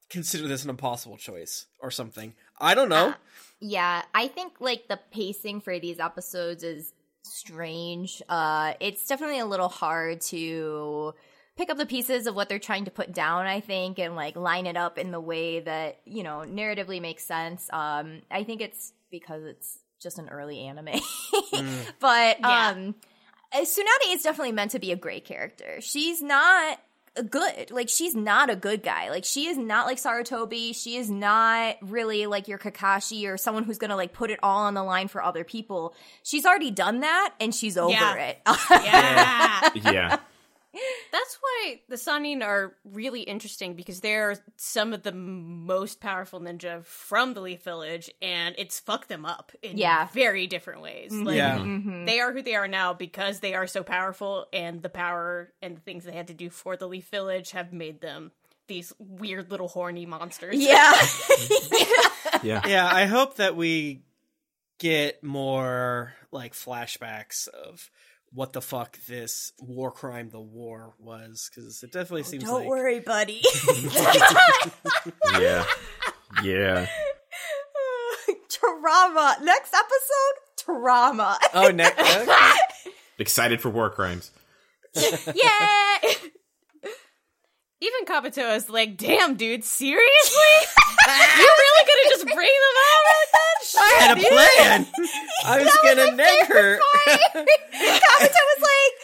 consider 0.09 0.47
this 0.47 0.65
an 0.65 0.70
impossible 0.70 1.16
choice 1.16 1.66
or 1.81 1.90
something. 1.90 2.35
I 2.60 2.74
don't 2.74 2.89
know 2.89 3.15
Yeah, 3.61 4.03
I 4.15 4.29
think 4.29 4.55
like 4.61 4.89
the 4.89 4.99
pacing 5.11 5.61
for 5.61 5.79
these 5.79 5.99
episodes 5.99 6.63
is 6.63 6.93
strange. 7.23 8.23
Uh 8.29 8.75
it's 8.81 9.07
definitely 9.07 9.39
a 9.41 9.47
little 9.47 9.69
hard 9.69 10.21
to 10.23 11.15
pick 11.57 11.71
up 11.71 11.77
the 11.77 11.87
pieces 11.87 12.27
of 12.27 12.35
what 12.37 12.49
they're 12.49 12.59
trying 12.61 12.85
to 12.85 12.91
put 12.91 13.13
down, 13.13 13.47
I 13.47 13.61
think, 13.61 13.99
and 13.99 14.15
like 14.15 14.37
line 14.37 14.67
it 14.67 14.77
up 14.77 14.97
in 14.97 15.11
the 15.11 15.21
way 15.21 15.61
that, 15.61 15.99
you 16.05 16.23
know, 16.23 16.45
narratively 16.47 17.01
makes 17.01 17.25
sense. 17.25 17.69
Um 17.73 18.23
I 18.31 18.45
think 18.45 18.61
it's 18.61 18.93
because 19.11 19.43
it's 19.45 19.79
just 20.01 20.19
an 20.19 20.29
early 20.29 20.61
anime. 20.61 21.01
But 22.01 22.39
Yeah. 22.41 22.71
um 22.71 22.95
Tsunade 23.55 24.11
is 24.15 24.23
definitely 24.23 24.53
meant 24.53 24.73
to 24.73 24.79
be 24.79 24.93
a 24.93 24.97
great 24.97 25.25
character. 25.25 25.81
She's 25.81 26.21
not 26.23 26.75
a 26.75 26.79
good. 27.23 27.70
Like 27.70 27.89
she's 27.89 28.15
not 28.15 28.51
a 28.51 28.57
good 28.57 28.82
guy. 28.82 29.11
Like 29.11 29.24
she 29.24 29.47
is 29.47 29.57
not 29.59 29.86
like 29.86 29.99
Sarutobi. 29.99 30.74
She 30.74 30.97
is 30.97 31.11
not 31.11 31.77
really 31.82 32.27
like 32.27 32.49
your 32.49 32.59
Kakashi 32.59 33.28
or 33.28 33.36
someone 33.36 33.65
who's 33.65 33.78
gonna 33.78 33.97
like 33.97 34.12
put 34.12 34.31
it 34.31 34.39
all 34.43 34.61
on 34.65 34.74
the 34.74 34.82
line 34.85 35.09
for 35.09 35.23
other 35.23 35.45
people. 35.45 35.95
She's 36.23 36.45
already 36.47 36.70
done 36.70 37.01
that 37.01 37.35
and 37.40 37.55
she's 37.55 37.77
over 37.78 37.90
Yeah. 37.93 38.15
it. 38.15 38.39
Yeah. 38.70 39.70
yeah. 39.93 40.19
That's 41.11 41.39
why 41.40 41.81
the 41.89 41.97
Sannin 41.97 42.43
are 42.43 42.74
really 42.85 43.23
interesting 43.23 43.74
because 43.74 44.01
they're 44.01 44.36
some 44.57 44.93
of 44.93 45.03
the 45.03 45.12
most 45.12 46.01
powerful 46.01 46.40
ninja 46.40 46.85
from 46.85 47.32
the 47.35 47.40
Leaf 47.40 47.62
Village, 47.65 48.11
and 48.20 48.55
it's 48.59 48.78
fucked 48.78 49.09
them 49.09 49.24
up 49.24 49.51
in 49.62 49.78
Yeah. 49.78 50.09
very 50.12 50.47
different 50.47 50.82
ways. 50.82 51.11
Like, 51.12 51.36
Yeah. 51.36 51.59
Mm-hmm. 51.59 52.05
they 52.05 52.20
are 52.20 52.32
who 52.32 52.43
they 52.43 52.55
are 52.55 52.69
now 52.69 52.93
because 52.93 53.40
they 53.40 53.55
are 53.55 53.66
so 53.66 53.82
powerful, 53.82 54.47
and 54.53 54.82
the 54.82 54.90
power 54.90 55.53
and 55.62 55.77
the 55.77 55.81
things 55.81 56.05
they 56.05 56.12
had 56.12 56.28
to 56.28 56.35
do 56.35 56.51
for 56.51 56.77
the 56.77 56.86
Leaf 56.86 57.09
Village 57.09 57.53
have 57.53 57.73
made 57.73 58.01
them 58.03 58.31
these 58.66 58.93
weird 58.99 59.51
little 59.51 59.69
horny 59.69 60.05
monsters. 60.07 60.55
yeah. 60.57 60.93
Yeah. 62.43 62.66
yeah, 62.69 62.89
I 62.93 63.07
hope 63.07 63.36
that 63.36 63.57
we 63.57 64.03
get 64.78 65.24
more 65.24 66.12
like 66.31 66.53
flashbacks 66.53 67.49
of 67.49 67.90
what 68.33 68.53
the 68.53 68.61
fuck 68.61 68.99
this 69.07 69.53
war 69.59 69.91
crime 69.91 70.31
the 70.31 70.41
war 70.41 70.95
was 70.99 71.51
because 71.55 71.83
it 71.83 71.93
definitely 71.93 72.21
oh, 72.23 72.25
seems 72.25 72.45
Don't 72.45 72.61
like 72.61 72.69
worry, 72.69 73.01
buddy. 73.01 73.43
Yeah. 75.41 75.65
Yeah. 76.43 76.87
trauma. 78.51 79.37
Next 79.43 79.75
episode, 79.75 80.35
trauma. 80.59 81.39
oh 81.55 81.71
ne- 81.71 81.87
okay. 81.87 82.27
Excited 83.19 83.61
for 83.61 83.71
war 83.71 83.91
crimes. 83.91 84.31
yeah. 84.95 85.99
Even 87.81 88.05
Kabuto 88.07 88.57
is 88.57 88.69
like, 88.69 88.97
damn, 88.97 89.37
dude, 89.37 89.65
seriously? 89.65 90.39
You're 91.09 91.57
really 91.59 91.85
gonna 91.87 92.09
just 92.11 92.25
bring 92.27 92.37
them 92.37 92.77
out 92.89 93.03
like 93.09 93.31
that? 93.33 93.47
I 93.79 93.95
had 94.01 94.11
a 94.17 94.21
plan. 94.21 94.87
I 95.45 95.63
was 95.63 95.79
gonna 95.85 96.17
neg 96.17 96.47
her. 96.49 96.79
Kabuto 97.37 97.45
was 98.29 98.63
like, 98.63 98.95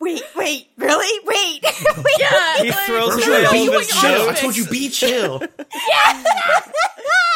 wait, 0.00 0.22
wait, 0.36 0.68
really? 0.76 1.20
Wait. 1.26 1.62
wait. 1.64 2.18
Yeah, 2.18 2.56
he 2.62 2.70
like- 2.70 2.86
throws 2.86 3.24
Bro, 3.24 3.34
away 3.34 3.44
all 3.46 3.52
be 3.52 3.66
of 3.68 3.74
his 3.74 3.88
chill. 3.88 4.04
I 4.22 4.26
notes. 4.26 4.40
told 4.40 4.56
you 4.56 4.66
be 4.66 4.88
chill. 4.88 5.40
yeah. 5.42 6.60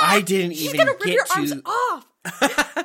I 0.03 0.21
didn't 0.25 0.53
She's 0.57 0.67
even 0.75 0.79
gonna 0.87 0.93
rip 0.93 1.01
get 1.03 1.15
your 1.15 1.25
arms 1.35 1.51
to. 1.53 1.63
off. 1.67 2.85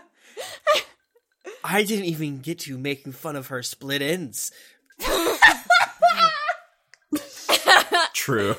I 1.65 1.83
didn't 1.83 2.05
even 2.05 2.39
get 2.39 2.59
to 2.59 2.77
making 2.77 3.13
fun 3.13 3.35
of 3.35 3.47
her 3.47 3.63
split 3.63 4.01
ends. 4.01 4.51
True. 8.13 8.55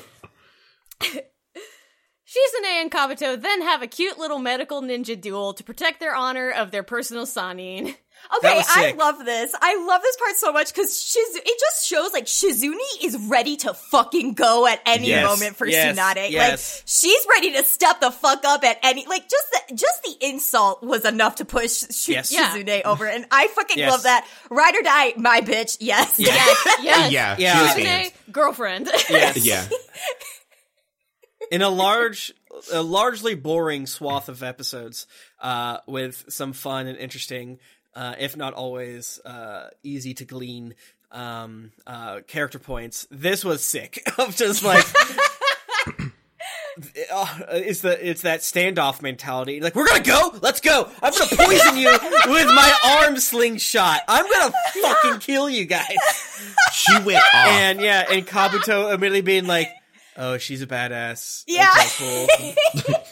Shizune 2.35 2.81
and 2.81 2.91
Kabuto 2.91 3.41
then 3.41 3.61
have 3.61 3.81
a 3.81 3.87
cute 3.87 4.17
little 4.17 4.39
medical 4.39 4.81
ninja 4.81 5.19
duel 5.19 5.53
to 5.53 5.63
protect 5.63 5.99
their 5.99 6.15
honor 6.15 6.51
of 6.51 6.71
their 6.71 6.83
personal 6.83 7.25
Sannin. 7.25 7.95
Okay, 8.37 8.59
I 8.67 8.93
love 8.97 9.23
this. 9.23 9.53
I 9.61 9.85
love 9.85 10.01
this 10.01 10.17
part 10.17 10.35
so 10.37 10.51
much 10.51 10.73
because 10.73 10.89
Shizu- 10.91 11.37
it 11.45 11.59
just 11.59 11.85
shows 11.85 12.11
like 12.11 12.25
Shizune 12.25 12.73
is 13.03 13.15
ready 13.27 13.55
to 13.57 13.75
fucking 13.75 14.33
go 14.33 14.65
at 14.65 14.81
any 14.87 15.09
Yes, 15.09 15.27
moment 15.27 15.55
for 15.57 15.67
yes, 15.67 15.95
Tsunade. 15.95 16.31
yes. 16.31 16.77
Like 16.79 16.83
she's 16.87 17.25
ready 17.29 17.51
to 17.53 17.63
step 17.63 17.99
the 17.99 18.09
fuck 18.09 18.43
up 18.43 18.63
at 18.63 18.79
any 18.81 19.05
like 19.05 19.29
just 19.29 19.45
the 19.51 19.75
just 19.75 20.01
the 20.01 20.15
insult 20.27 20.81
was 20.81 21.05
enough 21.05 21.35
to 21.35 21.45
push 21.45 21.83
Sh- 21.91 22.09
Yes. 22.09 22.31
Yeah. 22.31 22.49
Shizune 22.49 22.81
over, 22.85 23.05
and 23.05 23.27
I 23.29 23.47
fucking 23.49 23.77
Yes. 23.77 23.91
love 23.91 24.03
that. 24.03 24.25
Ride 24.49 24.75
or 24.75 24.81
die, 24.81 25.13
my 25.17 25.41
bitch. 25.41 25.77
Yes. 25.79 26.19
Yes, 26.19 26.79
yes. 26.81 27.11
Yeah. 27.11 27.35
Yeah. 27.37 27.53
She 27.75 27.81
was 27.81 27.87
Shizune, 27.87 28.31
girlfriend. 28.31 28.87
Yes. 29.07 29.37
Yeah. 29.45 29.67
In 31.51 31.61
a 31.61 31.69
large 31.69 32.33
a 32.71 32.81
largely 32.81 33.35
boring 33.35 33.85
swath 33.85 34.29
of 34.29 34.41
episodes 34.43 35.07
uh, 35.41 35.79
with 35.87 36.25
some 36.29 36.53
fun 36.53 36.87
and 36.87 36.97
interesting 36.97 37.59
uh, 37.95 38.15
if 38.19 38.35
not 38.35 38.53
always 38.53 39.19
uh, 39.25 39.69
easy 39.83 40.13
to 40.13 40.25
glean 40.25 40.75
um, 41.11 41.71
uh, 41.87 42.19
character 42.27 42.59
points. 42.59 43.07
This 43.09 43.45
was 43.45 43.63
sick. 43.63 44.01
Of 44.17 44.35
just 44.37 44.63
like 44.63 44.85
uh, 47.11 47.39
it's 47.49 47.81
the 47.81 48.09
it's 48.09 48.21
that 48.21 48.41
standoff 48.41 49.01
mentality. 49.01 49.59
Like 49.59 49.75
we're 49.75 49.87
gonna 49.87 50.03
go? 50.03 50.37
Let's 50.41 50.61
go. 50.61 50.89
I'm 51.01 51.13
gonna 51.13 51.35
poison 51.35 51.77
you 51.77 51.91
with 51.91 52.47
my 52.47 52.99
arm 53.01 53.17
slingshot. 53.17 54.01
I'm 54.07 54.25
gonna 54.31 54.53
fucking 54.81 55.19
kill 55.19 55.49
you 55.49 55.65
guys. 55.65 55.97
She 56.71 56.93
went 56.99 57.17
off. 57.17 57.33
and 57.33 57.81
yeah 57.81 58.05
and 58.09 58.25
kabuto 58.25 58.93
immediately 58.93 59.21
being 59.21 59.47
like 59.47 59.69
oh 60.17 60.37
she's 60.37 60.61
a 60.61 60.67
badass 60.67 61.43
Yeah. 61.47 61.71
okay, 61.77 62.55
cool. 62.71 62.95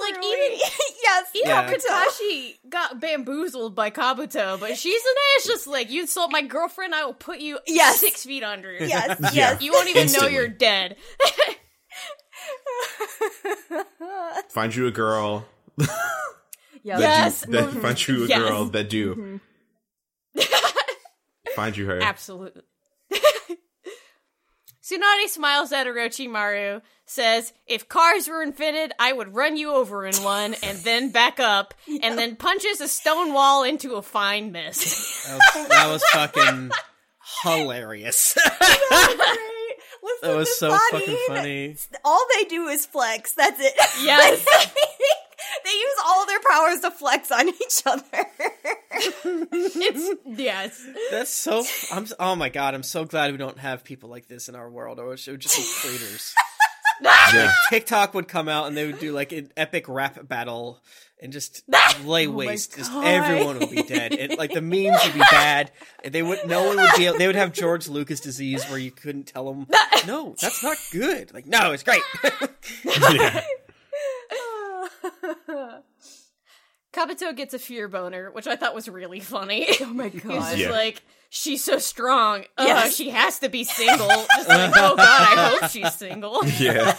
Like, 0.00 0.14
even- 0.14 0.24
yes. 1.02 1.26
Even 1.34 1.48
Yeah. 1.50 1.70
Kakashi 1.72 2.54
got 2.68 2.98
bamboozled 2.98 3.74
by 3.74 3.90
Kabuto, 3.90 4.58
but 4.58 4.70
Shizune 4.70 5.36
is 5.38 5.44
just 5.44 5.66
like, 5.66 5.90
you 5.90 6.00
insult 6.00 6.32
my 6.32 6.40
girlfriend, 6.42 6.94
I 6.94 7.04
will 7.04 7.12
put 7.12 7.40
you 7.40 7.58
Yes. 7.66 8.00
six 8.00 8.24
feet 8.24 8.42
under. 8.42 8.72
Yes. 8.80 9.20
Yeah. 9.34 9.58
You 9.60 9.70
won't 9.72 9.88
even 9.90 10.02
Instantly. 10.02 10.30
know 10.30 10.34
you're 10.34 10.48
dead. 10.48 10.96
Find 14.48 14.74
you 14.74 14.86
a 14.86 14.90
girl. 14.90 15.46
Yes. 15.76 15.86
That 16.84 17.00
Yes. 17.00 17.40
Do, 17.42 17.52
that 17.52 17.64
mm-hmm. 17.68 17.80
find 17.80 18.08
you 18.08 18.24
a 18.24 18.26
Yes. 18.28 18.38
girl 18.38 18.64
that 18.66 18.88
do. 18.90 19.14
Mm-hmm. 19.14 20.42
Find 21.54 21.76
you 21.76 21.86
her. 21.86 22.00
Absolutely. 22.02 22.62
Tsunade 24.82 25.28
smiles 25.28 25.70
at 25.72 25.86
Orochimaru, 25.86 26.82
says, 27.06 27.52
If 27.66 27.88
cars 27.88 28.26
were 28.26 28.42
invented, 28.42 28.92
I 28.98 29.12
would 29.12 29.34
run 29.34 29.56
you 29.56 29.72
over 29.72 30.04
in 30.04 30.14
one 30.24 30.54
and 30.62 30.78
then 30.78 31.10
back 31.10 31.38
up, 31.38 31.74
and 32.02 32.18
then 32.18 32.34
punches 32.36 32.80
a 32.80 32.88
stone 32.88 33.32
wall 33.32 33.62
into 33.62 33.94
a 33.94 34.02
fine 34.02 34.52
mist. 34.52 35.08
That 35.28 35.38
was, 35.38 35.68
that 35.68 35.88
was 35.88 36.02
fucking 36.12 36.70
hilarious. 37.44 38.36
Listen, 40.02 40.20
that 40.22 40.36
was 40.36 40.58
so 40.58 40.70
body, 40.70 40.80
fucking 40.90 41.18
funny. 41.28 41.76
All 42.04 42.26
they 42.34 42.44
do 42.44 42.66
is 42.66 42.84
flex. 42.86 43.34
That's 43.34 43.60
it. 43.60 43.72
Yes. 44.02 44.44
they 45.64 45.70
use 45.70 45.94
all 46.04 46.26
their 46.26 46.40
powers 46.48 46.80
to 46.80 46.90
flex 46.90 47.30
on 47.30 47.48
each 47.48 47.82
other. 47.86 48.02
It's 49.24 50.20
yes. 50.26 50.86
That's 51.10 51.30
so. 51.30 51.64
I'm. 51.90 52.06
Oh 52.20 52.36
my 52.36 52.50
god! 52.50 52.74
I'm 52.74 52.82
so 52.82 53.04
glad 53.04 53.32
we 53.32 53.38
don't 53.38 53.58
have 53.58 53.84
people 53.84 54.10
like 54.10 54.28
this 54.28 54.48
in 54.48 54.54
our 54.54 54.68
world, 54.70 55.00
or 55.00 55.14
it 55.14 55.26
would 55.26 55.40
just 55.40 55.56
be 55.56 55.64
traitors. 55.88 56.34
Yeah. 57.02 57.52
TikTok 57.68 58.14
would 58.14 58.28
come 58.28 58.48
out 58.48 58.68
and 58.68 58.76
they 58.76 58.86
would 58.86 59.00
do 59.00 59.12
like 59.12 59.32
an 59.32 59.50
epic 59.56 59.88
rap 59.88 60.28
battle 60.28 60.80
and 61.20 61.32
just 61.32 61.64
oh 61.72 62.00
lay 62.04 62.28
waste. 62.28 62.76
Just 62.76 62.92
everyone 62.92 63.58
would 63.58 63.70
be 63.70 63.82
dead. 63.82 64.12
And 64.12 64.36
like 64.36 64.52
the 64.52 64.60
memes 64.60 65.02
would 65.04 65.14
be 65.14 65.20
bad. 65.20 65.72
And 66.04 66.12
they 66.14 66.22
would. 66.22 66.46
No 66.46 66.64
one 66.64 66.76
would 66.76 66.90
be. 66.96 67.10
They 67.16 67.26
would 67.26 67.34
have 67.34 67.52
George 67.52 67.88
Lucas 67.88 68.20
disease 68.20 68.64
where 68.68 68.78
you 68.78 68.90
couldn't 68.90 69.24
tell 69.24 69.52
them. 69.52 69.66
No, 70.06 70.36
that's 70.40 70.62
not 70.62 70.76
good. 70.92 71.32
Like 71.32 71.46
no, 71.46 71.72
it's 71.72 71.82
great. 71.82 72.02
yeah. 72.84 73.42
Kabuto 76.92 77.34
gets 77.34 77.54
a 77.54 77.58
fear 77.58 77.88
boner, 77.88 78.30
which 78.32 78.46
I 78.46 78.56
thought 78.56 78.74
was 78.74 78.88
really 78.88 79.20
funny. 79.20 79.66
oh 79.80 79.86
my 79.94 80.08
He's 80.08 80.22
god. 80.22 80.40
just 80.40 80.56
Yeah. 80.58 80.70
like, 80.70 81.02
she's 81.30 81.64
so 81.64 81.78
strong. 81.78 82.44
Uh, 82.58 82.64
Yes. 82.66 82.94
She 82.96 83.08
has 83.10 83.38
to 83.38 83.48
be 83.48 83.64
single. 83.64 84.08
Just 84.08 84.48
like, 84.48 84.72
oh 84.76 84.96
god, 84.96 84.98
I 84.98 85.56
hope 85.60 85.70
she's 85.70 85.94
single. 85.94 86.44
Yeah. 86.46 86.94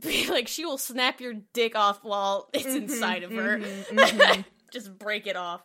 Be 0.00 0.30
like, 0.30 0.48
she 0.48 0.64
will 0.64 0.78
snap 0.78 1.20
your 1.20 1.34
dick 1.52 1.76
off 1.76 1.98
while 2.02 2.48
it's 2.54 2.64
Mm-hmm, 2.64 2.76
inside 2.84 3.22
of 3.24 3.32
her. 3.32 3.60
just 4.72 4.96
break 4.98 5.26
it 5.26 5.36
off. 5.36 5.60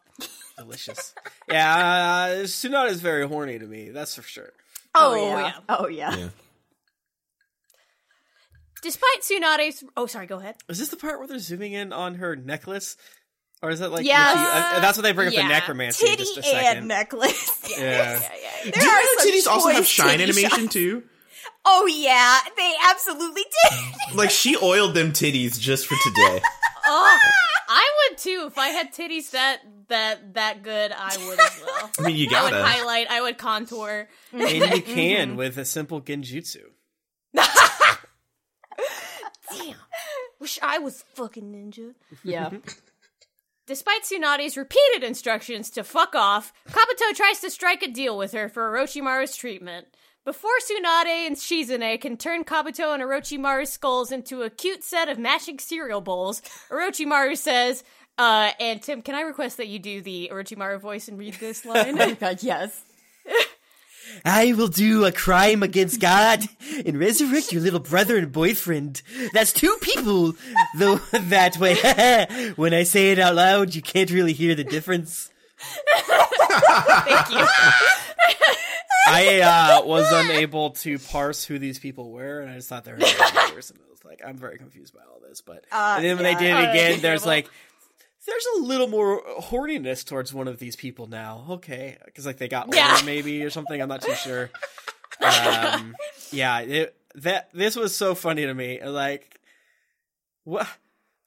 Delicious. 0.58 1.14
Yeah, 1.50 1.78
uh, 1.78 2.28
Tsunade 2.44 2.90
is 2.90 3.00
very 3.02 3.26
horny 3.28 3.58
to 3.60 3.66
me. 3.66 3.90
That's 3.92 4.16
for 4.16 4.22
sure. 4.24 4.52
Oh, 4.94 5.14
Oh, 5.14 5.16
yeah. 5.26 5.40
yeah. 5.40 5.54
Oh 5.70 5.88
yeah. 5.88 6.16
Yeah. 6.18 6.28
Despite 8.86 9.22
Tsunade's. 9.22 9.84
Oh, 9.98 10.06
sorry, 10.06 10.28
go 10.28 10.38
ahead. 10.38 10.56
Is 10.70 10.78
this 10.78 10.90
the 10.90 10.96
part 10.98 11.18
where 11.18 11.28
they're 11.28 11.40
zooming 11.40 11.74
in 11.74 11.92
on 11.92 12.16
her 12.16 12.36
necklace? 12.36 12.98
Or 13.64 13.72
is 13.72 13.80
that 13.80 13.92
like 13.92 14.06
Yes. 14.06 14.36
when 14.36 14.46
she- 14.46 14.78
uh, 14.78 14.80
that's 14.82 14.96
what 14.98 15.02
they 15.02 15.12
bring 15.12 15.28
up 15.30 15.34
the 15.34 15.42
necromancy 15.44 16.06
in 16.06 16.12
Titty 16.12 16.24
just 16.24 16.38
a 16.38 16.44
second. 16.44 16.78
and 16.78 16.88
necklace. 16.88 17.68
yeah. 17.80 17.80
Yeah, 17.80 18.20
yeah. 18.20 18.64
There 18.64 18.72
Do 18.74 18.88
are 18.88 19.02
you 19.02 19.16
know 19.18 19.24
titties 19.32 19.48
also 19.48 19.70
have 19.70 19.88
shine 19.88 20.22
animation 20.22 20.50
shots. 20.66 20.74
too? 20.74 21.04
Oh 21.66 21.88
yeah, 21.88 22.38
they 22.56 22.74
absolutely 22.90 23.42
did. 23.44 23.80
Like 24.16 24.30
she 24.30 24.56
oiled 24.62 24.94
them 24.94 25.12
titties 25.14 25.60
just 25.60 25.88
for 25.88 25.96
today. 26.04 26.42
Oh, 26.88 27.20
I 27.68 27.90
would 28.12 28.20
too 28.20 28.44
if 28.46 28.60
I 28.60 28.68
had 28.68 28.94
titties 28.94 29.32
that 29.32 29.62
that 29.88 30.36
that 30.36 30.62
good. 30.62 30.92
I 30.96 31.18
would 31.28 31.40
as 31.40 31.64
well. 31.66 31.90
I 31.98 32.02
mean, 32.04 32.16
you 32.16 32.30
gotta 32.30 32.56
I 32.56 32.60
would 32.60 32.68
highlight. 32.68 33.08
I 33.10 33.22
would 33.22 33.40
contour. 33.40 34.08
And 34.32 34.42
you 34.42 34.48
Mm-hmm. 34.62 34.94
can 34.94 35.36
with 35.36 35.58
a 35.58 35.66
simple 35.66 36.00
genjutsu. 36.00 36.60
Damn. 39.52 39.76
Wish 40.40 40.60
I 40.62 40.80
was 40.80 41.04
fucking 41.14 41.52
ninja. 41.52 41.94
Yeah. 42.24 42.50
Despite 43.68 44.04
Tsunade's 44.04 44.58
repeated 44.58 45.04
instructions 45.04 45.72
to 45.72 45.84
fuck 45.84 46.14
off, 46.14 46.54
Kabuto 46.70 47.16
tries 47.16 47.40
to 47.42 47.50
strike 47.50 47.82
a 47.82 47.88
deal 47.88 48.16
with 48.18 48.32
her 48.34 48.48
for 48.48 48.72
Orochimaru's 48.72 49.36
treatment. 49.36 49.88
Before 50.24 50.52
Tsunade 50.62 51.28
and 51.28 51.36
Shizune 51.36 52.00
can 52.02 52.18
turn 52.18 52.44
Kabuto 52.44 52.94
and 52.94 53.02
Orochimaru's 53.04 53.72
skulls 53.72 54.12
into 54.12 54.44
a 54.44 54.50
cute 54.50 54.84
set 54.84 55.10
of 55.10 55.18
matching 55.18 55.58
cereal 55.60 56.02
bowls, 56.02 56.42
Orochimaru 56.70 57.38
says, 57.38 57.84
uh, 58.18 58.52
and 58.60 58.82
Tim, 58.82 59.02
can 59.02 59.16
I 59.16 59.22
request 59.22 59.58
that 59.58 59.68
you 59.68 59.80
do 59.80 60.02
the 60.02 60.30
Orochimaru 60.32 60.80
voice 60.80 61.08
and 61.08 61.18
read 61.18 61.36
this 61.36 61.66
line? 61.66 62.00
oh 62.00 62.08
my 62.08 62.14
god, 62.14 62.44
yes. 62.44 62.84
I 64.24 64.54
will 64.54 64.68
do 64.68 65.06
a 65.06 65.12
crime 65.12 65.64
against 65.64 66.00
God 66.00 66.44
and 66.86 66.98
resurrect 67.00 67.52
your 67.52 67.62
little 67.62 67.80
brother 67.80 68.18
and 68.18 68.32
boyfriend. 68.32 69.02
That's 69.34 69.52
two 69.54 69.76
people, 69.82 70.34
though, 70.78 70.96
that 71.14 71.58
way. 71.58 72.54
when 72.56 72.74
I 72.74 72.84
say 72.84 73.12
it 73.12 73.20
out 73.20 73.36
loud, 73.36 73.76
you 73.76 73.82
can't 73.82 74.12
really 74.12 74.34
hear 74.34 74.56
the 74.56 74.64
difference. 74.64 75.30
Thank 76.08 77.30
you. 77.32 77.46
I 79.08 79.40
uh, 79.82 79.86
was 79.86 80.12
unable 80.12 80.72
to 80.72 80.98
parse 80.98 81.44
who 81.44 81.60
these 81.60 81.78
people 81.78 82.12
were, 82.12 82.40
and 82.42 82.50
I 82.50 82.56
just 82.56 82.70
thought 82.70 82.86
they 82.86 82.92
were 82.92 82.98
characters, 83.00 83.70
and 83.70 83.80
I 83.80 83.92
was 83.92 84.04
like, 84.04 84.22
I'm 84.26 84.38
very 84.38 84.58
confused 84.58 84.94
by 84.94 85.02
all 85.02 85.20
this. 85.28 85.42
But 85.42 85.66
Uh, 85.72 85.96
and 85.98 86.06
then 86.06 86.18
when 86.18 86.26
yeah. 86.26 86.34
they 86.34 86.44
did 86.46 86.56
it 86.56 86.70
again, 86.70 87.02
there's 87.02 87.24
terrible. 87.24 87.28
like, 87.28 87.50
there's 88.28 88.46
a 88.58 88.62
little 88.62 88.88
more 88.88 89.22
horniness 89.40 90.06
towards 90.06 90.34
one 90.34 90.48
of 90.48 90.60
these 90.60 90.76
people 90.76 91.08
now. 91.08 91.46
Okay, 91.50 91.98
because 92.06 92.26
like 92.26 92.38
they 92.38 92.48
got 92.48 92.66
older 92.66 92.78
Yeah. 92.78 93.00
maybe 93.06 93.44
or 93.44 93.50
something. 93.50 93.80
I'm 93.82 93.90
not 93.90 94.02
too 94.02 94.16
sure. 94.16 94.50
Um, 95.24 95.96
yeah, 96.32 96.60
it, 96.60 96.98
that 97.16 97.50
this 97.54 97.76
was 97.76 97.96
so 97.96 98.16
funny 98.16 98.46
to 98.46 98.54
me. 98.54 98.84
Like, 98.84 99.40
what 100.44 100.68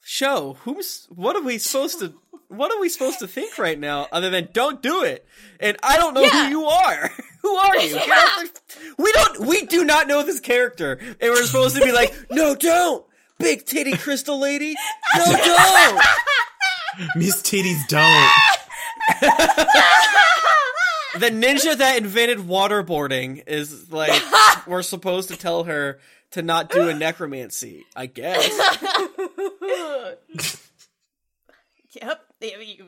show? 0.03 0.57
Who's? 0.65 1.07
What 1.11 1.37
are 1.37 1.43
we 1.43 1.59
supposed 1.59 2.01
to? 2.01 2.15
What 2.49 2.73
are 2.73 2.81
we 2.81 2.89
supposed 2.89 3.19
to 3.19 3.27
think 3.29 3.59
right 3.59 3.79
now, 3.79 4.07
other 4.12 4.31
than 4.31 4.49
don't 4.53 4.83
do 4.83 5.03
it? 5.05 5.27
And 5.61 5.77
I 5.83 5.97
don't 5.99 6.15
know 6.15 6.23
Yeah. 6.23 6.45
who 6.47 6.51
you 6.51 6.65
are. 6.66 7.11
who 7.43 7.55
are 7.57 7.77
you? 7.77 7.95
The- 7.95 8.51
We 8.99 9.12
don't. 9.12 9.41
We 9.41 9.65
do 9.66 9.85
not 9.85 10.09
know 10.09 10.23
this 10.23 10.41
character, 10.41 10.99
and 11.01 11.16
we're 11.20 11.45
supposed 11.45 11.77
to 11.77 11.83
be 11.85 11.93
like, 11.93 12.15
no, 12.31 12.55
don't, 12.55 13.05
big 13.39 13.65
titty 13.65 13.93
crystal 13.97 14.39
lady, 14.41 14.75
no, 15.16 15.25
don't. 15.45 16.03
Miss 17.16 17.43
Titties 17.43 17.87
don't. 17.89 18.31
the 21.20 21.31
ninja 21.31 21.77
that 21.77 21.99
invented 21.99 22.39
waterboarding 22.39 23.43
is 23.47 23.91
like 23.93 24.20
we're 24.66 24.83
supposed 24.83 25.29
to 25.29 25.37
tell 25.37 25.65
her 25.65 25.99
to 26.33 26.43
not 26.43 26.70
do 26.70 26.89
a 26.89 26.95
necromancy. 26.95 27.85
I 27.97 28.07
guess. 28.07 28.77
Yep. 32.01 32.20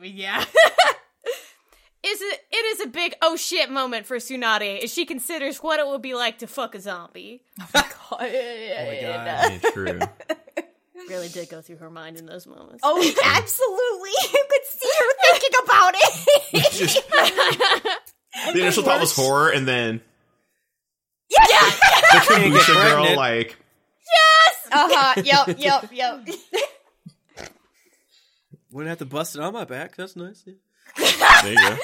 Yeah. 0.03 0.41
is 0.43 2.21
it? 2.21 2.39
It 2.51 2.55
is 2.55 2.85
a 2.85 2.87
big 2.87 3.15
oh 3.21 3.35
shit 3.35 3.69
moment 3.69 4.05
for 4.05 4.15
Tsunade 4.17 4.81
as 4.83 4.93
she 4.93 5.05
considers 5.05 5.57
what 5.57 5.79
it 5.79 5.87
would 5.87 6.03
be 6.03 6.13
like 6.13 6.37
to 6.37 6.47
fuck 6.47 6.75
a 6.75 6.79
zombie. 6.79 7.41
Oh 7.59 7.67
my 7.73 7.83
god. 8.21 8.21
Yeah, 8.21 9.57
true. 9.71 9.99
Really 11.09 11.29
did 11.29 11.49
go 11.49 11.61
through 11.61 11.77
her 11.77 11.89
mind 11.89 12.17
in 12.17 12.25
those 12.25 12.47
moments. 12.47 12.81
Oh, 12.83 12.97
absolutely. 13.23 14.11
You 14.33 14.45
could 14.49 14.65
see 14.65 14.89
her 14.99 15.13
thinking 15.21 15.49
about 15.63 15.93
it. 15.95 16.71
Just- 16.71 17.09
the 18.53 18.61
initial 18.61 18.83
thought 18.83 18.99
was 19.01 19.15
horror, 19.15 19.49
and 19.51 19.67
then 19.67 20.01
yeah. 21.29 21.37
the 21.39 22.17
kombucha 22.17 22.73
girl, 22.73 22.95
pregnant. 22.95 23.17
like, 23.17 23.57
Yes! 24.11 24.67
Uh 24.71 24.89
huh. 24.91 25.21
Yep. 25.23 25.59
Yep. 25.59 25.89
Yep. 25.91 26.27
Wouldn't 28.71 28.89
have 28.89 28.99
to 28.99 29.05
bust 29.05 29.35
it 29.35 29.41
on 29.41 29.53
my 29.53 29.65
back. 29.65 29.95
That's 29.97 30.15
nice. 30.15 30.43
Yeah. 30.45 30.53
there 31.43 31.51
you 31.53 31.59
go. 31.59 31.77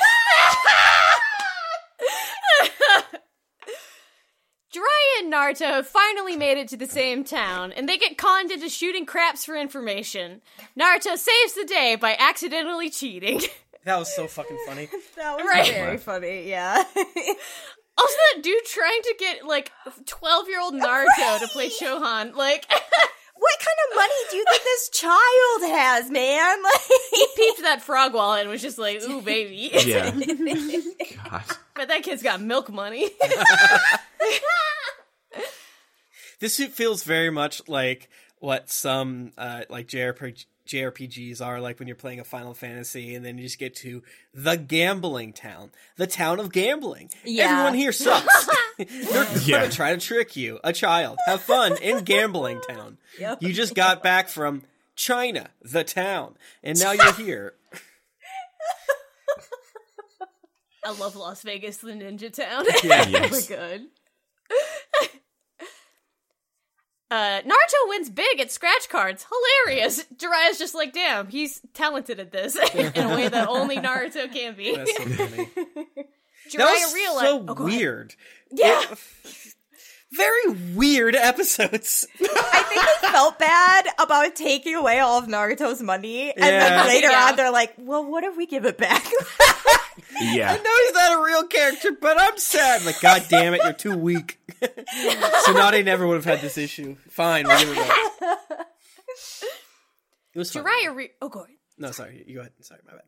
Jiraiya 4.73 5.16
and 5.28 5.34
Naruto 5.34 5.86
finally 5.86 6.36
made 6.38 6.58
it 6.58 6.70
to 6.70 6.78
the 6.78 6.88
same 6.88 7.24
town, 7.24 7.72
and 7.74 7.88
they 7.88 7.98
get 7.98 8.18
conned 8.18 8.52
into 8.52 8.70
shooting 8.70 9.06
craps 9.06 9.44
for 9.45 9.56
information. 9.56 10.41
Naruto 10.80 11.18
saves 11.18 11.54
the 11.54 11.66
day 11.66 11.95
by 11.99 12.16
accidentally 12.18 12.90
cheating. 12.90 13.41
That 13.84 13.99
was 13.99 14.14
so 14.14 14.28
fucking 14.28 14.58
funny. 14.66 14.90
That 15.16 15.38
was 15.38 15.45
Right. 15.48 15.72
very 15.74 15.98
funny. 15.98 16.49
Yeah. 16.49 16.76
also, 16.98 18.16
that 18.34 18.41
dude 18.44 18.66
trying 18.66 19.02
to 19.04 19.16
get 19.18 19.45
like 19.45 19.72
twelve-year-old 20.06 20.74
Naruto 20.74 21.40
to 21.40 21.48
play 21.54 21.70
Cho-han, 21.70 22.36
like 22.36 22.66
what 22.70 23.60
kind 23.60 23.78
of 23.90 23.95
money 23.95 24.14
do 24.30 24.36
you 24.38 24.45
think 24.49 24.62
this 24.64 24.90
child 24.90 25.62
has, 25.72 26.10
man? 26.12 26.64
Like, 26.64 26.82
he 27.14 27.28
peeped 27.38 27.62
that 27.62 27.82
frog 27.82 28.14
wallet 28.14 28.41
and 28.41 28.49
was 28.49 28.62
just 28.62 28.78
like, 28.78 29.02
"Ooh, 29.04 29.22
baby." 29.22 29.70
Yeah. 29.86 30.12
God. 30.12 31.44
but 31.74 31.88
that 31.88 32.04
kid's 32.04 32.22
got 32.24 32.41
milk 32.41 32.70
money. 32.70 33.10
This 36.39 36.53
suit 36.53 36.72
feels 36.72 37.03
very 37.03 37.30
much 37.30 37.68
like 37.68 38.09
what 38.39 38.69
some 38.69 39.31
uh, 39.38 39.61
like 39.69 39.88
JRPG, 39.88 40.45
JRPGs 40.68 41.41
are 41.43 41.59
like 41.59 41.80
when 41.80 41.88
you're 41.88 41.95
playing 41.95 42.19
a 42.19 42.23
Final 42.23 42.53
Fantasy, 42.53 43.15
and 43.15 43.26
then 43.26 43.38
you 43.38 43.43
just 43.45 43.57
get 43.57 43.76
to 43.77 44.03
the 44.34 44.55
gambling 44.55 45.34
town, 45.34 45.72
the 45.95 46.05
town 46.07 46.39
of 46.39 46.51
gambling. 46.51 47.09
Yeah. 47.23 47.51
Everyone 47.51 47.73
here 47.73 47.91
sucks. 47.91 48.47
They're 48.77 49.26
Yeah. 49.45 49.59
gonna 49.61 49.72
try 49.72 49.95
to 49.95 49.97
trick 49.99 50.35
you, 50.35 50.59
a 50.64 50.73
child. 50.73 51.18
Have 51.26 51.41
fun 51.41 51.77
in 51.81 52.03
gambling 52.03 52.61
town. 52.69 52.97
Yep. 53.19 53.41
You 53.41 53.53
just 53.53 53.73
got 53.73 54.03
back 54.03 54.30
from 54.30 54.61
China, 54.95 55.49
the 55.64 55.84
town, 55.84 56.35
and 56.64 56.77
now 56.80 56.91
you're 56.91 57.14
here. 57.14 57.53
I 60.85 60.91
love 60.91 61.15
Las 61.15 61.41
Vegas, 61.43 61.77
the 61.77 61.91
ninja 61.91 62.31
town. 62.31 62.65
Yeah. 62.84 63.07
Yes. 63.07 63.47
good. 63.47 63.88
Uh, 67.10 67.42
Naruto 67.42 67.88
wins 67.88 68.10
big 68.10 68.40
at 68.40 68.52
scratch 68.52 68.90
cards. 68.90 69.26
Hilarious. 69.66 70.04
Jiraiya's 70.16 70.58
just 70.58 70.76
like, 70.76 70.92
damn, 70.94 71.28
he's 71.30 71.62
talented 71.74 72.20
at 72.20 72.32
this 72.32 72.56
in 72.76 72.92
a 72.98 73.16
way 73.16 73.30
that 73.30 73.48
only 73.48 73.78
Naruto 73.78 74.32
can 74.32 74.56
be. 74.56 74.76
That's 74.76 74.98
so 74.98 75.04
funny. 75.04 75.50
Jiraiya 76.50 76.58
That 76.58 76.82
was 76.86 76.94
realized. 76.94 77.26
so 77.28 77.46
oh, 77.48 77.64
weird. 77.64 78.16
Yeah. 78.52 78.82
It- 78.92 79.56
very 80.14 80.52
weird 80.76 81.16
episodes. 81.16 82.08
I 82.22 82.64
think 82.70 82.82
they 83.02 83.08
felt 83.10 83.38
bad 83.40 83.88
about 84.00 84.36
taking 84.36 84.76
away 84.76 85.00
all 85.00 85.20
of 85.20 85.26
Naruto's 85.26 85.82
money, 85.82 86.32
and 86.32 86.40
Yeah. 86.46 86.60
then 86.70 86.88
later 86.88 87.10
Yeah. 87.10 87.26
on 87.26 87.36
they're 87.36 87.52
like, 87.52 87.74
"Well, 87.78 88.06
what 88.06 88.24
if 88.24 88.36
we 88.38 88.46
give 88.46 88.66
it 88.66 88.78
back?" 88.78 89.06
Yeah. 90.20 90.52
I 90.52 90.58
know 90.58 90.72
he's 90.86 90.94
not 90.94 91.20
a 91.20 91.24
real 91.24 91.44
character, 91.48 91.92
but 92.00 92.18
I'm 92.20 92.38
sad. 92.40 92.84
Like, 92.86 93.00
god 93.02 93.26
damn 93.30 93.54
it, 93.54 93.62
you're 93.64 93.74
too 93.74 93.96
weak. 93.96 94.40
Tsunade 94.62 95.86
never 95.86 96.08
would 96.08 96.16
have 96.16 96.26
had 96.26 96.42
this 96.42 96.58
issue. 96.58 96.96
Fine, 97.10 97.48
we'll 97.48 97.60
give 97.60 97.70
it 97.70 97.76
back. 97.76 98.68
It 100.34 100.40
was 100.40 100.52
fun. 100.52 100.64
Jiraiya 100.64 100.96
re- 100.96 101.12
oh, 101.22 101.30
go 101.30 101.42
ahead. 101.42 101.56
No, 101.78 101.92
sorry, 101.92 102.24
you 102.28 102.36
go 102.36 102.42
ahead. 102.42 102.54
Sorry, 102.62 102.80
my 102.86 102.94
bad. 102.94 103.02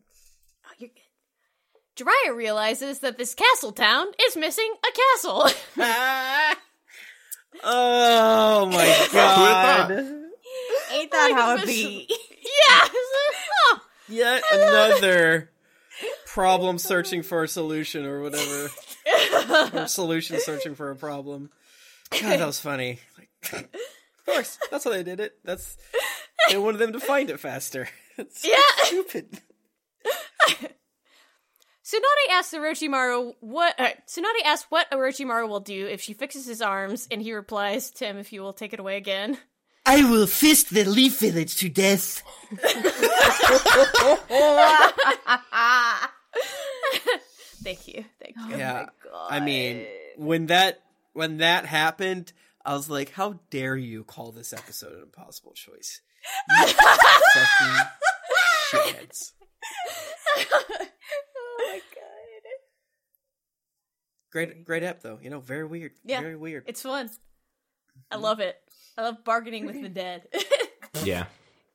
Oh, 0.66 0.70
you're 0.78 0.90
good. 0.90 2.04
Jiraiya 2.04 2.36
realizes 2.36 3.00
that 3.00 3.18
this 3.18 3.34
castle 3.34 3.72
town 3.72 4.06
is 4.26 4.36
missing 4.36 4.72
a 4.84 4.92
castle. 4.92 5.48
oh 7.64 8.66
my 8.66 9.08
god. 9.12 9.90
Ain't 10.92 11.10
that 11.12 11.30
Like, 11.30 11.34
how 11.34 11.56
it 11.56 11.66
be? 11.66 12.06
yeah. 12.08 12.88
Oh, 12.92 13.80
Yet 14.08 14.42
another 14.52 15.50
problem 16.26 16.78
searching 16.78 17.22
for 17.22 17.44
a 17.44 17.48
solution 17.48 18.04
or 18.04 18.20
whatever. 18.22 18.70
or 19.74 19.86
solution 19.86 20.38
searching 20.40 20.74
for 20.74 20.90
a 20.90 20.96
problem. 20.96 21.50
God, 22.10 22.40
that 22.40 22.46
was 22.46 22.58
funny. 22.60 22.98
Like, 23.16 23.30
of 23.52 23.68
course, 24.26 24.58
that's 24.70 24.84
how 24.84 24.90
they 24.90 25.04
did 25.04 25.20
it. 25.20 25.34
That's 25.44 25.76
they 26.50 26.58
wanted 26.58 26.78
them 26.78 26.92
to 26.94 27.00
find 27.00 27.30
it 27.30 27.38
faster. 27.38 27.88
It's 28.18 28.44
Yeah. 28.44 28.56
stupid. 28.84 29.40
Tsunade 31.90 32.32
asks 32.32 32.54
Orochimaru 32.54 33.34
what. 33.40 33.78
Uh, 33.78 33.88
Tsunade 34.06 34.44
asks 34.44 34.70
what 34.70 34.90
Orochimaru 34.90 35.48
will 35.48 35.60
do 35.60 35.86
if 35.86 36.00
she 36.00 36.12
fixes 36.12 36.46
his 36.46 36.62
arms, 36.62 37.08
and 37.10 37.20
he 37.20 37.32
replies, 37.32 37.90
"Tim, 37.90 38.18
if 38.18 38.32
you 38.32 38.42
will 38.42 38.52
take 38.52 38.72
it 38.72 38.80
away 38.80 38.96
again." 38.96 39.38
I 39.86 40.08
will 40.08 40.26
fist 40.26 40.72
the 40.72 40.84
Leaf 40.84 41.18
Village 41.18 41.56
to 41.56 41.68
death. 41.68 42.22
Thank 47.62 47.88
you, 47.88 48.04
thank 48.22 48.36
you. 48.48 48.56
yeah, 48.56 48.86
I 49.28 49.40
mean, 49.40 49.84
when 50.16 50.46
that 50.46 50.80
when 51.12 51.38
that 51.38 51.66
happened, 51.66 52.32
I 52.64 52.74
was 52.74 52.88
like, 52.88 53.10
"How 53.10 53.40
dare 53.50 53.76
you 53.76 54.04
call 54.04 54.32
this 54.32 54.52
episode 54.52 54.94
an 54.94 55.02
impossible 55.02 55.52
choice?" 55.52 56.00
You 56.48 56.66
fucking 56.66 57.86
shitheads. 58.70 59.32
oh 60.38 61.66
my 61.68 61.80
god. 61.94 62.06
Great, 64.30 64.64
great 64.64 64.82
ep 64.82 65.02
though. 65.02 65.18
You 65.22 65.30
know, 65.30 65.40
very 65.40 65.66
weird. 65.66 65.92
Yeah. 66.04 66.20
very 66.20 66.36
weird. 66.36 66.64
It's 66.66 66.82
fun. 66.82 67.10
I 68.10 68.14
mm-hmm. 68.14 68.22
love 68.24 68.40
it. 68.40 68.56
I 68.96 69.02
love 69.02 69.24
bargaining 69.24 69.66
with 69.66 69.80
the 69.80 69.88
dead. 69.88 70.26
Yeah. 71.04 71.26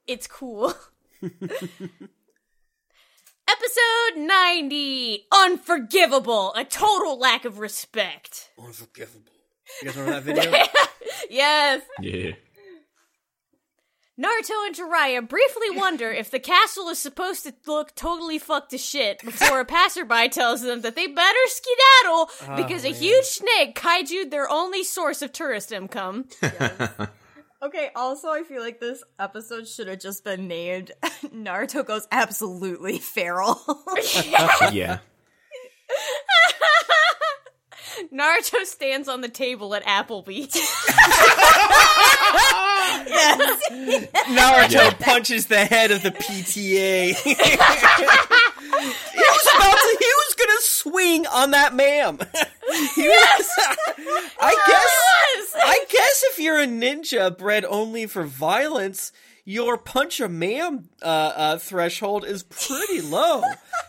it's 0.06 0.27
cool. 0.27 0.73
Episode 1.23 1.41
90 4.18 5.26
Unforgivable, 5.32 6.53
a 6.53 6.65
total 6.65 7.18
lack 7.18 7.45
of 7.45 7.60
respect. 7.60 8.52
Unforgivable. 8.61 9.32
You 9.82 9.88
guys 9.88 9.98
remember 9.98 10.19
that 10.19 10.23
video? 10.23 10.52
Yes. 11.30 11.82
Yeah. 12.02 12.32
Naruto 14.18 14.66
and 14.66 14.76
Jiraiya 14.76 15.28
briefly 15.28 15.72
wonder 15.72 16.10
if 16.10 16.32
the 16.32 16.40
castle 16.40 16.88
is 16.88 16.98
supposed 16.98 17.44
to 17.44 17.54
look 17.68 17.94
totally 17.96 18.40
fucked 18.40 18.72
to 18.72 18.78
shit 18.78 19.22
before 19.24 19.60
a 19.60 19.66
passerby 19.76 20.30
tells 20.30 20.62
them 20.62 20.82
that 20.82 20.96
they 20.96 21.08
better 21.08 21.40
skedaddle 21.48 22.30
oh, 22.48 22.56
because 22.56 22.86
a 22.86 22.94
huge 22.94 23.26
snake 23.26 23.76
kaiju'd 23.76 24.32
their 24.32 24.50
only 24.50 24.84
source 24.84 25.22
of 25.22 25.32
tourist 25.34 25.72
income. 25.72 26.26
Okay, 27.64 27.90
also 27.96 28.30
I 28.30 28.44
feel 28.44 28.62
like 28.62 28.80
this 28.80 29.04
episode 29.18 29.68
should 29.68 29.88
have 29.88 30.00
just 30.00 30.24
been 30.24 30.48
named 30.48 30.92
Naruto 31.34 31.84
goes 31.84 32.08
absolutely 32.12 33.00
feral. 33.00 33.60
yeah. 34.72 35.00
Naruto 38.14 38.66
stands 38.66 39.08
on 39.08 39.22
the 39.22 39.30
table 39.30 39.74
at 39.76 39.84
Applebee's. 39.86 40.56
yes. 43.08 43.62
Naruto 44.28 44.72
Yeah. 44.74 44.94
punches 45.00 45.48
the 45.48 45.66
head 45.66 45.92
of 45.92 46.04
the 46.04 46.12
PTA. 46.12 47.16
he 47.24 47.36
was 47.36 47.46
about 49.56 49.78
to. 49.78 49.98
He 50.00 50.06
was 50.06 50.36
gonna 50.38 50.60
swing 50.62 51.26
on 51.28 51.52
that 51.52 51.74
ma'am. 51.74 52.18
He 52.96 53.08
was- 53.08 53.50
I 54.40 54.56
guess. 54.68 54.92
I 55.58 55.86
guess 55.90 56.24
if 56.32 56.40
you're 56.40 56.60
a 56.60 56.68
ninja 56.68 57.36
bred 57.36 57.64
only 57.66 58.06
for 58.08 58.24
violence, 58.24 59.12
your 59.46 59.78
punch 59.78 60.20
a 60.20 60.28
ma'am 60.28 60.90
uh, 61.02 61.06
uh, 61.06 61.58
threshold 61.58 62.26
is 62.26 62.44
pretty 62.44 63.00
low. 63.02 63.42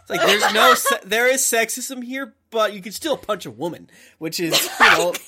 It's 0.02 0.10
like 0.10 0.20
there's 0.20 0.52
no, 0.54 0.74
se- 0.74 1.00
there 1.04 1.26
is 1.28 1.42
sexism 1.42 2.04
here, 2.04 2.34
but 2.56 2.72
you 2.72 2.80
can 2.80 2.92
still 2.92 3.18
punch 3.18 3.44
a 3.44 3.50
woman, 3.50 3.90
which 4.18 4.40
is 4.40 4.68
you 4.80 4.86
know. 4.86 5.12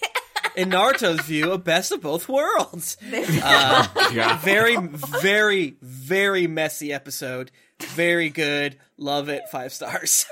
In 0.57 0.71
Naruto's 0.71 1.21
view, 1.21 1.53
a 1.53 1.59
best 1.59 1.93
of 1.93 2.01
both 2.01 2.29
worlds. 2.29 2.97
Uh, 3.13 3.87
Yeah. 4.13 4.39
very, 4.39 4.77
very, 4.77 5.77
very 5.83 6.47
messy 6.49 6.93
episode. 6.93 7.51
Very 7.81 8.29
good. 8.31 8.77
Love 8.97 9.29
it. 9.29 9.43
Five 9.53 9.73
stars. 9.73 10.27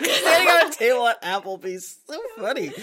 Standing 0.00 0.48
on 0.48 0.66
a 0.68 0.72
table 0.72 1.06
at 1.06 1.22
Applebee's. 1.22 1.98
So 2.08 2.20
funny. 2.38 2.72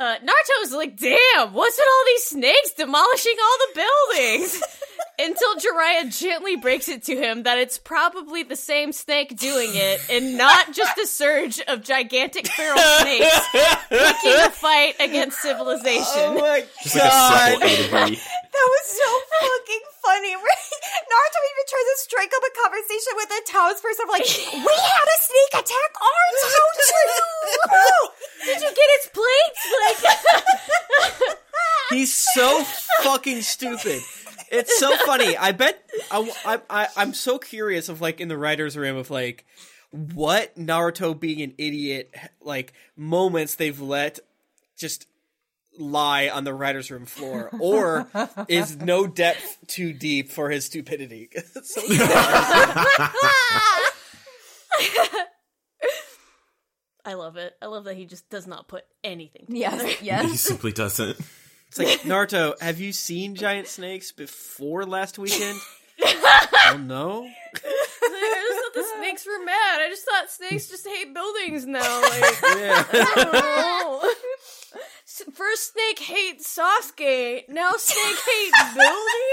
Uh, 0.00 0.14
Naruto's 0.18 0.72
like, 0.72 0.96
damn, 0.96 1.52
what's 1.52 1.76
with 1.76 1.86
all 1.88 2.04
these 2.06 2.24
snakes 2.26 2.72
demolishing 2.76 3.34
all 3.42 3.58
the 3.66 3.82
buildings? 4.14 4.62
Until 5.18 5.54
Jiraiya 5.56 6.16
gently 6.16 6.54
breaks 6.54 6.88
it 6.88 7.02
to 7.04 7.16
him 7.16 7.42
that 7.42 7.58
it's 7.58 7.76
probably 7.76 8.44
the 8.44 8.54
same 8.54 8.92
snake 8.92 9.36
doing 9.36 9.70
it, 9.72 10.00
and 10.08 10.38
not 10.38 10.72
just 10.72 10.96
a 10.96 11.06
surge 11.06 11.58
of 11.66 11.82
gigantic 11.82 12.46
feral 12.46 12.78
snakes 12.78 13.48
picking 13.88 14.38
a 14.38 14.50
fight 14.50 14.94
against 15.00 15.42
civilization. 15.42 16.06
Oh 16.06 16.38
my 16.38 16.64
Just 16.84 16.94
like 16.96 17.02
a 17.02 17.68
simple 17.68 17.98
god. 17.98 18.12
A. 18.12 18.16
That 18.48 18.68
was 18.74 18.86
so 18.90 19.08
fucking 19.38 19.84
funny. 20.02 20.34
Naruto 20.34 21.40
even 21.46 21.64
tries 21.68 21.88
to 21.88 21.96
strike 21.98 22.32
up 22.34 22.42
a 22.42 22.52
conversation 22.58 23.12
with 23.14 23.30
a 23.30 23.42
townsperson 23.46 24.02
of 24.02 24.10
like, 24.10 24.26
we 24.66 24.74
had 24.74 25.06
a 25.06 25.18
snake 25.22 25.54
attack 25.62 25.90
our 26.02 26.26
town 26.42 26.70
too. 26.88 28.46
Did 28.46 28.58
you 28.62 28.70
get 28.70 28.88
its 28.98 29.08
plates? 29.14 29.62
Like, 29.78 31.38
He's 31.90 32.14
so 32.14 32.64
fucking 33.02 33.42
stupid. 33.42 34.02
It's 34.50 34.78
so 34.78 34.96
funny. 34.98 35.36
I 35.36 35.52
bet 35.52 35.82
I, 36.10 36.32
I, 36.44 36.60
I, 36.70 36.88
I'm 36.96 37.14
so 37.14 37.38
curious 37.38 37.88
of 37.88 38.00
like 38.00 38.20
in 38.20 38.28
the 38.28 38.38
writer's 38.38 38.76
room 38.76 38.96
of 38.96 39.10
like 39.10 39.44
what 39.90 40.56
Naruto 40.56 41.18
being 41.18 41.40
an 41.42 41.54
idiot 41.58 42.14
like 42.40 42.72
moments 42.96 43.54
they've 43.54 43.80
let 43.80 44.18
just 44.76 45.06
lie 45.78 46.28
on 46.28 46.44
the 46.44 46.52
writer's 46.52 46.90
room 46.90 47.06
floor 47.06 47.50
or 47.60 48.08
is 48.48 48.76
no 48.76 49.06
depth 49.06 49.58
too 49.66 49.92
deep 49.92 50.30
for 50.30 50.50
his 50.50 50.64
stupidity. 50.64 51.30
It's 51.54 51.74
so 51.74 51.82
I 57.04 57.14
love 57.14 57.36
it. 57.36 57.54
I 57.62 57.66
love 57.66 57.84
that 57.84 57.96
he 57.96 58.04
just 58.04 58.28
does 58.28 58.46
not 58.46 58.68
put 58.68 58.84
anything. 59.02 59.46
Together. 59.46 59.88
Yes, 60.02 60.30
He 60.30 60.36
simply 60.36 60.72
doesn't. 60.72 61.18
It's 61.68 61.78
like 61.78 61.88
Naruto, 62.02 62.60
have 62.60 62.80
you 62.80 62.92
seen 62.92 63.34
giant 63.34 63.68
snakes 63.68 64.12
before 64.12 64.84
last 64.86 65.18
weekend? 65.18 65.58
oh 66.04 66.80
no. 66.80 67.24
I 67.24 67.58
just 67.58 68.64
thought 68.64 68.74
the 68.74 68.84
snakes 68.98 69.26
were 69.26 69.44
mad. 69.44 69.80
I 69.80 69.88
just 69.88 70.04
thought 70.04 70.30
snakes 70.30 70.68
just 70.68 70.86
hate 70.86 71.12
buildings 71.12 71.66
now. 71.66 72.02
Like, 72.02 72.20
Yeah. 72.56 72.84
I 72.92 73.12
don't 73.16 73.32
know. 73.32 74.10
S- 74.40 74.74
First 75.32 75.72
snake 75.72 75.98
hates 75.98 76.56
Sasuke. 76.56 77.48
Now 77.48 77.72
snake 77.76 78.18
hates 78.26 78.74
building. 78.74 79.30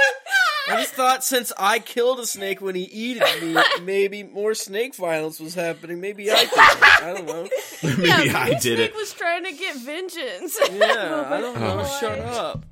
I 0.69 0.81
just 0.81 0.93
thought 0.93 1.23
since 1.23 1.51
I 1.57 1.79
killed 1.79 2.19
a 2.19 2.25
snake 2.25 2.61
when 2.61 2.75
he 2.75 2.83
eated 2.83 3.23
me, 3.41 3.55
maybe 3.81 4.23
more 4.23 4.53
snake 4.53 4.95
violence 4.95 5.39
was 5.39 5.53
happening. 5.53 6.01
Maybe 6.01 6.31
I 6.31 6.35
did 6.45 6.49
it. 6.53 7.03
I 7.03 7.13
don't 7.15 7.25
know. 7.25 7.47
Maybe 7.83 8.07
yeah, 8.29 8.37
I 8.39 8.49
did 8.49 8.61
snake 8.61 8.79
it. 8.91 8.95
was 8.95 9.13
trying 9.13 9.43
to 9.45 9.51
get 9.51 9.75
vengeance. 9.77 10.59
Yeah, 10.71 11.27
I 11.29 11.41
don't 11.41 11.59
know. 11.59 11.81
Oh. 11.83 11.97
Shut 11.99 12.19
up. 12.19 12.65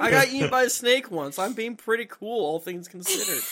I 0.00 0.10
got 0.10 0.28
eaten 0.28 0.50
by 0.50 0.64
a 0.64 0.70
snake 0.70 1.10
once. 1.10 1.38
I'm 1.38 1.52
being 1.52 1.76
pretty 1.76 2.06
cool, 2.06 2.44
all 2.44 2.58
things 2.58 2.88
considered. 2.88 3.42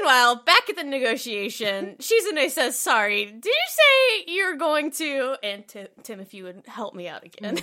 Meanwhile, 0.00 0.36
back 0.46 0.68
at 0.70 0.76
the 0.76 0.84
negotiation, 0.84 1.96
Shizune 1.98 2.48
says, 2.50 2.78
"Sorry, 2.78 3.26
did 3.26 3.44
you 3.44 3.52
say 3.68 4.24
you're 4.32 4.56
going 4.56 4.90
to?" 4.92 5.36
And 5.42 5.66
Tim, 5.68 5.88
Tim, 6.02 6.20
if 6.20 6.32
you 6.32 6.44
would 6.44 6.62
help 6.66 6.94
me 6.94 7.06
out 7.08 7.24
again. 7.24 7.58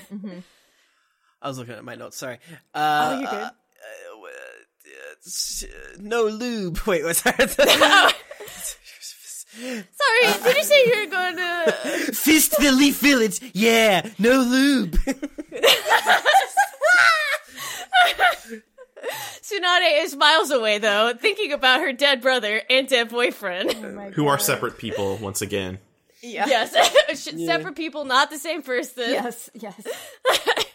I 1.41 1.47
was 1.47 1.57
looking 1.57 1.73
at 1.75 1.83
my 1.83 1.95
notes. 1.95 2.17
Sorry. 2.17 2.37
Uh, 2.73 3.09
Oh, 3.15 3.19
you're 3.19 3.29
good. 3.29 3.41
uh, 3.41 3.45
uh, 3.45 3.51
s- 5.25 5.65
no 5.99 6.23
lube. 6.25 6.79
Wait, 6.85 7.03
what's 7.03 7.21
that? 7.23 7.49
Sorry, 9.57 10.43
Did 10.43 10.57
you 10.57 10.63
say 10.63 10.85
you 10.85 11.01
were 11.05 11.11
going 11.11 11.35
to? 11.37 11.71
Fist 12.13 12.55
the 12.59 12.71
Leaf 12.71 12.99
Village. 12.99 13.39
Yeah, 13.53 14.07
no 14.19 14.39
lube. 14.41 14.95
Tsunade 19.41 20.03
is 20.03 20.15
miles 20.15 20.51
away 20.51 20.77
though, 20.79 21.13
thinking 21.19 21.51
about 21.51 21.79
her 21.81 21.93
dead 21.93 22.21
brother 22.21 22.61
and 22.69 22.87
dead 22.87 23.09
boyfriend. 23.09 23.73
Oh 23.75 24.09
Who 24.11 24.27
are 24.27 24.39
separate 24.39 24.77
people 24.77 25.17
once 25.17 25.41
again. 25.41 25.79
Yeah. 26.23 26.45
yes, 26.47 26.75
Sh- 27.21 27.45
separate 27.45 27.75
people, 27.75 28.03
not 28.05 28.29
the 28.31 28.37
same 28.39 28.61
person. 28.63 29.03
Yes. 29.09 29.49
Yes. 29.53 29.81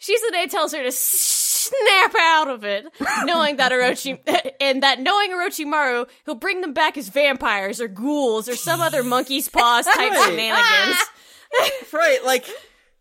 Shizune 0.00 0.48
tells 0.50 0.72
her 0.72 0.82
to 0.82 0.90
snap 0.92 2.14
out 2.18 2.48
of 2.48 2.64
it, 2.64 2.86
knowing 3.24 3.56
that 3.56 3.70
Orochi 3.70 4.18
and 4.60 4.82
that 4.82 5.00
knowing 5.00 5.30
Orochimaru, 5.32 6.08
he'll 6.24 6.34
bring 6.36 6.62
them 6.62 6.72
back 6.72 6.96
as 6.96 7.08
vampires 7.10 7.80
or 7.82 7.88
ghouls 7.88 8.48
or 8.48 8.56
some 8.56 8.80
other 8.80 9.02
monkey's 9.04 9.48
paws 9.48 9.84
type 9.84 10.10
Right. 10.10 10.28
shenanigans. 10.30 11.92
right, 11.92 12.24
like, 12.24 12.46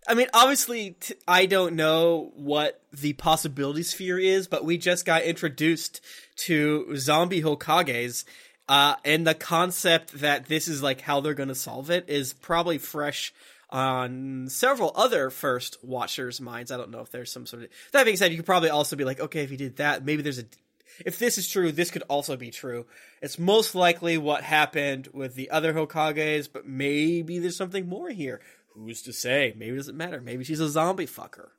I 0.07 0.15
mean, 0.15 0.27
obviously, 0.33 0.95
I 1.27 1.45
don't 1.45 1.75
know 1.75 2.31
what 2.35 2.81
the 2.91 3.13
possibility 3.13 3.83
sphere 3.83 4.17
is, 4.17 4.47
but 4.47 4.65
we 4.65 4.77
just 4.77 5.05
got 5.05 5.23
introduced 5.23 6.01
to 6.37 6.95
zombie 6.95 7.43
Hokages, 7.43 8.23
uh, 8.67 8.95
and 9.03 9.27
the 9.27 9.35
concept 9.35 10.19
that 10.19 10.45
this 10.45 10.67
is 10.67 10.81
like 10.81 11.01
how 11.01 11.21
they're 11.21 11.33
gonna 11.33 11.55
solve 11.55 11.89
it 11.89 12.09
is 12.09 12.33
probably 12.33 12.77
fresh 12.77 13.33
on 13.69 14.47
several 14.49 14.91
other 14.95 15.29
first 15.29 15.77
watchers' 15.83 16.41
minds. 16.41 16.71
I 16.71 16.77
don't 16.77 16.91
know 16.91 17.01
if 17.01 17.11
there's 17.11 17.31
some 17.31 17.45
sort 17.45 17.63
of. 17.63 17.69
That 17.91 18.05
being 18.05 18.17
said, 18.17 18.31
you 18.31 18.37
could 18.37 18.45
probably 18.45 18.69
also 18.69 18.95
be 18.95 19.05
like, 19.05 19.19
okay, 19.19 19.43
if 19.43 19.51
you 19.51 19.57
did 19.57 19.77
that, 19.77 20.05
maybe 20.05 20.21
there's 20.21 20.39
a. 20.39 20.45
If 21.05 21.17
this 21.17 21.37
is 21.37 21.47
true, 21.47 21.71
this 21.71 21.91
could 21.91 22.03
also 22.09 22.35
be 22.35 22.51
true. 22.51 22.85
It's 23.21 23.39
most 23.39 23.73
likely 23.73 24.17
what 24.17 24.43
happened 24.43 25.07
with 25.13 25.35
the 25.35 25.49
other 25.49 25.73
Hokages, 25.73 26.49
but 26.51 26.67
maybe 26.67 27.39
there's 27.39 27.55
something 27.55 27.87
more 27.87 28.09
here. 28.09 28.41
Who's 28.73 29.01
to 29.03 29.13
say? 29.13 29.53
Maybe 29.57 29.73
it 29.73 29.77
doesn't 29.77 29.97
matter. 29.97 30.21
Maybe 30.21 30.43
she's 30.43 30.59
a 30.59 30.69
zombie 30.69 31.05
fucker. 31.07 31.49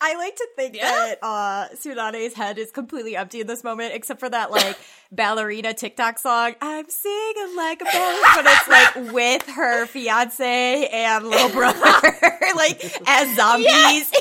I 0.00 0.14
like 0.16 0.36
to 0.36 0.46
think 0.54 0.76
Yeah. 0.76 0.90
that 0.92 1.18
uh 1.22 1.68
Tsunade's 1.74 2.34
head 2.34 2.56
is 2.58 2.70
completely 2.70 3.16
empty 3.16 3.40
in 3.40 3.46
this 3.48 3.64
moment, 3.64 3.94
except 3.94 4.20
for 4.20 4.28
that 4.28 4.50
like 4.52 4.76
ballerina 5.12 5.74
TikTok 5.74 6.18
song. 6.20 6.54
I'm 6.60 6.88
singing 6.88 7.56
like 7.56 7.80
a 7.80 7.84
ballerina, 7.84 8.28
but 8.36 8.46
it's 8.46 8.68
like 8.68 9.12
with 9.12 9.46
her 9.48 9.86
fiance 9.86 10.86
and 10.86 11.26
little 11.26 11.48
brother, 11.50 11.80
like 12.54 12.80
as 13.08 13.34
zombies. 13.36 14.12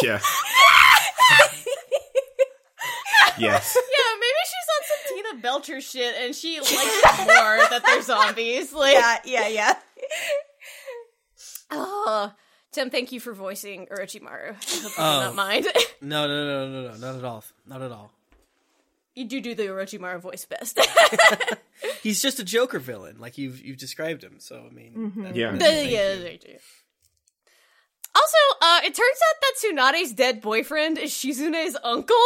Yeah. 0.00 0.20
yes. 3.38 3.76
Yeah, 3.76 4.18
maybe 4.20 4.42
she's 4.44 4.68
on 4.70 4.82
some 4.86 5.16
Tina 5.16 5.42
Belcher 5.42 5.80
shit 5.80 6.14
and 6.20 6.34
she 6.34 6.58
likes 6.60 6.70
it 6.72 7.18
more 7.26 7.58
that 7.70 7.82
they're 7.84 8.02
zombies. 8.02 8.72
Like, 8.72 8.94
yeah, 8.94 9.18
yeah, 9.24 9.48
yeah. 9.48 9.74
Oh. 11.72 12.32
Tim, 12.72 12.88
thank 12.88 13.12
you 13.12 13.20
for 13.20 13.32
voicing 13.34 13.86
Orochimaru. 13.90 14.50
I 14.50 14.54
hope 14.54 14.74
you 14.74 14.80
do 14.82 14.88
Oh. 14.98 15.20
not 15.20 15.34
mind. 15.34 15.66
No, 16.00 16.26
no, 16.26 16.44
no, 16.44 16.68
no, 16.68 16.88
no, 16.92 16.96
not 16.96 17.16
at 17.16 17.24
all. 17.24 17.44
Not 17.66 17.80
at 17.82 17.92
all. 17.92 18.10
you 19.14 19.24
do 19.26 19.40
do 19.40 19.54
the 19.54 19.64
Orochimaru 19.64 20.20
voice 20.20 20.44
best. 20.46 20.78
He's 22.02 22.20
just 22.22 22.38
a 22.40 22.44
Joker 22.44 22.78
villain, 22.80 23.16
like 23.20 23.38
you've 23.38 23.60
you've 23.64 23.76
described 23.78 24.24
him. 24.24 24.36
So 24.38 24.64
I 24.68 24.74
mean, 24.74 25.12
that- 25.16 25.36
Yeah. 25.36 25.56
thank 25.56 25.90
yeah, 25.90 26.14
they 26.16 26.38
do. 26.38 26.54
Also, 28.14 28.36
uh, 28.60 28.80
it 28.84 28.94
turns 28.94 29.18
out 29.28 29.36
that 29.40 29.54
Tsunade's 29.94 30.12
dead 30.12 30.40
boyfriend 30.40 30.98
is 30.98 31.10
Shizune's 31.12 31.76
uncle, 31.84 32.16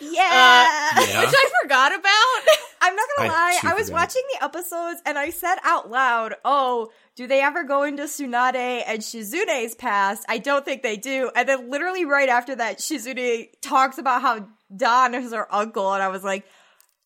Yeah. 0.00 0.90
Yeah. 1.00 1.20
which 1.20 1.34
I 1.34 1.50
forgot 1.62 1.94
about. 1.94 2.58
I'm 2.80 2.94
not 2.94 3.06
gonna 3.16 3.30
I 3.30 3.32
lie, 3.32 3.58
I 3.70 3.74
was 3.74 3.86
forgot. 3.88 4.00
watching 4.00 4.22
the 4.34 4.44
episodes 4.44 5.02
and 5.06 5.18
I 5.18 5.30
said 5.30 5.56
out 5.64 5.90
loud, 5.90 6.34
Oh, 6.44 6.90
do 7.16 7.26
they 7.26 7.40
ever 7.40 7.64
go 7.64 7.82
into 7.82 8.04
Tsunade 8.04 8.82
and 8.86 9.00
Shizune's 9.00 9.74
past? 9.74 10.24
I 10.28 10.38
don't 10.38 10.64
think 10.64 10.82
they 10.82 10.96
do. 10.96 11.30
And 11.34 11.48
then 11.48 11.70
literally 11.70 12.04
right 12.04 12.28
after 12.28 12.54
that, 12.56 12.78
Shizune 12.78 13.48
talks 13.60 13.98
about 13.98 14.22
how 14.22 14.48
Don 14.74 15.14
is 15.14 15.32
her 15.32 15.52
uncle, 15.54 15.92
and 15.92 16.02
I 16.02 16.08
was 16.08 16.22
like, 16.24 16.46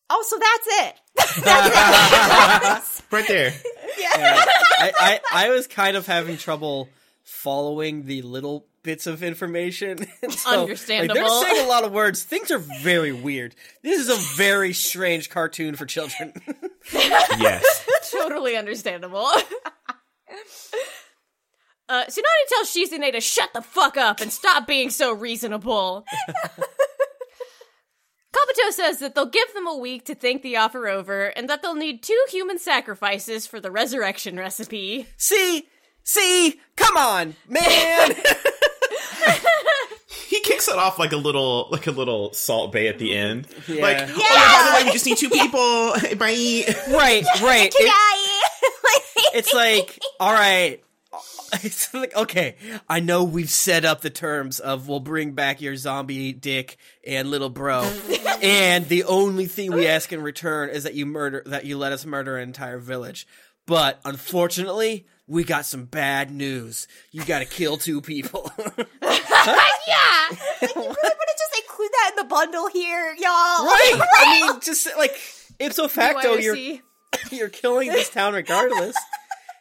Oh, 0.09 0.23
so 0.27 0.37
that's 0.37 0.67
it. 0.87 1.01
that's 1.45 2.99
it. 2.99 3.03
Right 3.11 3.27
there. 3.27 3.53
Yeah. 3.99 4.09
I, 4.15 4.91
I 4.99 5.19
I 5.31 5.49
was 5.49 5.67
kind 5.67 5.95
of 5.95 6.07
having 6.07 6.37
trouble 6.37 6.89
following 7.23 8.05
the 8.05 8.21
little 8.23 8.65
bits 8.83 9.07
of 9.07 9.23
information. 9.23 10.05
And 10.21 10.31
so, 10.33 10.49
like, 10.49 10.59
Understandable. 10.59 11.15
they're 11.15 11.41
saying 11.43 11.65
a 11.65 11.67
lot 11.69 11.83
of 11.83 11.91
words. 11.91 12.23
Things 12.23 12.51
are 12.51 12.59
very 12.59 13.11
weird. 13.11 13.55
This 13.81 13.99
is 13.99 14.09
a 14.09 14.35
very 14.37 14.73
strange 14.73 15.29
cartoon 15.29 15.75
for 15.75 15.85
children. 15.85 16.33
Yes. 16.91 17.87
totally 18.11 18.57
understandable. 18.57 19.29
Uh, 21.89 22.03
Tsunade 22.05 22.47
tells 22.49 22.73
Shizune 22.73 23.11
to 23.13 23.21
shut 23.21 23.51
the 23.53 23.61
fuck 23.61 23.95
up 23.95 24.19
and 24.19 24.31
stop 24.33 24.67
being 24.67 24.89
so 24.89 25.13
reasonable. 25.13 26.03
Kabuto 28.35 28.71
says 28.71 28.99
that 28.99 29.15
they'll 29.15 29.25
give 29.27 29.53
them 29.53 29.67
a 29.67 29.77
week 29.77 30.05
to 30.05 30.15
think 30.15 30.41
the 30.41 30.57
offer 30.57 30.87
over 30.89 31.27
and 31.27 31.49
that 31.49 31.61
they'll 31.61 31.75
need 31.75 32.03
two 32.03 32.21
human 32.29 32.59
sacrifices 32.59 33.45
for 33.47 33.59
the 33.59 33.71
resurrection 33.71 34.37
recipe. 34.37 35.05
see, 35.17 35.67
see, 36.03 36.59
come 36.75 36.97
on, 36.97 37.35
man. 37.47 38.15
He 40.63 40.65
kicks 40.65 40.75
it 40.75 40.79
off 40.79 40.99
like 40.99 41.11
a 41.11 41.17
little 41.17 41.67
like 41.71 41.87
a 41.87 41.91
little 41.91 42.31
Salt 42.33 42.71
Bae 42.71 42.85
at 42.87 42.99
the 42.99 43.15
end. 43.15 43.47
Yeah. 43.67 43.81
Like, 43.81 43.97
Yeah. 43.99 44.05
oh 44.07 44.17
yeah, 44.17 44.71
by 44.73 44.79
the 44.79 44.83
way, 44.83 44.89
we 44.89 44.91
just 44.93 45.05
need 45.05 45.17
two 45.17 45.29
people. 45.29 45.59
Bye. 46.17 46.63
right, 46.89 47.23
right. 47.41 47.73
It- 47.75 48.43
it's 49.35 49.53
like, 49.53 49.99
all 50.19 50.31
right. 50.33 50.81
It's 51.61 51.93
like, 51.93 52.15
okay, 52.15 52.55
I 52.89 52.99
know 52.99 53.23
we've 53.23 53.49
set 53.49 53.85
up 53.85 54.01
the 54.01 54.09
terms 54.09 54.59
of 54.59 54.87
we'll 54.87 54.99
bring 54.99 55.33
back 55.33 55.61
your 55.61 55.75
zombie 55.75 56.33
dick 56.33 56.77
and 57.05 57.29
little 57.29 57.49
bro. 57.49 57.83
and 58.41 58.87
the 58.87 59.03
only 59.03 59.45
thing 59.45 59.71
we 59.71 59.87
ask 59.87 60.11
in 60.11 60.23
return 60.23 60.69
is 60.69 60.83
that 60.85 60.95
you 60.95 61.05
murder, 61.05 61.43
that 61.45 61.65
you 61.65 61.77
let 61.77 61.91
us 61.91 62.05
murder 62.07 62.37
an 62.37 62.43
entire 62.49 62.79
village. 62.79 63.27
But 63.67 63.99
unfortunately, 64.03 65.05
we 65.27 65.43
got 65.43 65.65
some 65.65 65.85
bad 65.85 66.31
news. 66.31 66.87
You 67.11 67.23
gotta 67.25 67.45
kill 67.45 67.77
two 67.77 68.01
people. 68.01 68.51
Yeah! 69.85 70.27
Like, 70.61 70.75
you 70.75 70.81
really 70.81 70.85
want 70.85 70.97
to 70.97 71.35
just 71.37 71.61
include 71.63 71.89
that 71.91 72.11
in 72.11 72.15
the 72.15 72.29
bundle 72.29 72.69
here, 72.69 73.13
y'all? 73.17 73.25
right? 73.65 73.99
I 74.17 74.39
mean, 74.51 74.61
just 74.61 74.87
like, 74.97 75.11
ipso 75.59 75.89
facto, 75.89 76.35
you're, 76.35 76.55
you're 77.29 77.49
killing 77.49 77.89
this 77.89 78.09
town 78.09 78.33
regardless. 78.33 78.95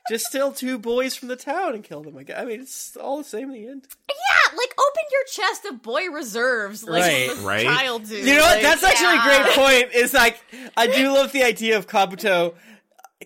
Just 0.09 0.27
steal 0.27 0.53
two 0.53 0.79
boys 0.79 1.17
from 1.17 1.27
the 1.29 1.35
town 1.37 1.75
and 1.75 1.83
kill 1.83 2.03
them. 2.03 2.15
Like, 2.15 2.31
I 2.31 2.45
mean, 2.45 2.61
it's 2.61 2.97
all 2.97 3.19
the 3.19 3.25
same 3.25 3.49
in 3.51 3.55
the 3.55 3.67
end. 3.69 3.87
Yeah, 4.09 4.57
like 4.57 4.73
open 4.79 5.05
your 5.11 5.25
chest 5.49 5.65
of 5.65 5.83
boy 5.83 6.07
reserves 6.11 6.85
like 6.85 7.03
Right. 7.03 7.31
the 7.37 7.43
Right. 7.43 7.65
child 7.67 8.09
do. 8.09 8.17
You 8.17 8.35
know 8.37 8.43
what? 8.43 8.55
Like, 8.55 8.63
That's 8.63 8.83
actually 8.85 9.15
yeah. 9.15 9.41
a 9.41 9.43
great 9.45 9.55
point. 9.55 9.95
Is 9.95 10.15
like 10.15 10.41
I 10.77 10.87
do 10.87 11.13
love 11.13 11.33
the 11.33 11.43
idea 11.43 11.77
of 11.77 11.87
Kabuto 11.89 12.55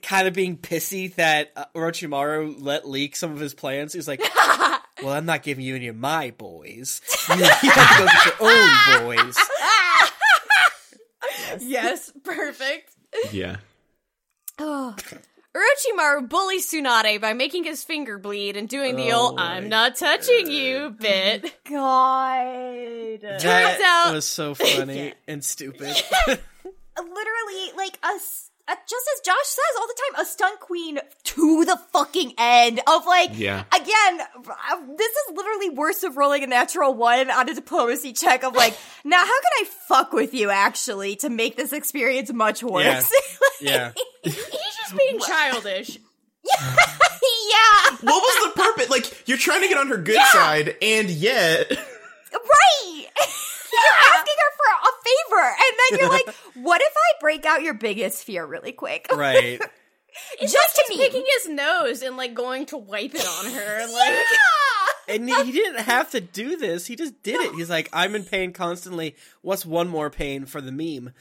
kind 0.03 0.29
of 0.29 0.35
being 0.35 0.57
pissy 0.57 1.15
that 1.17 1.53
uh, 1.57 1.65
Orochimaru 1.75 2.57
let 2.59 2.89
leak 2.89 3.17
some 3.17 3.33
of 3.33 3.39
his 3.39 3.55
plans. 3.55 3.93
He's 3.93 4.09
like, 4.09 4.21
"Well, 5.03 5.13
I'm 5.13 5.27
not 5.27 5.43
giving 5.43 5.65
you 5.65 5.77
any 5.77 5.89
of 5.89 5.97
my 5.97 6.31
boys. 6.31 7.01
You, 7.29 7.37
you 7.37 7.45
have 7.45 7.61
to 7.61 7.99
go 7.99 8.07
get 8.07 8.41
your 8.41 8.51
own 8.51 9.07
boys." 9.07 9.37
yes, 11.61 12.13
perfect. 12.25 12.95
Yeah. 13.33 13.57
Oh. 14.59 14.95
Orochimaru 15.57 16.29
bullies 16.29 16.71
Tsunade 16.71 17.19
by 17.19 17.33
making 17.33 17.65
his 17.65 17.83
finger 17.83 18.19
bleed 18.19 18.59
and 18.59 18.69
doing 18.69 18.95
the 18.95 19.13
old 19.13 19.41
I'm 19.41 19.71
not 19.71 19.97
touching 19.97 20.51
you 20.51 20.91
bit. 20.91 21.45
God. 21.65 23.21
That 23.23 23.81
out- 23.83 24.13
was 24.13 24.27
so 24.27 24.55
funny 24.55 25.15
and 25.27 25.43
stupid. 25.43 25.97
literally 26.99 27.73
like 27.75 27.99
a, 28.03 28.19
s- 28.69 28.77
a- 28.77 28.79
just 28.89 29.07
as 29.15 29.21
Josh 29.25 29.47
says 29.47 29.77
all 29.81 29.87
the 29.87 29.97
time, 30.13 30.23
a 30.23 30.27
stunt 30.27 30.61
queen 30.61 30.99
to 31.25 31.65
the 31.65 31.77
fucking 31.93 32.35
end 32.39 32.81
of 32.87 33.07
like 33.07 33.31
Yeah. 33.35 33.65
again. 33.73 34.21
uh, 34.37 34.77
This 34.97 35.13
is 35.13 35.37
literally 35.37 35.71
worse 35.71 36.03
of 36.03 36.17
rolling 36.17 36.43
a 36.45 36.47
natural 36.47 36.95
one 36.95 37.31
on 37.31 37.49
a 37.49 37.55
diplomacy 37.55 38.13
check 38.13 38.45
of 38.45 38.55
like 38.55 38.77
now 39.05 39.19
how 39.19 39.25
can 39.25 39.53
I 39.61 39.65
fuck 39.89 40.13
with 40.13 40.35
you 40.35 40.51
actually 40.51 41.17
to 41.17 41.29
make 41.31 41.57
this 41.57 41.73
experience 41.73 42.33
much 42.33 42.63
worse? 42.63 43.11
yeah, 43.61 43.93
He's 44.23 44.35
just 44.35 44.97
being 44.97 45.19
childish. 45.21 45.99
yeah, 46.45 47.97
What 48.03 48.23
was 48.23 48.55
the 48.55 48.61
purpose? 48.63 48.91
Like, 48.91 49.29
you're 49.29 49.39
trying 49.39 49.63
to 49.63 49.69
get 49.69 49.79
on 49.79 49.89
her 49.89 49.97
good 49.99 50.21
side, 50.33 50.77
and 50.81 51.11
yet. 51.11 51.71
right. 52.33 53.07
You're 53.83 54.15
asking 54.15 54.35
her 54.39 54.53
for 54.57 54.69
a 54.89 54.93
favor, 55.05 55.49
and 55.49 55.79
then 55.79 55.99
you're 56.01 56.11
like, 56.11 56.35
"What 56.67 56.81
if 56.81 56.93
I 56.97 57.21
break 57.21 57.45
out 57.47 57.63
your 57.63 57.75
biggest 57.75 58.25
fear 58.25 58.45
really 58.47 58.73
quick?" 58.73 59.07
right. 59.15 59.61
It's 60.41 60.53
Just 60.53 60.79
like 60.79 60.87
to 60.87 60.93
he's 60.93 60.99
me. 60.99 61.05
picking 61.07 61.25
his 61.43 61.49
nose 61.51 62.03
and 62.03 62.17
like 62.17 62.33
going 62.35 62.67
to 62.67 62.79
wipe 62.79 63.15
it 63.15 63.27
on 63.27 63.53
her. 63.53 63.87
Like 63.93 64.25
And 65.09 65.29
he 65.29 65.53
didn't 65.53 65.83
have 65.85 66.11
to 66.13 66.21
do 66.21 66.57
this. 66.57 66.87
He 66.87 66.97
just 66.97 67.23
did 67.23 67.41
it. 67.41 67.55
He's 67.55 67.71
like, 67.71 67.89
"I'm 67.93 68.15
in 68.17 68.25
pain 68.25 68.53
constantly. 68.53 69.15
What's 69.43 69.65
one 69.67 69.89
more 69.89 70.11
pain 70.11 70.47
for 70.47 70.61
the 70.61 70.73
meme?" 70.73 71.13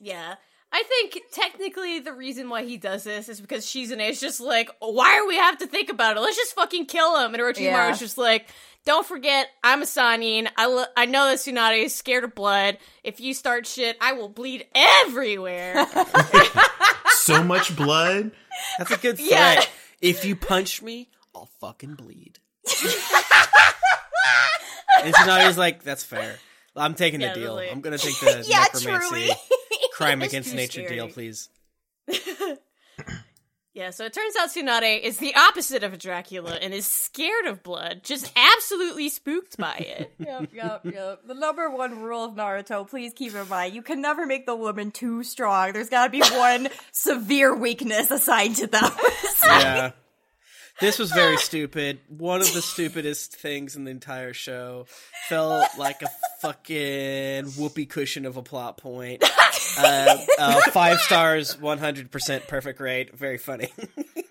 Yeah. 0.00 0.34
I 0.76 0.82
think 0.82 1.20
technically 1.30 2.00
the 2.00 2.12
reason 2.12 2.48
why 2.48 2.64
he 2.64 2.76
does 2.76 3.04
this 3.04 3.28
is 3.28 3.40
because 3.40 3.64
Shizune 3.64 4.06
is 4.10 4.20
just 4.20 4.40
like, 4.40 4.68
why 4.80 5.18
do 5.18 5.28
we 5.28 5.36
have 5.36 5.58
to 5.58 5.68
think 5.68 5.88
about 5.88 6.16
it? 6.16 6.20
Let's 6.20 6.36
just 6.36 6.52
fucking 6.56 6.86
kill 6.86 7.16
him. 7.20 7.32
And 7.32 7.40
Orochimaru's 7.40 7.60
Yeah. 7.62 7.94
just 7.94 8.18
like, 8.18 8.48
don't 8.84 9.06
forget, 9.06 9.46
I'm 9.62 9.82
a 9.82 9.86
Sannin. 9.86 10.48
I, 10.56 10.66
lo- 10.66 10.84
I 10.96 11.06
know 11.06 11.26
that 11.28 11.38
Tsunade 11.38 11.84
is 11.84 11.94
scared 11.94 12.24
of 12.24 12.34
blood. 12.34 12.78
If 13.04 13.20
you 13.20 13.34
start 13.34 13.68
shit, 13.68 13.96
I 14.00 14.14
will 14.14 14.28
bleed 14.28 14.66
everywhere. 14.74 15.86
so 17.20 17.44
much 17.44 17.76
blood. 17.76 18.32
That's 18.78 18.90
a 18.90 18.96
good 18.98 19.16
threat. 19.16 19.30
Yeah. 19.30 19.64
If 20.00 20.24
you 20.24 20.34
punch 20.34 20.82
me, 20.82 21.08
I'll 21.36 21.46
fucking 21.60 21.94
bleed. 21.94 22.40
and 25.04 25.14
Tsunade's 25.14 25.56
like, 25.58 25.82
that's 25.82 26.02
fair. 26.04 26.36
I'm 26.76 26.94
taking 26.94 27.20
the 27.20 27.28
deal. 27.28 27.54
really. 27.56 27.70
I'm 27.70 27.80
gonna 27.80 27.98
take 27.98 28.18
the 28.18 28.44
Yeah, 28.48 28.64
necromancy 28.74 29.08
truly. 29.08 29.30
Crime 29.94 30.22
against 30.22 30.54
nature 30.54 30.82
scary. 30.82 30.96
deal, 30.96 31.08
please. 31.08 31.48
yeah, 33.74 33.90
so 33.90 34.04
it 34.04 34.12
turns 34.12 34.34
out 34.36 34.50
Tsunade 34.50 35.00
is 35.02 35.18
the 35.18 35.34
opposite 35.34 35.82
of 35.82 35.92
a 35.92 35.96
Dracula 35.96 36.58
and 36.60 36.74
is 36.74 36.86
scared 36.86 37.46
of 37.46 37.62
blood, 37.62 38.02
just 38.02 38.32
absolutely 38.36 39.08
spooked 39.08 39.56
by 39.56 39.74
it. 39.74 40.12
yep, 40.18 40.50
yep, 40.52 40.84
yep. 40.84 41.20
The 41.26 41.34
number 41.34 41.70
one 41.70 42.00
rule 42.00 42.24
of 42.24 42.34
Naruto, 42.34 42.88
please 42.88 43.12
keep 43.14 43.34
in 43.34 43.48
mind, 43.48 43.74
you 43.74 43.82
can 43.82 44.00
never 44.00 44.26
make 44.26 44.46
the 44.46 44.56
woman 44.56 44.90
too 44.90 45.22
strong. 45.22 45.72
There's 45.72 45.88
gotta 45.88 46.10
be 46.10 46.20
one 46.20 46.68
severe 46.92 47.54
weakness 47.54 48.10
assigned 48.10 48.56
to 48.56 48.66
them. 48.66 48.84
Yeah. 49.44 49.92
This 50.80 50.98
was 50.98 51.12
very 51.12 51.36
stupid. 51.36 52.00
One 52.08 52.40
of 52.40 52.52
the 52.52 52.60
stupidest 52.60 53.36
things 53.36 53.76
in 53.76 53.84
the 53.84 53.90
entire 53.90 54.32
show. 54.32 54.86
Felt 55.28 55.66
like 55.78 56.02
a 56.02 56.08
fucking 56.40 57.46
whoopee 57.52 57.86
cushion 57.86 58.26
of 58.26 58.36
a 58.36 58.42
plot 58.42 58.76
point. 58.76 59.22
Uh, 59.78 60.16
uh, 60.38 60.60
five 60.72 60.98
stars, 60.98 61.56
100% 61.56 62.48
perfect 62.48 62.80
rate. 62.80 63.16
Very 63.16 63.38
funny. 63.38 63.68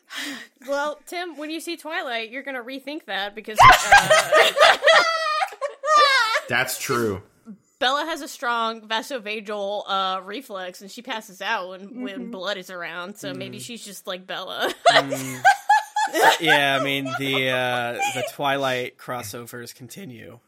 well, 0.67 0.99
Tim, 1.05 1.37
when 1.37 1.49
you 1.49 1.59
see 1.59 1.77
Twilight, 1.77 2.29
you're 2.29 2.43
gonna 2.43 2.63
rethink 2.63 3.05
that 3.05 3.35
because 3.35 3.57
uh, 3.63 4.77
That's 6.49 6.77
true. 6.77 7.23
Bella 7.79 8.05
has 8.05 8.21
a 8.21 8.27
strong 8.27 8.87
vasovagal 8.87 9.83
uh, 9.87 10.21
reflex 10.23 10.81
and 10.81 10.89
she 10.89 11.01
passes 11.01 11.41
out 11.41 11.67
when, 11.69 12.01
when 12.01 12.31
blood 12.31 12.55
is 12.57 12.69
around, 12.69 13.17
so 13.17 13.33
maybe 13.33 13.59
she's 13.59 13.83
just 13.83 14.07
like 14.07 14.25
Bella. 14.25 14.73
Yeah, 16.39 16.77
I 16.79 16.83
mean 16.83 17.05
the 17.19 17.49
uh, 17.49 17.93
the 18.15 18.23
Twilight 18.33 18.97
crossovers 18.97 19.73
continue. 19.73 20.39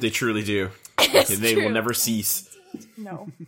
They 0.00 0.10
truly 0.10 0.42
do. 0.42 0.70
they 1.28 1.56
will 1.56 1.70
never 1.70 1.94
cease. 1.94 2.54
no. 2.96 3.28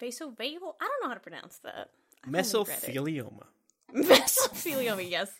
vasovagal? 0.00 0.38
I 0.40 0.56
don't 0.88 1.02
know 1.02 1.08
how 1.08 1.14
to 1.14 1.20
pronounce 1.20 1.58
that. 1.58 1.90
I've 2.24 2.34
only 2.34 2.34
read 2.34 2.78
it. 2.78 2.94
Mesothelioma. 2.94 3.44
Mesothelioma, 3.94 5.08
yes. 5.10 5.30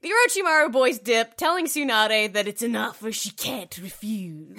The 0.00 0.10
Orochimaru 0.10 0.70
boys 0.72 0.98
dip, 0.98 1.36
telling 1.36 1.66
Tsunade 1.66 2.32
that 2.34 2.46
it's 2.46 2.62
enough 2.62 3.02
or 3.02 3.10
she 3.12 3.30
can't 3.30 3.76
refuse. 3.78 4.58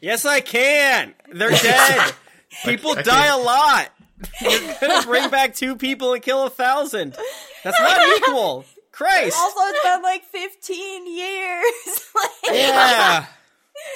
Yes, 0.00 0.24
I 0.24 0.40
can. 0.40 1.14
They're 1.32 1.50
dead. 1.50 2.12
People 2.64 2.92
I 2.96 3.02
die 3.02 3.26
can- 3.28 3.40
a 3.40 3.42
lot. 3.42 3.90
You're 4.40 4.74
gonna 4.80 5.06
bring 5.06 5.30
back 5.30 5.54
two 5.54 5.76
people 5.76 6.12
and 6.12 6.22
kill 6.22 6.44
a 6.44 6.50
thousand. 6.50 7.16
That's 7.64 7.78
not 7.80 8.00
equal. 8.18 8.64
Christ. 8.92 9.36
Also, 9.38 9.60
it's 9.60 9.82
been 9.84 10.02
like 10.02 10.24
15 10.24 11.06
years. 11.16 11.64
like, 12.14 12.30
Yeah. 12.52 13.26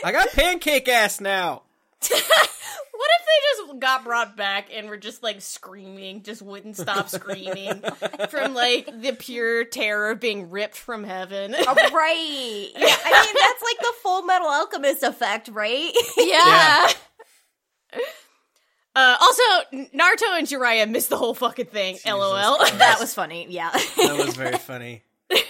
I 0.05 0.13
got 0.13 0.29
pancake 0.31 0.89
ass 0.89 1.21
now. 1.21 1.63
What 2.95 3.11
if 3.21 3.27
they 3.27 3.65
just 3.73 3.81
got 3.81 4.05
brought 4.05 4.37
back 4.37 4.69
and 4.73 4.89
were 4.89 4.97
just 4.99 5.25
like 5.25 5.41
screaming, 5.41 6.23
just 6.23 6.41
wouldn't 6.41 6.77
stop 6.77 7.09
screaming 7.09 7.83
from 8.29 8.55
like 8.55 8.87
the 9.01 9.13
pure 9.19 9.65
terror 9.65 10.11
of 10.13 10.21
being 10.21 10.51
ripped 10.51 10.77
from 10.77 11.03
heaven? 11.03 11.53
Oh, 11.57 11.75
right. 11.75 12.69
Yeah, 12.77 12.97
I 13.05 13.27
mean, 13.27 13.35
that's 13.41 13.63
like 13.63 13.79
the 13.81 13.93
full 14.03 14.23
metal 14.23 14.47
alchemist 14.47 15.03
effect, 15.03 15.49
right? 15.49 15.91
yeah. 16.17 16.91
Uh, 18.95 19.17
also, 19.21 19.43
Naruto 19.73 20.39
and 20.39 20.47
Jiraiya 20.47 20.89
missed 20.91 21.09
the 21.09 21.17
whole 21.17 21.35
fucking 21.35 21.67
thing. 21.67 21.99
LOL. 22.07 22.59
that 22.59 22.97
was 23.01 23.15
funny, 23.15 23.47
yeah. 23.49 23.71
That 23.71 24.17
was 24.27 24.37
very 24.37 24.59
funny. 24.59 25.03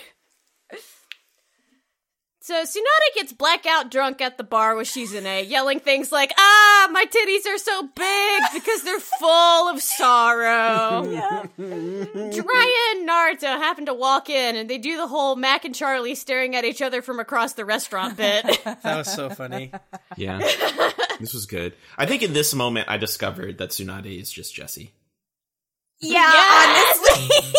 So 2.44 2.54
Tsunade 2.64 3.14
gets 3.14 3.32
blackout 3.32 3.88
drunk 3.92 4.20
at 4.20 4.36
the 4.36 4.42
bar 4.42 4.74
with 4.74 4.88
Shizune, 4.88 5.48
yelling 5.48 5.78
things 5.78 6.10
like, 6.10 6.32
"Ah, 6.36 6.88
my 6.90 7.04
titties 7.04 7.46
are 7.48 7.56
so 7.56 7.84
big 7.84 8.42
because 8.52 8.82
they're 8.82 8.98
full 8.98 9.68
of 9.68 9.80
sorrow." 9.80 11.04
yeah. 11.08 11.44
Jiraiya 11.56 12.90
and 12.96 13.08
Naruto 13.08 13.46
happen 13.46 13.86
to 13.86 13.94
walk 13.94 14.28
in, 14.28 14.56
and 14.56 14.68
they 14.68 14.78
do 14.78 14.96
the 14.96 15.06
whole 15.06 15.36
Mac 15.36 15.64
and 15.64 15.72
Charlie 15.72 16.16
staring 16.16 16.56
at 16.56 16.64
each 16.64 16.82
other 16.82 17.00
from 17.00 17.20
across 17.20 17.52
the 17.52 17.64
restaurant 17.64 18.16
bit. 18.16 18.44
That 18.82 18.96
was 18.98 19.12
so 19.12 19.30
funny. 19.30 19.70
Yeah. 20.16 20.38
this 21.20 21.32
was 21.32 21.46
good. 21.46 21.74
I 21.96 22.06
think 22.06 22.24
in 22.24 22.32
this 22.32 22.52
moment 22.54 22.88
I 22.88 22.96
discovered 22.96 23.58
that 23.58 23.70
Tsunade 23.70 24.20
is 24.20 24.32
just 24.32 24.52
Jessy. 24.52 24.92
Yeah, 26.00 26.14
Yes! 26.32 26.98
honestly. 26.98 27.52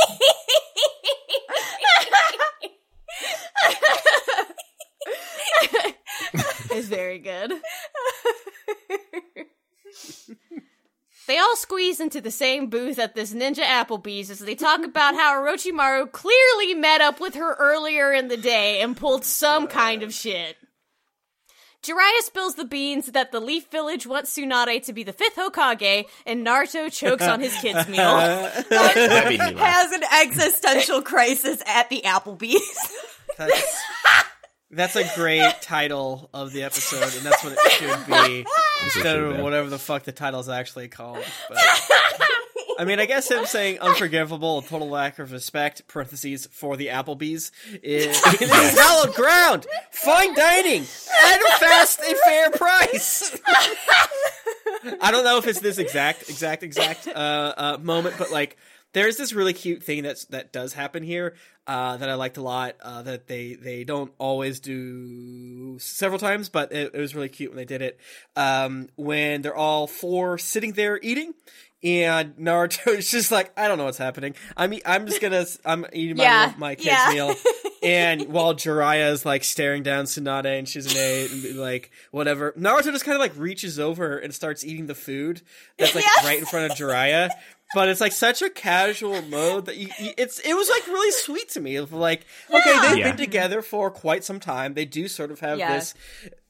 Is 6.84 6.90
very 6.90 7.20
good. 7.20 7.54
They 11.26 11.40
all 11.40 11.56
squeeze 11.56 12.02
into 12.02 12.20
the 12.20 12.32
same 12.32 12.70
booth 12.70 13.00
at 13.00 13.16
this 13.16 13.34
ninja 13.34 13.64
Applebee's 13.64 14.30
as 14.30 14.40
they 14.40 14.56
talk 14.56 14.84
about 14.84 15.16
how 15.16 15.42
Orochimaru 15.42 16.12
clearly 16.12 16.74
met 16.74 17.00
up 17.00 17.22
with 17.22 17.36
her 17.36 17.54
earlier 17.54 18.12
in 18.12 18.28
the 18.28 18.36
day 18.36 18.82
and 18.82 18.98
pulled 18.98 19.24
some 19.24 19.68
kind 19.68 20.04
of 20.04 20.14
shit. 20.14 20.58
Jiraiya 21.82 22.22
spills 22.22 22.56
the 22.56 22.66
beans 22.66 23.08
that 23.08 23.32
the 23.32 23.40
Leaf 23.42 23.70
Village 23.70 24.06
wants 24.06 24.36
Tsunade 24.36 24.86
to 24.86 24.94
be 24.94 25.04
the 25.04 25.12
fifth 25.12 25.36
Hokage, 25.36 26.06
and 26.26 26.46
Naruto 26.46 26.92
chokes 26.92 27.24
on 27.24 27.42
his 27.42 27.56
kids' 27.58 27.88
meal. 27.90 28.00
That 28.70 29.28
made 29.30 29.30
me 29.30 29.38
laugh. 29.38 29.56
Has 29.56 29.92
an 29.92 30.04
existential 30.22 31.02
crisis 31.02 31.62
at 31.66 31.90
the 31.90 32.02
Applebee's. 32.06 32.94
That's, 33.38 33.82
that's 34.76 34.96
a 34.96 35.10
great 35.16 35.62
title 35.62 36.30
of 36.34 36.52
the 36.52 36.64
episode, 36.64 37.16
and 37.16 37.26
that's 37.26 37.44
what 37.44 37.54
it 37.54 37.72
should 37.72 38.08
be 38.08 38.46
instead 38.84 39.18
of 39.18 39.40
whatever 39.40 39.70
the 39.70 39.80
fuck 39.80 40.04
the 40.04 40.12
title's 40.12 40.50
actually 40.50 40.88
called. 40.88 41.24
But, 41.50 41.58
I 42.80 42.86
mean, 42.86 43.00
I 43.00 43.06
guess 43.06 43.30
him 43.30 43.46
saying 43.46 43.80
unforgivable, 43.80 44.60
a 44.60 44.64
total 44.64 44.90
lack 44.90 45.20
of 45.20 45.32
respect, 45.32 45.88
parentheses, 45.88 46.48
for 46.52 46.76
the 46.76 46.88
Applebee's, 46.88 47.52
is, 47.84 48.22
this 48.40 48.42
is 48.42 48.80
hallowed 48.80 49.14
ground! 49.14 49.68
Fine 49.92 50.34
dining! 50.34 50.82
At 50.82 51.40
a 51.40 51.58
fast 51.60 52.00
and 52.02 52.18
fair 52.18 52.50
price! 52.52 53.40
I 55.02 55.12
don't 55.12 55.24
know 55.24 55.38
if 55.38 55.48
it's 55.48 55.60
this 55.60 55.78
exact, 55.78 56.30
exact, 56.30 56.64
exact 56.64 57.08
uh, 57.08 57.54
uh, 57.56 57.78
moment, 57.82 58.16
but 58.18 58.32
like, 58.32 58.58
there's 58.94 59.18
this 59.18 59.34
really 59.34 59.54
cute 59.54 59.84
thing 59.84 60.04
that's 60.04 60.26
that 60.26 60.52
does 60.54 60.74
happen 60.74 61.04
here 61.04 61.36
uh, 61.68 61.98
that 61.98 62.10
I 62.10 62.14
liked 62.16 62.38
a 62.38 62.42
lot. 62.42 62.76
Uh, 62.82 63.02
that 63.04 63.28
they 63.28 63.54
they 63.56 63.84
don't 63.84 64.12
always 64.18 64.60
do 64.60 65.78
several 65.80 66.20
times, 66.20 66.50
but 66.50 66.72
it, 66.72 66.92
it 66.94 67.00
was 67.00 67.16
really 67.16 67.30
cute 67.30 67.52
when 67.52 67.58
they 67.58 67.66
did 67.66 67.82
it. 67.82 68.00
Um, 68.36 68.90
when 68.96 69.42
they're 69.42 69.56
all 69.56 69.88
four 69.88 70.38
sitting 70.38 70.74
there 70.74 71.00
eating. 71.02 71.34
And 71.86 72.38
Naruto 72.38 72.88
is 72.98 73.12
just 73.12 73.30
like, 73.30 73.52
I 73.60 73.68
don't 73.68 73.78
know 73.78 73.84
what's 73.84 73.98
happening. 73.98 74.36
I'm 74.56 74.74
I'm 74.86 75.06
just 75.06 75.20
gonna 75.20 75.46
I'm 75.66 75.86
eating 75.92 76.16
my 76.16 76.24
Yeah, 76.30 76.54
my 76.58 76.76
kid's 76.76 76.88
yeah. 76.88 77.10
meal, 77.12 77.36
and 77.84 78.30
while 78.30 78.54
Jiraiya 78.54 79.12
is 79.12 79.26
like 79.26 79.44
staring 79.44 79.84
down 79.84 80.06
Tsunade 80.06 80.58
and 80.60 80.66
Shizune 80.66 81.50
and 81.50 81.60
like 81.60 81.92
whatever, 82.12 82.54
Naruto 82.54 82.84
just 82.94 83.04
kind 83.04 83.16
of 83.16 83.20
like 83.20 83.34
reaches 83.36 83.80
over 83.80 84.18
and 84.18 84.34
starts 84.34 84.64
eating 84.64 84.88
the 84.88 84.96
food 84.96 85.42
that's 85.78 85.94
like 85.94 86.06
Yes. 86.06 86.24
right 86.24 86.40
in 86.40 86.46
front 86.46 86.72
of 86.72 86.78
Jiraiya. 86.78 87.32
But 87.74 87.90
it's 87.90 88.02
like 88.02 88.12
such 88.12 88.42
a 88.42 88.50
casual 88.50 89.22
mode 89.24 89.66
that 89.66 89.78
you, 89.78 89.90
you 90.00 90.12
it's 90.18 90.40
it 90.40 90.54
was 90.54 90.70
like 90.70 90.86
really 90.88 91.12
sweet 91.12 91.50
to 91.50 91.60
me. 91.60 91.76
Of 91.76 91.92
like, 91.94 92.26
okay, 92.50 92.80
they've 92.82 92.98
Yeah. 93.00 93.10
been 93.10 93.18
together 93.18 93.62
for 93.62 93.90
quite 93.90 94.24
some 94.24 94.40
time. 94.40 94.74
They 94.76 94.86
do 94.86 95.08
sort 95.08 95.32
of 95.32 95.40
have 95.40 95.58
Yeah. 95.60 95.74
this 95.78 95.94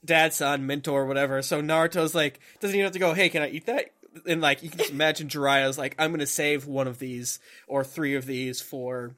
dad 0.03 0.33
son 0.33 0.65
mentor 0.67 1.05
whatever. 1.05 1.41
So 1.41 1.61
Naruto's 1.61 2.13
like 2.13 2.39
doesn't 2.59 2.75
even 2.75 2.83
have 2.85 2.93
to 2.93 2.99
go. 2.99 3.13
Hey, 3.13 3.29
can 3.29 3.41
I 3.41 3.49
eat 3.49 3.65
that? 3.67 3.91
And 4.27 4.41
like 4.41 4.61
you 4.63 4.69
can 4.69 4.79
just 4.79 4.91
imagine 4.91 5.27
Jiraiya's 5.27 5.77
like, 5.77 5.95
I'm 5.97 6.11
gonna 6.11 6.27
save 6.27 6.67
one 6.67 6.87
of 6.87 6.99
these 6.99 7.39
or 7.67 7.83
three 7.83 8.15
of 8.15 8.25
these 8.25 8.61
for 8.61 9.15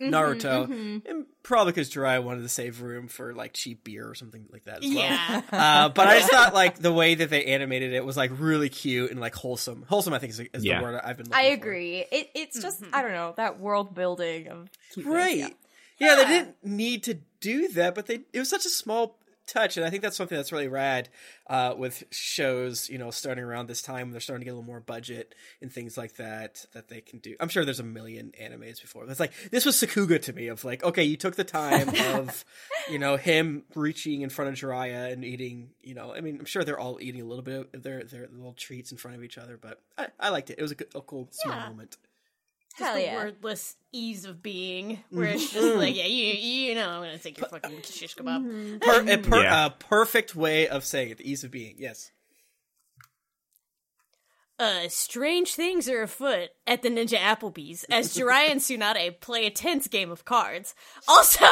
Mm-hmm, 0.00 0.14
Naruto, 0.14 0.68
mm-hmm. 0.68 1.08
and 1.08 1.24
probably 1.42 1.72
because 1.72 1.90
Jiraiya 1.90 2.22
wanted 2.22 2.42
to 2.42 2.50
save 2.50 2.82
room 2.82 3.08
for 3.08 3.32
like 3.32 3.54
cheap 3.54 3.82
beer 3.82 4.06
or 4.06 4.14
something 4.14 4.46
like 4.52 4.64
that 4.64 4.84
as 4.84 4.94
well. 4.94 4.96
Yeah. 4.96 5.42
Uh, 5.50 5.88
but 5.88 6.06
I 6.06 6.18
just 6.18 6.30
thought 6.30 6.52
like 6.52 6.78
the 6.78 6.92
way 6.92 7.14
that 7.14 7.30
they 7.30 7.46
animated 7.46 7.94
it 7.94 8.04
was 8.04 8.14
like 8.14 8.30
really 8.38 8.68
cute 8.68 9.10
and 9.10 9.20
like 9.20 9.34
wholesome. 9.34 9.86
Wholesome, 9.88 10.12
I 10.12 10.18
think, 10.18 10.32
is, 10.32 10.40
is 10.40 10.64
Yeah. 10.64 10.78
the 10.78 10.84
word 10.84 11.00
I've 11.02 11.16
been. 11.16 11.26
Looking 11.26 11.44
I 11.46 11.48
for. 11.48 11.54
agree. 11.54 12.04
It, 12.12 12.30
it's 12.34 12.60
just, 12.60 12.82
mm-hmm. 12.82 12.94
I 12.94 13.00
don't 13.00 13.12
know, 13.12 13.32
that 13.38 13.58
world 13.58 13.94
building 13.94 14.48
of. 14.48 14.68
Right. 15.02 15.56
Yeah. 15.98 16.16
they 16.16 16.26
didn't 16.26 16.56
need 16.62 17.04
to 17.04 17.18
do 17.40 17.68
that, 17.68 17.94
but 17.94 18.06
they 18.06 18.20
it 18.34 18.38
was 18.38 18.50
such 18.50 18.66
a 18.66 18.70
small 18.70 19.15
touch, 19.46 19.76
and 19.76 19.86
I 19.86 19.90
think 19.90 20.02
that's 20.02 20.16
something 20.16 20.36
that's 20.36 20.52
really 20.52 20.68
rad 20.68 21.08
uh, 21.48 21.74
with 21.76 22.04
shows. 22.10 22.88
You 22.88 22.98
know, 22.98 23.10
starting 23.10 23.44
around 23.44 23.68
this 23.68 23.82
time, 23.82 24.08
when 24.08 24.10
they're 24.10 24.20
starting 24.20 24.42
to 24.42 24.44
get 24.44 24.50
a 24.50 24.54
little 24.54 24.66
more 24.66 24.80
budget 24.80 25.34
and 25.60 25.72
things 25.72 25.96
like 25.96 26.16
that 26.16 26.66
that 26.72 26.88
they 26.88 27.00
can 27.00 27.18
do. 27.18 27.36
I'm 27.40 27.48
sure 27.48 27.64
there's 27.64 27.80
a 27.80 27.84
million 27.84 28.32
animes 28.40 28.80
before. 28.80 29.04
But 29.04 29.10
it's 29.10 29.20
like 29.20 29.32
this 29.50 29.64
was 29.64 29.76
Sakuga 29.76 30.20
to 30.22 30.32
me 30.32 30.48
of 30.48 30.64
like, 30.64 30.82
okay, 30.84 31.04
you 31.04 31.16
took 31.16 31.36
the 31.36 31.44
time 31.44 31.88
of, 32.14 32.44
you 32.90 32.98
know, 32.98 33.16
him 33.16 33.64
reaching 33.74 34.22
in 34.22 34.30
front 34.30 34.50
of 34.50 34.56
Jiraiya 34.56 35.12
and 35.12 35.24
eating. 35.24 35.70
You 35.82 35.94
know, 35.94 36.14
I 36.14 36.20
mean, 36.20 36.38
I'm 36.38 36.46
sure 36.46 36.64
they're 36.64 36.80
all 36.80 36.98
eating 37.00 37.20
a 37.20 37.24
little 37.24 37.44
bit 37.44 37.68
of 37.74 37.82
their 37.82 38.04
their 38.04 38.28
little 38.30 38.54
treats 38.54 38.92
in 38.92 38.98
front 38.98 39.16
of 39.16 39.24
each 39.24 39.38
other, 39.38 39.56
but 39.56 39.80
I, 39.96 40.08
I 40.18 40.28
liked 40.30 40.50
it. 40.50 40.58
It 40.58 40.62
was 40.62 40.72
a, 40.72 40.76
good, 40.76 40.88
a 40.94 41.00
cool 41.00 41.28
small 41.32 41.56
Yeah. 41.56 41.72
Moment. 42.78 42.78
Just 42.78 42.88
Hell 42.88 42.94
the 42.94 43.02
yeah. 43.02 43.16
wordless 43.16 43.76
ease 43.92 44.24
of 44.24 44.42
being, 44.42 45.00
where 45.10 45.26
it's 45.26 45.52
just 45.52 45.76
like, 45.76 45.96
yeah, 45.96 46.04
you, 46.04 46.26
you 46.26 46.74
know, 46.74 46.88
I'm 46.88 47.00
gonna 47.02 47.18
take 47.18 47.38
your 47.38 47.48
fucking 47.48 47.82
shish 47.82 48.14
kebab. 48.16 48.80
Per, 48.80 49.10
a, 49.10 49.18
per, 49.18 49.42
Yeah. 49.42 49.66
a 49.66 49.70
perfect 49.70 50.34
way 50.36 50.68
of 50.68 50.84
saying 50.84 51.10
it. 51.10 51.18
The 51.18 51.30
ease 51.30 51.44
of 51.44 51.50
being. 51.50 51.76
Yes. 51.78 52.10
Uh, 54.58 54.88
strange 54.88 55.54
things 55.54 55.86
are 55.86 56.00
afoot 56.00 56.48
at 56.66 56.80
the 56.80 56.88
Ninja 56.88 57.18
Applebee's 57.18 57.84
as 57.90 58.16
Jiraiya 58.16 58.52
and 58.52 58.60
Tsunade 58.60 59.20
play 59.20 59.44
a 59.46 59.50
tense 59.50 59.86
game 59.86 60.10
of 60.10 60.24
cards. 60.24 60.74
Also, 61.06 61.44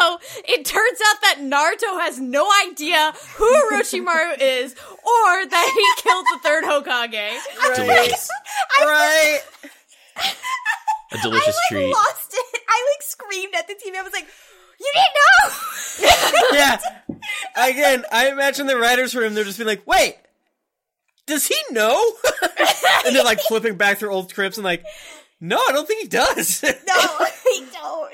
it 0.49 0.65
turns 0.65 0.99
out 1.11 1.21
that 1.21 1.37
Naruto 1.41 2.01
has 2.01 2.19
no 2.19 2.49
idea 2.67 3.13
who 3.37 3.45
Orochimaru 3.71 4.37
is 4.41 4.73
or 4.73 5.47
that 5.47 5.73
he 5.77 6.03
killed 6.03 6.25
the 6.33 6.39
third 6.43 6.65
Hokage. 6.65 7.77
Delicious. 7.77 8.31
right. 8.81 9.41
A 11.15 11.19
delicious 11.23 11.57
I 11.57 11.73
treat. 11.73 11.93
lost 11.93 12.35
it. 12.35 12.61
I 12.69 12.95
like 12.95 13.03
screamed 13.03 13.55
at 13.55 13.67
the 13.69 13.75
TV. 13.75 13.97
I 13.97 14.03
was 14.03 14.13
like, 14.13 14.27
"You 14.81 14.93
didn't 14.95 15.15
know." 15.21 16.41
yeah. 16.53 16.79
Again, 17.57 18.05
I 18.13 18.29
imagine 18.31 18.67
the 18.67 18.77
writers 18.77 19.15
room, 19.15 19.35
they're 19.35 19.45
just 19.45 19.59
being 19.59 19.69
like, 19.69 19.87
wait, 19.87 20.17
does 21.27 21.47
he 21.47 21.57
know? 21.71 21.97
and 23.07 23.15
they're 23.15 23.25
like 23.25 23.41
flipping 23.41 23.77
back 23.77 23.99
through 23.99 24.11
old 24.13 24.29
scripts 24.31 24.59
and 24.59 24.65
like, 24.65 24.85
no, 25.41 25.57
I 25.57 25.73
don't 25.73 25.87
think 25.87 26.03
he 26.03 26.09
does. 26.09 26.63
no, 26.63 26.71
I 26.95 27.31
don't. 27.73 27.75
Yeah, 27.75 28.01
like, 28.01 28.13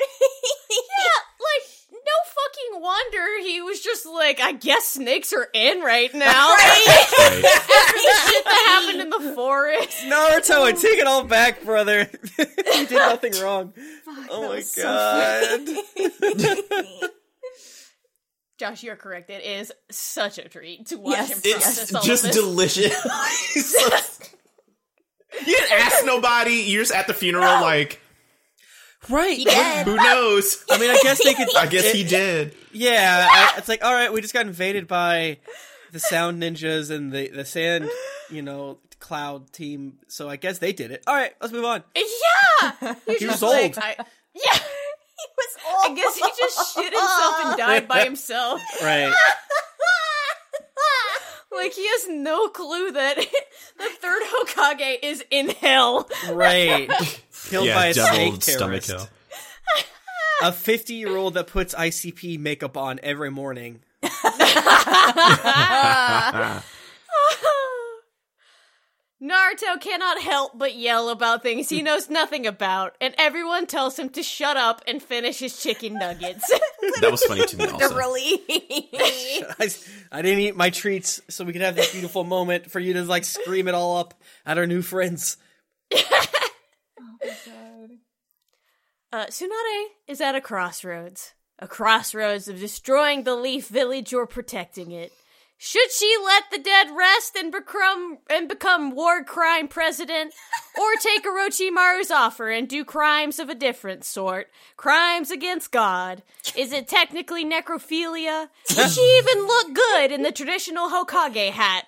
fucking 2.49 2.83
wonder 2.83 3.25
he 3.43 3.61
was 3.62 3.81
just 3.81 4.07
like, 4.07 4.41
I 4.41 4.53
guess 4.53 4.85
snakes 4.85 5.33
are 5.33 5.49
in 5.53 5.81
right 5.81 6.12
now. 6.15 6.49
Right. 6.51 7.07
the 7.11 7.43
shit 8.33 8.45
that 8.45 8.81
happened 8.83 9.01
in 9.03 9.11
the 9.11 9.35
forest. 9.35 9.99
Naruto, 10.05 10.62
I 10.62 10.73
take 10.73 10.99
it 10.99 11.07
all 11.07 11.25
back, 11.25 11.62
brother. 11.65 12.09
you 12.39 12.87
did 12.87 12.91
nothing 12.93 13.33
wrong. 13.43 13.73
oh 14.31 14.43
my 14.49 14.55
was 14.57 14.71
so 14.73 14.83
god. 14.83 15.61
Josh, 18.59 18.83
you're 18.83 18.97
correct. 18.97 19.31
It 19.31 19.43
is 19.45 19.73
such 19.91 20.37
a 20.37 20.47
treat 20.49 20.87
to 20.89 20.97
watch 20.99 21.17
Yes. 21.17 21.31
him 21.31 21.39
It's 21.45 21.65
process 21.65 21.95
all 21.95 22.03
just 22.03 22.25
of 22.27 22.33
this. 22.33 22.43
delicious. 22.43 24.21
you 25.47 25.57
didn't 25.57 25.73
ask 25.73 26.05
nobody. 26.05 26.53
You're 26.67 26.83
just 26.83 26.93
at 26.93 27.07
the 27.07 27.15
funeral, 27.15 27.62
like, 27.62 28.01
right. 29.09 29.44
dead. 29.44 29.86
who 29.86 29.97
knows? 29.97 30.64
I 30.70 30.78
mean, 30.78 30.90
I 30.90 30.98
guess 31.02 31.22
they 31.22 31.35
could. 31.35 31.48
I 31.56 31.66
guess 31.66 31.93
he 31.93 32.05
did. 32.05 32.55
Yeah, 32.72 33.27
I, 33.31 33.55
it's 33.59 33.68
like, 33.68 33.85
all 33.85 33.93
right, 33.93 34.12
we 34.12 34.20
just 34.20 34.35
got 34.35 34.47
invaded 34.47 34.86
by 34.86 35.39
the 35.93 35.98
sound 35.98 36.43
ninjas 36.43 36.90
and 36.90 37.12
the 37.12 37.28
the 37.28 37.44
sand, 37.44 37.89
you 38.31 38.43
know, 38.43 38.78
cloud 39.01 39.52
team. 39.52 39.98
So 40.09 40.28
I 40.28 40.36
guess 40.36 40.59
they 40.59 40.72
did 40.72 40.90
it. 40.90 41.02
All 41.06 41.14
right, 41.14 41.32
let's 41.40 41.52
move 41.52 41.64
on. 41.64 41.82
yeah, 41.94 42.94
He's 43.06 43.18
He 43.20 43.27
was 43.27 43.40
just 43.40 43.43
like, 43.43 43.77
old. 43.77 43.78
I, 43.78 43.97
yeah, 44.35 44.43
He 45.20 45.27
was 45.36 45.56
old. 45.68 45.90
I 45.90 45.94
guess 45.94 46.14
he 46.16 46.22
just 46.39 46.74
shit 46.74 46.93
himself 46.93 47.35
and 47.44 47.56
died 47.59 47.89
by 47.89 48.05
himself. 48.05 48.60
Right. 48.82 49.12
Like 51.52 51.74
he 51.74 51.85
has 51.86 52.09
no 52.09 52.48
clue 52.48 52.93
that 52.93 53.16
the 53.16 53.89
third 54.01 54.22
Hokage 54.22 54.98
is 55.02 55.24
in 55.31 55.48
hell. 55.48 56.09
Right. 56.31 56.89
Killed 57.49 57.69
by 57.69 57.87
a 57.87 57.95
snake 57.95 58.07
deviled 58.07 58.45
stomach 58.45 58.83
terrorist. 58.83 58.91
hill. 58.91 59.09
A 60.43 60.53
50 60.53 60.95
year 60.95 61.17
old 61.17 61.35
that 61.35 61.47
puts 61.47 61.75
ICP 61.75 62.39
makeup 62.39 62.77
on 62.77 62.99
every 63.03 63.31
morning. 63.31 63.81
Naruto 69.23 69.79
cannot 69.79 70.23
help 70.23 70.59
but 70.59 70.75
yell 70.77 71.11
about 71.11 71.43
things 71.43 71.69
he 71.69 71.83
knows 71.83 72.09
nothing 72.09 72.47
about, 72.47 72.97
and 73.03 73.15
everyone 73.19 73.67
tells 73.67 73.99
him 73.99 74.09
to 74.11 74.23
shut 74.23 74.57
up 74.57 74.81
and 74.89 75.03
finish 75.03 75.39
his 75.39 75.62
chicken 75.62 75.95
nuggets. 75.95 76.51
That 77.03 77.11
was 77.11 77.23
funny 77.25 77.45
to 77.45 77.57
me 77.59 77.67
also. 77.67 77.89
Literally. 77.89 78.41
I, 78.49 79.69
I 80.11 80.23
didn't 80.23 80.39
eat 80.41 80.57
my 80.57 80.71
treats 80.71 81.21
so 81.29 81.45
we 81.45 81.53
could 81.53 81.61
have 81.61 81.77
this 81.77 81.93
beautiful 81.93 82.25
moment 82.25 82.71
for 82.71 82.81
you 82.81 82.95
to 82.95 83.05
like 83.05 83.25
scream 83.25 83.69
it 83.69 83.75
all 83.75 83.99
up 83.99 84.15
at 84.47 84.57
our 84.57 84.67
new 84.67 84.81
friends. 84.81 85.37
Uh, 89.13 89.27
Tsunade 89.27 89.87
is 90.07 90.21
at 90.21 90.35
a 90.35 90.41
crossroads. 90.41 91.35
A 91.59 91.67
crossroads 91.69 92.49
of 92.49 92.59
destroying 92.59 93.25
the 93.25 93.35
Leaf 93.35 93.69
Village 93.69 94.15
or 94.15 94.27
protecting 94.27 94.93
it. 94.93 95.13
Should 95.63 95.93
she 95.93 96.17
let 96.25 96.45
the 96.51 96.57
dead 96.59 96.87
rest 96.97 97.37
and 97.37 97.53
become 97.53 98.19
and 98.31 98.49
become 98.49 98.95
war 98.95 99.23
crime 99.23 99.69
president, 99.69 100.33
or 100.79 100.95
take 100.95 101.27
Orochimaru's 101.27 102.11
offer 102.11 102.49
and 102.49 102.67
do 102.67 102.83
crimes 102.83 103.39
of 103.39 103.51
a 103.51 103.55
different 103.55 104.07
sort, 104.07 104.49
crimes 104.79 105.31
against 105.31 105.71
God? 105.71 106.23
Is 106.57 106.73
it 106.73 106.89
technically 106.89 107.45
necrophilia? 107.45 108.49
Does 108.69 108.95
she 108.95 109.03
even 109.23 109.47
look 109.47 109.75
good 109.75 110.11
in 110.11 110.23
the 110.23 110.33
traditional 110.33 110.89
Hokage 110.89 111.51
hat? 111.51 111.85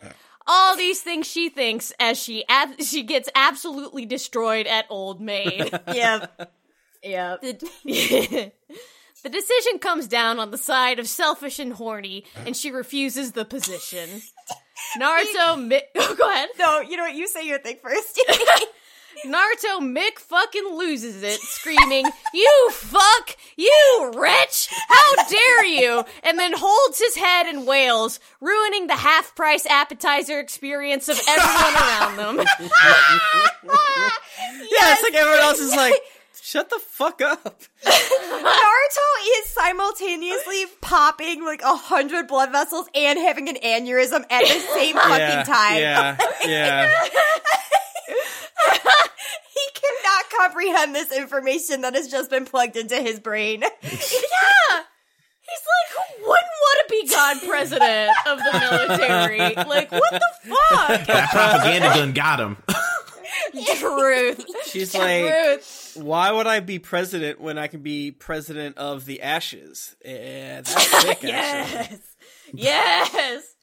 All 0.47 0.77
these 0.77 1.01
things 1.01 1.27
she 1.27 1.49
thinks 1.49 1.93
as 2.01 2.19
she 2.19 2.45
ab- 2.49 2.81
she 2.83 3.03
gets 3.03 3.29
absolutely 3.35 4.07
destroyed 4.07 4.67
at 4.67 4.87
Old 4.91 5.21
Maid. 5.21 5.71
yep. 5.95 6.53
Yeah. 7.03 7.37
The, 7.41 7.53
the 9.23 9.29
decision 9.29 9.79
comes 9.81 10.07
down 10.07 10.39
on 10.39 10.51
the 10.51 10.59
side 10.59 10.99
of 10.99 11.07
selfish 11.09 11.59
and 11.59 11.73
horny, 11.75 12.25
and 12.47 12.57
she 12.57 12.71
refuses 12.71 13.33
the 13.33 13.45
position. 13.45 14.23
Naruto, 15.01 15.65
Mi- 15.67 15.83
oh, 15.97 16.15
go 16.17 16.29
ahead. 16.31 16.49
No, 16.59 16.81
you 16.81 16.97
know 16.97 17.05
what? 17.05 17.15
You 17.15 17.29
say 17.29 17.47
your 17.47 17.59
thing 17.59 17.77
first. 17.83 18.21
Naruto 19.27 19.81
Mick 19.81 20.19
fucking 20.19 20.77
loses 20.77 21.23
it, 21.23 21.41
screaming, 21.41 22.07
"You 22.35 22.71
fuck, 22.73 23.37
you 23.57 24.13
wretch! 24.15 24.69
How 24.89 25.25
dare 25.29 25.65
you!" 25.65 26.05
And 26.23 26.39
then 26.39 26.53
holds 26.57 26.99
his 26.99 27.17
head 27.17 27.47
and 27.47 27.67
wails, 27.67 28.21
ruining 28.41 28.87
the 28.87 28.97
half-price 28.97 29.67
appetizer 29.67 30.39
experience 30.41 31.09
of 31.09 31.21
everyone 31.29 31.75
around 31.75 32.17
them. 32.17 32.47
Yeah, 34.45 34.93
it's 34.93 35.03
like 35.03 35.15
everyone 35.15 35.41
else 35.41 35.61
is 35.61 35.75
like, 35.75 35.95
shut 36.41 36.69
the 36.71 36.79
fuck 36.79 37.21
up. 37.21 37.63
Naruto 37.85 39.09
is 39.39 39.51
simultaneously 39.51 40.65
popping 40.81 41.45
like 41.45 41.63
a 41.63 41.75
hundred 41.75 42.27
blood 42.27 42.51
vessels 42.51 42.87
and 42.95 43.19
having 43.19 43.49
an 43.49 43.57
aneurysm 43.57 44.25
at 44.31 44.43
the 44.43 44.61
same 44.75 44.97
fucking 44.97 45.19
yeah, 45.19 45.43
time. 45.45 45.79
Yeah, 45.79 46.17
yeah. 46.45 47.05
He 49.55 49.67
cannot 49.75 50.25
comprehend 50.43 50.95
this 50.95 51.13
information 51.13 51.83
that 51.83 51.95
has 51.95 52.09
just 52.09 52.31
been 52.31 52.45
plugged 52.45 52.77
into 52.77 52.97
his 52.97 53.21
brain. 53.21 53.61
yeah, 53.83 53.91
he's 53.91 53.93
like, 53.93 55.89
who 55.95 56.23
wouldn't 56.23 56.53
want 56.61 56.79
to 56.79 56.91
be 56.91 57.09
God 57.09 57.37
President 57.47 58.11
of 58.27 58.39
the 58.39 58.59
military? 58.59 59.55
Like, 59.55 59.93
what 59.93 60.11
the 60.11 60.21
fuck? 60.45 61.07
That 61.07 61.31
propaganda 61.31 61.89
gun 61.95 62.13
got 62.13 62.41
him. 62.41 62.57
Truth. 63.77 64.47
She's 64.67 64.95
like, 64.95 65.25
Truth. 65.25 65.97
why 66.01 66.33
would 66.33 66.47
I 66.47 66.61
be 66.61 66.79
president 66.79 67.41
when 67.41 67.59
I 67.59 67.67
can 67.67 67.81
be 67.81 68.11
president 68.11 68.79
of 68.79 69.05
the 69.05 69.23
Ashes? 69.23 69.97
Yeah, 70.05 70.63
that's 70.63 70.73
sick, 70.73 71.25
actually. 71.25 71.29
Yes. 71.29 71.99
Yes. 72.55 73.55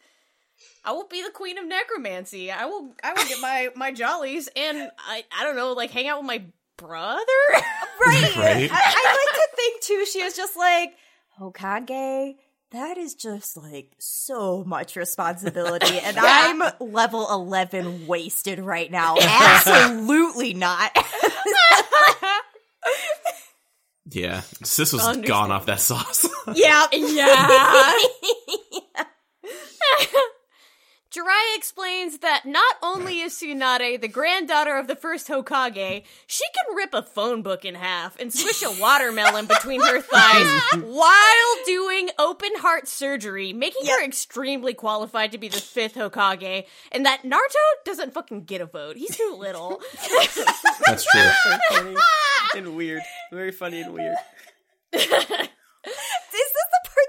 I 0.83 0.91
will 0.91 1.07
be 1.07 1.21
the 1.21 1.31
queen 1.31 1.57
of 1.57 1.65
necromancy. 1.67 2.51
I 2.51 2.65
will 2.65 2.93
I 3.03 3.13
will 3.13 3.25
get 3.25 3.39
my 3.41 3.69
my 3.75 3.91
jollies 3.91 4.49
and 4.55 4.89
I 4.97 5.23
I 5.37 5.43
don't 5.43 5.55
know, 5.55 5.73
like 5.73 5.91
hang 5.91 6.07
out 6.07 6.19
with 6.19 6.27
my 6.27 6.43
brother? 6.79 7.23
Right. 8.05 8.35
Right. 8.37 8.71
I, 8.71 8.81
I 8.81 9.17
like 9.27 9.35
to 9.35 9.47
think 9.57 9.81
too, 9.83 10.05
she 10.05 10.23
was 10.23 10.33
just 10.33 10.55
like, 10.55 10.91
Hokage, 11.37 12.35
that 12.71 12.97
is 12.97 13.13
just 13.13 13.57
like 13.57 13.91
so 13.99 14.63
much 14.63 14.95
responsibility. 14.95 15.99
And 15.99 16.17
I'm 16.19 16.63
level 16.79 17.29
11 17.29 18.07
wasted 18.07 18.59
right 18.59 18.89
now. 18.89 19.17
Absolutely 19.19 20.53
not. 20.53 20.97
Yeah, 24.11 24.41
sis 24.63 24.93
was 24.93 25.01
Understand. 25.05 25.27
gone 25.27 25.51
off 25.51 25.65
that 25.65 25.81
sauce. 25.81 26.25
yeah. 26.55 26.87
yeah. 26.93 27.95
Jiraiya 31.11 31.39
Jiraiya 31.39 31.57
explains 31.57 32.17
that 32.19 32.45
not 32.45 32.75
only 32.83 33.21
is 33.21 33.33
Tsunade 33.33 34.01
the 34.01 34.07
granddaughter 34.07 34.77
of 34.77 34.87
the 34.87 34.95
first 34.95 35.27
Hokage, 35.27 36.03
she 36.27 36.43
can 36.53 36.75
rip 36.75 36.93
a 36.93 37.01
phone 37.01 37.41
book 37.41 37.65
in 37.65 37.75
half 37.75 38.19
and 38.19 38.33
swish 38.33 38.61
a 38.63 38.79
watermelon 38.79 39.45
between 39.45 39.81
her 39.81 40.01
thighs 40.01 40.61
while 40.83 41.65
doing 41.65 42.09
open 42.19 42.51
heart 42.57 42.87
surgery, 42.87 43.53
making 43.53 43.87
her 43.87 44.03
extremely 44.03 44.73
qualified 44.73 45.31
to 45.31 45.37
be 45.37 45.47
the 45.47 45.57
fifth 45.57 45.95
Hokage, 45.95 46.65
and 46.91 47.05
that 47.05 47.23
Naruto 47.23 47.85
doesn't 47.85 48.13
fucking 48.13 48.43
get 48.43 48.61
a 48.61 48.65
vote. 48.65 48.97
He's 48.97 49.15
too 49.15 49.35
little. 49.37 49.81
That's 50.85 51.05
true. 51.05 51.21
Very 51.21 51.59
funny 51.69 51.95
and 52.55 52.75
weird. 52.75 53.01
Very 53.31 53.51
funny 53.51 53.81
and 53.81 53.93
weird. 53.93 54.15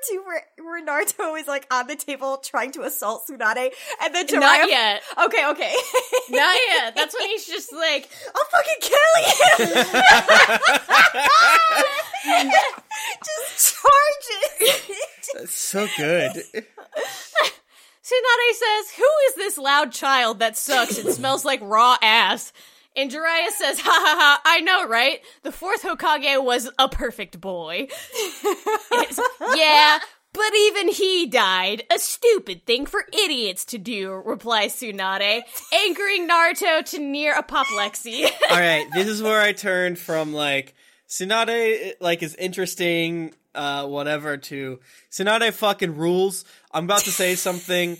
Is 0.02 0.08
this 0.08 0.16
the 0.16 0.22
where, 0.24 0.42
where 0.58 0.84
Naruto 0.84 1.38
is 1.38 1.46
like 1.46 1.66
on 1.70 1.86
the 1.86 1.96
table 1.96 2.38
trying 2.38 2.72
to 2.72 2.82
assault 2.82 3.26
Tsunade 3.28 3.70
and 4.02 4.14
then 4.14 4.26
Jiraiya? 4.26 4.40
Not 4.40 4.68
yet. 4.68 5.02
Okay, 5.24 5.48
okay. 5.50 5.74
Not 6.30 6.56
yet. 6.68 6.94
That's 6.94 7.14
when 7.18 7.28
he's 7.28 7.46
just 7.46 7.72
like, 7.72 8.08
I'll 8.34 8.44
fucking 8.50 8.80
kill 8.80 8.98
you! 12.44 12.50
Just 13.24 13.76
charges! 13.82 14.98
That's 15.34 15.54
so 15.58 15.86
good. 15.96 16.32
Tsunade 18.10 18.52
says, 18.54 18.90
Who 18.96 19.08
is 19.28 19.34
this 19.36 19.58
loud 19.58 19.92
child 19.92 20.38
that 20.40 20.56
sucks 20.56 20.98
and 20.98 21.12
smells 21.12 21.44
like 21.44 21.60
raw 21.62 21.96
ass? 22.02 22.52
And 23.00 23.10
Jiraiya 23.10 23.48
says, 23.56 23.80
Ha 23.80 23.90
ha 23.90 24.16
ha, 24.18 24.40
I 24.44 24.60
know, 24.60 24.86
right? 24.86 25.20
The 25.42 25.52
fourth 25.52 25.82
Hokage 25.82 26.44
was 26.44 26.70
a 26.78 26.88
perfect 26.88 27.40
boy. 27.40 27.88
Yeah, 29.56 29.98
but 30.32 30.54
even 30.54 30.88
he 30.88 31.26
died. 31.26 31.84
A 31.90 31.98
stupid 31.98 32.66
thing 32.66 32.84
for 32.84 33.04
idiots 33.12 33.64
to 33.66 33.78
do, 33.78 34.12
replies 34.12 34.74
Tsunade, 34.74 35.42
anchoring 35.72 36.28
Naruto 36.28 36.84
to 36.90 36.98
near 36.98 37.34
apoplexy. 37.34 38.24
All 38.50 38.58
right, 38.58 38.86
this 38.92 39.08
is 39.08 39.22
where 39.22 39.40
I 39.40 39.52
turn 39.52 39.96
from 39.96 40.34
like 40.34 40.74
Tsunade 41.08 41.94
like 42.00 42.22
is 42.22 42.34
interesting, 42.36 43.34
uh, 43.54 43.86
whatever, 43.86 44.36
to 44.36 44.78
Tsunade 45.10 45.52
fucking 45.54 45.96
rules. 45.96 46.44
I'm 46.70 46.84
about 46.84 47.02
to 47.04 47.12
say 47.12 47.34
something 47.34 47.96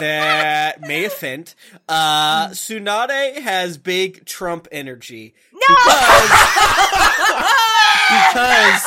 that 0.00 0.80
may 0.80 1.04
offend. 1.04 1.54
Uh, 1.88 2.48
Tsunade 2.48 3.38
has 3.40 3.78
big 3.78 4.24
Trump 4.24 4.66
energy. 4.72 5.34
No, 5.52 5.60
because, 5.60 6.30
because 8.08 8.82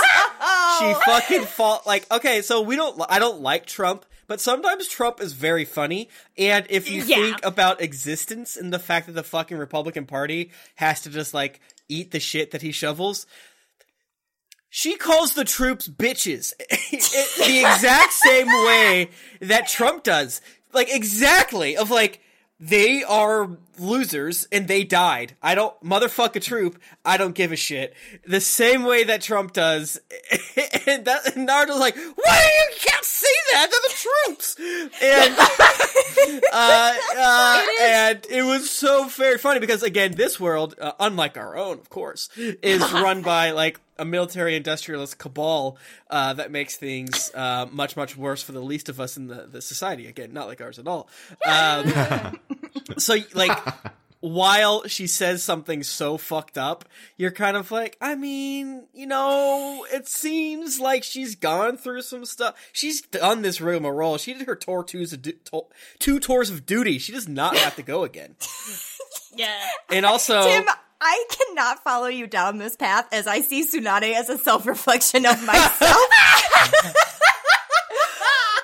she 0.80 0.94
fucking 1.06 1.46
fought 1.46 1.88
like 1.88 2.10
okay. 2.12 2.42
So 2.42 2.62
we 2.62 2.76
don't. 2.76 3.02
I 3.10 3.20
don't 3.20 3.42
like 3.42 3.66
Trump. 3.66 4.06
But 4.28 4.42
sometimes 4.42 4.88
Trump 4.88 5.22
is 5.22 5.34
very 5.34 5.66
funny, 5.66 6.10
and 6.36 6.66
if 6.68 6.90
you 6.90 7.04
Yeah. 7.04 7.16
think 7.18 7.46
about 7.46 7.80
existence 7.80 8.58
and 8.58 8.74
the 8.74 8.80
fact 8.80 9.06
that 9.06 9.12
the 9.14 9.22
fucking 9.22 9.56
Republican 9.56 10.08
Party 10.08 10.50
has 10.76 11.02
to 11.02 11.12
just 11.12 11.36
like 11.36 11.60
eat 11.88 12.10
the 12.10 12.20
shit 12.20 12.50
that 12.50 12.64
he 12.64 12.72
shovels, 12.72 13.28
she 14.68 14.96
calls 14.98 15.36
the 15.36 15.44
troops 15.46 15.88
bitches 15.88 16.54
the 17.38 17.60
exact 17.60 18.14
same 18.14 18.48
way 18.48 19.12
that 19.42 19.68
Trump 19.68 20.04
does. 20.04 20.42
Like 20.76 20.94
exactly 20.94 21.78
of 21.78 21.90
like 21.90 22.22
they 22.60 23.04
are 23.04 23.58
losers 23.80 24.48
and 24.52 24.68
they 24.68 24.84
died. 24.84 25.36
I 25.42 25.56
don't 25.56 25.78
motherfuck 25.84 26.36
a 26.36 26.40
troop. 26.40 26.80
I 27.04 27.18
don't 27.18 27.36
give 27.36 27.52
a 27.52 27.56
shit. 27.56 27.94
The 28.26 28.40
same 28.40 28.84
way 28.84 29.04
that 29.06 29.22
Trump 29.22 29.54
does. 29.54 30.00
And 30.88 31.04
that 31.06 31.36
and 31.36 31.50
Naruto's 31.50 31.80
like, 31.80 31.96
why 31.96 32.52
you 32.60 32.78
can't 32.80 33.04
see 33.04 33.28
that 33.54 33.68
They're 33.72 33.80
the 33.82 33.96
troops? 34.28 34.56
And 35.02 35.36
uh, 36.54 36.94
uh, 37.18 37.66
and 37.82 38.26
it 38.30 38.44
was 38.44 38.70
so 38.70 39.06
very 39.06 39.40
funny 39.40 39.60
because 39.60 39.82
again, 39.82 40.14
this 40.14 40.40
world, 40.40 40.76
uh, 40.80 40.92
unlike 41.00 41.38
our 41.38 41.58
own, 41.58 41.80
of 41.80 41.90
course, 41.90 42.30
is 42.38 42.82
run 42.94 43.24
by 43.24 43.52
like 43.52 43.80
a 43.98 44.06
military 44.06 44.56
industrialist 44.56 45.18
cabal 45.18 45.78
uh, 46.10 46.34
that 46.34 46.52
makes 46.52 46.76
things 46.76 47.32
uh, 47.34 47.66
much 47.72 47.96
much 47.96 48.18
worse 48.18 48.42
for 48.42 48.52
the 48.52 48.62
least 48.62 48.90
of 48.90 49.00
us 49.00 49.18
in 49.18 49.28
the, 49.28 49.48
the 49.50 49.62
society. 49.62 50.08
Again, 50.08 50.34
not 50.34 50.48
like 50.48 50.62
ours 50.62 50.80
at 50.80 50.88
all. 50.88 51.10
Um, 51.46 52.40
so 52.98 53.18
like. 53.34 53.58
While 54.22 54.88
she 54.88 55.06
says 55.06 55.44
something 55.44 55.84
so 55.84 56.18
fucked 56.18 56.58
up, 56.58 56.86
you're 57.16 57.30
kind 57.30 57.56
of 57.56 57.70
like, 57.70 57.96
I 58.02 58.16
mean, 58.16 58.88
you 58.92 59.06
know, 59.06 59.86
it 59.94 60.08
seems 60.08 60.80
like 60.80 61.04
she's 61.04 61.36
gone 61.36 61.78
through 61.78 62.02
some 62.02 62.26
stuff. 62.26 62.56
She's 62.72 63.02
done 63.02 63.44
this 63.44 63.62
rigmarole. 63.62 64.18
She 64.18 64.34
did 64.34 64.48
her 64.48 64.56
tour 64.56 64.84
twos 64.84 65.14
of 65.14 65.22
du- 65.22 65.34
to- 65.34 65.68
two 66.00 66.20
tours 66.20 66.50
of 66.50 66.66
duty. 66.66 66.98
She 66.98 67.12
does 67.12 67.28
not 67.28 67.56
have 67.56 67.76
to 67.76 67.84
go 67.84 68.04
again. 68.04 68.36
yeah. 69.36 69.60
And 69.92 70.08
also, 70.08 70.42
Tim, 70.42 70.66
I 71.08 71.24
cannot 71.30 71.84
follow 71.84 72.08
you 72.08 72.26
down 72.26 72.58
this 72.58 72.76
path 72.76 73.08
as 73.12 73.28
I 73.28 73.42
see 73.42 73.64
Tsunade 73.64 74.12
as 74.16 74.28
a 74.28 74.40
self 74.40 74.66
reflection 74.66 75.24
of 75.28 75.46
myself. 75.46 75.98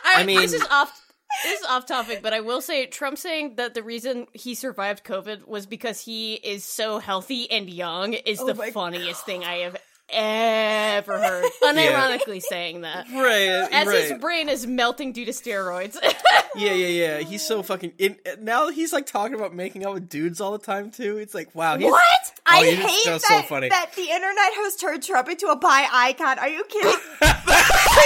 I, 0.03 0.23
mean- 0.25 0.39
this 0.39 0.53
is 0.53 0.65
off. 0.71 0.97
This 1.43 1.59
is 1.61 1.65
off 1.67 1.85
topic, 1.87 2.21
but 2.21 2.33
I 2.33 2.41
will 2.41 2.61
say 2.61 2.85
Trump 2.87 3.17
saying 3.17 3.55
that 3.55 3.73
the 3.73 3.81
reason 3.81 4.27
he 4.33 4.53
survived 4.53 5.03
COVID 5.03 5.47
was 5.47 5.65
because 5.65 5.99
he 6.01 6.33
is 6.33 6.63
so 6.63 6.99
healthy 6.99 7.49
and 7.49 7.69
young 7.69 8.13
is 8.13 8.39
oh 8.41 8.47
the 8.47 8.53
my 8.53 8.69
funniest 8.71 9.25
thing 9.25 9.43
I 9.43 9.59
have 9.59 9.77
ever 10.11 11.17
heard. 11.19 11.45
Unironically 11.63 12.41
saying 12.41 12.81
that. 12.81 13.07
right, 13.11 13.67
As 13.71 13.87
right. 13.87 14.03
his 14.03 14.13
brain 14.19 14.49
is 14.49 14.67
melting 14.67 15.13
due 15.13 15.25
to 15.25 15.31
steroids. 15.31 15.97
yeah, 16.55 16.73
yeah, 16.73 16.87
yeah. 16.87 17.17
He's 17.19 17.45
so 17.45 17.63
fucking. 17.63 17.93
In, 17.97 18.17
now 18.39 18.69
he's 18.69 18.91
like 18.93 19.05
talking 19.05 19.35
about 19.35 19.53
making 19.55 19.85
out 19.85 19.93
with 19.93 20.09
dudes 20.09 20.41
all 20.41 20.51
the 20.51 20.59
time 20.63 20.91
too. 20.91 21.17
It's 21.17 21.33
like, 21.33 21.53
wow, 21.55 21.77
he's, 21.77 21.89
what? 21.89 22.01
I 22.45 22.59
Oh, 22.59 22.63
you're 22.63 22.75
just 22.75 22.89
hate 22.89 23.05
that, 23.11 23.21
so 23.21 23.41
funny. 23.43 23.69
that 23.69 23.91
the 23.95 24.01
internet 24.03 24.53
has 24.55 24.75
turned 24.75 25.03
Trump 25.03 25.29
into 25.29 25.47
a 25.47 25.55
bi 25.55 25.87
icon. 25.91 26.37
Are 26.39 26.49
you 26.49 26.63
kidding? 26.65 26.91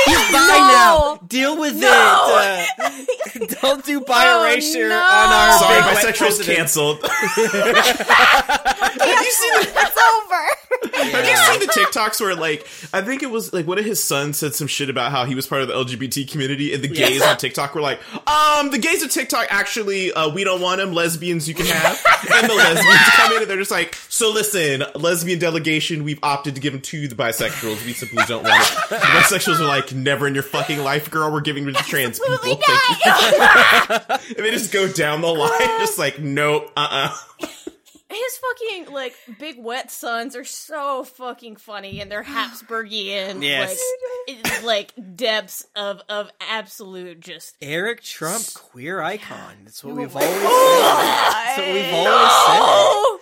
He's 0.06 0.18
bi 0.32 0.32
No. 0.32 1.18
now. 1.20 1.28
Deal 1.28 1.58
with 1.60 1.78
it. 1.78 1.84
Uh, 1.86 2.66
don't 3.62 3.84
do 3.86 4.02
bi 4.02 4.24
Oh, 4.26 4.44
no. 4.44 4.96
on 4.96 5.34
our 5.34 5.58
Sorry, 5.58 5.82
big 5.82 6.16
bisexual's 6.16 6.42
canceled. 6.46 7.00
have 7.04 7.38
you 9.24 9.32
seen 9.32 9.54
the, 9.54 9.60
it's 9.76 9.98
over. 10.14 10.44
Have 11.14 11.25
you 11.25 11.25
seen 11.36 11.60
the 11.60 11.68
TikToks 11.68 12.22
where 12.22 12.36
like 12.36 12.68
I 12.94 13.02
think 13.02 13.24
it 13.24 13.30
was 13.30 13.54
like 13.54 13.68
one 13.68 13.78
of 13.78 13.86
his 13.86 14.04
sons 14.04 14.38
said 14.38 14.56
some 14.56 14.68
shit 14.68 14.90
about 14.90 15.12
how 15.12 15.26
he 15.26 15.36
was 15.36 15.48
part 15.48 15.62
of 15.62 15.68
the 15.68 15.74
LGBT 15.74 16.30
community 16.30 16.74
and 16.74 16.84
the 16.84 16.88
gays 16.88 17.22
on 17.22 17.38
TikTok 17.38 17.76
were 17.76 17.82
like, 17.82 18.00
um, 18.28 18.72
the 18.72 18.78
gays 18.78 19.04
of 19.04 19.12
TikTok 19.12 19.48
actually 19.50 20.12
uh, 20.14 20.30
we 20.30 20.44
don't 20.44 20.62
want 20.62 20.80
them, 20.80 20.94
lesbians 20.94 21.48
you 21.48 21.56
can 21.56 21.66
have. 21.66 22.00
and 22.34 22.50
the 22.50 22.54
lesbians 22.54 23.00
come 23.16 23.32
in 23.34 23.42
and 23.42 23.50
they're 23.50 23.58
just 23.58 23.72
like, 23.72 23.96
so 24.10 24.32
listen, 24.32 24.84
lesbian 24.96 25.40
delegation, 25.40 26.04
we've 26.04 26.20
opted 26.24 26.56
to 26.56 26.62
give 26.62 26.74
them 26.74 26.82
to 26.82 27.08
the 27.08 27.16
bisexuals. 27.16 27.86
We 27.86 27.94
simply 27.94 28.24
don't 28.28 28.44
want 28.44 28.62
it. 28.64 28.90
The 28.90 28.96
bisexuals 28.98 29.60
are 29.60 29.68
like, 29.68 29.94
never 29.94 30.28
in 30.28 30.34
your 30.34 30.44
fucking 30.44 30.80
life, 30.80 31.10
girl, 31.12 31.32
we're 31.32 31.42
giving 31.42 31.68
it 31.68 31.76
to 31.76 31.84
trans 31.84 32.20
people. 32.20 32.62
And 34.36 34.44
they 34.44 34.52
just 34.52 34.72
go 34.72 34.88
down 34.92 35.22
the 35.22 35.28
line, 35.28 35.80
just 35.80 35.98
like, 36.00 36.20
nope, 36.20 36.72
uh 36.76 37.10
uh 37.42 37.48
his 38.10 38.38
fucking 38.38 38.94
like 38.94 39.16
big 39.40 39.58
wet 39.58 39.90
sons 39.92 40.36
are 40.36 40.44
so 40.44 41.04
fucking 41.04 41.56
funny 41.56 42.00
and 42.02 42.12
they're 42.12 42.24
Habsburgian 42.24 43.44
Yes. 43.44 43.80
like 44.64 44.64
like 44.64 45.16
depths 45.16 45.66
of 45.76 46.02
of 46.10 46.30
absolute 46.50 47.20
just 47.20 47.56
Eric 47.62 48.02
Trump, 48.02 48.44
queer 48.54 49.02
icon. 49.02 49.54
That's 49.64 49.84
what 49.84 49.96
we've 49.96 50.16
always 50.16 50.30
said. 50.30 50.42
That's 50.44 51.58
what 51.58 51.68
we've 51.68 51.94
always 51.94 52.32
said. 52.32 52.62
Oh, 52.62 53.15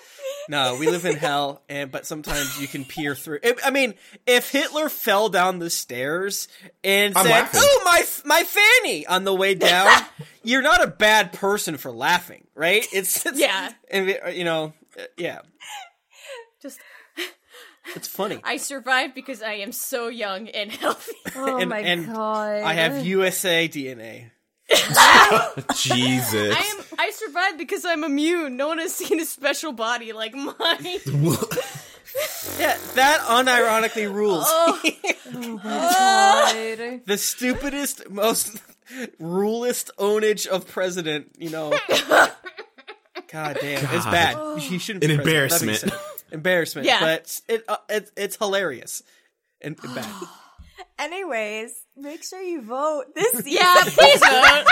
No, 0.49 0.75
we 0.75 0.87
live 0.87 1.05
in 1.05 1.15
hell, 1.15 1.61
and 1.69 1.91
but 1.91 2.05
sometimes 2.05 2.59
you 2.61 2.67
can 2.67 2.83
peer 2.85 3.15
through. 3.15 3.39
I- 3.43 3.55
I 3.65 3.69
mean, 3.71 3.93
if 4.27 4.49
Hitler 4.51 4.89
fell 4.89 5.29
down 5.29 5.59
the 5.59 5.69
stairs 5.69 6.47
and 6.83 7.15
I'm 7.17 7.23
said, 7.25 7.31
laughing. 7.31 7.61
"Oh 7.63 7.81
my 7.85 8.03
my 8.25 8.43
fanny" 8.43 9.05
on 9.07 9.23
the 9.23 9.33
way 9.33 9.55
down, 9.55 10.03
you're 10.43 10.61
not 10.61 10.83
a 10.83 10.87
bad 10.87 11.31
person 11.33 11.77
for 11.77 11.91
laughing, 11.91 12.45
right? 12.55 12.85
It's, 12.91 13.25
it's 13.25 13.39
Yeah. 13.39 13.71
and 13.89 14.17
you 14.33 14.43
know, 14.43 14.73
yeah, 15.17 15.39
just 16.61 16.79
it's 17.95 18.07
funny. 18.07 18.39
I 18.43 18.57
survived 18.57 19.13
because 19.13 19.41
I 19.41 19.53
am 19.55 19.71
so 19.71 20.07
young 20.07 20.47
and 20.49 20.71
healthy. 20.71 21.11
Oh 21.35 21.57
and, 21.57 21.69
my 21.69 21.79
and 21.79 22.05
god. 22.07 22.61
I 22.63 22.73
have 22.73 23.05
USA 23.05 23.67
DNA. 23.67 24.29
Jesus. 25.75 26.55
I 26.55 26.75
am 26.77 26.85
I 26.99 27.11
survived 27.11 27.57
because 27.57 27.85
I'm 27.85 28.03
immune. 28.03 28.57
No 28.57 28.67
one 28.69 28.79
has 28.79 28.93
seen 28.93 29.19
a 29.19 29.25
special 29.25 29.71
body 29.71 30.13
like 30.13 30.33
mine. 30.33 30.55
Yeah, 32.59 32.77
that 32.93 33.21
unironically 33.21 34.11
rules. 34.13 34.45
Oh 34.47 34.79
God. 35.63 37.01
the 37.07 37.17
stupidest, 37.17 38.07
most 38.11 38.61
rulest 39.17 39.89
ownage 39.97 40.45
of 40.45 40.67
president, 40.67 41.31
you 41.39 41.49
know. 41.49 41.73
God 43.31 43.57
damn, 43.59 43.83
it's 43.95 44.05
bad. 44.05 44.59
He 44.59 44.77
shouldn't. 44.77 45.03
An 45.05 45.17
Be 45.17 45.23
president. 45.23 45.81
Embarrassment. 45.81 45.93
Embarrassment. 46.31 46.87
Yeah. 46.87 46.99
but 46.99 47.41
it, 47.47 47.63
uh, 47.67 47.77
it 47.89 48.11
it's 48.15 48.35
hilarious 48.35 49.01
and 49.61 49.75
bad. 49.77 50.05
Anyways, 50.99 51.73
make 51.97 52.23
sure 52.23 52.41
you 52.41 52.61
vote 52.61 53.05
this 53.15 53.31
season. 53.43 53.51
yeah, 53.53 53.83
please 53.85 54.19
vote. 54.29 54.65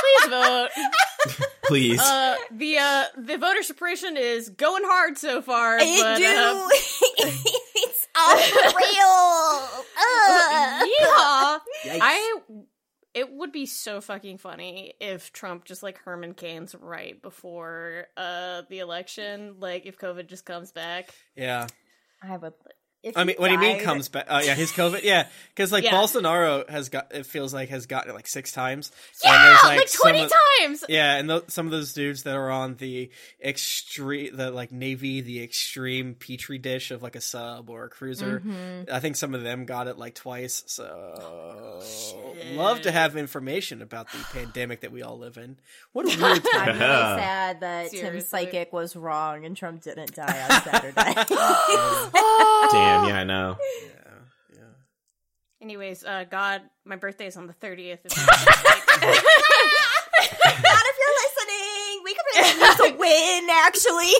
Please 0.00 0.30
vote. 0.30 0.68
please. 1.64 2.00
Uh, 2.00 2.36
the 2.50 2.78
uh, 2.78 3.04
the 3.18 3.36
voter 3.38 3.62
suppression 3.62 4.16
is 4.16 4.48
going 4.48 4.82
hard 4.84 5.18
so 5.18 5.42
far. 5.42 5.78
It 5.80 6.00
but, 6.00 6.18
do. 6.18 6.26
uh, 6.26 6.68
it's 7.74 8.06
unreal. 8.16 9.84
Ugh. 10.00 10.88
Yeehaw! 10.88 11.60
Yikes. 11.84 11.98
I 12.02 12.40
it 13.12 13.32
would 13.32 13.50
be 13.52 13.66
so 13.66 14.00
fucking 14.00 14.38
funny 14.38 14.94
if 15.00 15.32
Trump 15.32 15.64
just 15.64 15.82
like 15.82 15.98
Herman 15.98 16.34
Cain's 16.34 16.74
right 16.74 17.20
before 17.20 18.06
uh 18.16 18.62
the 18.70 18.78
election, 18.78 19.56
like 19.58 19.84
if 19.86 19.98
COVID 19.98 20.28
just 20.28 20.44
comes 20.44 20.72
back. 20.72 21.14
yeah. 21.36 21.66
I 22.22 22.36
would. 22.36 22.52
If 23.02 23.16
I 23.16 23.24
mean, 23.24 23.36
what 23.38 23.48
do 23.48 23.54
you 23.54 23.58
mean 23.58 23.80
comes 23.80 24.08
back? 24.10 24.26
Oh 24.28 24.40
yeah, 24.40 24.54
his 24.54 24.72
COVID. 24.72 25.02
Yeah, 25.04 25.26
because 25.54 25.72
like 25.72 25.84
Yeah. 25.84 25.92
Bolsonaro 25.92 26.68
has 26.68 26.90
got. 26.90 27.14
It 27.14 27.24
feels 27.24 27.54
like 27.54 27.70
has 27.70 27.86
gotten 27.86 28.10
it 28.10 28.14
like 28.14 28.26
six 28.26 28.52
times. 28.52 28.92
Yeah, 29.24 29.34
And 29.34 29.48
there's, 29.48 29.64
like, 29.64 29.88
some 29.88 30.02
twenty 30.02 30.24
of- 30.24 30.32
times. 30.60 30.84
Yeah, 30.86 31.16
and 31.16 31.28
th- 31.30 31.44
some 31.48 31.64
of 31.64 31.72
those 31.72 31.94
dudes 31.94 32.24
that 32.24 32.36
are 32.36 32.50
on 32.50 32.74
the 32.76 33.10
extreme, 33.42 34.36
the 34.36 34.50
like 34.50 34.70
navy, 34.70 35.22
the 35.22 35.42
extreme 35.42 36.14
petri 36.14 36.58
dish 36.58 36.90
of 36.90 37.02
like 37.02 37.16
a 37.16 37.22
sub 37.22 37.70
or 37.70 37.84
a 37.84 37.88
cruiser. 37.88 38.40
Mm-hmm. 38.40 38.92
I 38.94 39.00
think 39.00 39.16
some 39.16 39.34
of 39.34 39.42
them 39.42 39.64
got 39.64 39.88
it 39.88 39.96
like 39.96 40.14
twice. 40.14 40.62
So 40.66 41.82
love 42.52 42.82
to 42.82 42.90
have 42.92 43.16
information 43.16 43.80
about 43.80 44.12
the 44.12 44.18
pandemic 44.32 44.80
that 44.82 44.92
we 44.92 45.02
all 45.02 45.16
live 45.18 45.38
in. 45.38 45.56
What 45.92 46.04
a 46.04 46.08
weird 46.22 46.22
I'm 46.22 46.42
time. 46.42 46.66
really 46.66 46.78
sad 46.78 47.60
that 47.60 47.90
Tim 47.92 48.20
Psychic 48.20 48.72
was 48.74 48.94
wrong 48.94 49.46
and 49.46 49.56
Trump 49.56 49.82
didn't 49.82 50.14
die 50.14 50.46
on 50.50 50.62
Saturday. 50.62 51.14
Damn, 52.72 52.89
yeah, 53.08 53.18
I 53.20 53.24
know. 53.24 53.56
Anyways, 55.62 56.04
uh, 56.04 56.24
God, 56.30 56.62
my 56.86 56.96
birthday 56.96 57.26
is 57.26 57.36
on 57.36 57.46
the 57.46 57.52
thirtieth. 57.52 58.00
God, 58.04 58.12
if 60.86 60.96
you're 60.98 61.16
listening, 61.20 62.02
we 62.02 62.14
could 62.14 62.24
really 62.34 62.60
use 62.60 62.80
a 62.80 62.96
win, 62.98 63.48
actually. 63.50 64.14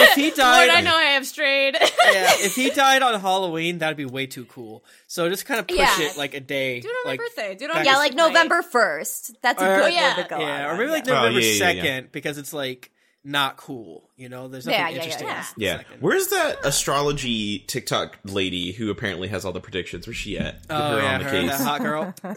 if 0.00 0.14
he 0.14 0.30
died, 0.30 0.66
Lord, 0.66 0.70
I 0.78 0.80
know 0.80 0.94
I 0.94 1.02
have 1.12 1.26
strayed. 1.26 1.74
yeah, 1.74 2.32
if 2.38 2.54
he 2.56 2.70
died 2.70 3.02
on 3.02 3.20
Halloween, 3.20 3.78
that'd 3.78 3.96
be 3.98 4.06
way 4.06 4.26
too 4.26 4.46
cool. 4.46 4.82
So 5.06 5.28
just 5.28 5.44
kind 5.44 5.60
of 5.60 5.66
push 5.68 5.76
Yeah. 5.78 6.00
it 6.00 6.16
like 6.16 6.32
a 6.34 6.40
day. 6.40 6.80
Do 6.80 6.88
it 6.88 6.90
on 6.90 6.96
my 7.04 7.10
like, 7.12 7.20
birthday. 7.20 7.54
Do 7.54 7.66
it 7.66 7.70
on 7.70 7.84
yeah, 7.84 7.96
like 7.96 8.14
night. 8.14 8.28
November 8.28 8.62
1st. 8.62 9.34
That's 9.42 9.60
a 9.62 9.64
good 9.66 9.92
yeah. 9.92 10.16
one 10.16 10.22
to 10.24 10.28
go 10.30 10.38
Yeah, 10.40 10.68
on. 10.68 10.74
or 10.74 10.78
maybe 10.78 10.90
like 10.90 11.06
Oh, 11.08 11.12
November 11.14 11.40
yeah, 11.40 11.50
yeah, 11.52 11.58
second 11.58 11.84
yeah. 11.84 12.00
because 12.12 12.38
it's 12.38 12.52
like 12.54 12.90
not 13.24 13.56
cool. 13.56 14.08
You 14.16 14.28
know, 14.28 14.48
there's 14.48 14.64
nothing 14.66 14.80
Yeah, 14.80 14.88
yeah, 14.88 14.96
yeah, 14.96 15.02
interesting. 15.02 15.26
yeah. 15.28 15.34
on 15.38 15.44
the 15.56 15.64
Yeah. 15.64 15.82
Where's 16.00 16.28
that 16.28 16.64
astrology 16.64 17.58
TikTok 17.60 18.18
lady 18.24 18.72
who 18.72 18.90
apparently 18.90 19.28
has 19.28 19.44
all 19.44 19.52
the 19.52 19.60
predictions? 19.60 20.06
Where's 20.06 20.16
she 20.16 20.38
at? 20.38 20.66
Get 20.68 20.70
Oh 20.70 20.96
her 20.96 21.02
yeah, 21.02 21.14
on 21.14 21.18
the 21.20 21.24
her, 21.24 21.30
case. 21.30 21.50
that 21.58 21.60
hot 21.60 21.80
girl. 21.82 22.14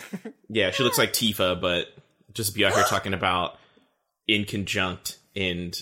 Yeah, 0.49 0.72
she 0.72 0.84
looks 0.84 0.98
like 0.98 1.14
Tifa, 1.14 1.60
but 1.62 1.88
just 2.34 2.53
be 2.56 2.66
out 2.66 2.74
here 2.74 2.84
talking 2.84 3.14
about 3.14 3.58
in 4.28 4.44
conjunct 4.45 5.18
and 5.36 5.82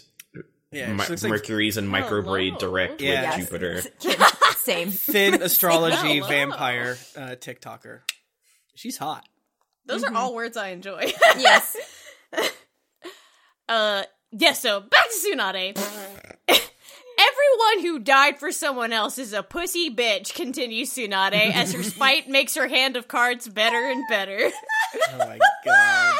Yeah, 0.71 0.93
Mi- 0.93 1.03
she 1.03 1.09
looks 1.09 1.23
like 1.23 1.31
Mercury's 1.31 1.77
and 1.77 1.87
microbraid 1.91 2.49
Hello. 2.49 2.59
direct 2.59 3.01
Yeah. 3.01 3.35
with 3.35 3.45
Jupiter. 3.49 3.81
Same. 4.57 4.91
thin 4.91 5.41
astrology 5.41 6.17
Hello. 6.19 6.27
vampire 6.27 6.97
uh, 7.17 7.35
TikToker. 7.39 8.01
She's 8.75 8.97
hot. 8.97 9.27
Those 9.87 10.03
Mm-hmm. 10.03 10.15
are 10.15 10.19
all 10.19 10.35
words 10.35 10.55
I 10.57 10.67
enjoy. 10.69 11.11
Yes. 11.39 11.75
uh, 13.67 14.03
yes. 14.31 14.61
So 14.61 14.79
back 14.81 15.05
to 15.09 15.35
Tsunade. 15.35 15.77
Everyone 17.21 17.81
who 17.85 17.99
died 17.99 18.39
for 18.39 18.49
someone 18.51 18.93
else 18.93 19.17
is 19.17 19.33
a 19.33 19.43
pussy 19.43 19.93
bitch. 19.93 20.33
Continues 20.33 20.93
Tsunade 20.93 21.53
as 21.53 21.73
her 21.73 21.83
spite 21.83 22.29
makes 22.29 22.55
her 22.55 22.67
hand 22.69 22.95
of 22.95 23.07
cards 23.09 23.47
better 23.49 23.75
and 23.89 24.03
better. 24.09 24.39
Oh 25.11 25.17
my 25.17 25.37
god. 25.65 26.19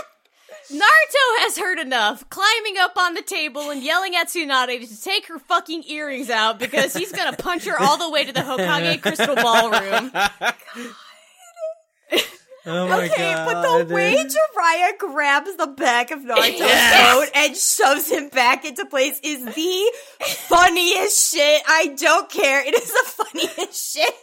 Naruto 0.72 1.40
has 1.40 1.58
heard 1.58 1.80
enough, 1.80 2.30
climbing 2.30 2.78
up 2.80 2.96
on 2.98 3.14
the 3.16 3.22
table 3.24 3.72
and 3.72 3.82
yelling 3.82 4.16
at 4.16 4.28
Tsunade 4.28 4.88
to 4.88 5.02
take 5.02 5.26
her 5.28 5.40
fucking 5.40 5.84
earrings 5.88 6.30
out 6.30 6.60
because 6.60 6.94
he's 6.94 7.12
gonna 7.14 7.36
punch 7.36 7.64
her 7.66 7.80
all 7.82 7.98
the 7.98 8.10
way 8.10 8.26
to 8.26 8.32
the 8.34 8.42
Hokage 8.42 9.02
Crystal 9.02 9.36
Ballroom. 9.36 10.12
Oh 12.66 12.88
my 12.90 13.06
Okay, 13.06 13.34
god. 13.34 13.46
but 13.46 13.88
the 13.88 13.96
way 13.96 14.16
Jiraiya 14.78 14.98
grabs 14.98 15.56
the 15.58 15.68
back 15.68 16.12
of 16.12 16.20
Naruto's 16.20 16.60
Yes! 16.60 17.14
coat 17.14 17.30
and 17.36 17.56
shoves 17.58 18.10
him 18.10 18.30
back 18.30 18.66
into 18.66 18.86
place 18.86 19.20
is 19.24 19.44
the 19.46 19.92
funniest 20.26 21.34
shit. 21.34 21.62
I 21.68 21.96
don't 21.98 22.30
care. 22.30 22.66
It 22.66 22.74
is 22.76 22.88
the 22.92 23.04
funniest 23.24 23.94
shit. 23.96 24.14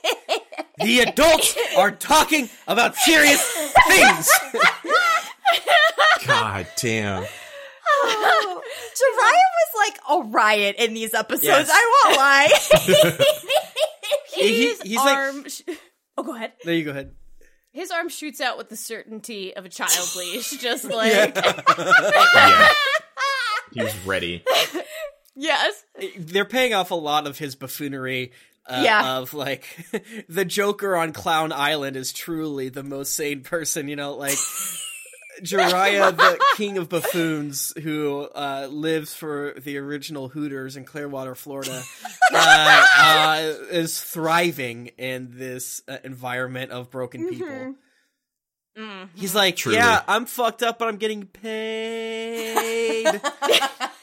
the 0.79 1.01
adults 1.01 1.57
are 1.77 1.91
talking 1.91 2.49
about 2.69 2.95
serious 2.97 3.43
things. 3.89 4.29
God 6.27 6.67
damn. 6.77 7.25
Oh, 7.89 8.63
Jiraiya 8.95 9.49
was 9.57 9.89
like 9.89 9.99
a 10.11 10.29
riot 10.31 10.77
in 10.79 10.95
these 10.95 11.15
episodes. 11.15 11.45
Yes. 11.45 11.71
I 11.73 12.03
won't 12.05 12.17
lie. 12.19 13.23
He- 14.37 14.49
he- 14.49 14.65
His 14.69 14.83
he's 14.83 14.97
like- 14.97 15.17
arm. 15.17 15.49
sh- 15.49 15.63
oh, 16.19 16.23
go 16.23 16.35
ahead. 16.35 16.53
there 16.65 16.75
you 16.75 16.85
go 16.85 16.91
ahead. 16.91 17.15
His 17.77 17.91
arm 17.91 18.09
shoots 18.09 18.41
out 18.41 18.57
with 18.57 18.71
the 18.71 18.77
certainty 18.77 19.55
of 19.55 19.67
a 19.67 19.69
child 19.69 20.09
leash, 20.17 20.51
just 20.61 20.85
like 20.85 21.13
Yeah. 21.37 22.69
he 23.73 23.83
was 23.83 23.95
ready. 24.07 24.43
yes. 25.35 25.85
They're 26.19 26.47
paying 26.47 26.73
off 26.73 26.91
a 26.91 26.95
lot 26.95 27.27
of 27.27 27.37
his 27.39 27.55
buffoonery. 27.55 28.33
Uh, 28.67 28.81
Yeah. 28.83 29.19
Of 29.19 29.35
like 29.35 29.67
the 30.29 30.45
Joker 30.47 30.97
on 30.97 31.13
Clown 31.13 31.53
Island 31.53 31.97
is 31.97 32.13
truly 32.15 32.71
the 32.71 32.83
most 32.83 33.13
sane 33.13 33.43
person, 33.43 33.89
you 33.89 33.97
know, 33.97 34.15
like 34.15 34.39
Jiraiya, 35.43 36.17
the 36.17 36.39
king 36.57 36.79
of 36.79 36.89
buffoons, 36.89 37.73
who 37.83 38.29
uh, 38.35 38.69
lives 38.71 39.15
for 39.15 39.55
the 39.59 39.79
original 39.79 40.29
Hooters 40.29 40.77
in 40.77 40.85
Clearwater, 40.85 41.35
Florida, 41.35 41.83
uh, 42.33 42.87
uh, 42.99 43.53
is 43.71 44.01
thriving 44.01 44.89
in 44.99 45.31
this 45.33 45.83
uh, 45.89 45.99
environment 46.05 46.71
of 46.73 46.91
broken 46.91 47.29
people. 47.29 47.75
Mm. 48.77 49.09
He's 49.15 49.35
like, 49.35 49.57
Truly. 49.57 49.79
yeah, 49.79 50.03
I'm 50.07 50.27
fucked 50.27 50.63
up, 50.63 50.79
but 50.79 50.89
I'm 50.89 50.97
getting 50.99 51.25
paid. 51.27 53.21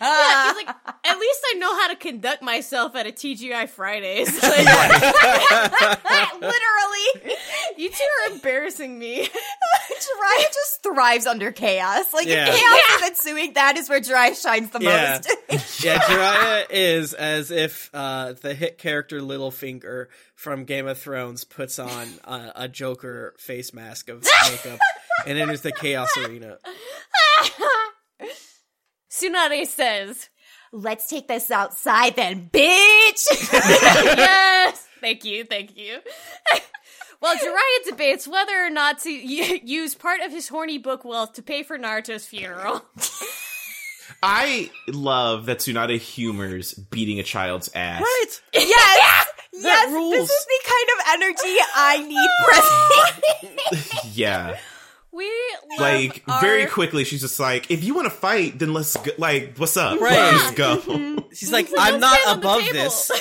Yeah, 0.03 0.47
he's 0.53 0.65
like, 0.65 0.75
at 1.05 1.17
least 1.17 1.39
I 1.53 1.53
know 1.59 1.73
how 1.79 1.87
to 1.87 1.95
conduct 1.95 2.41
myself 2.41 2.93
at 2.97 3.07
a 3.07 3.11
TGI 3.11 3.69
Fridays. 3.69 4.27
Like, 4.43 4.65
Literally. 6.41 7.31
you 7.77 7.89
two 7.89 7.95
are 8.27 8.33
embarrassing 8.33 8.99
me. 8.99 9.23
Jiraiya 9.27 10.45
just 10.53 10.83
thrives 10.83 11.25
under 11.25 11.51
chaos. 11.53 12.13
Like, 12.13 12.27
Yeah. 12.27 12.47
if 12.49 12.55
chaos 12.59 13.01
is 13.01 13.09
ensuing, 13.09 13.53
that 13.53 13.77
is 13.77 13.87
where 13.89 14.01
Jiraiya 14.01 14.41
shines 14.41 14.71
the 14.71 14.79
Yeah. 14.81 15.21
most. 15.51 15.83
yeah, 15.85 15.99
Jiraiya 15.99 16.65
is 16.69 17.13
as 17.13 17.49
if 17.51 17.89
uh, 17.93 18.33
the 18.33 18.53
hit 18.53 18.77
character 18.77 19.21
Littlefinger 19.21 20.07
from 20.35 20.65
Game 20.65 20.87
of 20.87 20.97
Thrones 20.97 21.43
puts 21.43 21.79
on 21.79 22.07
uh, 22.25 22.51
a 22.55 22.67
Joker 22.67 23.35
face 23.39 23.73
mask 23.73 24.09
of 24.09 24.23
makeup 24.49 24.79
and 25.25 25.37
enters 25.37 25.61
the 25.61 25.71
Chaos 25.71 26.15
Arena. 26.17 26.57
Tsunade 29.11 29.67
says, 29.67 30.29
Let's 30.71 31.07
take 31.07 31.27
this 31.27 31.51
outside 31.51 32.15
then, 32.15 32.49
bitch! 32.51 33.25
yes. 33.53 34.87
Thank 35.01 35.23
you. 35.23 35.43
Thank 35.43 35.77
you. 35.77 35.99
While 37.19 37.35
Jiraiya 37.35 37.85
debates 37.89 38.27
whether 38.27 38.53
or 38.65 38.69
not 38.71 38.99
to 39.03 39.09
y- 39.11 39.61
use 39.63 39.93
part 39.93 40.21
of 40.21 40.31
his 40.31 40.47
horny 40.47 40.77
book 40.79 41.05
wealth 41.05 41.33
to 41.33 41.43
pay 41.43 41.61
for 41.63 41.77
Naruto's 41.77 42.25
funeral. 42.25 42.83
I 44.21 44.71
love 44.87 45.45
that 45.45 45.59
Tsunade 45.59 45.99
humors 45.99 46.73
beating 46.73 47.19
a 47.19 47.23
child's 47.23 47.69
ass. 47.75 48.01
Right? 48.01 48.41
yes! 48.53 49.22
Yes, 49.55 49.91
rules. 49.91 50.13
this 50.15 50.29
is 50.29 50.45
the 50.45 50.61
kind 50.65 50.89
of 50.93 51.05
energy 51.13 51.57
I 51.75 51.97
need 52.07 52.29
present. 53.79 54.05
Yeah. 54.15 54.57
We 55.11 55.25
love 55.69 55.79
Like 55.79 56.23
our- 56.27 56.41
very 56.41 56.65
quickly, 56.65 57.03
she's 57.03 57.21
just 57.21 57.39
like, 57.39 57.69
"If 57.69 57.83
you 57.83 57.93
want 57.93 58.05
to 58.05 58.09
fight, 58.11 58.57
then 58.57 58.73
let's 58.73 58.97
go. 58.97 59.11
Like, 59.19 59.55
what's 59.57 59.77
up? 59.77 59.99
Right. 60.01 60.33
Let's 60.33 60.51
go." 60.55 60.77
Mm-hmm. 60.77 61.19
She's 61.33 61.51
like, 61.51 61.69
Let's 61.71 61.93
I'm 61.93 61.99
not 61.99 62.19
stand 62.19 62.29
on 62.37 62.41
the 62.41 62.47
above 62.47 62.73
this. 62.73 63.11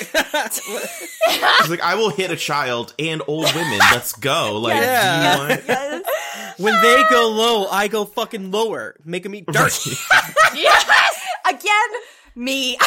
She's 1.59 1.69
like, 1.69 1.81
"I 1.81 1.93
will 1.93 2.09
hit 2.09 2.31
a 2.31 2.35
child 2.35 2.95
and 2.97 3.21
old 3.27 3.45
women. 3.53 3.77
Let's 3.77 4.13
go." 4.13 4.57
Like, 4.59 4.77
Yeah. 4.81 5.35
do 5.37 5.43
you 5.43 5.47
want? 5.49 5.63
yes. 5.67 6.59
when 6.59 6.81
they 6.81 7.03
go 7.11 7.29
low, 7.29 7.67
I 7.67 7.87
go 7.89 8.05
fucking 8.05 8.49
lower. 8.49 8.95
Make 9.05 9.21
them 9.21 9.35
eat 9.35 9.45
dirt. 9.45 9.79
Yes! 10.55 11.21
Again, 11.47 11.89
me. 12.35 12.77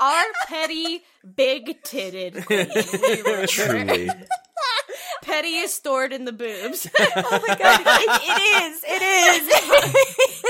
Our 0.00 0.24
petty, 0.46 1.02
big 1.36 1.82
titted 1.82 2.44
queen. 2.46 2.68
We. 3.24 3.46
Truly. 3.46 4.10
Petty 5.22 5.56
is 5.58 5.72
stored 5.74 6.12
in 6.14 6.24
the 6.24 6.32
boobs. 6.32 6.88
oh 6.98 7.40
my 7.46 7.54
god, 7.54 7.80
it, 7.84 8.22
it 8.24 8.40
is. 8.64 8.84
It 8.86 9.02
is. 9.02 10.44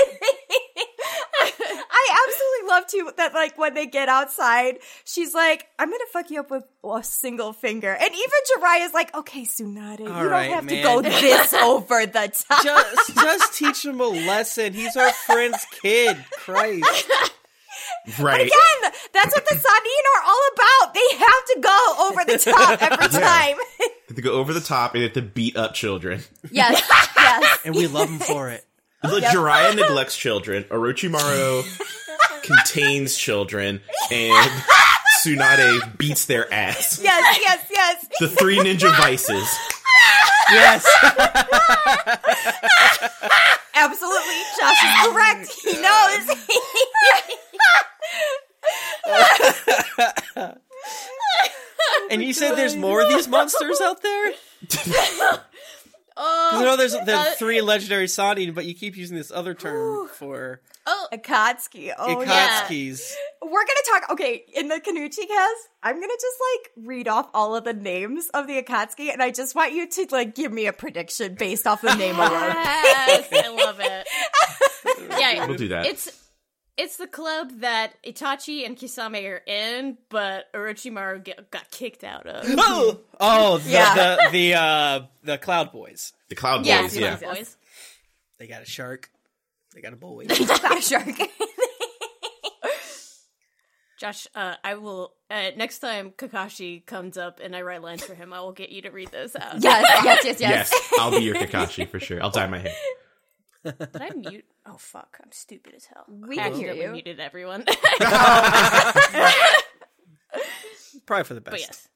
I 1.93 2.25
absolutely 2.27 2.69
love 2.69 2.87
too 2.87 3.11
that 3.17 3.33
like 3.33 3.57
when 3.57 3.73
they 3.73 3.85
get 3.85 4.07
outside, 4.09 4.77
she's 5.03 5.33
like, 5.33 5.67
"I'm 5.77 5.89
gonna 5.89 6.03
fuck 6.13 6.29
you 6.31 6.39
up 6.39 6.49
with 6.51 6.63
a 6.83 7.03
single 7.03 7.51
finger," 7.53 7.91
and 7.93 8.09
even 8.09 8.61
Jiraiya's 8.61 8.93
like, 8.93 9.13
"Okay, 9.15 9.43
Tsunade, 9.43 9.99
All 10.01 10.23
you 10.23 10.29
right, 10.29 10.47
don't 10.47 10.55
have 10.55 10.65
man. 10.65 10.75
to 10.77 10.81
go 10.83 11.01
this 11.01 11.53
over 11.53 12.05
the 12.05 12.31
top." 12.47 12.63
just, 12.63 13.15
just 13.15 13.53
teach 13.57 13.83
him 13.85 13.99
a 13.99 14.07
lesson. 14.07 14.73
He's 14.73 14.95
our 14.95 15.11
friend's 15.11 15.65
kid. 15.81 16.17
Christ. 16.37 17.31
Right. 18.19 18.41
Again, 18.41 18.91
that's 19.13 19.33
what 19.33 19.47
the 19.47 19.55
Sannin 19.55 20.05
are 20.15 20.23
all 20.25 20.41
about. 20.53 20.93
They 20.93 21.17
have 21.17 21.45
to 21.45 21.59
go 21.61 21.95
over 22.09 22.25
the 22.25 22.37
top 22.37 22.81
every 22.91 23.07
time. 23.07 23.57
to 24.15 24.21
go 24.21 24.33
over 24.33 24.53
the 24.53 24.59
top 24.59 24.93
and 24.93 25.01
they 25.01 25.05
have 25.05 25.13
to 25.13 25.21
beat 25.21 25.55
up 25.55 25.73
children. 25.73 26.21
yes, 26.51 26.81
yes. 27.15 27.59
And 27.63 27.75
we 27.75 27.87
love 27.87 28.09
them 28.09 28.19
for 28.19 28.49
it. 28.49 28.65
Like 29.03 29.23
Jiraiya 29.23 29.75
neglects 29.75 30.15
children, 30.17 30.63
Orochimaru 30.65 31.63
contains 32.43 33.15
children, 33.17 33.81
and 34.11 34.51
Tsunade 35.23 35.97
beats 35.97 36.25
their 36.25 36.51
ass. 36.53 36.99
Yes, 37.01 37.39
yes, 37.41 37.65
yes. 37.71 38.07
The 38.19 38.27
three 38.27 38.57
ninja 38.57 38.95
vices. 38.97 39.57
Yes. 40.51 40.85
Absolutely. 43.73 44.35
Josh 44.59 44.83
is 44.83 45.07
correct. 45.07 45.49
He 45.63 45.73
knows. 45.81 46.27
And 52.09 52.21
you 52.21 52.33
said 52.33 52.55
there's 52.55 52.75
more 52.75 53.01
of 53.01 53.09
these 53.09 53.27
monsters 53.27 53.79
out 53.81 54.01
there? 54.01 54.31
Oh, 56.17 56.49
I 56.53 56.63
know 56.65 56.75
there's 56.75 56.93
uh, 56.93 57.05
the 57.05 57.33
three 57.37 57.61
legendary 57.61 58.05
Sannin, 58.05 58.53
but 58.53 58.65
you 58.65 58.75
keep 58.75 58.97
using 58.97 59.15
this 59.15 59.31
other 59.31 59.53
term 59.53 60.09
for 60.09 60.61
oh, 60.85 61.07
Akatsuki. 61.13 61.93
Oh, 61.97 62.21
yeah. 62.21 62.67
We're 63.41 63.49
gonna 63.49 63.79
talk. 63.89 64.11
Okay, 64.11 64.43
in 64.53 64.67
the 64.67 64.75
Kanuchi 64.75 65.27
cast, 65.27 65.69
I'm 65.81 65.95
gonna 65.95 66.13
just 66.13 66.37
like 66.53 66.85
read 66.85 67.07
off 67.07 67.29
all 67.33 67.55
of 67.55 67.63
the 67.63 67.73
names 67.73 68.29
of 68.33 68.45
the 68.45 68.61
Akatsuki, 68.61 69.11
and 69.11 69.23
I 69.23 69.31
just 69.31 69.55
want 69.55 69.73
you 69.73 69.87
to 69.87 70.07
like 70.11 70.35
give 70.35 70.51
me 70.51 70.67
a 70.67 70.73
prediction 70.73 71.35
based 71.35 71.65
off 71.65 71.81
the 71.81 71.95
name 71.95 72.15
alone. 72.17 72.29
yes, 72.29 73.29
I 73.31 73.47
love 73.47 73.79
it. 73.79 74.07
Yeah, 75.17 75.47
We'll 75.47 75.57
do 75.57 75.69
that. 75.69 75.85
It's 75.85 76.20
it's 76.77 76.97
the 76.97 77.07
club 77.07 77.51
that 77.59 77.93
Itachi 78.03 78.65
and 78.65 78.75
Kisame 78.77 79.29
are 79.29 79.41
in, 79.45 79.97
but 80.09 80.51
Orochimaru 80.53 81.23
get, 81.23 81.51
got 81.51 81.69
kicked 81.71 82.03
out 82.03 82.25
of. 82.25 82.43
Oh, 82.57 82.99
oh, 83.19 83.57
the 83.59 83.69
Yeah. 83.71 83.93
the 83.95 84.29
the 84.31 84.53
uh 84.55 84.99
the 85.23 85.37
Cloud 85.37 85.71
Boys. 85.71 86.13
The 86.29 86.35
Cloud 86.35 86.65
Yes, 86.65 86.93
Boys, 86.93 86.99
yeah. 86.99 87.17
yes, 87.21 87.37
boys. 87.37 87.57
They 88.39 88.47
got 88.47 88.61
a 88.61 88.65
shark. 88.65 89.09
They 89.75 89.81
got 89.81 89.93
a 89.93 89.97
boy. 89.97 90.25
Not 90.29 90.77
a 90.77 90.81
shark. 90.81 91.07
Josh, 93.99 94.25
uh, 94.33 94.55
I 94.63 94.75
will 94.75 95.13
uh, 95.29 95.51
next 95.55 95.77
time 95.77 96.09
Kakashi 96.17 96.83
comes 96.87 97.17
up 97.19 97.39
and 97.43 97.55
I 97.55 97.61
write 97.61 97.83
lines 97.83 98.03
for 98.03 98.15
him. 98.15 98.33
I 98.33 98.39
will 98.41 98.51
get 98.51 98.69
you 98.71 98.81
to 98.81 98.89
read 98.89 99.11
those 99.11 99.35
out. 99.35 99.61
yes, 99.61 99.85
yes, 100.03 100.25
yes, 100.25 100.39
yes. 100.41 100.71
Yes, 100.73 100.93
I'll 100.99 101.11
be 101.11 101.17
your 101.19 101.35
Kakashi 101.35 101.87
for 101.87 101.99
sure. 101.99 102.21
I'll 102.23 102.31
dye 102.31 102.47
my 102.47 102.57
hair. 102.57 102.73
Did 103.63 104.01
I 104.01 104.09
mute? 104.15 104.45
Oh 104.65 104.77
fuck! 104.77 105.17
I'm 105.23 105.31
stupid 105.31 105.73
as 105.75 105.85
hell. 105.85 106.05
We 106.07 106.39
I 106.39 106.49
can 106.49 106.53
hear 106.59 106.69
accidentally 106.71 106.81
you. 106.85 106.91
muted 106.93 107.19
everyone. 107.19 107.63
Probably 111.05 111.23
for 111.23 111.33
the 111.33 111.41
best. 111.41 111.51
but 111.51 111.59
yes. 111.59 111.87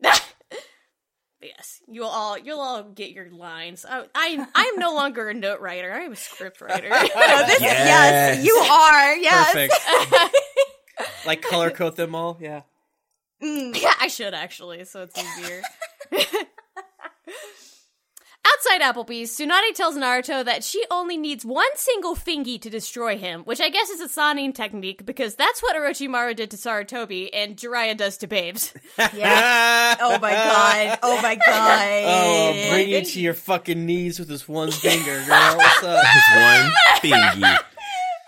but 1.40 1.48
yes, 1.48 1.80
you'll 1.88 2.06
all 2.08 2.38
you'll 2.38 2.60
all 2.60 2.82
get 2.84 3.10
your 3.12 3.30
lines. 3.30 3.84
Oh, 3.88 4.04
I 4.14 4.36
I, 4.38 4.46
I 4.54 4.62
am 4.74 4.78
no 4.78 4.94
longer 4.94 5.28
a 5.28 5.34
note 5.34 5.60
writer. 5.60 5.92
I 5.92 6.00
am 6.00 6.12
a 6.12 6.16
script 6.16 6.60
writer. 6.60 6.88
No, 6.88 6.98
this 7.00 7.56
is 7.56 7.60
Yes. 7.62 8.36
yes, 8.38 8.44
you 8.44 8.54
are. 8.54 9.16
Yes. 9.16 9.52
Perfect. 9.52 9.74
like 11.26 11.42
color 11.42 11.70
code 11.70 11.96
them 11.96 12.14
all. 12.14 12.36
Yeah. 12.40 12.62
Yeah, 13.40 13.92
I 14.00 14.06
should 14.06 14.34
actually, 14.34 14.84
so 14.84 15.02
it's 15.02 15.18
easier. 15.18 15.62
Outside 18.64 18.80
Applebee's, 18.80 19.36
Tsunade 19.36 19.74
tells 19.74 19.96
Naruto 19.96 20.44
that 20.44 20.62
she 20.62 20.84
only 20.88 21.16
needs 21.16 21.44
one 21.44 21.66
single 21.74 22.14
fingy 22.14 22.60
to 22.60 22.70
destroy 22.70 23.18
him, 23.18 23.42
which 23.42 23.60
I 23.60 23.70
guess 23.70 23.90
is 23.90 24.00
a 24.00 24.06
Sannin 24.06 24.54
technique 24.54 25.04
because 25.04 25.34
that's 25.34 25.60
what 25.60 25.74
Orochimaru 25.74 26.36
did 26.36 26.52
to 26.52 26.56
Sarutobi 26.56 27.30
and 27.32 27.56
Jiraiya 27.56 27.96
does 27.96 28.18
to 28.18 28.28
babes. 28.28 28.72
Yeah. 29.14 29.96
Oh 30.00 30.18
my 30.20 30.30
god. 30.30 30.98
Oh 31.02 31.20
my 31.22 31.34
oh, 31.46 31.50
god. 31.50 32.02
Oh, 32.04 32.70
bring 32.70 32.88
you 32.88 33.04
to 33.04 33.20
your 33.20 33.34
fucking 33.34 33.84
knees 33.84 34.20
with 34.20 34.28
this 34.28 34.46
one 34.48 34.70
finger, 34.70 35.24
girl. 35.26 35.56
What's 35.56 35.82
up? 35.82 36.04
Just 36.04 36.36
one 36.36 36.72
thingy. 37.00 37.58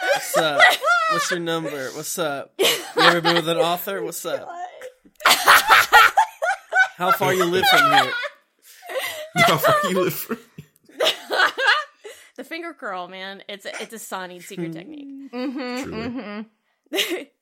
What's 0.01 0.37
up? 0.37 0.61
What's 1.13 1.31
your 1.31 1.41
number? 1.41 1.91
What's 1.91 2.19
up? 2.19 2.53
You 2.59 2.67
ever 2.99 3.21
been 3.21 3.37
with 3.37 3.49
an 3.49 3.59
author? 3.59 4.03
What's 4.03 4.27
up? 4.27 4.49
How 6.97 7.13
far 7.13 7.33
you 7.35 7.45
live 7.45 7.65
from 7.71 7.93
here? 7.93 8.13
How 9.47 9.57
far 9.57 9.75
you 9.91 10.03
live 10.05 10.15
from? 10.15 10.39
the 12.37 12.45
finger 12.45 12.73
curl, 12.73 13.09
man, 13.09 13.43
it's 13.49 13.67
a, 13.67 13.71
it's 13.83 13.93
a 13.95 13.99
Sannin 13.99 14.43
secret 14.43 14.73
technique. 14.73 15.33
Mm-hmm, 15.33 15.83
Truly. 15.83 16.47
Mm-hmm. 16.93 17.23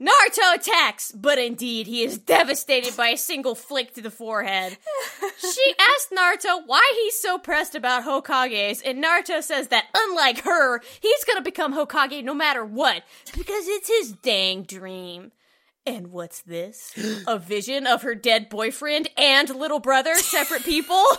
Naruto 0.00 0.54
attacks, 0.54 1.10
but 1.10 1.38
indeed 1.38 1.88
he 1.88 2.04
is 2.04 2.18
devastated 2.18 2.96
by 2.96 3.08
a 3.08 3.16
single 3.16 3.56
flick 3.56 3.94
to 3.94 4.00
the 4.00 4.12
forehead. 4.12 4.78
She 5.40 5.74
asked 5.76 6.12
Naruto 6.12 6.62
why 6.66 6.88
he's 6.94 7.18
so 7.18 7.36
pressed 7.36 7.74
about 7.74 8.04
Hokages, 8.04 8.80
and 8.84 9.02
Naruto 9.02 9.42
says 9.42 9.68
that 9.68 9.86
unlike 9.96 10.42
her, 10.44 10.80
he's 11.00 11.24
gonna 11.24 11.42
become 11.42 11.74
Hokage 11.74 12.22
no 12.22 12.32
matter 12.32 12.64
what, 12.64 13.02
because 13.36 13.66
it's 13.66 13.88
his 13.88 14.12
dang 14.12 14.62
dream. 14.62 15.32
And 15.88 16.08
what's 16.12 16.42
this? 16.42 16.92
A 17.26 17.38
vision 17.38 17.86
of 17.86 18.02
her 18.02 18.14
dead 18.14 18.50
boyfriend 18.50 19.08
and 19.16 19.48
little 19.48 19.80
brother, 19.80 20.14
separate 20.16 20.64
people? 20.64 21.02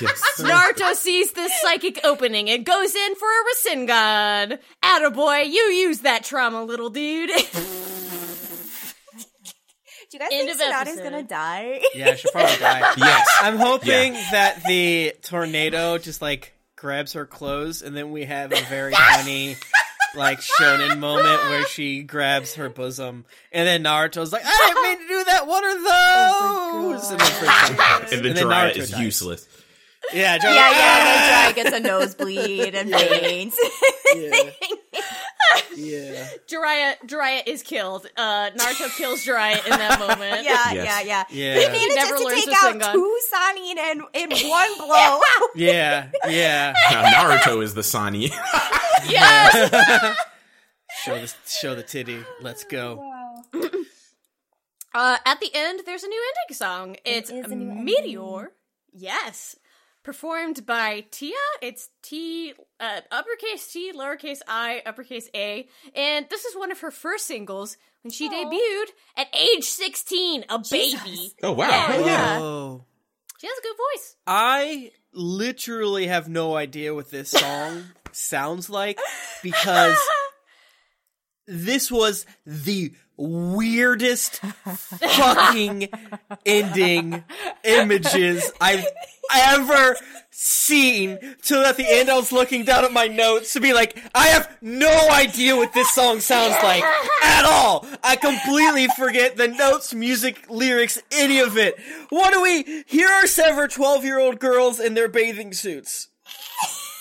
Yes. 0.00 0.20
Naruto 0.40 0.94
sees 0.94 1.32
this 1.32 1.52
psychic 1.60 2.00
opening 2.04 2.50
and 2.50 2.64
goes 2.64 2.94
in 2.94 3.14
for 3.14 3.26
a 3.26 3.44
Rasengan. 3.48 4.58
Attaboy, 4.84 5.46
you 5.46 5.60
use 5.62 6.00
that 6.00 6.24
trauma, 6.24 6.62
little 6.64 6.90
dude. 6.90 7.30
Do 10.10 10.12
you 10.12 10.18
guys 10.20 10.28
End 10.32 10.48
think 10.48 10.50
of 10.50 10.56
Tsunade's 10.58 10.88
episode. 10.88 11.02
gonna 11.02 11.22
die? 11.22 11.80
Yeah, 11.94 12.14
she'll 12.14 12.30
probably 12.32 12.56
die. 12.60 12.92
Yes. 12.96 13.28
I'm 13.40 13.56
hoping 13.56 14.12
that 14.32 14.62
the 14.66 15.14
tornado 15.22 15.98
just 15.98 16.20
like 16.22 16.52
grabs 16.76 17.14
her 17.14 17.26
clothes, 17.26 17.82
and 17.82 17.96
then 17.96 18.12
we 18.12 18.24
have 18.24 18.52
a 18.52 18.60
very 18.62 18.92
funny, 18.92 19.56
like 20.16 20.40
shonen 20.40 20.98
moment 20.98 21.42
where 21.44 21.66
she 21.66 22.02
grabs 22.02 22.54
her 22.54 22.68
bosom, 22.68 23.24
and 23.52 23.66
then 23.68 23.84
Naruto's 23.84 24.32
like, 24.32 24.42
"I 24.44 24.66
didn't 24.68 24.82
mean 24.82 24.98
to 25.08 25.14
do 25.14 25.24
that. 25.24 25.46
What 25.46 25.64
are 25.64 26.92
those?" 26.92 27.10
and 27.10 27.20
then. 27.20 27.26
And 28.12 28.18
then 28.18 28.26
And 28.26 28.36
then 28.36 28.46
Jiraiya 28.46 28.72
Naruto 28.72 28.76
is 28.78 28.90
dies. 28.90 29.00
useless. 29.00 29.48
Yeah, 30.12 30.38
yeah, 30.42 30.52
yeah. 30.54 31.48
And 31.48 31.54
Jiraiya 31.56 31.64
gets 31.64 31.76
a 31.76 31.80
nosebleed 31.80 32.74
and 32.74 32.90
faints. 32.90 33.58
yeah, 34.14 34.30
yeah. 35.76 36.26
Jiraiya, 36.48 36.94
Jiraiya 37.06 37.42
is 37.46 37.62
killed. 37.62 38.06
Uh, 38.16 38.50
Naruto 38.50 38.96
kills 38.96 39.24
Jiraiya 39.24 39.64
in 39.64 39.70
that 39.70 39.98
moment. 40.00 40.20
yeah, 40.44 40.72
Yes. 40.72 40.74
yeah, 40.74 41.00
yeah. 41.02 41.24
Yeah. 41.30 41.60
He 41.60 41.66
manages 41.66 41.94
never 41.94 42.16
to 42.18 42.34
take 42.34 42.48
out 42.54 42.74
Sengun. 42.74 42.92
two 42.92 43.18
Sannin 43.32 43.76
in, 44.14 44.30
in 44.30 44.48
one 44.50 44.78
blow. 44.78 45.20
Yeah, 45.54 46.08
yeah. 46.28 46.74
Now 46.90 47.04
Naruto 47.04 47.62
is 47.62 47.74
the 47.74 47.82
Sani. 47.82 48.30
Yes! 49.08 50.16
Show 51.04 51.18
the 51.20 51.32
show 51.46 51.74
the 51.74 51.82
titty. 51.82 52.18
Let's 52.40 52.64
go. 52.64 53.02
Uh, 54.94 55.18
at 55.26 55.40
the 55.40 55.50
end, 55.54 55.80
there's 55.84 56.02
a 56.04 56.08
new 56.08 56.22
ending 56.28 56.56
song. 56.56 56.96
It's 57.04 57.30
is 57.30 57.50
a 57.50 57.54
new 57.54 57.70
ending. 57.70 57.84
Meteor. 57.84 58.52
Yes. 58.94 59.56
Performed 60.06 60.64
by 60.64 61.04
TiA. 61.10 61.32
It's 61.62 61.88
T, 62.00 62.54
uh, 62.78 63.00
uppercase 63.10 63.72
T, 63.72 63.92
lowercase 63.92 64.38
I, 64.46 64.80
uppercase 64.86 65.28
A. 65.34 65.66
And 65.96 66.26
this 66.30 66.44
is 66.44 66.54
one 66.54 66.70
of 66.70 66.78
her 66.78 66.92
first 66.92 67.26
singles 67.26 67.76
when 68.04 68.12
she 68.12 68.28
debuted 68.28 68.84
at 69.16 69.26
age 69.34 69.64
16, 69.64 70.44
a 70.48 70.60
baby. 70.70 71.32
Oh 71.42 71.50
wow. 71.50 71.68
Yeah, 71.68 71.98
yeah. 72.06 72.38
Oh. 72.40 72.84
She 73.40 73.48
has 73.48 73.58
a 73.58 73.62
good 73.62 73.76
voice. 73.76 74.16
I 74.28 74.92
literally 75.12 76.06
have 76.06 76.28
no 76.28 76.54
idea 76.54 76.94
what 76.94 77.10
this 77.10 77.30
song 77.30 77.86
sounds 78.12 78.70
like 78.70 79.00
because 79.42 79.98
this 81.48 81.90
was 81.90 82.26
the 82.46 82.92
weirdest 83.16 84.36
fucking 84.40 85.88
ending 86.44 87.24
images 87.64 88.50
I've 88.60 88.84
ever 89.34 89.96
seen. 90.30 91.18
Till 91.42 91.64
at 91.64 91.76
the 91.76 91.86
end, 91.88 92.10
I 92.10 92.16
was 92.16 92.32
looking 92.32 92.64
down 92.64 92.84
at 92.84 92.92
my 92.92 93.06
notes 93.06 93.52
to 93.54 93.60
be 93.60 93.72
like, 93.72 93.98
I 94.14 94.28
have 94.28 94.56
no 94.60 95.08
idea 95.10 95.56
what 95.56 95.72
this 95.72 95.90
song 95.94 96.20
sounds 96.20 96.56
like 96.62 96.84
at 97.22 97.44
all. 97.44 97.86
I 98.02 98.16
completely 98.16 98.88
forget 98.88 99.36
the 99.36 99.48
notes, 99.48 99.94
music, 99.94 100.44
lyrics, 100.48 101.02
any 101.10 101.38
of 101.40 101.56
it. 101.56 101.76
What 102.10 102.32
do 102.32 102.42
we? 102.42 102.84
Here 102.86 103.08
are 103.08 103.26
several 103.26 103.68
12 103.68 104.04
year 104.04 104.18
old 104.18 104.38
girls 104.38 104.78
in 104.80 104.94
their 104.94 105.08
bathing 105.08 105.52
suits. 105.52 106.08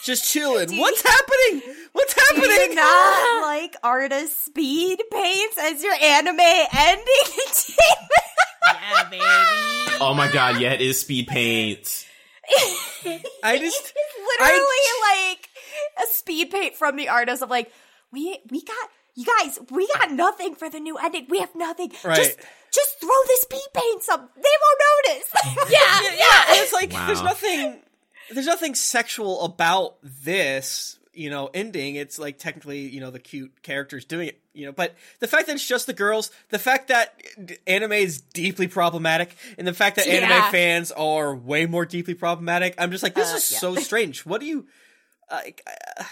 Just 0.06 0.32
chilling. 0.32 0.78
What's 0.78 1.02
happening? 1.02 1.64
What's 1.96 2.14
Do 2.14 2.22
you 2.36 2.42
happening? 2.50 2.76
not 2.76 3.42
like 3.48 3.76
artist 3.84 4.46
speed 4.46 5.02
paints 5.12 5.58
as 5.58 5.82
your 5.82 5.94
anime 5.94 6.40
ending? 6.40 7.06
Yeah, 8.68 9.10
baby. 9.10 9.24
Oh 10.02 10.14
my 10.16 10.30
god, 10.32 10.60
yeah, 10.60 10.74
it 10.74 10.82
is 10.82 11.00
speed 11.00 11.28
paint. 11.28 12.06
I 13.44 13.58
just 13.60 13.94
It's 13.96 14.40
literally 14.40 15.32
like 15.32 15.50
a 16.04 16.08
speed 16.14 16.50
paint 16.52 16.76
from 16.76 16.96
the 16.96 17.10
artist 17.10 17.42
of 17.44 17.50
like, 17.50 17.72
we 18.12 18.40
we 18.50 18.62
got 18.64 18.90
you 19.16 19.26
guys, 19.40 19.60
we 19.72 19.88
got 19.96 20.12
nothing 20.12 20.56
for 20.56 20.70
the 20.70 20.80
new 20.80 20.98
ending. 20.98 21.28
We 21.30 21.40
have 21.40 21.54
nothing. 21.56 21.92
Right. 22.04 22.16
Just 22.18 22.38
just 22.74 23.00
throw 23.00 23.10
the 23.10 23.38
speed 23.42 23.68
paints 23.74 24.10
up. 24.10 24.34
They 24.36 24.42
won't 24.42 24.82
notice. 25.16 25.32
Yeah, 25.72 26.02
yeah, 26.18 26.44
and 26.50 26.58
it's 26.64 26.74
like 26.74 26.92
Wow. 26.92 27.06
there's 27.08 27.22
nothing 27.24 27.82
there's 28.32 28.48
nothing 28.48 28.74
sexual 28.76 29.42
about 29.46 29.96
this, 30.04 30.98
you 31.16 31.30
know, 31.30 31.50
ending. 31.54 31.96
It's 31.96 32.20
like 32.20 32.38
technically, 32.38 32.82
you 32.82 33.00
know, 33.00 33.10
the 33.12 33.20
cute 33.20 33.62
characters 33.64 34.06
doing 34.06 34.28
it, 34.30 34.40
you 34.54 34.66
know, 34.66 34.72
but 34.72 34.94
the 35.20 35.28
fact 35.28 35.48
that 35.48 35.56
it's 35.56 35.68
just 35.68 35.88
the 35.88 35.94
girls, 35.94 36.32
the 36.50 36.60
fact 36.60 36.90
that 36.90 37.16
anime 37.68 37.92
is 37.94 38.22
deeply 38.22 38.68
problematic, 38.68 39.36
and 39.58 39.68
the 39.68 39.74
fact 39.74 39.96
that 39.98 40.08
anime 40.08 40.52
fans 40.52 40.92
are 40.92 41.36
way 41.36 41.66
more 41.66 41.86
deeply 41.86 42.14
problematic, 42.14 42.76
I'm 42.78 42.92
just 42.92 43.04
like, 43.04 43.16
this 43.16 43.32
Uh, 43.34 43.38
is 43.38 43.52
yeah. 43.52 43.58
so 43.60 43.76
strange. 43.90 44.26
What 44.26 44.42
do 44.42 44.48
you 44.48 44.66
like? 45.32 45.66
Uh, 46.00 46.04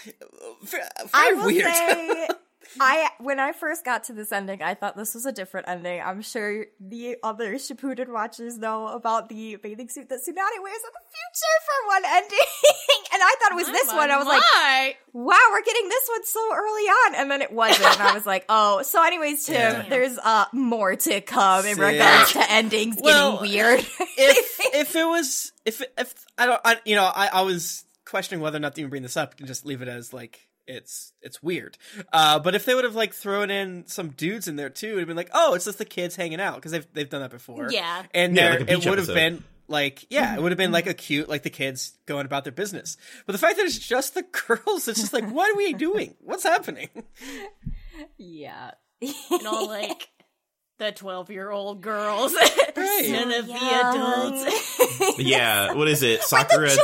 very, 0.62 0.82
I 1.12 1.32
will 1.34 1.46
weird. 1.46 1.72
say, 1.72 2.28
I 2.80 3.08
when 3.20 3.38
I 3.40 3.52
first 3.52 3.84
got 3.84 4.04
to 4.04 4.12
this 4.12 4.32
ending, 4.32 4.62
I 4.62 4.74
thought 4.74 4.96
this 4.96 5.14
was 5.14 5.26
a 5.26 5.32
different 5.32 5.68
ending. 5.68 6.00
I'm 6.00 6.22
sure 6.22 6.66
the 6.80 7.16
other 7.22 7.54
Shippuden 7.54 8.08
watchers 8.12 8.58
know 8.58 8.88
about 8.88 9.28
the 9.28 9.56
bathing 9.56 9.88
suit 9.88 10.08
that 10.08 10.18
Tsunade 10.20 10.62
wears 10.62 10.80
in 10.82 10.92
the 10.92 11.04
future 11.10 11.56
for 11.64 11.88
one 11.88 12.02
ending, 12.06 12.38
and 13.12 13.22
I 13.22 13.34
thought 13.40 13.52
it 13.52 13.56
was 13.56 13.66
this 13.70 13.88
Oh 13.90 13.96
one. 13.96 14.10
I 14.10 14.16
was 14.16 14.26
like, 14.26 14.96
wow, 15.12 15.38
we're 15.52 15.62
getting 15.62 15.88
this 15.88 16.08
one 16.10 16.24
so 16.24 16.54
early 16.54 16.82
on, 16.82 17.14
and 17.16 17.30
then 17.30 17.42
it 17.42 17.52
wasn't. 17.52 17.92
and 17.92 18.02
I 18.02 18.14
was 18.14 18.26
like, 18.26 18.44
oh. 18.48 18.82
So, 18.82 19.02
anyways, 19.04 19.44
Tim, 19.46 19.54
Yeah. 19.56 19.86
there's 19.88 20.18
uh 20.18 20.46
more 20.52 20.96
to 20.96 21.20
come 21.20 21.66
in 21.66 21.76
Sick. 21.76 21.84
regards 21.92 22.32
to 22.32 22.50
endings 22.50 22.96
Well, 23.00 23.38
getting 23.42 23.52
weird. 23.52 23.80
if 23.80 24.60
if 24.74 24.96
it 24.96 25.04
was 25.06 25.52
if 25.64 25.82
if 25.98 26.14
I 26.38 26.46
don't 26.46 26.60
I 26.64 26.78
you 26.84 26.96
know 26.96 27.04
I 27.04 27.28
I 27.32 27.42
was 27.42 27.84
questioning 28.04 28.42
whether 28.42 28.56
or 28.56 28.60
not 28.60 28.74
to 28.74 28.80
even 28.80 28.90
bring 28.90 29.02
this 29.02 29.16
up 29.16 29.34
and 29.38 29.46
just 29.46 29.64
leave 29.64 29.80
it 29.82 29.88
as 29.88 30.12
like 30.12 30.43
it's 30.66 31.12
it's 31.20 31.42
weird. 31.42 31.76
Uh, 32.12 32.38
but 32.38 32.54
if 32.54 32.64
they 32.64 32.74
would 32.74 32.84
have 32.84 32.94
like 32.94 33.14
thrown 33.14 33.50
in 33.50 33.86
some 33.86 34.10
dudes 34.10 34.48
in 34.48 34.56
there 34.56 34.70
too, 34.70 34.92
it'd 34.94 35.06
been 35.06 35.16
like, 35.16 35.30
oh, 35.34 35.54
it's 35.54 35.64
just 35.64 35.78
the 35.78 35.84
kids 35.84 36.16
hanging 36.16 36.40
out 36.40 36.56
because 36.56 36.72
they've 36.72 36.86
they've 36.92 37.08
done 37.10 37.20
that 37.22 37.30
before. 37.30 37.68
Yeah. 37.70 38.02
and 38.14 38.36
Yeah, 38.36 38.50
like 38.50 38.70
it 38.70 38.86
would 38.86 38.98
have 38.98 39.08
been 39.08 39.44
like 39.68 40.06
yeah, 40.10 40.34
it 40.34 40.42
would 40.42 40.52
have 40.52 40.58
been 40.58 40.72
like 40.72 40.86
a 40.86 40.94
cute 40.94 41.28
like 41.28 41.42
the 41.42 41.50
kids 41.50 41.92
going 42.06 42.26
about 42.26 42.44
their 42.44 42.52
business. 42.52 42.96
But 43.26 43.32
the 43.32 43.38
fact 43.38 43.56
that 43.56 43.66
it's 43.66 43.78
just 43.78 44.14
the 44.14 44.22
girls, 44.46 44.88
it's 44.88 45.00
just 45.00 45.12
like, 45.12 45.30
what 45.30 45.50
are 45.52 45.56
we 45.56 45.72
doing? 45.72 46.14
What's 46.20 46.42
happening? 46.44 46.88
yeah. 48.18 48.72
And 49.00 49.46
all 49.46 49.66
like 49.68 50.08
the 50.78 50.92
12 50.92 51.30
year 51.30 51.50
old 51.50 51.80
girls. 51.82 52.34
Right. 52.76 53.08
None 53.08 53.32
of 53.32 53.46
the 53.46 53.54
adults. 53.54 54.80
Yeah, 55.18 55.72
what 55.74 55.88
is 55.88 56.02
it? 56.02 56.20
But 56.30 56.48
the 56.48 56.54
Sakura. 56.54 56.68
Are 56.68 56.76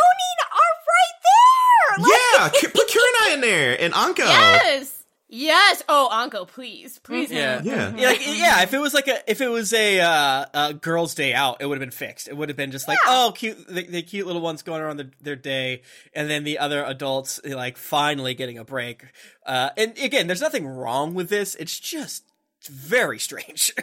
right 0.88 1.16
there. 1.26 1.98
Like, 1.98 2.12
yeah, 2.34 2.48
Ki- 2.60 2.68
put 2.68 2.88
Kurenai 3.28 3.34
in 3.34 3.40
there 3.40 3.80
and 3.80 3.94
Anko. 3.94 4.24
Yes. 4.24 4.96
Yes. 5.32 5.84
Oh, 5.88 6.08
Anko, 6.12 6.44
please. 6.44 6.98
Please. 6.98 7.30
Yeah. 7.30 7.60
Yeah. 7.62 7.94
Yeah, 7.96 8.08
like, 8.08 8.26
yeah, 8.26 8.62
if 8.62 8.74
it 8.74 8.78
was 8.80 8.92
like 8.92 9.06
a 9.06 9.30
if 9.30 9.40
it 9.40 9.46
was 9.48 9.72
a 9.72 10.00
uh, 10.00 10.44
a 10.52 10.74
girls' 10.74 11.14
day 11.14 11.32
out, 11.34 11.58
it 11.60 11.66
would 11.66 11.76
have 11.76 11.80
been 11.80 11.92
fixed. 11.92 12.26
It 12.26 12.36
would 12.36 12.48
have 12.48 12.56
been 12.56 12.72
just 12.72 12.88
like, 12.88 12.98
oh, 13.06 13.32
cute, 13.36 13.64
the, 13.68 13.84
the 13.86 14.02
cute 14.02 14.26
little 14.26 14.42
ones 14.42 14.62
going 14.62 14.82
around 14.82 14.96
the, 14.96 15.10
their 15.20 15.36
day, 15.36 15.82
and 16.14 16.28
then 16.28 16.42
the 16.42 16.58
other 16.58 16.82
adults 16.84 17.40
like 17.44 17.76
finally 17.76 18.34
getting 18.34 18.58
a 18.58 18.64
break. 18.64 19.04
Uh, 19.46 19.70
and 19.76 19.96
again, 19.98 20.26
there's 20.26 20.40
nothing 20.40 20.66
wrong 20.66 21.14
with 21.14 21.28
this. 21.28 21.54
It's 21.54 21.78
just 21.78 22.24
very 22.68 23.18
strange. 23.20 23.72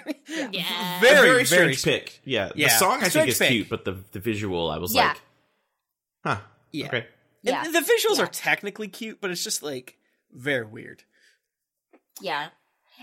Yeah. 0.51 0.97
A 0.97 1.01
very 1.01 1.15
very 1.29 1.43
very 1.45 1.75
strange 1.75 1.83
pick. 1.83 2.19
Yeah, 2.25 2.49
the 2.49 2.59
Yeah, 2.59 2.77
song 2.77 2.97
I 2.97 2.99
think 3.07 3.11
strange 3.11 3.29
is 3.29 3.37
pick. 3.39 3.49
cute, 3.49 3.69
but 3.69 3.85
the 3.85 3.97
the 4.11 4.19
visual, 4.19 4.69
I 4.69 4.77
was 4.79 4.93
Yeah. 4.93 5.07
like, 5.07 5.21
huh. 6.25 6.37
Yeah. 6.73 6.87
Okay. 6.87 7.07
Yeah. 7.43 7.63
And 7.65 7.73
the 7.73 7.79
visuals 7.79 8.17
Yeah. 8.17 8.23
are 8.23 8.27
technically 8.27 8.87
cute, 8.87 9.19
but 9.21 9.31
it's 9.31 9.43
just 9.43 9.63
like 9.63 9.97
very 10.31 10.65
weird. 10.65 11.03
Yeah. 12.21 12.49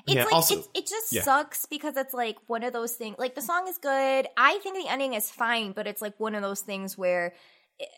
It's 0.07 0.15
Yeah, 0.15 0.25
like 0.25 0.33
also- 0.33 0.59
it's, 0.59 0.69
it 0.75 0.87
just 0.87 1.13
yeah. 1.13 1.23
sucks 1.23 1.67
because 1.67 1.97
it's 1.97 2.13
like 2.15 2.37
one 2.49 2.65
of 2.65 2.73
those 2.73 2.95
things. 2.95 3.17
Like 3.19 3.35
the 3.37 3.43
song 3.43 3.69
is 3.69 3.79
good. 3.79 4.27
I 4.37 4.59
think 4.59 4.77
the 4.77 4.91
ending 4.91 5.15
is 5.15 5.31
fine, 5.31 5.73
but 5.73 5.87
it's 5.87 6.03
like 6.03 6.19
one 6.19 6.35
of 6.35 6.43
those 6.43 6.61
things 6.61 6.99
where 6.99 7.35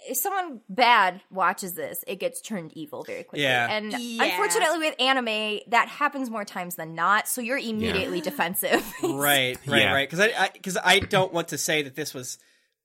if 0.08 0.16
someone 0.16 0.60
bad 0.70 1.20
watches 1.30 1.74
this, 1.74 2.02
it 2.06 2.16
gets 2.18 2.40
turned 2.40 2.72
evil 2.74 3.02
very 3.04 3.24
quickly. 3.24 3.42
Yeah. 3.44 3.66
And 3.70 3.92
Yeah. 3.98 4.24
unfortunately, 4.24 4.78
with 4.78 4.94
anime, 5.00 5.60
that 5.68 5.88
happens 5.88 6.28
more 6.30 6.44
times 6.44 6.76
than 6.76 6.94
not. 6.94 7.28
So 7.28 7.40
you're 7.40 7.58
immediately 7.58 8.20
defensive. 8.20 8.84
Right, 9.02 9.58
right, 9.66 9.80
Yeah. 9.82 9.92
right. 9.92 10.08
Because 10.10 10.20
I 10.34 10.50
because 10.52 10.76
I, 10.82 10.98
don't 11.00 11.32
want 11.32 11.48
to 11.48 11.58
say 11.58 11.82
that 11.82 11.94
this 11.94 12.12
was 12.14 12.38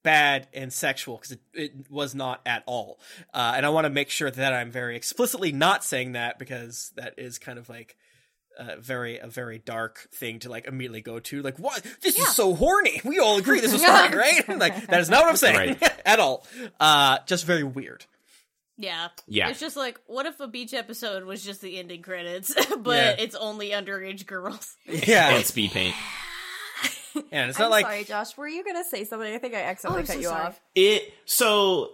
bad 0.04 0.48
and 0.54 0.72
sexual 0.74 1.18
because 1.18 1.32
it, 1.34 1.40
it 1.54 1.74
was 1.90 2.16
not 2.16 2.42
at 2.46 2.64
all. 2.66 3.00
Uh, 3.34 3.54
and 3.56 3.66
I 3.66 3.70
want 3.70 3.86
to 3.86 3.90
make 3.90 4.10
sure 4.10 4.32
that 4.32 4.54
I'm 4.54 4.72
very 4.72 4.96
explicitly 4.96 5.52
not 5.52 5.84
saying 5.84 6.14
that 6.14 6.40
because 6.40 6.92
that 6.96 7.16
is 7.18 7.38
kind 7.40 7.58
of 7.60 7.70
like. 7.70 7.96
Uh, 8.60 8.76
very 8.80 9.18
a 9.18 9.28
very 9.28 9.60
dark 9.60 10.10
thing 10.14 10.38
to 10.38 10.50
like 10.50 10.68
immediately 10.68 11.00
go 11.02 11.20
to 11.20 11.42
like 11.42 11.58
what 11.58 11.82
this 12.02 12.20
is 12.20 12.28
so 12.36 12.54
horny 12.54 13.00
we 13.06 13.18
all 13.18 13.38
agree 13.38 13.62
this 13.62 13.74
is 13.74 13.82
horny 13.82 14.14
right 14.18 14.60
like 14.60 14.88
that 14.88 15.00
is 15.00 15.10
not 15.10 15.22
what 15.22 15.30
i'm 15.30 15.38
saying 15.38 15.56
Right. 15.80 16.02
at 16.06 16.20
all 16.20 16.46
uh 16.78 17.20
just 17.26 17.46
very 17.46 17.64
weird 17.64 18.06
Yeah. 18.78 19.08
Yeah. 19.26 19.48
It's 19.50 19.60
just 19.62 19.78
like, 19.78 20.02
what 20.06 20.26
if 20.26 20.38
a 20.42 20.48
beach 20.50 20.74
episode 20.74 21.24
was 21.24 21.44
just 21.46 21.62
the 21.62 21.80
ending 21.80 22.02
credits, 22.02 22.54
but 22.80 22.92
Yeah. 22.98 23.16
it's 23.20 23.36
only 23.36 23.70
underage 23.70 24.26
girls? 24.26 24.76
yeah 24.86 25.30
And 25.36 25.46
speed 25.46 25.72
paint. 25.72 25.96
and 27.32 27.50
it's 27.50 27.60
I'm 27.60 27.64
not 27.66 27.72
like 27.72 27.86
sorry, 27.86 28.04
Josh. 28.04 28.38
Were 28.38 28.48
you 28.48 28.64
gonna 28.64 28.84
say 28.84 29.04
something? 29.06 29.34
I 29.34 29.38
think 29.38 29.54
I 29.54 29.62
accidentally 29.62 30.02
I'm 30.02 30.08
cut 30.08 30.14
so 30.16 30.20
you 30.22 30.28
sorry. 30.28 30.46
off. 30.48 30.62
It 30.76 31.14
so 31.26 31.92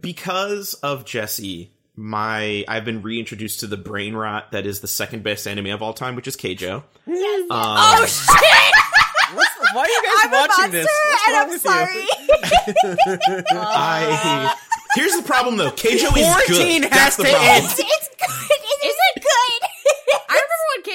because 0.00 0.74
of 0.74 1.04
Jessy, 1.04 1.72
my 1.96 2.64
I've 2.68 2.84
been 2.84 3.02
reintroduced 3.02 3.60
to 3.60 3.66
the 3.66 3.76
brain 3.76 4.14
rot 4.14 4.52
that 4.52 4.66
is 4.66 4.80
the 4.80 4.88
second 4.88 5.22
best 5.22 5.46
anime 5.46 5.66
of 5.68 5.82
all 5.82 5.94
time, 5.94 6.16
which 6.16 6.26
is 6.28 6.36
Keijo. 6.36 6.82
Yes. 7.06 7.40
Um, 7.42 7.48
oh 7.50 8.06
shit! 8.08 9.36
what's, 9.36 9.50
why 9.74 9.82
are 9.82 9.88
you 9.88 10.02
guys 10.02 10.12
I'm 10.24 10.32
a 10.32 10.36
watching 10.36 10.48
monster, 10.56 10.70
this 10.70 10.88
What's 11.08 11.28
and 11.28 11.36
I'm 11.36 11.48
with 11.48 11.60
sorry. 11.60 12.00
you? 12.00 13.44
I 13.60 14.54
here's 14.94 15.16
the 15.16 15.22
problem 15.22 15.56
though. 15.56 15.70
Keijo 15.70 16.16
is 16.16 16.24
Quarantine 16.26 16.82
good. 16.82 16.92
has 16.92 17.16
That's 17.16 17.16
the 17.16 17.24
to 17.24 17.30
problem. 17.30 17.50
end. 17.50 17.64
it's, 17.64 17.78
it's 17.80 18.08
good. 18.18 18.53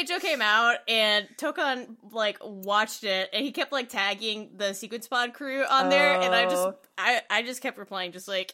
Remember 0.09 0.27
came 0.27 0.41
out 0.41 0.77
and 0.87 1.27
Tokan 1.37 1.95
like 2.11 2.37
watched 2.43 3.03
it 3.03 3.29
and 3.33 3.43
he 3.45 3.51
kept 3.51 3.71
like 3.71 3.89
tagging 3.89 4.51
the 4.57 4.73
Sequence 4.73 5.07
Pod 5.07 5.33
crew 5.33 5.63
on 5.69 5.89
there 5.89 6.19
and 6.19 6.33
I 6.35 6.43
just 6.45 6.55
Oh. 6.57 6.75
I 6.97 7.21
I 7.29 7.41
just 7.43 7.61
kept 7.61 7.77
replying 7.77 8.11
just 8.11 8.27
like 8.27 8.53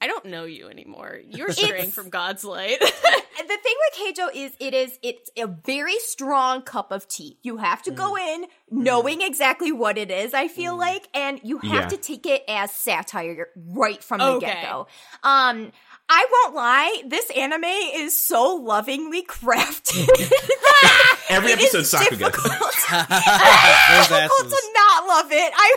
I 0.00 0.08
don't 0.08 0.26
know 0.26 0.44
you 0.44 0.68
anymore. 0.68 1.18
You're 1.26 1.52
straying 1.52 1.90
from 1.90 2.10
God's 2.10 2.44
light. 2.44 2.78
And 3.38 3.46
the 3.50 3.56
thing 3.58 3.74
with 4.08 4.16
Keijo 4.16 4.34
is 4.34 4.52
it 4.60 4.72
is 4.72 4.98
it's 5.02 5.30
a 5.36 5.46
very 5.46 5.98
strong 5.98 6.62
cup 6.62 6.90
of 6.90 7.06
tea. 7.06 7.36
You 7.42 7.58
have 7.58 7.82
to 7.82 7.90
go 7.90 8.14
Mm. 8.14 8.18
in 8.34 8.46
knowing 8.70 9.20
exactly 9.20 9.72
what 9.72 9.98
it 9.98 10.10
is, 10.10 10.32
I 10.32 10.48
feel 10.48 10.74
like, 10.74 11.06
and 11.12 11.38
you 11.42 11.58
have 11.58 11.82
Yeah. 11.82 11.88
to 11.88 11.96
take 11.98 12.24
it 12.24 12.44
as 12.48 12.70
satire 12.72 13.48
right 13.54 14.02
from 14.02 14.20
the 14.20 14.24
Okay. 14.24 14.46
get-go. 14.46 14.86
Um 15.22 15.70
I 16.08 16.26
won't 16.30 16.54
lie, 16.54 17.02
this 17.06 17.30
anime 17.30 17.64
is 17.64 18.16
so 18.16 18.54
lovingly 18.54 19.22
crafted. 19.26 20.08
Every 21.28 21.50
It 21.52 21.60
is 21.60 21.74
episode 21.74 21.98
Sakuga. 21.98 22.18
difficult, 22.18 22.44
Those 22.50 24.08
difficult 24.08 24.12
asses. 24.12 24.50
to 24.52 24.72
not 24.74 25.06
love 25.08 25.32
it. 25.32 25.52
I 25.54 25.76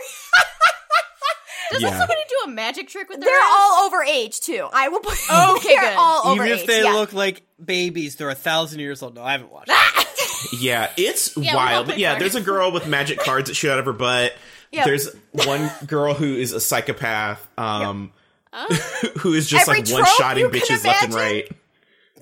Does 1.72 1.82
Yeah. 1.82 1.98
somebody 1.98 2.20
do 2.28 2.36
a 2.44 2.48
magic 2.50 2.88
trick 2.88 3.08
with 3.08 3.20
their 3.20 3.28
they're 3.28 3.40
ass? 3.40 3.50
all 3.52 3.82
over 3.86 4.02
age 4.04 4.40
too. 4.40 4.68
I 4.72 4.88
will 4.88 5.00
put 5.00 5.18
Okay, 5.30 5.68
they're 5.74 5.80
good. 5.80 5.96
all 5.98 6.26
over 6.28 6.42
Even 6.44 6.52
if 6.56 6.60
age, 6.62 6.66
they 6.66 6.82
yeah. 6.84 6.92
look 6.92 7.12
like 7.12 7.42
babies, 7.64 8.16
they're 8.16 8.30
a 8.30 8.34
thousand 8.36 8.78
years 8.80 9.02
old. 9.02 9.14
No, 9.16 9.22
I 9.24 9.32
haven't 9.32 9.50
watched. 9.52 9.70
it. 9.70 10.52
Yeah, 10.60 10.90
it's 10.96 11.36
Yeah, 11.36 11.54
wild. 11.56 11.86
But 11.88 11.98
yeah, 11.98 12.18
there's 12.18 12.34
a 12.36 12.40
girl 12.40 12.70
with 12.72 12.86
magic 12.86 13.18
cards 13.18 13.48
that 13.50 13.54
shoot 13.54 13.70
out 13.70 13.78
of 13.80 13.84
her 13.84 13.92
butt. 13.92 14.32
Yep. 14.72 14.84
There's 14.84 15.08
one 15.32 15.70
girl 15.86 16.14
who 16.14 16.36
is 16.36 16.52
a 16.52 16.60
psychopath, 16.60 17.44
um, 17.58 18.12
Who 19.20 19.34
is 19.34 19.48
just 19.48 19.68
Every 19.68 19.80
like 19.82 19.90
one 19.90 20.02
trope 20.04 20.16
shotting 20.16 20.46
bitches 20.46 20.84
left 20.84 21.04
and 21.04 21.14
right. 21.14 21.48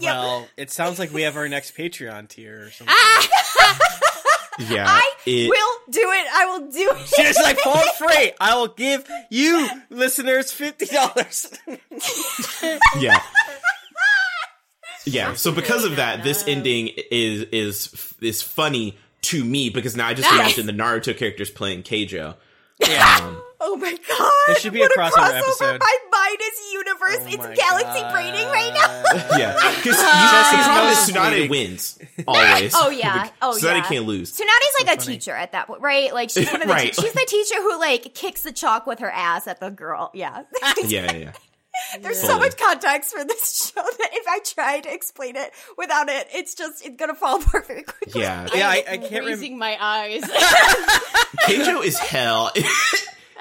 Yep. 0.01 0.15
Well, 0.15 0.49
it 0.57 0.71
sounds 0.71 0.99
like 0.99 1.13
we 1.13 1.23
have 1.23 1.37
our 1.37 1.49
next 1.49 1.77
Patreon 1.77 2.29
tier 2.29 2.67
or 2.67 2.71
something. 2.71 2.95
Yeah, 4.61 4.87
I 4.89 5.13
it- 5.25 5.49
will 5.49 5.79
do 5.91 6.01
it. 6.01 6.27
I 6.35 6.47
will 6.47 6.71
do 6.71 6.91
it. 6.93 7.07
She's 7.07 7.39
like, 7.41 7.59
for 7.65 7.79
free. 7.97 8.33
I 8.41 8.57
will 8.57 8.69
give 8.69 9.09
you 9.31 9.69
listeners 9.89 10.53
fifty 10.53 10.87
dollars. 10.87 11.53
yeah. 12.99 13.21
Yeah, 15.05 15.35
so 15.35 15.53
because 15.53 15.85
of 15.85 15.97
that, 15.97 16.23
this 16.25 16.47
ending 16.47 16.91
is 17.11 17.43
is 17.53 18.15
is 18.21 18.43
funny 18.43 18.99
to 19.23 19.45
me 19.45 19.71
because 19.71 19.97
now 19.97 20.07
I 20.09 20.15
just 20.15 20.31
imagine 20.31 20.67
the 20.67 20.73
Naruto 20.73 21.17
characters 21.17 21.51
playing 21.51 21.83
Keijo. 21.83 22.35
yeah. 22.81 23.19
Um, 23.23 23.43
Oh 23.60 23.76
my 23.76 23.90
god! 24.09 24.30
There 24.47 24.56
should 24.56 24.72
be 24.72 24.80
a 24.80 24.85
what 24.85 24.93
crossover 24.93 25.10
crossover 25.16 25.39
episode. 25.39 25.80
My 25.80 25.97
mind 26.12 26.39
is 26.40 26.72
universe. 26.72 27.18
Oh 27.20 27.26
it's 27.26 27.60
galaxy 27.60 28.01
God. 28.02 28.12
braining 28.12 28.47
right 28.48 28.72
now. 28.72 29.02
Yeah, 29.39 29.55
because 29.76 29.97
Jessy's 29.97 30.59
the 30.59 30.64
problem 30.64 30.93
is 30.93 31.14
nose 31.14 31.32
Tsunade 31.32 31.51
wins 31.51 31.98
always. 32.28 32.72
Oh 32.76 32.90
yeah. 32.90 33.30
Oh 33.43 33.59
Tsunade 33.60 33.76
yeah. 33.78 33.89
can't 33.89 34.05
lose. 34.06 34.32
Tsunade's 34.32 34.85
like 34.85 34.97
a 34.98 35.01
funny. 35.02 35.16
teacher 35.16 35.32
at 35.32 35.52
that 35.52 35.66
point, 35.66 35.80
right? 35.82 36.12
Like 36.14 36.30
she's 36.30 36.47
one 36.51 36.62
of 36.62 36.68
the 36.68 36.72
Right. 36.74 36.93
te- 36.93 37.02
she's 37.02 37.12
the 37.12 37.26
teacher 37.28 37.56
who 37.60 37.78
like 37.80 38.14
kicks 38.14 38.43
the 38.44 38.52
chalk 38.52 38.86
with 38.86 39.01
her 39.01 39.10
ass 39.10 39.47
at 39.48 39.59
the 39.60 39.70
girl. 39.70 40.10
Yeah. 40.14 40.43
Yeah, 40.62 41.12
yeah, 41.12 41.16
yeah. 41.16 41.32
There's 42.01 42.20
so 42.20 42.39
much 42.39 42.56
context 42.56 43.12
for 43.12 43.24
this 43.24 43.70
show 43.74 43.82
that 43.82 44.10
if 44.12 44.26
I 44.28 44.40
try 44.40 44.80
to 44.80 44.93
explain 44.93 45.36
it 45.36 45.52
without 45.76 46.09
it, 46.09 46.26
it's 46.32 46.55
just 46.55 46.85
it's 46.85 46.97
gonna 46.97 47.14
fall 47.14 47.40
apart 47.43 47.66
very 47.66 47.82
quickly. 47.85 48.22
Yeah, 48.22 48.47
Yeah, 48.55 48.68
I, 48.68 48.76
I 48.76 48.82
can't 48.98 49.02
remember. 49.10 49.28
raising 49.30 49.59
my 49.59 49.76
eyes. 49.80 50.22
Keijo 51.43 51.85
is 51.85 51.98
hell. 51.98 52.51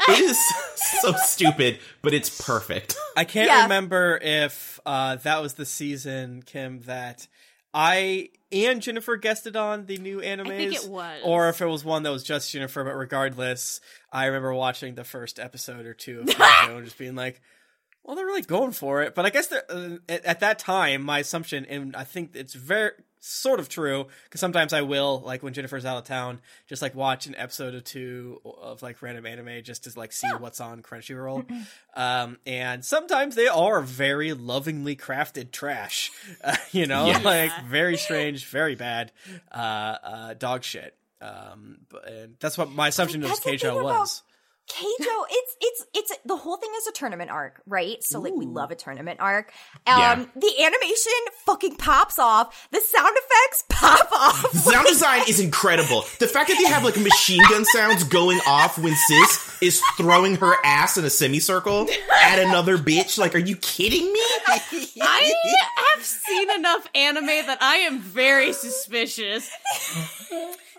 It 0.09 0.19
is 0.19 0.39
so 1.01 1.13
stupid, 1.13 1.79
but 2.01 2.13
it's 2.13 2.41
perfect. 2.43 2.95
I 3.15 3.23
can't 3.25 3.47
Yeah. 3.47 3.63
remember 3.63 4.17
if 4.21 4.79
uh, 4.85 5.15
that 5.17 5.41
was 5.41 5.55
the 5.55 5.65
season, 5.65 6.43
Kym, 6.43 6.83
that 6.85 7.27
I 7.73 8.29
and 8.51 8.81
Jennifer 8.81 9.17
guested 9.17 9.55
on 9.55 9.85
the 9.85 9.97
new 9.97 10.19
animes. 10.21 10.47
think 10.47 10.73
it 10.73 10.87
was. 10.89 11.21
Or 11.23 11.49
if 11.49 11.61
it 11.61 11.65
was 11.65 11.83
one 11.83 12.03
that 12.03 12.11
was 12.11 12.23
just 12.23 12.51
Jennifer, 12.51 12.83
but 12.83 12.95
regardless, 12.95 13.81
I 14.11 14.25
remember 14.27 14.53
watching 14.53 14.95
the 14.95 15.03
first 15.03 15.39
episode 15.39 15.85
or 15.85 15.93
two 15.93 16.21
of 16.21 16.25
Keijo 16.27 16.77
and 16.77 16.85
just 16.85 16.97
being 16.97 17.15
like, 17.15 17.41
well, 18.03 18.15
they're 18.15 18.25
really 18.25 18.41
going 18.41 18.71
for 18.71 19.01
it. 19.03 19.13
But 19.15 19.25
I 19.25 19.29
guess 19.31 19.47
they're, 19.47 19.65
uh, 19.69 19.97
at, 20.07 20.23
at 20.25 20.39
that 20.39 20.59
time, 20.59 21.01
my 21.03 21.19
assumption, 21.19 21.65
and 21.65 21.93
I 21.95 22.05
think 22.05 22.35
it's 22.35 22.53
very 22.53 22.91
sort 23.19 23.59
of 23.59 23.69
true, 23.69 24.07
because 24.25 24.39
sometimes 24.39 24.73
I 24.73 24.81
will, 24.81 25.21
like 25.25 25.43
when 25.43 25.53
Jennifer's 25.53 25.85
out 25.85 25.97
of 25.97 26.03
town, 26.03 26.39
just 26.67 26.81
like 26.81 26.95
watch 26.95 27.25
an 27.27 27.35
episode 27.35 27.73
or 27.75 27.81
two 27.81 28.41
of 28.61 28.81
like 28.81 29.01
random 29.01 29.25
anime 29.25 29.63
just 29.63 29.83
to 29.85 29.99
like 29.99 30.11
see 30.11 30.27
what's 30.39 30.59
on 30.61 30.81
Crunchyroll. 30.81 31.45
um, 31.95 32.37
and 32.45 32.83
sometimes 32.85 33.35
they 33.35 33.47
are 33.47 33.81
very 33.81 34.33
lovingly 34.33 34.95
crafted 34.95 35.51
trash, 35.51 36.11
uh, 36.43 36.55
you 36.71 36.85
know, 36.85 37.07
Yeah. 37.07 37.19
like 37.19 37.51
very 37.65 37.97
strange, 37.97 38.45
very 38.47 38.75
bad, 38.75 39.11
uh, 39.51 39.57
uh, 40.03 40.33
dog 40.35 40.63
shit. 40.63 40.95
Um, 41.19 41.79
but 41.89 42.07
and 42.07 42.35
that's 42.39 42.57
what 42.59 42.69
my 42.71 42.89
assumption 42.89 43.23
of 43.23 43.29
That's 43.29 43.39
the 43.39 43.49
Keijo 43.51 43.59
thing 43.61 43.79
about- 43.79 43.99
was. 44.01 44.23
Keijo, 44.69 45.25
it's 45.29 45.55
it's 45.61 45.85
it's 45.93 46.13
the 46.25 46.35
whole 46.35 46.57
thing 46.57 46.69
is 46.77 46.87
a 46.87 46.91
tournament 46.91 47.31
arc, 47.31 47.61
right? 47.65 48.03
So 48.03 48.19
like 48.19 48.33
we 48.33 48.45
love 48.45 48.71
a 48.71 48.75
tournament 48.75 49.19
arc. 49.19 49.51
Yeah. 49.85 50.11
Um 50.11 50.31
the 50.35 50.51
animation 50.59 51.11
fucking 51.45 51.75
pops 51.75 52.19
off. 52.19 52.67
The 52.71 52.81
sound 52.81 53.15
effects 53.15 53.63
pop 53.69 54.11
off. 54.11 54.51
The 54.51 54.57
Sound 54.71 54.87
design 54.87 55.21
is 55.27 55.39
incredible. 55.39 56.01
The 56.19 56.27
fact 56.27 56.49
that 56.49 56.57
they 56.57 56.69
have 56.69 56.83
like 56.83 56.97
machine 56.97 57.41
gun 57.49 57.65
sounds 57.73 58.03
going 58.03 58.39
off 58.45 58.77
when 58.77 58.93
Sis 58.95 59.57
is 59.61 59.81
throwing 59.97 60.35
her 60.35 60.53
ass 60.63 60.97
in 60.97 61.05
a 61.05 61.09
semicircle 61.09 61.87
at 62.21 62.39
another 62.39 62.77
bitch. 62.77 63.17
Like, 63.17 63.35
are 63.35 63.39
you 63.39 63.55
kidding 63.55 64.11
me? 64.11 64.21
I 64.47 65.33
have 65.95 66.03
seen 66.03 66.49
enough 66.51 66.87
anime 66.93 67.25
that 67.25 67.57
I 67.61 67.77
am 67.77 67.99
very 67.99 68.53
suspicious. 68.53 69.49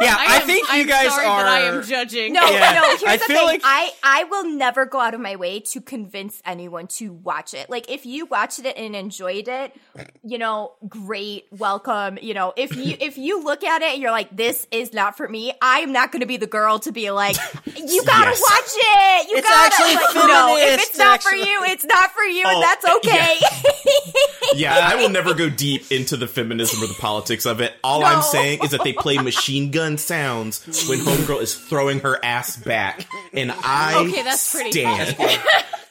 Yeah, 0.00 0.14
I, 0.18 0.34
I, 0.34 0.36
am, 0.36 0.46
think 0.46 0.68
you 0.68 0.80
I'm 0.82 0.86
guys 0.86 1.08
sorry, 1.10 1.26
are. 1.26 1.42
but 1.42 1.48
I 1.48 1.60
am 1.60 1.82
judging. 1.82 2.32
No, 2.32 2.40
Yeah. 2.48 2.72
no, 2.74 2.88
here's 2.90 3.02
I 3.04 3.16
the 3.16 3.24
feel 3.24 3.36
thing. 3.38 3.46
like- 3.46 3.60
I, 3.64 3.90
I 4.02 4.24
will 4.24 4.44
never 4.48 4.86
go 4.86 5.00
out 5.00 5.14
of 5.14 5.20
my 5.20 5.36
way 5.36 5.60
to 5.60 5.80
convince 5.80 6.40
anyone 6.46 6.86
to 6.98 7.12
watch 7.12 7.52
it. 7.54 7.68
Like 7.68 7.90
if 7.90 8.06
you 8.06 8.26
watched 8.26 8.60
it 8.60 8.76
and 8.76 8.94
enjoyed 8.94 9.48
it, 9.48 9.74
you 10.22 10.38
know, 10.38 10.72
great, 10.88 11.46
welcome. 11.50 12.18
You 12.22 12.34
know, 12.34 12.52
if 12.56 12.76
you 12.76 12.96
if 13.00 13.18
you 13.18 13.42
look 13.42 13.64
at 13.64 13.82
it 13.82 13.92
and 13.94 14.02
you're 14.02 14.10
like, 14.12 14.34
this 14.36 14.66
is 14.70 14.92
not 14.92 15.16
for 15.16 15.28
me, 15.28 15.52
I 15.60 15.80
am 15.80 15.92
not 15.92 16.12
gonna 16.12 16.26
be 16.26 16.36
the 16.36 16.46
girl 16.46 16.78
to 16.80 16.92
be 16.92 17.10
like, 17.10 17.36
you 17.76 18.04
gotta 18.04 18.30
Yes. 18.30 18.40
watch 18.40 18.70
it. 18.76 19.30
You 19.30 19.36
It's 19.38 19.48
gotta 19.48 19.66
actually 19.74 19.94
like, 19.96 20.28
no, 20.28 20.56
if 20.58 20.80
it's 20.80 20.98
not 20.98 21.22
for 21.22 21.34
you, 21.34 21.62
it's 21.64 21.84
not 21.84 22.12
for 22.12 22.22
you, 22.22 22.42
Oh, 22.46 22.50
and 22.54 22.62
that's 22.62 22.84
okay. 22.96 23.38
Yeah, 24.54 24.74
I 24.74 24.96
will 24.96 25.10
never 25.10 25.34
go 25.34 25.50
deep 25.50 25.92
into 25.92 26.16
the 26.16 26.26
feminism 26.26 26.82
or 26.82 26.86
the 26.86 26.94
politics 26.94 27.44
of 27.44 27.60
it. 27.60 27.74
All 27.84 28.02
I'm 28.04 28.22
saying 28.22 28.60
is 28.64 28.70
that 28.70 28.82
they 28.82 28.92
play 28.94 29.18
machine 29.18 29.70
gun 29.70 29.87
sounds 29.96 30.64
when 30.88 30.98
Homegirl 30.98 31.40
is 31.40 31.54
throwing 31.54 32.00
her 32.00 32.22
ass 32.24 32.56
back, 32.56 33.06
and 33.32 33.50
I 33.52 34.04
Okay, 34.06 34.22
that's 34.22 34.52
pretty 34.52 34.72
stand. 34.72 35.16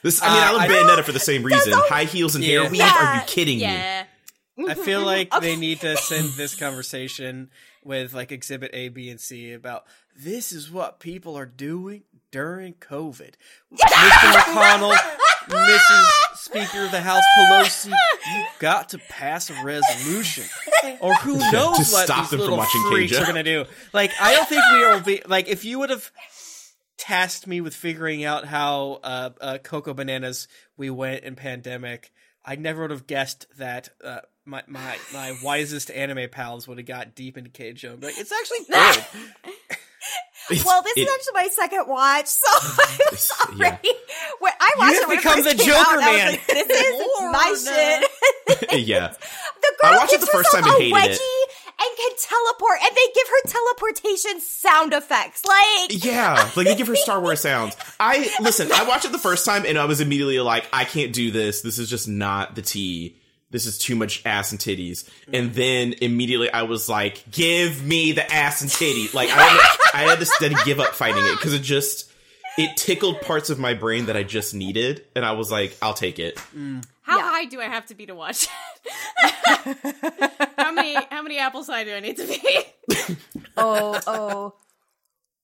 This, 0.03 0.21
I 0.21 0.27
mean, 0.31 0.37
I 0.43 0.47
Uh, 0.49 0.53
love 0.53 0.61
I- 0.61 0.67
Bayonetta 0.67 1.03
for 1.03 1.11
the 1.11 1.19
same 1.19 1.41
reason. 1.43 1.73
High 1.75 2.03
heels 2.03 2.35
and 2.35 2.43
hair 2.43 2.61
weave. 2.63 2.75
Yeah. 2.75 2.93
Are 2.95 3.15
you 3.15 3.21
kidding 3.25 3.57
me? 3.57 3.65
I 3.65 4.73
feel 4.75 5.01
like 5.05 5.31
they 5.41 5.55
need 5.55 5.79
to 5.81 5.97
send 5.97 6.29
this 6.33 6.53
conversation 6.55 7.49
with 7.83 8.13
like 8.13 8.31
exhibit 8.31 8.69
A, 8.75 8.89
B, 8.89 9.09
and 9.09 9.19
C 9.19 9.53
about 9.53 9.85
this 10.15 10.51
is 10.51 10.69
what 10.71 10.99
people 10.99 11.35
are 11.35 11.47
doing 11.47 12.03
during 12.37 12.75
COVID. 12.75 13.31
Mr. 13.73 14.31
McConnell, 14.31 14.95
Mrs. 15.47 16.05
Speaker 16.35 16.85
of 16.85 16.91
the 16.91 17.01
House 17.01 17.23
Pelosi, 17.35 17.87
you 17.87 18.45
got 18.59 18.89
to 18.89 18.99
pass 19.09 19.49
a 19.49 19.63
resolution. 19.63 20.43
Or 20.99 21.15
who 21.15 21.37
knows 21.51 21.77
to 21.77 21.93
what 21.93 22.05
stop 22.05 22.19
these 22.19 22.29
them 22.29 22.37
from 22.37 22.39
little 22.41 22.57
watching 22.57 22.83
freaks 22.91 23.13
Keijo. 23.13 23.23
are 23.23 23.25
gonna 23.25 23.41
do. 23.41 23.65
Like, 23.91 24.11
I 24.21 24.35
don't 24.35 24.47
think 24.47 24.61
we 24.71 24.77
will 24.85 24.99
be 24.99 25.21
like 25.27 25.47
if 25.47 25.65
you 25.65 25.79
would 25.79 25.89
have 25.89 26.11
tasked 26.99 27.47
me 27.47 27.59
with 27.59 27.73
figuring 27.73 28.23
out 28.23 28.45
how 28.45 28.99
uh, 29.03 29.29
uh, 29.41 29.57
Cocoa 29.57 29.95
Bananas 29.95 30.47
we 30.77 30.91
went 30.91 31.23
in 31.23 31.35
pandemic, 31.35 32.11
I 32.45 32.55
never 32.55 32.83
would 32.83 32.91
have 32.91 33.07
guessed 33.07 33.47
that 33.57 33.89
uh, 34.03 34.19
my, 34.45 34.61
my 34.67 34.95
my 35.11 35.35
wisest 35.43 35.89
anime 35.89 36.29
pals 36.29 36.67
would 36.67 36.77
have 36.77 36.85
got 36.85 37.15
deep 37.15 37.35
into 37.35 37.49
Keijo. 37.49 37.93
and 37.93 37.99
be 37.99 38.07
Like, 38.07 38.19
it's 38.19 38.31
actually 38.31 38.65
good. 38.69 39.77
It's- 40.49 40.63
well, 40.65 40.81
this 40.81 40.93
it- 40.95 41.01
is 41.01 41.09
actually 41.13 41.33
my 41.43 41.47
second 41.49 41.87
watch, 41.89 42.27
so 42.27 42.47
I'm 43.09 43.17
sorry. 43.17 43.57
When 44.39 44.53
I 44.59 44.69
watched 44.77 44.93
have 44.93 45.03
it 45.03 45.07
when 45.09 45.17
it 45.17 45.21
become 45.21 45.43
first 45.43 45.57
the 45.57 45.63
came 45.63 45.73
out, 45.73 45.85
Joker 45.85 45.89
I 45.91 45.95
was 45.95 46.05
man. 46.05 46.31
like, 46.31 46.47
this 46.47 46.69
is 46.69 47.07
my 47.19 48.61
shit. 48.71 48.87
yeah. 48.87 49.07
The 49.09 49.73
girl 49.81 49.91
I 49.93 49.97
watched 49.97 50.13
it 50.13 50.19
gives 50.21 50.25
the 50.25 50.31
first 50.31 50.55
herself 50.55 50.65
time 50.65 50.73
and 50.81 50.93
a 50.93 50.97
hated 50.97 51.11
it. 51.11 51.19
wedgie 51.19 51.43
and 51.79 51.97
can 51.97 52.11
teleport, 52.17 52.79
and 52.81 52.95
they 52.95 53.13
give 53.13 53.27
her 53.27 53.49
teleportation 53.49 54.39
sound 54.39 54.93
effects. 54.93 55.43
Like, 55.45 56.03
Yeah, 56.05 56.49
like 56.55 56.65
they 56.65 56.75
give 56.75 56.87
her 56.87 56.95
Star 56.95 57.19
Wars 57.19 57.41
sounds. 57.41 57.75
I 57.99 58.31
listen. 58.39 58.71
I 58.71 58.83
watched 58.87 59.03
it 59.05 59.11
the 59.11 59.19
first 59.19 59.45
time 59.45 59.65
and 59.65 59.77
I 59.77 59.83
was 59.85 59.99
immediately 60.01 60.39
like, 60.39 60.65
I 60.71 60.85
can't 60.85 61.11
do 61.13 61.29
this. 61.29 61.61
This 61.61 61.77
is 61.77 61.89
just 61.89 62.07
not 62.07 62.55
the 62.55 62.61
tea. 62.61 63.17
This 63.49 63.65
is 63.65 63.77
too 63.77 63.95
much 63.95 64.25
ass 64.25 64.51
and 64.51 64.59
titties. 64.59 65.09
And 65.31 65.53
then 65.53 65.93
immediately 66.01 66.51
I 66.51 66.63
was 66.63 66.89
like, 66.89 67.23
give 67.31 67.81
me 67.85 68.11
the 68.11 68.29
ass 68.31 68.61
and 68.61 68.69
titty. 68.69 69.07
Like 69.13 69.29
I, 69.29 69.41
had- 69.41 69.77
I 69.93 70.01
had 70.09 70.19
to 70.19 70.25
steady 70.25 70.55
give 70.65 70.79
up 70.81 70.93
fighting 70.95 71.23
it 71.25 71.31
because 71.37 71.53
it 71.53 71.61
just 71.61 72.11
it 72.57 72.75
tickled 72.75 73.21
parts 73.21 73.49
of 73.49 73.57
my 73.59 73.73
brain 73.75 74.07
that 74.07 74.17
I 74.17 74.23
just 74.23 74.53
needed, 74.55 75.05
and 75.15 75.23
I 75.23 75.33
was 75.33 75.51
like, 75.51 75.77
I'll 75.81 75.93
take 75.93 76.17
it. 76.19 76.39
How 77.03 77.17
Yeah. 77.17 77.29
high 77.29 77.45
do 77.45 77.61
I 77.61 77.65
have 77.65 77.85
to 77.87 77.95
be 77.95 78.07
to 78.07 78.15
watch 78.15 78.47
it? 79.23 80.49
how 80.57 80.71
many 80.71 80.95
how 81.09 81.21
many 81.21 81.37
apples 81.37 81.67
high 81.67 81.83
do 81.83 81.93
I 81.93 81.99
need 81.99 82.17
to 82.17 82.27
be? 82.27 83.07
oh, 83.57 83.99
oh. 84.07 84.53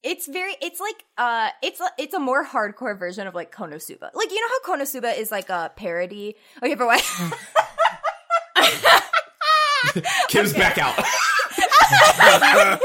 It's 0.05 0.27
very, 0.27 0.53
it's 0.61 0.81
like, 0.81 1.01
uh, 1.17 1.47
it's 1.61 1.79
a, 1.79 1.85
it's 1.97 2.13
a 2.13 2.19
more 2.19 2.45
hardcore 2.45 2.99
version 2.99 3.25
of 3.25 3.33
like 3.35 3.55
Konosuba. 3.55 4.09
Like, 4.13 4.31
you 4.31 4.41
know 4.41 4.47
how 4.65 4.75
Konosuba 4.75 5.17
is 5.17 5.31
like 5.31 5.47
a 5.47 5.71
parody? 5.77 6.35
Okay, 6.61 6.75
for 6.75 6.85
what? 6.85 7.01
Kym's 10.29 10.53
back 10.53 10.77
out. 10.77 10.95
I 11.55 12.79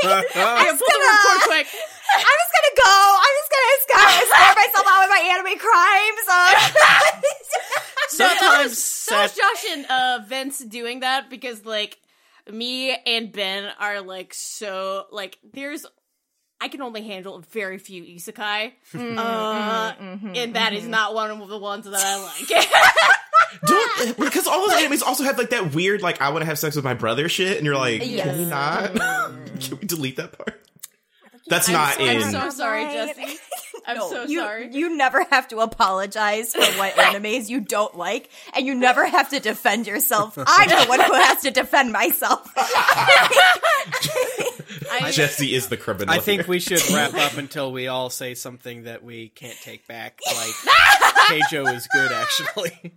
pull 0.69 0.89
the 0.89 0.99
record 0.99 1.41
quick. 1.47 1.67
I'm 2.15 2.39
just 2.41 2.53
gonna 2.55 2.77
go. 2.77 2.95
I'm 3.19 3.35
just 3.39 3.51
gonna 3.53 3.79
score, 3.85 4.11
score 4.27 4.55
myself 4.57 4.87
out 4.89 5.01
with 5.03 5.11
my 5.11 5.23
anime 5.33 5.59
crimes. 5.59 6.25
Uh, 6.31 6.53
Sometimes 8.09 8.79
So 8.79 9.21
is 9.23 9.33
Seth- 9.33 9.37
Josh 9.37 9.65
and 9.71 9.87
uh, 9.87 10.21
Vince 10.27 10.59
doing 10.59 11.01
that 11.01 11.31
because 11.31 11.65
like 11.65 11.99
me 12.51 12.97
and 13.07 13.31
Ben 13.33 13.71
are 13.79 14.01
like 14.01 14.33
so 14.35 15.07
like 15.13 15.39
there's 15.53 15.85
I 16.61 16.69
can 16.69 16.83
only 16.83 17.03
handle 17.03 17.45
very 17.51 17.79
few 17.79 18.03
isekai, 18.03 18.73
mm-hmm. 18.93 19.19
uh, 19.19 19.93
mm-hmm. 19.93 20.05
Mm-hmm. 20.05 20.33
and 20.35 20.57
that 20.57 20.73
is 20.73 20.87
not 20.87 21.15
one 21.15 21.31
of 21.31 21.49
the 21.49 21.59
ones 21.59 21.85
that 21.85 21.95
I 21.95 22.23
like. 22.23 22.69
Don't 23.67 24.19
because 24.19 24.47
all 24.47 24.67
those 24.67 24.77
animes 24.77 25.03
also 25.03 25.25
have 25.25 25.39
like 25.39 25.51
that 25.51 25.75
weird 25.75 26.03
like 26.03 26.21
I 26.21 26.31
want 26.31 26.43
to 26.43 26.47
have 26.47 26.59
sex 26.59 26.77
with 26.77 26.85
my 26.85 26.95
brother 26.95 27.29
shit, 27.29 27.57
and 27.57 27.65
you're 27.65 27.77
like, 27.77 28.03
Yes. 28.05 28.27
can 28.27 28.39
we 28.39 28.45
not? 28.45 28.93
Mm. 28.93 29.61
can 29.69 29.79
we 29.81 29.87
delete 29.87 30.17
that 30.17 30.37
part? 30.37 30.61
That's 31.47 31.69
I'm 31.69 31.75
not 31.75 31.95
so, 31.95 32.05
in. 32.05 32.23
I'm 32.23 32.31
so 32.31 32.51
sorry, 32.51 32.85
Jessy. 32.85 33.39
I'm 33.87 33.97
No, 33.97 34.11
so 34.11 34.25
you, 34.25 34.41
sorry. 34.41 34.69
You 34.71 34.97
never 34.97 35.25
have 35.31 35.49
to 35.49 35.61
apologize 35.61 36.53
for 36.53 36.61
what 36.79 36.93
animes 36.95 37.49
you 37.49 37.61
don't 37.61 37.97
like, 37.97 38.29
and 38.55 38.67
you 38.67 38.75
never 38.75 39.07
have 39.07 39.31
to 39.31 39.41
defend 39.41 39.87
yourself. 39.87 40.37
I'm 40.37 40.69
the 40.69 40.85
one 40.87 41.01
who 41.01 41.15
has 41.15 41.41
to 41.43 41.51
defend 41.51 41.91
myself. 41.93 42.53
I, 44.91 45.11
Jessy 45.13 45.55
is 45.55 45.69
the 45.69 45.77
criminal. 45.77 46.15
I 46.15 46.19
think 46.19 46.43
here. 46.43 46.51
we 46.51 46.61
should 46.61 46.83
wrap 46.93 47.15
up 47.15 47.37
until 47.37 47.73
we 47.73 47.89
all 47.89 48.11
say 48.11 48.35
something 48.35 48.85
that 48.85 49.03
we 49.03 49.29
can't 49.31 49.57
take 49.63 49.87
back. 49.87 50.21
Like 50.27 50.55
Keijo 51.29 51.75
is 51.75 51.87
good, 51.89 52.13
actually. 52.13 52.93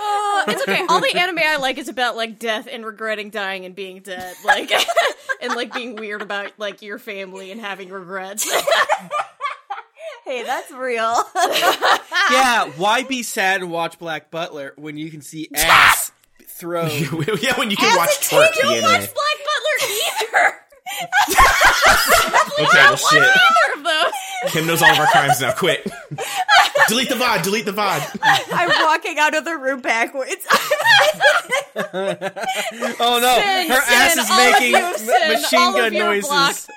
Uh, 0.00 0.44
it's 0.48 0.62
okay. 0.62 0.84
All 0.88 1.00
the 1.00 1.14
anime 1.16 1.38
I 1.44 1.56
like 1.56 1.78
is 1.78 1.88
about 1.88 2.16
like 2.16 2.38
death 2.38 2.68
and 2.70 2.84
regretting 2.86 3.30
dying 3.30 3.64
and 3.64 3.74
being 3.74 4.00
dead, 4.00 4.36
like 4.44 4.72
and 5.40 5.54
like 5.54 5.72
being 5.74 5.96
weird 5.96 6.22
about 6.22 6.52
like 6.58 6.82
your 6.82 6.98
family 6.98 7.50
and 7.50 7.60
having 7.60 7.90
regrets. 7.90 8.48
hey, 10.24 10.44
that's 10.44 10.70
real. 10.70 11.22
yeah, 12.30 12.70
why 12.76 13.02
be 13.02 13.22
sad 13.22 13.60
and 13.60 13.70
watch 13.70 13.98
Black 13.98 14.30
Butler 14.30 14.72
when 14.76 14.96
you 14.96 15.10
can 15.10 15.20
see 15.20 15.48
ass 15.54 16.12
throw? 16.58 16.86
yeah, 16.86 17.58
when 17.58 17.70
you 17.70 17.76
can 17.76 17.90
As 17.92 17.96
watch 17.96 18.10
a 18.10 18.34
twerk 18.34 18.52
kid, 18.52 18.62
the 18.64 18.68
you 18.68 18.74
anime. 18.76 18.92
watch 18.92 19.14
Black 19.14 19.38
Butler 19.46 19.78
either. 19.90 20.54
Okay, 22.60 22.66
well, 22.74 22.96
shit. 23.10 23.20
Neither 23.20 23.76
of 23.76 23.84
those. 23.84 24.12
Kym 24.52 24.66
knows 24.66 24.82
all 24.82 24.90
of 24.90 24.98
our 24.98 25.06
crimes 25.08 25.40
now. 25.40 25.52
Quit. 25.52 25.84
delete 26.88 27.08
the 27.08 27.14
VOD. 27.14 27.42
Delete 27.44 27.64
the 27.66 27.72
VOD. 27.72 28.18
I'm 28.52 28.68
walking 28.84 29.16
out 29.18 29.34
of 29.36 29.44
the 29.44 29.56
room 29.56 29.80
backwards. 29.80 30.44
Oh 33.00 33.18
no, 33.20 33.34
Sin, 33.38 33.68
her 33.70 33.82
ass 33.86 34.16
is 34.16 34.30
making 34.36 34.72
you, 34.74 34.98
sin, 34.98 35.32
machine 35.32 35.72
gun 35.72 35.92
noises. 35.92 36.68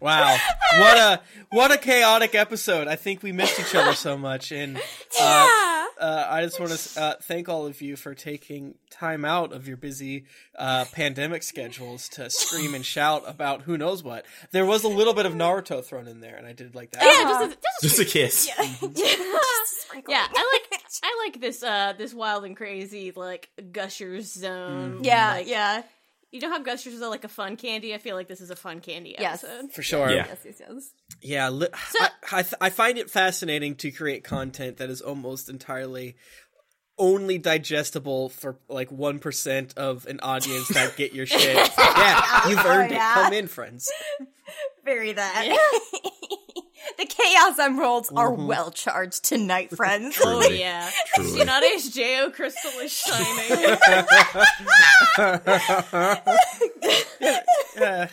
Blocked. 0.00 0.40
wow, 0.72 0.80
what 0.80 0.96
a 0.98 1.20
what 1.50 1.72
a 1.72 1.78
chaotic 1.78 2.34
episode! 2.34 2.88
I 2.88 2.96
think 2.96 3.22
we 3.22 3.32
missed 3.32 3.60
each 3.60 3.74
other 3.74 3.94
so 3.94 4.16
much, 4.16 4.52
and 4.52 4.76
uh, 5.20 5.86
uh, 6.00 6.26
I 6.28 6.42
just 6.42 6.58
want 6.58 6.72
to 6.72 7.00
uh, 7.00 7.14
thank 7.22 7.48
all 7.48 7.66
of 7.66 7.80
you 7.80 7.96
for 7.96 8.14
taking 8.14 8.74
time 8.90 9.24
out 9.24 9.52
of 9.52 9.68
your 9.68 9.76
busy 9.76 10.24
uh, 10.58 10.84
pandemic 10.92 11.42
schedules 11.42 12.08
to 12.10 12.30
scream 12.30 12.74
and 12.74 12.84
shout 12.84 13.22
about 13.26 13.62
who 13.62 13.76
knows 13.76 14.02
what. 14.02 14.24
There 14.52 14.66
was 14.66 14.84
a 14.84 14.88
little 14.88 15.14
bit 15.14 15.26
of 15.26 15.34
Naruto 15.34 15.84
thrown 15.84 16.08
in 16.08 16.20
there, 16.20 16.36
and 16.36 16.46
I 16.46 16.52
did 16.52 16.74
like 16.74 16.92
that. 16.92 17.02
Yeah, 17.02 17.24
just 17.24 17.44
a, 17.44 17.58
just 17.82 17.82
a 17.82 17.88
Just 17.88 18.00
a 18.00 18.04
kiss. 18.04 18.50
Yeah, 20.08 20.26
I 20.30 20.60
like 20.70 20.80
I 21.02 21.24
like 21.26 21.40
this 21.40 21.62
uh 21.62 21.94
this 21.98 22.14
wild 22.14 22.44
and 22.44 22.56
crazy 22.56 23.12
like 23.14 23.50
gushers 23.72 24.32
zone. 24.32 25.00
Yeah, 25.02 25.32
Like, 25.32 25.48
yeah. 25.48 25.82
You 26.30 26.40
know 26.40 26.50
how 26.50 26.60
gushers 26.60 27.02
are 27.02 27.10
like 27.10 27.24
a 27.24 27.28
fun 27.28 27.56
candy? 27.56 27.92
I 27.92 27.98
feel 27.98 28.14
like 28.14 28.28
this 28.28 28.40
is 28.40 28.50
a 28.50 28.56
fun 28.56 28.80
candy 28.80 29.16
Yes. 29.18 29.42
episode. 29.42 29.72
For 29.72 29.82
sure. 29.82 30.10
Yeah. 30.10 30.26
Yes, 30.28 30.38
yes, 30.44 30.60
yes. 30.60 30.90
Yeah, 31.20 31.48
li- 31.48 31.68
I, 32.00 32.10
I, 32.32 32.42
th- 32.42 32.54
I 32.60 32.70
find 32.70 32.98
it 32.98 33.10
fascinating 33.10 33.74
to 33.76 33.90
create 33.90 34.22
content 34.22 34.76
that 34.76 34.90
is 34.90 35.00
almost 35.00 35.48
entirely 35.48 36.16
only 36.98 37.38
digestible 37.38 38.28
for 38.28 38.58
like 38.68 38.90
1% 38.90 39.76
of 39.76 40.06
an 40.06 40.20
audience 40.22 40.68
that 40.68 40.96
get 40.96 41.12
your 41.14 41.26
shit. 41.26 41.56
yeah, 41.78 42.48
you've 42.48 42.58
oh, 42.60 42.68
earned 42.68 42.92
yeah. 42.92 43.10
it. 43.10 43.14
Come 43.24 43.32
in, 43.32 43.48
friends. 43.48 43.90
Very 44.84 45.12
that. 45.12 45.58
the 46.98 47.06
chaos 47.06 47.58
emeralds 47.58 48.10
are 48.14 48.32
well 48.32 48.70
charged 48.70 49.24
tonight, 49.24 49.70
friends. 49.76 50.18
Oh 50.22 50.42
yeah. 50.48 50.90
Truly. 51.14 51.40
Tsunade's 51.40 51.90
Jo 51.90 52.30
crystal 52.32 52.70
is 52.80 52.92
shining. 52.92 53.76
Uh, 57.78 58.06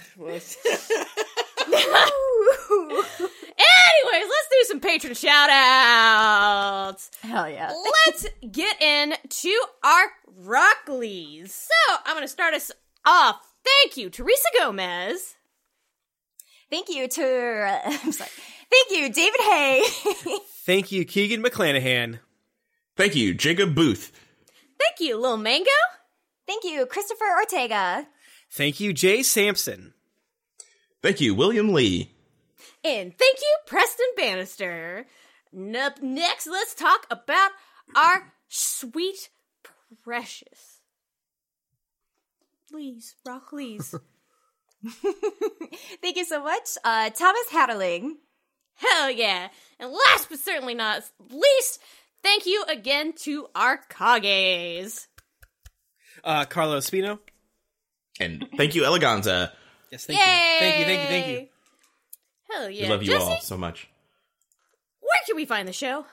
Anyways, 3.60 4.30
let's 4.30 4.48
do 4.52 4.64
some 4.65 4.80
patron 4.80 5.14
shout 5.14 5.49
outs. 5.49 7.11
Hell 7.22 7.49
yeah. 7.49 7.73
Let's 8.06 8.27
get 8.52 8.81
into 8.81 9.60
our 9.84 10.06
Rock 10.39 10.88
Lees. 10.88 11.53
So 11.53 11.95
I'm 12.06 12.15
gonna 12.15 12.27
start 12.27 12.53
us 12.53 12.72
off. 13.06 13.41
Thank 13.64 13.98
you, 13.98 14.10
Teresa 14.10 14.48
Gomez. 14.60 15.35
Thank 16.69 16.89
you 16.89 17.07
to 17.07 17.81
I'm 17.85 18.11
sorry. 18.11 18.30
Thank 18.69 18.91
you, 18.91 19.14
David 19.14 19.39
Hay. 19.41 19.84
thank 20.65 20.91
you, 20.91 21.06
Keegan 21.06 21.44
McClanahan. 21.44 22.19
Thank 22.95 23.15
you, 23.15 23.34
Jacob 23.34 23.76
Booth. 23.76 24.11
Thank 24.80 24.99
you, 24.99 25.18
Lil 25.18 25.38
Mango. 25.38 25.69
Thank 26.45 26.64
you, 26.64 26.85
Christopher 26.85 27.26
Ortega. 27.39 28.07
Thank 28.52 28.80
you, 28.80 28.94
Jay 28.94 29.23
Sampson. 29.23 29.94
Thank 31.02 31.22
you, 31.22 31.35
William 31.35 31.73
Lee. 31.73 32.11
And 32.84 33.18
thank 33.18 33.38
you, 33.39 33.57
Preston 33.65 34.07
Bannister. 34.15 35.06
Up 35.76 36.02
next, 36.02 36.48
let's 36.48 36.73
talk 36.73 37.06
about 37.10 37.52
our 37.95 38.34
sweet, 38.48 39.30
precious. 40.03 40.81
Please, 42.69 43.15
Rock 43.26 43.53
Lees. 43.53 43.95
Thank 46.02 46.18
you 46.18 46.26
so 46.26 46.44
much. 46.44 46.77
Uh, 46.84 47.10
Thomas 47.10 47.48
Hatterling. 47.52 48.15
Hell 48.78 49.12
yeah. 49.12 49.49
And 49.80 49.91
last 49.91 50.30
but 50.30 50.40
certainly 50.40 50.74
not 50.74 51.04
least, 51.30 51.80
thank 52.24 52.45
you 52.45 52.64
again 52.68 53.14
to 53.24 53.48
our 53.56 53.80
Kages. 53.90 55.08
Uh, 56.24 56.45
Carlos 56.45 56.90
Spino. 56.90 57.20
And 58.20 58.48
thank 58.58 58.76
you, 58.76 58.84
Eleganza. 58.84 59.52
Yes, 59.91 60.06
thank 60.06 60.20
you. 60.20 60.26
Thank 60.26 60.80
you, 60.80 60.86
thank 60.86 61.02
you, 61.02 61.08
thank 61.08 61.28
you. 61.28 61.48
Hell 62.49 62.70
yeah. 62.70 62.84
We 62.84 62.90
love 62.90 63.04
you 63.04 63.12
Jessy, 63.12 63.24
all 63.24 63.40
so 63.41 63.58
much. 63.58 63.88
where 65.02 65.22
can 65.26 65.36
we 65.36 65.45
find 65.45 65.68
the 65.68 65.74
show? 65.74 66.06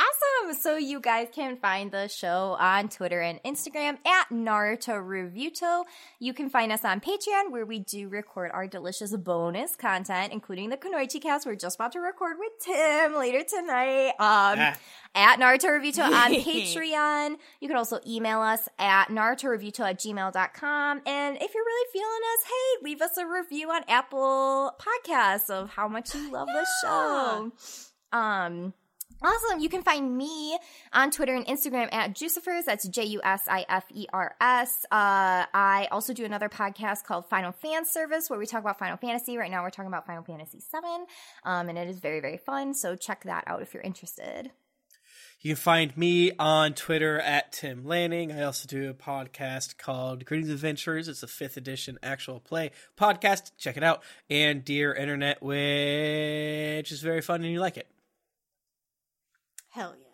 Awesome. 0.00 0.58
So 0.58 0.76
you 0.78 0.98
guys 0.98 1.28
can 1.30 1.58
find 1.58 1.92
the 1.92 2.08
show 2.08 2.56
on 2.58 2.88
Twitter 2.88 3.20
and 3.20 3.38
Instagram 3.42 3.98
at 4.06 4.30
Naruto 4.30 4.94
Reviewto. 5.02 5.84
You 6.18 6.32
can 6.32 6.48
find 6.48 6.72
us 6.72 6.84
on 6.86 7.00
Patreon 7.00 7.50
where 7.50 7.66
we 7.66 7.80
do 7.80 8.08
record 8.08 8.50
our 8.54 8.66
delicious 8.66 9.14
bonus 9.14 9.76
content, 9.76 10.32
including 10.32 10.70
the 10.70 10.78
Kunoichi 10.78 11.20
cast 11.20 11.44
we're 11.44 11.54
just 11.54 11.76
about 11.76 11.92
to 11.92 12.00
record 12.00 12.36
with 12.38 12.52
Tim 12.64 13.14
later 13.14 13.42
tonight. 13.46 14.08
Um, 14.18 14.58
Ah. 14.58 14.76
at 15.14 15.38
Naruto 15.38 15.68
Reviewto 15.68 16.02
on 16.10 16.32
Patreon. 16.32 17.36
You 17.60 17.68
can 17.68 17.76
also 17.76 18.00
email 18.06 18.40
us 18.40 18.68
at 18.78 19.08
narutoreviewto 19.08 19.80
at 19.90 19.98
gmail.com. 20.00 21.02
And 21.04 21.36
if 21.36 21.54
you're 21.54 21.64
really 21.64 21.88
feeling 21.92 22.20
us, 22.32 22.44
hey, 22.46 22.84
leave 22.84 23.02
us 23.02 23.16
a 23.18 23.26
review 23.26 23.70
on 23.70 23.82
Apple 23.86 24.72
Podcasts 24.80 25.50
of 25.50 25.68
how 25.70 25.88
much 25.88 26.14
you 26.14 26.32
love 26.32 26.48
the 26.48 26.66
show. 26.82 27.52
Um, 28.18 28.72
Awesome. 29.22 29.60
You 29.60 29.68
can 29.68 29.82
find 29.82 30.16
me 30.16 30.58
on 30.94 31.10
Twitter 31.10 31.34
and 31.34 31.46
Instagram 31.46 31.92
at 31.92 32.14
Jusifers. 32.14 32.64
That's 32.64 32.88
J 32.88 33.04
U 33.04 33.20
S 33.22 33.42
I 33.48 33.66
F 33.68 33.84
E 33.92 34.06
R 34.12 34.34
S. 34.40 34.86
Uh, 34.90 35.44
I 35.52 35.88
also 35.90 36.14
do 36.14 36.24
another 36.24 36.48
podcast 36.48 37.04
called 37.04 37.28
Final 37.28 37.52
Fan 37.52 37.84
Service 37.84 38.30
where 38.30 38.38
we 38.38 38.46
talk 38.46 38.60
about 38.60 38.78
Final 38.78 38.96
Fantasy. 38.96 39.36
Right 39.36 39.50
now 39.50 39.62
we're 39.62 39.70
talking 39.70 39.88
about 39.88 40.06
Final 40.06 40.22
Fantasy 40.22 40.58
VII. 40.58 41.04
Um, 41.44 41.68
and 41.68 41.76
it 41.76 41.88
is 41.88 41.98
very, 41.98 42.20
very 42.20 42.38
fun. 42.38 42.72
So 42.72 42.96
check 42.96 43.24
that 43.24 43.44
out 43.46 43.60
if 43.60 43.74
you're 43.74 43.82
interested. 43.82 44.52
You 45.42 45.50
can 45.50 45.56
find 45.56 45.96
me 45.96 46.32
on 46.38 46.74
Twitter 46.74 47.18
at 47.18 47.52
Tim 47.52 47.86
Lanning. 47.86 48.30
I 48.30 48.42
also 48.42 48.66
do 48.66 48.90
a 48.90 48.94
podcast 48.94 49.78
called 49.78 50.26
Greetings 50.26 50.50
Adventures. 50.50 51.08
It's 51.08 51.22
a 51.22 51.26
fifth 51.26 51.56
edition 51.56 51.98
actual 52.02 52.40
play 52.40 52.72
podcast. 52.98 53.52
Check 53.58 53.78
it 53.78 53.82
out. 53.82 54.02
And 54.28 54.64
Dear 54.64 54.92
Internet, 54.92 55.42
which 55.42 56.92
is 56.92 57.00
very 57.00 57.22
fun 57.22 57.42
and 57.42 57.50
you 57.52 57.60
like 57.60 57.78
it. 57.78 57.86
Hell 59.70 59.94
yeah. 59.98 60.06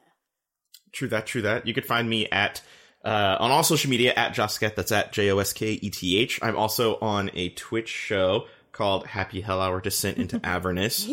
True 0.93 1.09
that, 1.09 1.27
true 1.27 1.43
that. 1.43 1.67
You 1.67 1.75
could 1.75 1.87
find 1.87 2.09
me 2.09 2.27
at 2.29 2.63
uh, 3.05 3.37
on 3.39 3.51
all 3.51 3.63
social 3.63 3.91
media 3.91 4.13
at 4.15 4.35
Josketh. 4.35 4.75
That's 4.75 4.93
at 4.93 5.13
J 5.13 5.31
O 5.31 5.39
S 5.39 5.53
K 5.53 5.73
E 5.73 5.91
T 5.91 6.19
H. 6.19 6.39
I'm 6.43 6.57
also 6.57 6.99
on 7.01 7.31
a 7.35 7.51
Twitch 7.51 7.89
show 7.89 8.47
called 8.73 9.07
Happy 9.07 9.41
Hell 9.41 9.61
Hour 9.61 9.81
Descent 9.81 10.19
into 10.19 10.41
Avernus 10.45 11.07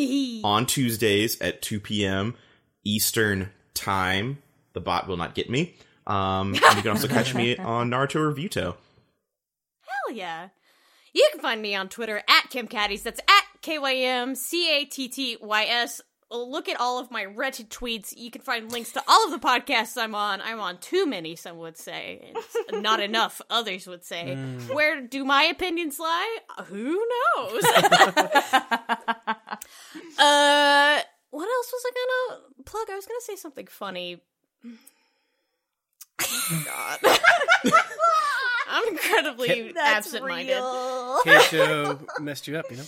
on 0.44 0.65
Tuesdays 0.65 1.40
at 1.41 1.61
2 1.61 1.80
p.m. 1.80 2.36
Eastern 2.84 3.49
Time. 3.74 4.40
The 4.74 4.82
bot 4.82 5.07
will 5.07 5.18
not 5.18 5.36
get 5.36 5.49
me. 5.49 5.76
Um, 6.06 6.53
and 6.53 6.76
you 6.76 6.82
can 6.82 6.91
also 6.91 7.07
catch 7.07 7.34
me 7.34 7.57
on 7.57 7.90
Naruto 7.90 8.34
Reviewto. 8.34 8.76
Hell 9.86 10.15
yeah. 10.15 10.49
You 11.14 11.28
can 11.32 11.41
find 11.41 11.61
me 11.61 11.76
on 11.76 11.90
Twitter 11.90 12.18
at 12.28 12.49
Kym 12.49 12.68
Cattys. 12.68 13.03
That's 13.03 13.20
at 13.20 13.61
K 13.61 13.80
Y 13.80 13.95
M 13.95 14.36
C 14.36 14.70
A 14.70 14.86
T 14.86 15.07
T 15.07 15.38
Y 15.40 15.64
S. 15.65 16.02
Look 16.34 16.68
at 16.68 16.80
all 16.80 16.97
of 16.99 17.11
my 17.11 17.26
wretched 17.26 17.69
tweets. 17.69 18.11
You 18.18 18.31
can 18.31 18.41
find 18.41 18.72
links 18.72 18.91
to 18.93 19.03
all 19.07 19.26
of 19.26 19.31
the 19.31 19.38
podcasts 19.47 19.95
I'm 20.01 20.15
on. 20.15 20.41
I'm 20.41 20.60
on 20.60 20.80
too 20.80 21.05
many, 21.05 21.35
some 21.35 21.57
would 21.60 21.77
say. 21.77 22.34
It's 22.35 22.81
not 22.81 22.99
enough, 22.99 23.39
others 23.51 23.85
would 23.85 24.03
say. 24.03 24.35
Where 24.72 24.99
do 25.01 25.23
my 25.26 25.43
opinions 25.43 25.99
lie? 25.99 26.38
Who 26.65 26.93
knows? 27.38 27.64
uh, 30.18 31.01
what 31.30 31.47
else 31.47 31.72
was 31.72 31.84
I 31.85 31.91
gonna 31.93 32.41
plug? 32.65 32.88
I 32.91 32.95
was 32.95 33.05
gonna 33.05 33.22
say 33.22 33.35
something 33.35 33.68
funny. 33.68 34.22
God. 36.65 36.99
I'm 38.69 38.88
incredibly 38.88 39.72
That's 39.73 40.07
absent-minded. 40.07 40.53
real. 40.53 41.19
Keijo 41.26 41.99
messed 42.22 42.47
you 42.47 42.57
up, 42.57 42.65
you 42.72 42.77
know? 42.77 42.84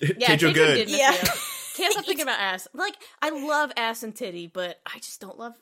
Yeah, 0.00 0.36
Keijo 0.36 0.50
Keijo 0.50 0.54
good. 0.54 0.74
did 0.86 0.90
mess 0.90 0.98
Yeah. 1.00 1.34
Me. 1.78 1.84
Can't 1.84 1.92
stop 1.92 2.04
thinking 2.04 2.22
about 2.24 2.40
ass. 2.40 2.68
Like, 2.72 2.94
I 3.22 3.30
love 3.30 3.72
ass 3.76 4.02
and 4.02 4.14
titty, 4.14 4.46
but 4.46 4.80
I 4.86 4.98
just 4.98 5.20
don't 5.20 5.38
love 5.38 5.54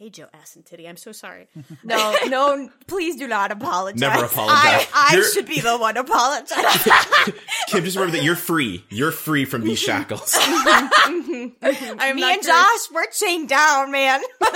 Keijo 0.00 0.28
ass 0.32 0.56
and 0.56 0.64
titty. 0.64 0.88
I'm 0.88 0.96
so 0.96 1.12
sorry. 1.12 1.48
No, 1.84 2.16
no, 2.26 2.70
please 2.86 3.16
do 3.16 3.26
not 3.26 3.50
apologize. 3.50 4.00
Never 4.00 4.24
apologize. 4.24 4.86
I, 4.94 5.16
I 5.18 5.22
should 5.34 5.46
be 5.46 5.60
the 5.60 5.76
one 5.76 5.96
apologizing. 5.96 6.62
Kym, 7.68 7.84
just 7.84 7.96
remember 7.96 8.16
that 8.16 8.22
you're 8.24 8.36
free. 8.36 8.84
You're 8.88 9.10
free 9.10 9.44
from 9.44 9.62
these 9.62 9.80
shackles. 9.80 10.36
I'm 10.38 11.26
Me 11.36 11.54
and 11.62 12.16
cursed. 12.16 12.46
Josh, 12.46 12.90
we're 12.94 13.06
chained 13.10 13.48
down, 13.48 13.90
man. 13.90 14.20
No! 14.40 14.48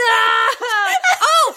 oh! 0.00 1.54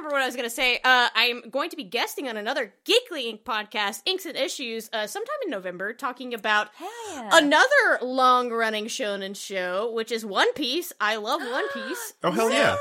I 0.00 0.02
remember 0.02 0.14
what 0.14 0.20
what 0.20 0.24
I 0.24 0.28
was 0.28 0.36
going 0.36 0.48
to 0.48 0.54
say. 0.54 0.76
Uh, 0.82 1.08
I'm 1.14 1.50
going 1.50 1.68
to 1.68 1.76
be 1.76 1.84
guesting 1.84 2.26
on 2.26 2.38
another 2.38 2.72
Geekly 2.86 3.30
Inc 3.30 3.42
podcast, 3.42 4.00
Inks 4.06 4.24
and 4.24 4.34
Issues, 4.34 4.88
uh, 4.94 5.06
sometime 5.06 5.36
in 5.44 5.50
November, 5.50 5.92
talking 5.92 6.32
about 6.32 6.68
yeah. 6.80 7.28
another 7.32 7.98
long-running 8.00 8.86
shonen 8.86 9.36
show, 9.36 9.92
which 9.92 10.10
is 10.10 10.24
One 10.24 10.54
Piece. 10.54 10.94
I 11.02 11.16
love 11.16 11.42
One 11.42 11.68
Piece. 11.74 12.14
Oh 12.22 12.30
hell 12.30 12.50
yeah! 12.50 12.76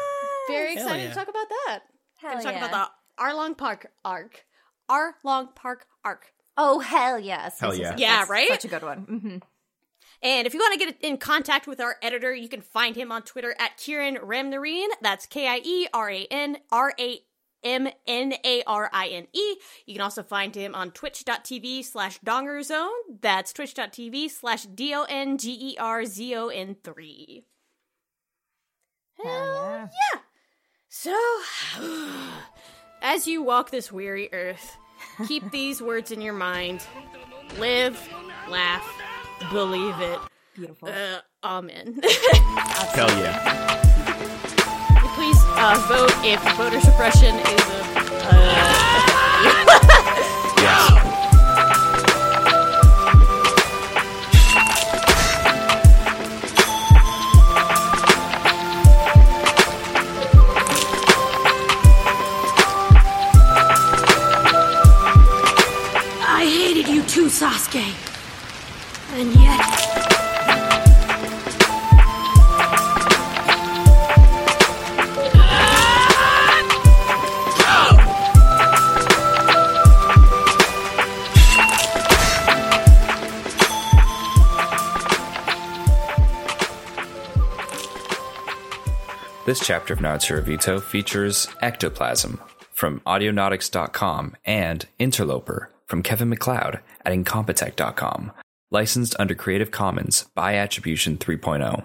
Very 0.47 0.75
Hell 0.75 0.83
excited 0.85 1.03
yeah. 1.03 1.09
to 1.09 1.15
talk 1.15 1.27
about 1.27 1.49
that. 1.49 1.79
Hell 2.21 2.31
Gonna 2.31 2.43
talk 2.43 2.53
yeah. 2.53 2.65
about 2.65 2.91
the 3.17 3.23
Arlong 3.23 3.57
Park 3.57 3.91
arc. 4.05 4.45
Arlong 4.89 5.53
Park 5.53 5.87
arc. 6.05 6.31
Oh 6.57 6.79
hell 6.79 7.19
yes! 7.19 7.59
Hell 7.59 7.75
Yes, 7.75 7.81
yes, 7.81 7.99
yeah. 7.99 8.07
Yeah, 8.07 8.17
That's 8.19 8.29
right? 8.29 8.47
Such 8.47 8.63
a 8.65 8.69
good 8.69 8.83
one. 8.83 8.97
hmm 8.99 9.37
And 10.21 10.45
if 10.45 10.53
you 10.53 10.59
want 10.59 10.79
to 10.79 10.85
get 10.85 11.01
in 11.01 11.17
contact 11.17 11.65
with 11.65 11.79
our 11.79 11.95
editor, 12.01 12.33
you 12.33 12.49
can 12.49 12.61
find 12.61 12.95
him 12.95 13.11
on 13.11 13.21
Twitter 13.21 13.55
at 13.57 13.77
Kieran 13.77 14.17
Ramnarine. 14.17 14.89
That's 15.01 15.25
K 15.25 15.47
I 15.47 15.61
E 15.63 15.87
R 15.93 16.09
A 16.09 16.27
N 16.29 16.57
R 16.71 16.93
A 16.99 17.19
M 17.63 17.87
N 18.07 18.33
A 18.43 18.63
R 18.67 18.89
I 18.91 19.07
N 19.07 19.27
E. 19.33 19.55
You 19.85 19.93
can 19.93 20.01
also 20.01 20.23
find 20.23 20.55
him 20.55 20.75
on 20.75 20.91
twitch.tv 20.91 21.85
slash 21.85 22.19
dongerzone. 22.19 22.89
That's 23.21 23.53
twitch.tv 23.53 24.29
slash 24.29 24.63
D 24.63 24.93
O 24.93 25.03
N 25.03 25.37
G 25.37 25.51
E 25.51 25.77
R 25.77 26.05
Z 26.05 26.35
O 26.35 26.47
N 26.49 26.75
3. 26.83 27.45
Hell 29.23 29.89
yeah. 29.91 30.19
So, 30.89 31.17
as 33.01 33.27
you 33.27 33.43
walk 33.43 33.69
this 33.69 33.91
weary 33.91 34.29
earth, 34.33 34.77
keep 35.27 35.49
these 35.51 35.81
words 35.81 36.11
in 36.11 36.21
your 36.21 36.33
mind 36.33 36.85
live, 37.57 38.09
laugh, 38.49 38.98
believe 39.51 39.99
it. 39.99 40.19
Beautiful. 40.55 40.89
Uh, 40.89 41.21
amen. 41.43 41.99
Hell 42.93 43.09
yeah! 43.19 43.79
Please 45.15 45.37
uh, 45.55 45.75
vote 45.87 46.13
if 46.25 46.41
voter 46.57 46.81
suppression 46.81 47.35
is 47.35 47.69
a. 47.69 47.79
Uh, 48.31 49.85
This 89.49 89.65
chapter 89.65 89.95
of 89.95 89.99
Naruto 89.99 90.79
features 90.79 91.47
Ectoplasm 91.59 92.39
from 92.71 92.99
Audionautix.com 92.99 94.35
and 94.45 94.85
Interloper 94.99 95.71
from 95.87 96.03
Kevin 96.03 96.29
MacLeod 96.29 96.81
at 97.03 97.13
Incompetech.com. 97.13 98.31
Licensed 98.69 99.15
under 99.17 99.33
Creative 99.33 99.71
Commons 99.71 100.25
by 100.35 100.53
Attribution 100.53 101.17
3.0. 101.17 101.83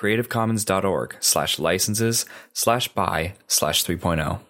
CreativeCommons.org 0.00 1.16
slash 1.18 1.58
licenses 1.58 2.26
slash 2.52 2.86
by 2.86 3.34
slash 3.48 3.90
oh. 3.90 3.92
3.0. 3.92 4.40